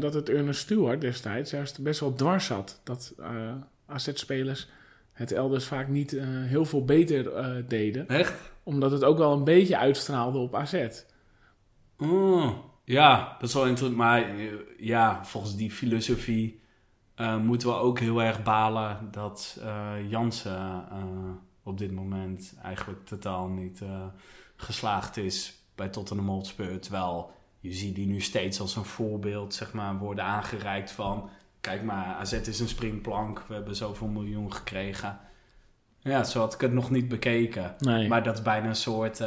dat 0.00 0.14
het 0.14 0.28
Ernest 0.28 0.60
Stewart 0.60 1.00
destijds 1.00 1.50
juist 1.50 1.82
best 1.82 2.00
wel 2.00 2.14
dwars 2.14 2.46
zat. 2.46 2.80
Dat 2.84 3.14
AZ-spelers 3.86 4.68
het 5.12 5.32
elders 5.32 5.64
vaak 5.64 5.88
niet 5.88 6.10
heel 6.24 6.64
veel 6.64 6.84
beter 6.84 7.32
deden. 7.68 8.08
Echt? 8.08 8.34
Omdat 8.62 8.90
het 8.90 9.04
ook 9.04 9.18
wel 9.18 9.32
een 9.32 9.44
beetje 9.44 9.78
uitstraalde 9.78 10.38
op 10.38 10.54
AZ. 10.54 10.88
Oh, 11.98 12.48
ja, 12.86 13.36
dat 13.38 13.48
is 13.48 13.54
wel 13.54 13.66
interessant. 13.66 13.98
Maar 13.98 14.22
eh, 14.22 14.52
ja, 14.78 15.24
volgens 15.24 15.56
die 15.56 15.70
filosofie 15.70 16.60
eh, 17.14 17.36
moeten 17.36 17.68
we 17.68 17.74
ook 17.74 17.98
heel 17.98 18.22
erg 18.22 18.42
balen 18.42 19.08
dat 19.10 19.58
eh 19.62 20.10
Jansen 20.10 20.84
op 21.62 21.78
dit 21.78 21.92
moment 21.92 22.54
eigenlijk 22.62 23.06
totaal 23.06 23.48
niet 23.48 23.82
geslaagd 24.56 25.16
is 25.16 25.62
bij 25.74 25.88
Tottenham 25.88 26.28
Hotspur. 26.28 26.80
Terwijl 26.80 27.30
je 27.60 27.72
ziet 27.72 27.94
die 27.94 28.06
nu 28.06 28.20
steeds 28.20 28.60
als 28.60 28.76
een 28.76 28.84
voorbeeld 28.84 29.54
zeg 29.54 29.72
maar, 29.72 29.98
worden 29.98 30.24
aangereikt 30.24 30.90
van... 30.90 31.28
Kijk 31.60 31.82
maar, 31.82 32.04
AZ 32.04 32.32
is 32.32 32.60
een 32.60 32.68
springplank, 32.68 33.42
we 33.48 33.54
hebben 33.54 33.76
zoveel 33.76 34.06
miljoen 34.06 34.52
gekregen. 34.52 35.18
Ja, 35.98 36.24
zo 36.24 36.40
had 36.40 36.54
ik 36.54 36.60
het 36.60 36.72
nog 36.72 36.90
niet 36.90 37.08
bekeken. 37.08 37.74
Nee. 37.78 38.08
Maar 38.08 38.22
dat 38.22 38.34
is 38.34 38.42
bijna 38.42 38.68
een 38.68 38.76
soort... 38.76 39.20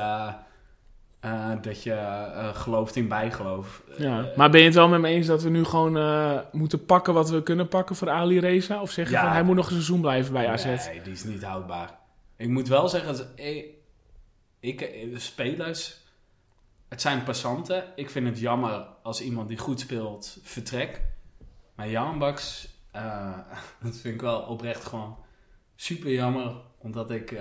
eh, 1.20 1.52
dat 1.62 1.84
je 1.84 1.92
eh, 1.94 2.56
gelooft 2.56 2.96
in 2.96 3.08
bijgeloof. 3.08 3.84
Ja, 3.98 4.20
Eh, 4.24 4.38
maar 4.38 4.50
ben 4.50 4.60
je 4.60 4.66
het 4.66 4.76
wel 4.76 4.88
met 4.88 5.00
me 5.02 5.08
eens 5.08 5.28
dat 5.28 5.42
we 5.44 5.50
nu 5.50 5.64
gewoon 5.64 6.44
moeten 6.52 6.86
pakken 6.86 7.14
wat 7.14 7.30
we 7.30 7.44
kunnen 7.44 7.68
pakken 7.68 7.96
voor 7.96 8.10
Ali 8.10 8.40
Reza? 8.40 8.82
Of 8.82 8.92
zeg 8.92 9.06
je 9.08 9.12
Ja. 9.14 9.22
van 9.22 9.32
hij 9.32 9.44
moet 9.44 9.56
nog 9.56 9.66
een 9.66 9.72
seizoen 9.72 10.02
blijven 10.02 10.34
bij 10.34 10.48
AZ? 10.50 10.66
Nee, 10.66 11.02
die 11.02 11.14
is 11.14 11.24
niet 11.24 11.44
houdbaar. 11.44 11.98
Ik 12.36 12.48
moet 12.50 12.68
wel 12.68 12.90
zeggen, 12.90 13.18
dat- 13.18 13.28
ik, 13.36 13.66
ik, 14.60 14.80
de 15.14 15.20
spelers, 15.20 15.98
het 16.90 17.02
zijn 17.02 17.24
passanten. 17.24 17.84
Ik 17.96 18.10
vind 18.10 18.28
het 18.28 18.40
jammer 18.40 18.86
als 19.04 19.22
iemand 19.22 19.48
die 19.48 19.58
goed 19.58 19.80
speelt 19.80 20.38
vertrekt. 20.44 21.02
Maar 21.76 21.90
Jan 21.90 22.20
Baks, 22.20 22.70
dat 23.84 23.98
vind 23.98 24.14
ik 24.16 24.22
wel 24.22 24.40
oprecht 24.42 24.86
gewoon 24.86 25.18
super 25.76 26.12
jammer. 26.12 26.52
Omdat 26.78 27.12
ik, 27.12 27.40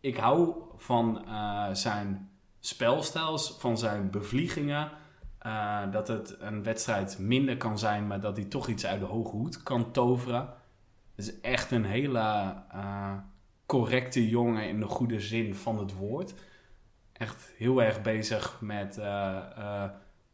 ik 0.00 0.16
hou 0.16 0.54
van 0.76 1.24
zijn 1.72 2.30
spelstijl, 2.66 3.38
van 3.38 3.78
zijn 3.78 4.10
bevliegingen. 4.10 4.90
Eh, 5.38 5.90
dat 5.90 6.08
het 6.08 6.36
een 6.40 6.62
wedstrijd 6.62 7.18
minder 7.18 7.56
kan 7.56 7.78
zijn, 7.78 8.06
maar 8.06 8.20
dat 8.20 8.36
hij 8.36 8.46
toch 8.46 8.68
iets 8.68 8.86
uit 8.86 9.00
de 9.00 9.06
hoge 9.06 9.30
hoed 9.30 9.62
kan 9.62 9.90
toveren. 9.92 10.48
Het 11.14 11.26
is 11.26 11.40
echt 11.40 11.70
een 11.70 11.84
hele 11.84 12.54
eh, 12.70 13.12
correcte 13.66 14.28
jongen 14.28 14.68
in 14.68 14.80
de 14.80 14.86
goede 14.86 15.20
zin 15.20 15.54
van 15.54 15.78
het 15.78 15.94
woord. 15.94 16.34
Echt 17.12 17.52
heel 17.56 17.82
erg 17.82 18.02
bezig 18.02 18.60
met 18.60 18.98
eh, 18.98 19.84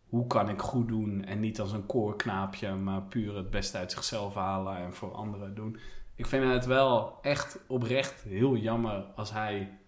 hoe 0.09 0.27
kan 0.27 0.49
ik 0.49 0.61
goed 0.61 0.89
doen 0.89 1.25
en 1.25 1.41
niet 1.41 1.61
als 1.61 1.73
een 1.73 1.87
koorknaapje, 1.87 2.75
maar 2.75 3.03
puur 3.03 3.37
het 3.37 3.51
beste 3.51 3.79
uit 3.79 3.93
zichzelf 3.93 4.35
halen 4.35 4.77
en 4.77 4.95
voor 4.95 5.13
anderen 5.13 5.55
doen. 5.55 5.79
Ik 6.15 6.27
vind 6.27 6.45
het 6.45 6.67
wel 6.67 7.19
echt 7.23 7.59
oprecht 7.67 8.23
heel 8.23 8.57
jammer 8.57 9.05
als 9.15 9.33
hij 9.33 9.79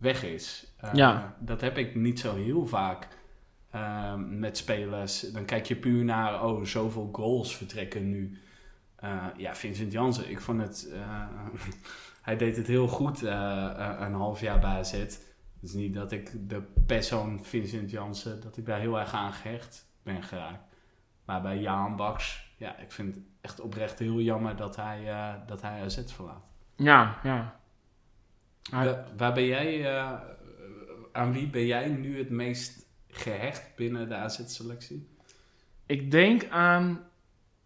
weg 0.00 0.22
is. 0.24 0.72
Eh, 0.76 0.94
Ja. 0.94 1.36
Dat 1.38 1.60
heb 1.60 1.78
ik 1.78 1.94
niet 1.94 2.20
zo 2.20 2.34
heel 2.36 2.66
vaak 2.66 3.08
eh, 3.70 4.14
met 4.16 4.56
spelers. 4.56 5.20
Dan 5.20 5.44
kijk 5.44 5.66
je 5.66 5.76
puur 5.76 6.04
naar, 6.04 6.44
oh, 6.44 6.64
zoveel 6.64 7.08
goals 7.12 7.56
vertrekken 7.56 8.10
nu. 8.10 8.38
Eh, 8.96 9.26
ja, 9.36 9.54
Vincent 9.54 9.92
Jansen, 9.92 10.30
ik 10.30 10.40
vond 10.40 10.60
het... 10.60 10.88
eh, 10.92 11.26
hij 12.22 12.36
deed 12.36 12.56
het 12.56 12.66
heel 12.66 12.88
goed 12.88 13.22
een 13.22 14.14
half 14.14 14.40
jaar 14.40 14.58
bij 14.58 14.70
AZ. 14.78 14.92
Het 14.92 15.22
is 15.62 15.72
niet 15.72 15.94
dat 15.94 16.12
ik 16.12 16.48
de 16.48 16.62
persoon 16.86 17.44
Vincent 17.44 17.90
Jansen, 17.90 18.40
dat 18.40 18.56
ik 18.56 18.66
daar 18.66 18.80
heel 18.80 18.98
erg 18.98 19.12
aan 19.12 19.32
gehecht 19.32 19.86
ben 20.02 20.22
geraakt. 20.22 20.74
Maar 21.24 21.42
bij 21.42 21.58
Jaan 21.58 21.96
Baks, 21.96 22.54
ja, 22.56 22.76
ik 22.78 22.92
vind 22.92 23.14
het 23.14 23.24
echt 23.40 23.60
oprecht 23.60 23.98
heel 23.98 24.20
jammer 24.20 24.56
dat 24.56 24.76
hij, 24.76 25.04
dat 25.46 25.62
hij 25.62 25.82
AZ 25.82 26.12
verlaat. 26.12 26.44
Ja, 26.76 27.18
ja. 27.22 27.59
Hij- 28.70 28.84
Waar, 28.86 29.04
waar 29.16 29.32
ben 29.32 29.46
jij, 29.46 29.94
eh, 29.96 30.12
aan 31.12 31.32
wie 31.32 31.46
ben 31.48 31.66
jij 31.66 31.88
nu 31.88 32.18
het 32.18 32.30
meest 32.30 32.86
gehecht 33.08 33.62
binnen 33.76 34.08
de 34.08 34.14
AZ-selectie? 34.14 35.08
Ik 35.86 36.10
denk 36.10 36.46
aan, 36.50 37.00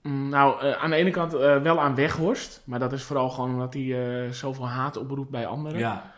mm, 0.03 0.29
nou, 0.29 0.61
eh, 0.61 0.73
aan 0.83 0.91
de 0.91 0.97
ene 0.97 1.11
kant 1.11 1.35
eh, 1.35 1.63
wel 1.63 1.81
aan 1.81 1.95
Weghorst. 1.95 2.63
Maar 2.65 2.79
dat 2.79 2.93
is 2.93 3.03
vooral 3.03 3.31
gewoon 3.31 3.51
omdat 3.51 3.75
hij 3.75 4.33
zoveel 4.33 4.69
haat 4.69 4.97
oproept 4.97 5.31
bij 5.31 5.47
anderen. 5.47 5.79
Ja, 5.79 6.13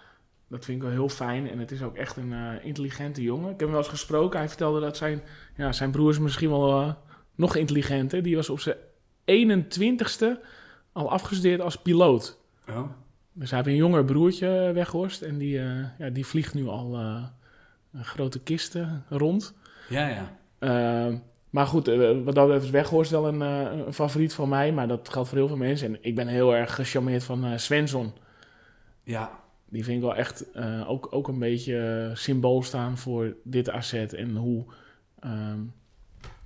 Dat 0.49 0.65
vind 0.65 0.77
ik 0.77 0.83
wel 0.83 0.93
heel 0.93 1.09
fijn. 1.09 1.51
En 1.51 1.59
het 1.59 1.71
is 1.71 1.83
ook 1.83 1.97
echt 1.97 2.17
een 2.17 2.63
intelligente 2.63 3.23
jongen. 3.23 3.45
Ik 3.45 3.51
heb 3.51 3.59
hem 3.61 3.71
wel 3.71 3.79
eens 3.79 3.89
gesproken. 3.89 4.39
Hij 4.39 4.49
vertelde 4.49 4.81
dat 4.81 4.97
zijn, 4.97 5.23
ja, 5.57 5.73
zijn 5.73 5.91
broer 5.91 6.11
is 6.11 6.19
misschien 6.19 6.51
wel 6.51 6.97
nog 7.35 7.57
intelligenter. 7.57 8.23
Die 8.23 8.37
was 8.37 8.51
op 8.51 8.61
zijn 8.61 8.77
21ste 9.25 10.41
al 10.93 11.11
afgestudeerd 11.11 11.61
als 11.61 11.77
piloot. 11.77 12.39
oh. 12.69 12.83
Dus 13.39 13.51
hij 13.51 13.59
heeft 13.59 13.71
een 13.71 13.77
jonger 13.77 14.05
broertje 14.05 14.67
eh, 14.67 14.73
Weghorst. 14.73 15.23
En 15.23 15.39
die, 15.39 15.59
eh, 15.59 15.85
ja, 15.99 16.11
die 16.11 16.27
vliegt 16.27 16.55
nu 16.55 16.67
al 16.67 16.95
eh, 16.95 17.25
een 17.93 18.05
grote 18.05 18.43
kisten 18.43 19.05
rond. 19.09 19.55
ja, 19.89 20.09
ja. 20.09 20.35
Uh, 20.61 21.15
maar 21.51 21.67
goed, 21.67 21.87
wat 22.25 22.35
dat 22.35 22.45
betreft 22.45 22.65
is 22.65 22.71
Weghorst 22.71 23.11
wel 23.11 23.29
een, 23.29 23.41
een 23.41 23.93
favoriet 23.93 24.35
van 24.35 24.49
mij. 24.49 24.73
Maar 24.73 24.89
dat 24.89 25.09
geldt 25.09 25.29
voor 25.29 25.39
heel 25.39 25.49
veel 25.49 25.57
mensen. 25.57 25.89
En 25.89 25.99
ik 26.01 26.15
ben 26.15 26.27
heel 26.27 26.55
erg 26.55 26.75
gecharmeerd 26.75 27.25
van 27.25 27.45
eh 27.45 27.57
Svensson. 27.57 28.13
Ja, 29.03 29.31
Die 29.69 29.85
vind 29.85 29.97
ik 29.97 30.03
wel 30.03 30.17
echt 30.17 30.47
ook, 30.87 31.09
ook 31.11 31.29
een 31.29 31.39
beetje 31.39 32.11
symbool 32.15 32.63
staan 32.63 32.99
voor 32.99 33.37
dit 33.43 33.69
asset. 33.69 34.15
En 34.15 34.37
hoe, 34.37 34.65
ehm, 35.21 35.61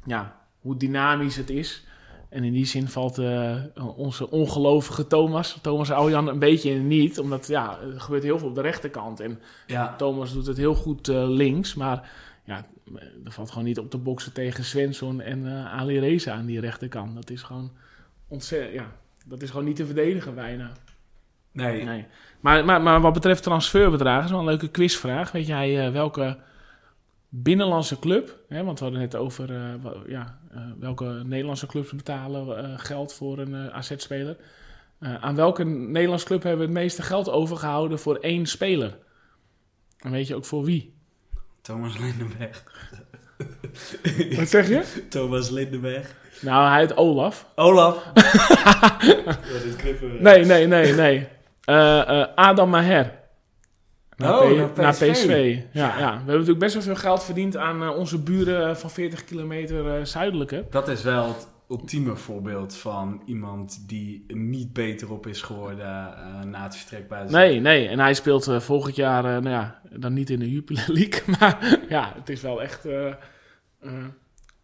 ja, 0.06 0.40
hoe 0.60 0.76
dynamisch 0.76 1.36
het 1.36 1.50
is. 1.50 1.84
En 2.30 2.44
in 2.44 2.52
die 2.52 2.64
zin 2.64 2.88
valt 2.88 3.18
eh, 3.18 3.56
onze 3.96 4.30
ongelovige 4.30 5.06
Thomas, 5.06 5.58
Thomas 5.62 5.90
Aljan, 5.90 6.28
een 6.28 6.38
beetje 6.38 6.70
in 6.70 6.86
niet. 6.86 7.18
Omdat 7.18 7.46
ja, 7.46 7.78
er 7.94 8.00
gebeurt 8.00 8.22
heel 8.22 8.38
veel 8.38 8.48
op 8.48 8.54
de 8.54 8.60
rechterkant. 8.60 9.20
En 9.20 9.40
ja. 9.66 9.96
Thomas 9.96 10.32
doet 10.32 10.46
het 10.46 10.56
heel 10.56 10.74
goed 10.74 11.08
eh, 11.08 11.28
links. 11.28 11.74
Maar 11.74 12.10
ja, 12.44 12.66
er 13.24 13.32
valt 13.32 13.48
gewoon 13.50 13.64
niet 13.64 13.78
op 13.78 13.90
te 13.90 13.98
boksen 13.98 14.32
tegen 14.32 14.64
Svensson 14.64 15.20
en 15.20 15.46
eh 15.46 15.72
Ali 15.72 16.00
Reza 16.00 16.32
aan 16.32 16.46
die 16.46 16.60
rechterkant. 16.60 17.14
Dat 17.14 17.30
is 17.30 17.42
gewoon 17.42 17.70
ontzettend, 18.28 18.74
ja, 18.74 18.92
dat 19.26 19.42
is 19.42 19.50
gewoon 19.50 19.64
niet 19.64 19.76
te 19.76 19.86
verdedigen 19.86 20.34
bijna. 20.34 20.72
Nee, 21.52 21.84
Nee. 21.84 22.06
Maar, 22.40 22.64
maar, 22.64 22.82
maar 22.82 23.00
wat 23.00 23.12
betreft 23.12 23.42
transferbedragen, 23.42 24.24
is 24.24 24.30
wel 24.30 24.38
een 24.38 24.46
leuke 24.46 24.68
quizvraag. 24.68 25.32
Weet 25.32 25.46
jij 25.46 25.92
welke 25.92 26.38
binnenlandse 27.30 27.98
club, 27.98 28.38
hè, 28.48 28.64
want 28.64 28.78
we 28.78 28.84
hadden 28.84 29.02
net 29.02 29.16
over 29.16 29.54
eh, 29.54 29.90
ja, 30.06 30.38
eh, 30.50 30.60
welke 30.78 31.22
Nederlandse 31.24 31.66
clubs 31.66 31.92
betalen 31.92 32.58
eh, 32.58 32.78
geld 32.78 33.12
voor 33.12 33.38
een 33.38 33.72
AZ-speler. 33.72 34.36
Aan 35.00 35.34
welke 35.34 35.64
Nederlandse 35.64 36.26
club 36.26 36.42
hebben 36.42 36.60
we 36.60 36.72
het 36.72 36.82
meeste 36.82 37.02
geld 37.02 37.30
overgehouden 37.30 37.98
voor 37.98 38.16
één 38.16 38.46
speler? 38.46 38.98
En 39.98 40.10
weet 40.10 40.26
je 40.26 40.34
ook 40.34 40.44
voor 40.44 40.64
wie? 40.64 40.94
Thomas 41.62 41.98
Lindenberg. 41.98 42.64
Wat 44.38 44.48
zeg 44.48 44.68
je? 44.68 45.06
Thomas 45.08 45.50
Lindenberg. 45.50 46.14
Nou, 46.40 46.68
hij 46.68 46.80
heet 46.80 46.96
Olaf. 46.96 47.46
Olaf. 47.54 48.04
Ja, 49.00 49.62
dit 49.62 49.76
knippen. 49.76 50.22
Nee, 50.22 50.44
nee, 50.44 50.66
nee, 50.66 50.92
nee. 50.94 51.28
Adam 52.34 52.70
Maher. 52.70 53.19
Naar, 54.20 54.38
Oh, 54.40 54.50
P- 54.52 54.56
naar 54.56 54.70
naar 54.76 54.92
PSV. 54.92 55.58
Ja, 55.72 55.98
ja. 55.98 56.10
We 56.10 56.16
hebben 56.16 56.26
natuurlijk 56.34 56.58
best 56.58 56.74
wel 56.74 56.82
veel 56.82 56.96
geld 56.96 57.24
verdiend 57.24 57.56
aan 57.56 57.82
eh, 57.82 57.96
onze 57.96 58.18
buren 58.22 58.76
van 58.78 58.90
40 58.90 59.24
kilometer 59.24 59.96
eh, 59.96 60.04
zuidelijke. 60.04 60.66
Dat 60.70 60.88
is 60.88 61.02
wel 61.02 61.26
het 61.28 61.48
ultieme 61.68 62.16
voorbeeld 62.16 62.76
van 62.76 63.22
iemand 63.26 63.84
die 63.88 64.24
niet 64.28 64.72
beter 64.72 65.12
op 65.12 65.26
is 65.26 65.42
geworden 65.42 65.86
eh, 65.86 66.42
na 66.44 66.62
het 66.62 66.76
vertrek 66.76 67.08
bij 67.08 67.24
de 67.26 67.30
Nee, 67.32 67.60
nee. 67.60 67.88
En 67.88 67.98
hij 67.98 68.14
speelt 68.14 68.50
volgend 68.58 68.96
jaar, 68.96 69.22
nou 69.22 69.48
ja, 69.48 69.80
dan 69.92 70.12
niet 70.12 70.30
in 70.30 70.38
de 70.38 70.50
Jupiler 70.50 70.84
League. 70.98 71.22
Maar 71.38 71.78
ja, 71.88 72.12
het 72.16 72.28
is 72.28 72.40
wel 72.42 72.62
echt 72.62 72.86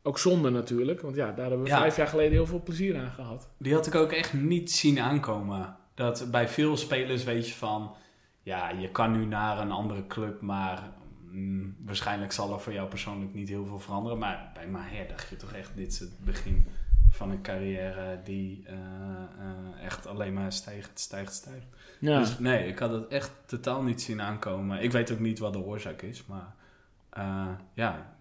ook 0.03 0.19
zonde 0.19 0.51
natuurlijk. 0.51 1.01
Want 1.01 1.17
ja, 1.17 1.27
daar 1.33 1.47
hebben 1.49 1.63
we 1.63 1.69
Ja. 1.69 1.79
vijf 1.79 1.97
jaar 1.97 2.07
geleden 2.07 2.33
heel 2.33 2.47
veel 2.47 2.63
plezier 2.63 2.97
aan 2.99 3.11
gehad. 3.15 3.49
Die 3.59 3.75
had 3.75 3.87
ik 3.87 3.95
ook 3.95 4.13
echt 4.13 4.33
niet 4.33 4.71
zien 4.73 5.01
aankomen. 5.01 5.77
Dat 5.95 6.29
bij 6.31 6.49
veel 6.49 6.77
spelers 6.77 7.25
weet 7.25 7.49
je 7.49 7.55
van... 7.55 7.95
Ja, 8.47 8.71
je 8.71 8.91
kan 8.91 9.13
nu 9.13 9.25
naar 9.25 9.59
een 9.59 9.71
andere 9.71 10.07
club, 10.07 10.41
maar... 10.41 10.83
mm, 11.31 11.77
waarschijnlijk 11.85 12.33
zal 12.33 12.53
er 12.53 12.61
voor 12.61 12.73
jou 12.73 12.89
persoonlijk 12.89 13.35
niet 13.35 13.49
heel 13.49 13.67
veel 13.67 13.79
veranderen. 13.79 14.19
Maar 14.19 14.51
bij 14.55 14.67
Maher 14.67 15.09
dacht 15.09 15.29
je 15.29 15.37
toch 15.37 15.53
echt... 15.53 15.77
Dit 15.77 15.93
is 15.93 15.99
het 15.99 16.25
begin 16.25 16.67
van 17.11 17.31
een 17.31 17.43
carrière 17.43 18.21
die 18.25 18.63
eh, 18.67 18.77
eh, 18.77 19.85
echt 19.85 20.07
alleen 20.07 20.33
maar 20.33 20.53
stijgt, 20.53 21.01
stijgt, 21.01 21.35
stijgt. 21.35 21.67
Ja, 22.01 22.19
Dus 22.19 22.39
nee, 22.39 22.69
ik 22.69 22.79
had 22.79 22.91
het 22.91 23.09
echt 23.09 23.31
totaal 23.47 23.83
niet 23.83 24.03
zien 24.03 24.21
aankomen. 24.21 24.83
Ik 24.83 24.93
weet 24.93 25.13
ook 25.13 25.19
niet 25.19 25.39
wat 25.39 25.53
de 25.53 25.63
oorzaak 25.65 26.03
is, 26.03 26.27
maar 26.27 26.55
eh, 27.11 27.53
ja, 27.75 28.17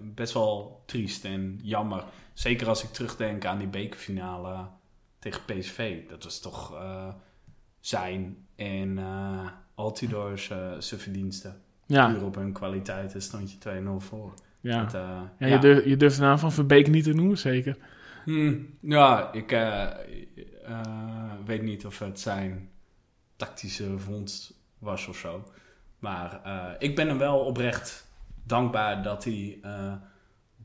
best 0.00 0.32
wel 0.32 0.82
triest 0.86 1.24
en 1.24 1.60
jammer. 1.62 2.04
Zeker 2.32 2.68
als 2.68 2.82
ik 2.82 2.90
terugdenk 2.90 3.44
aan 3.44 3.58
die 3.58 3.68
bekerfinale 3.68 4.66
tegen 5.18 5.44
PSV. 5.44 6.08
Dat 6.08 6.24
was 6.24 6.40
toch 6.40 6.82
zijn 7.80 8.46
en 8.56 8.98
Altidoor's 9.80 10.44
zijn 10.78 11.00
verdiensten. 11.00 11.60
ja, 11.86 12.12
Puur 12.12 12.24
op 12.24 12.34
hun 12.34 12.52
kwaliteiten 12.52 13.22
stond 13.22 13.52
je 13.52 13.58
2-0 13.58 13.96
voor. 13.96 14.34
ja. 14.60 14.82
Dat, 14.84 14.94
eh, 14.94 15.20
ja, 15.38 15.46
je, 15.46 15.58
durft, 15.58 15.84
je 15.84 15.96
durft 15.96 16.16
de 16.16 16.22
naam 16.22 16.38
van 16.38 16.52
Verbeek 16.52 16.88
niet 16.88 17.04
te 17.04 17.12
noemen, 17.12 17.38
zeker. 17.38 17.76
Hmm, 18.24 18.66
ja, 18.80 19.32
ik 19.32 19.52
eh, 19.52 19.86
weet 21.44 21.62
niet 21.62 21.86
of 21.86 21.98
het 21.98 22.20
zijn 22.20 22.68
tactische 23.36 23.98
vondst 23.98 24.54
was 24.78 25.06
of 25.06 25.16
zo. 25.16 25.44
Maar 25.98 26.40
ik 26.78 26.96
ben 26.96 27.08
hem 27.08 27.18
wel 27.18 27.38
oprecht 27.38 28.06
dankbaar 28.44 29.02
dat 29.02 29.24
hij 29.24 29.60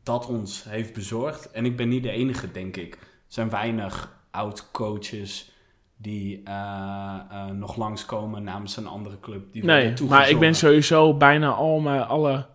dat 0.04 0.28
ons 0.28 0.64
heeft 0.64 0.94
bezorgd. 0.94 1.52
En 1.52 1.66
ik 1.66 1.78
ben 1.78 1.90
niet 1.90 2.04
de 2.04 2.10
enige, 2.10 2.52
denk 2.52 2.78
ik. 2.78 2.94
Er 2.94 3.00
zijn 3.28 3.50
weinig 3.50 4.18
oud-coaches 4.32 5.52
die 5.98 6.42
eh, 6.44 7.20
eh, 7.30 7.48
nog 7.48 7.76
langskomen 7.76 8.44
namens 8.44 8.78
een 8.78 8.88
andere 8.88 9.20
club. 9.20 9.54
Die 9.54 9.64
Nee, 9.64 9.94
maar 10.10 10.30
ik 10.30 10.40
ben 10.40 10.56
sowieso 10.56 11.18
bijna 11.18 11.50
al 11.50 11.80
mijn, 11.80 12.02
alle 12.02 12.46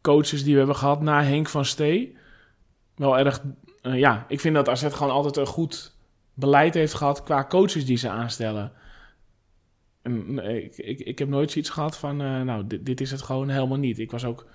coaches 0.00 0.42
die 0.42 0.52
we 0.52 0.58
hebben 0.58 0.76
gehad 0.76 1.00
na 1.00 1.22
Henk 1.22 1.48
van 1.48 1.64
Stee 1.64 2.16
wel 2.94 3.18
erg... 3.18 3.42
eh, 3.82 3.98
ja, 3.98 4.24
ik 4.28 4.40
vind 4.40 4.54
dat 4.54 4.68
AZ 4.68 4.86
gewoon 4.90 5.12
altijd 5.12 5.36
een 5.36 5.46
goed 5.46 5.96
beleid 6.34 6.74
heeft 6.74 6.94
gehad 6.94 7.22
qua 7.22 7.44
coaches 7.44 7.86
die 7.86 7.96
ze 7.96 8.08
aanstellen. 8.08 8.72
En, 10.02 10.34
nee, 10.34 10.64
ik, 10.64 10.76
ik, 10.76 11.00
ik 11.00 11.18
heb 11.18 11.28
nooit 11.28 11.50
zoiets 11.50 11.70
gehad 11.70 11.96
van, 11.96 12.16
nou, 12.16 12.66
dit, 12.66 12.86
dit 12.86 13.00
is 13.00 13.10
het 13.10 13.22
gewoon 13.22 13.48
helemaal 13.48 13.78
niet. 13.78 13.98
Ik 13.98 14.10
was 14.10 14.24
ook 14.24 14.46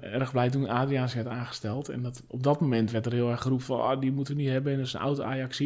erg 0.00 0.32
blij 0.32 0.50
toen 0.50 0.68
Adriaan 0.68 1.08
werd 1.14 1.26
aangesteld. 1.26 1.88
En 1.88 2.02
dat, 2.02 2.22
op 2.28 2.42
dat 2.42 2.60
moment 2.60 2.90
werd 2.90 3.06
er 3.06 3.12
heel 3.12 3.30
erg 3.30 3.42
geroepen 3.42 3.66
van, 3.66 3.80
ah, 3.80 4.00
die 4.00 4.12
moeten 4.12 4.36
we 4.36 4.42
niet 4.42 4.50
hebben. 4.50 4.72
En 4.72 4.78
dat 4.78 4.86
is 4.86 4.92
een 4.92 5.00
oud 5.00 5.20
Ajax 5.20 5.60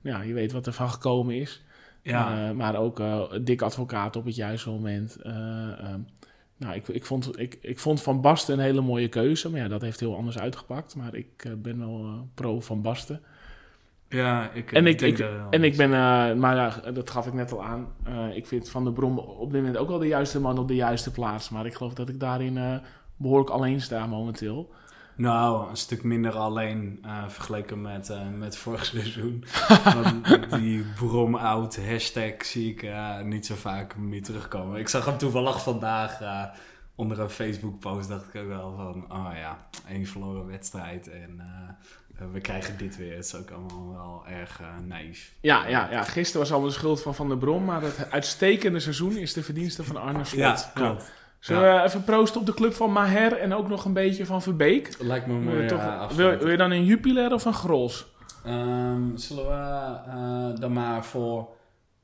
Ja, 0.00 0.22
je 0.22 0.32
weet 0.32 0.52
wat 0.52 0.66
er 0.66 0.72
van 0.72 0.90
gekomen 0.90 1.34
is. 1.34 1.62
Ja, 2.02 2.48
Eh, 2.48 2.54
maar 2.54 2.76
ook 2.76 3.00
eh 3.00 3.22
dik 3.42 3.62
advocaat 3.62 4.16
op 4.16 4.24
het 4.24 4.34
juiste 4.34 4.70
moment. 4.70 5.16
Eh, 5.22 5.32
ehm, 5.32 6.00
nou, 6.56 6.74
ik, 6.74 6.88
ik, 6.88 7.04
vond, 7.04 7.38
ik, 7.38 7.58
ik 7.60 7.78
vond 7.78 8.02
Van 8.02 8.20
Basten 8.20 8.54
een 8.54 8.64
hele 8.64 8.80
mooie 8.80 9.08
keuze. 9.08 9.50
Maar 9.50 9.60
ja, 9.60 9.68
dat 9.68 9.80
heeft 9.80 10.00
heel 10.00 10.16
anders 10.16 10.38
uitgepakt. 10.38 10.96
Maar 10.96 11.14
ik 11.14 11.54
ben 11.58 11.78
wel 11.78 12.28
pro 12.34 12.60
Van 12.60 12.82
Basten. 12.82 13.20
ja 14.08 14.50
ik, 14.52 14.72
En 14.72 14.86
ik, 14.86 15.00
en 15.50 15.64
ik 15.64 15.76
ben, 15.76 15.90
maar 16.38 16.56
ja, 16.56 16.90
dat 16.90 17.10
gaf 17.10 17.26
ik 17.26 17.32
net 17.32 17.52
al 17.52 17.64
aan. 17.64 17.86
Ik 18.34 18.46
vind 18.46 18.70
Van 18.70 18.84
der 18.84 18.92
Brom 18.92 19.18
op 19.18 19.50
dit 19.52 19.60
moment 19.60 19.76
ook 19.78 19.88
wel 19.88 19.98
de 19.98 20.06
juiste 20.06 20.40
man 20.40 20.58
op 20.58 20.68
de 20.68 20.74
juiste 20.74 21.10
plaats. 21.10 21.50
Maar 21.50 21.66
ik 21.66 21.74
geloof 21.74 21.94
dat 21.94 22.08
ik 22.08 22.20
daarin 22.20 22.56
eh, 22.58 22.76
behoorlijk 23.16 23.50
alleen 23.50 23.80
sta 23.80 24.06
momenteel. 24.06 24.70
Nou, 25.18 25.70
een 25.70 25.76
stuk 25.76 26.02
minder 26.02 26.36
alleen 26.36 26.98
eh, 27.02 27.28
vergeleken 27.28 27.80
met, 27.80 28.10
eh, 28.10 28.28
met 28.28 28.56
vorig 28.56 28.84
seizoen. 28.94 29.44
Want 29.84 30.50
die 30.50 30.84
brom-out 30.94 31.76
hashtag 31.76 32.44
zie 32.44 32.70
ik 32.70 32.82
eh, 32.82 33.20
niet 33.20 33.46
zo 33.46 33.54
vaak 33.54 33.96
meer 33.96 34.22
terugkomen. 34.22 34.78
Ik 34.78 34.88
zag 34.88 35.04
hem 35.04 35.18
toevallig 35.18 35.62
vandaag 35.62 36.18
onder 36.94 37.20
een 37.20 37.30
Facebook 37.30 37.78
post. 37.78 38.08
Dacht 38.08 38.34
ik 38.34 38.40
ook 38.40 38.48
wel 38.48 38.74
van, 38.76 39.12
oh 39.12 39.30
ja, 39.34 39.58
één 39.88 40.06
verloren 40.06 40.46
wedstrijd 40.46 41.08
en 41.08 41.40
we 42.32 42.40
krijgen 42.40 42.78
dit 42.78 42.96
weer. 42.96 43.14
Het 43.16 43.24
is 43.24 43.34
ook 43.34 43.50
allemaal 43.50 43.92
wel 43.92 44.22
erg 44.26 44.60
naïef. 44.86 45.32
Ja, 45.40 45.66
ja, 45.66 45.90
ja, 45.90 46.02
gisteren 46.02 46.40
was 46.40 46.50
allemaal 46.50 46.68
de 46.68 46.74
schuld 46.74 47.02
van 47.02 47.14
Van 47.14 47.28
der 47.28 47.38
Brom. 47.38 47.64
Maar 47.64 47.82
het 47.82 48.10
uitstekende 48.10 48.80
seizoen 48.80 49.16
is 49.16 49.32
de 49.32 49.42
verdienste 49.42 49.84
van 49.84 49.96
Arne 49.96 50.24
Slot. 50.24 50.40
Ja, 50.40 50.70
klopt. 50.74 51.12
Zullen 51.40 51.62
we 51.74 51.82
even 51.82 52.04
proosten 52.04 52.40
op 52.40 52.46
de 52.46 52.54
club 52.54 52.72
van 52.74 52.92
Maher 52.92 53.32
en 53.38 53.54
ook 53.54 53.68
nog 53.68 53.84
een 53.84 53.92
beetje 53.92 54.26
van 54.26 54.42
Verbeek? 54.42 54.96
Lijkt 55.00 55.26
me 55.26 55.32
een 55.32 55.40
Wil 55.44 55.50
je, 55.50 55.56
mooie 55.56 55.68
toch, 55.68 56.12
wil, 56.16 56.36
wil 56.36 56.50
je 56.50 56.56
dan 56.56 56.70
een 56.70 56.84
Jupiler 56.84 57.32
of 57.32 57.44
een 57.44 57.52
Grols? 57.54 58.06
Ehm, 58.44 59.16
zullen 59.16 59.46
we 59.46 59.96
eh, 60.10 60.60
dan 60.60 60.72
maar 60.72 61.04
voor 61.04 61.48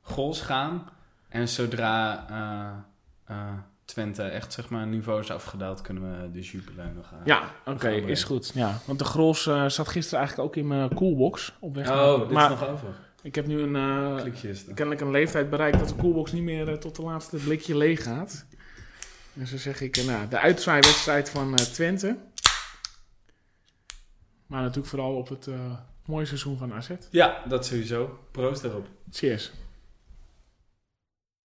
goals 0.01 0.41
gaan? 0.41 0.89
En 1.29 1.47
zodra 1.49 2.25
eh, 2.29 3.35
eh, 3.35 3.53
Twente 3.85 4.23
echt 4.23 4.53
zeg 4.53 4.69
maar 4.69 4.87
niveau 4.87 5.19
is 5.19 5.31
afgedaald, 5.31 5.81
kunnen 5.81 6.21
we 6.21 6.31
de 6.31 6.41
Jupiler 6.41 6.91
nog 6.95 7.07
gaan. 7.07 7.19
Ja, 7.23 7.41
oké, 7.65 7.89
is 7.89 8.23
goed. 8.23 8.51
Ja, 8.53 8.71
want 8.85 8.99
de 8.99 9.05
Grols 9.05 9.43
zat 9.67 9.87
gisteren 9.87 10.19
eigenlijk 10.19 10.49
ook 10.49 10.55
in 10.55 10.67
mijn 10.67 10.93
coolbox 10.93 11.53
op 11.59 11.75
weg. 11.75 11.87
naar- 11.87 12.13
Oh, 12.13 12.19
dit 12.19 12.29
maar 12.29 12.51
is 12.51 12.59
nog 12.59 12.69
over. 12.69 12.87
ik 13.21 13.35
heb 13.35 13.47
nu 13.47 13.61
een, 13.61 14.15
Klikjes. 14.21 14.65
kennelijk 14.73 15.01
een 15.01 15.11
leeftijd 15.11 15.49
bereikt 15.49 15.79
dat 15.79 15.89
de 15.89 15.95
coolbox 15.95 16.31
niet 16.31 16.43
meer 16.43 16.79
tot 16.79 16.95
de 16.95 17.01
laatste 17.01 17.37
blikje 17.37 17.77
leeg 17.77 18.03
gaat. 18.03 18.45
En 19.39 19.47
zo 19.47 19.57
zeg 19.57 19.81
ik, 19.81 19.97
eh, 19.97 20.05
nou, 20.05 20.27
de 20.27 20.39
uitzwaaiwedstrijd 20.39 21.29
van 21.29 21.57
eh, 21.57 21.65
Twente. 21.65 22.17
Maar 24.45 24.61
natuurlijk 24.61 24.87
vooral 24.87 25.15
op 25.15 25.29
het 25.29 25.47
eh, 25.47 25.77
mooie 26.05 26.25
seizoen 26.25 26.57
van 26.57 26.73
AZ. 26.73 26.89
Ja, 27.09 27.43
dat 27.47 27.65
sowieso. 27.65 28.19
Proost 28.31 28.63
erop. 28.63 28.87
Cheers. 29.11 29.51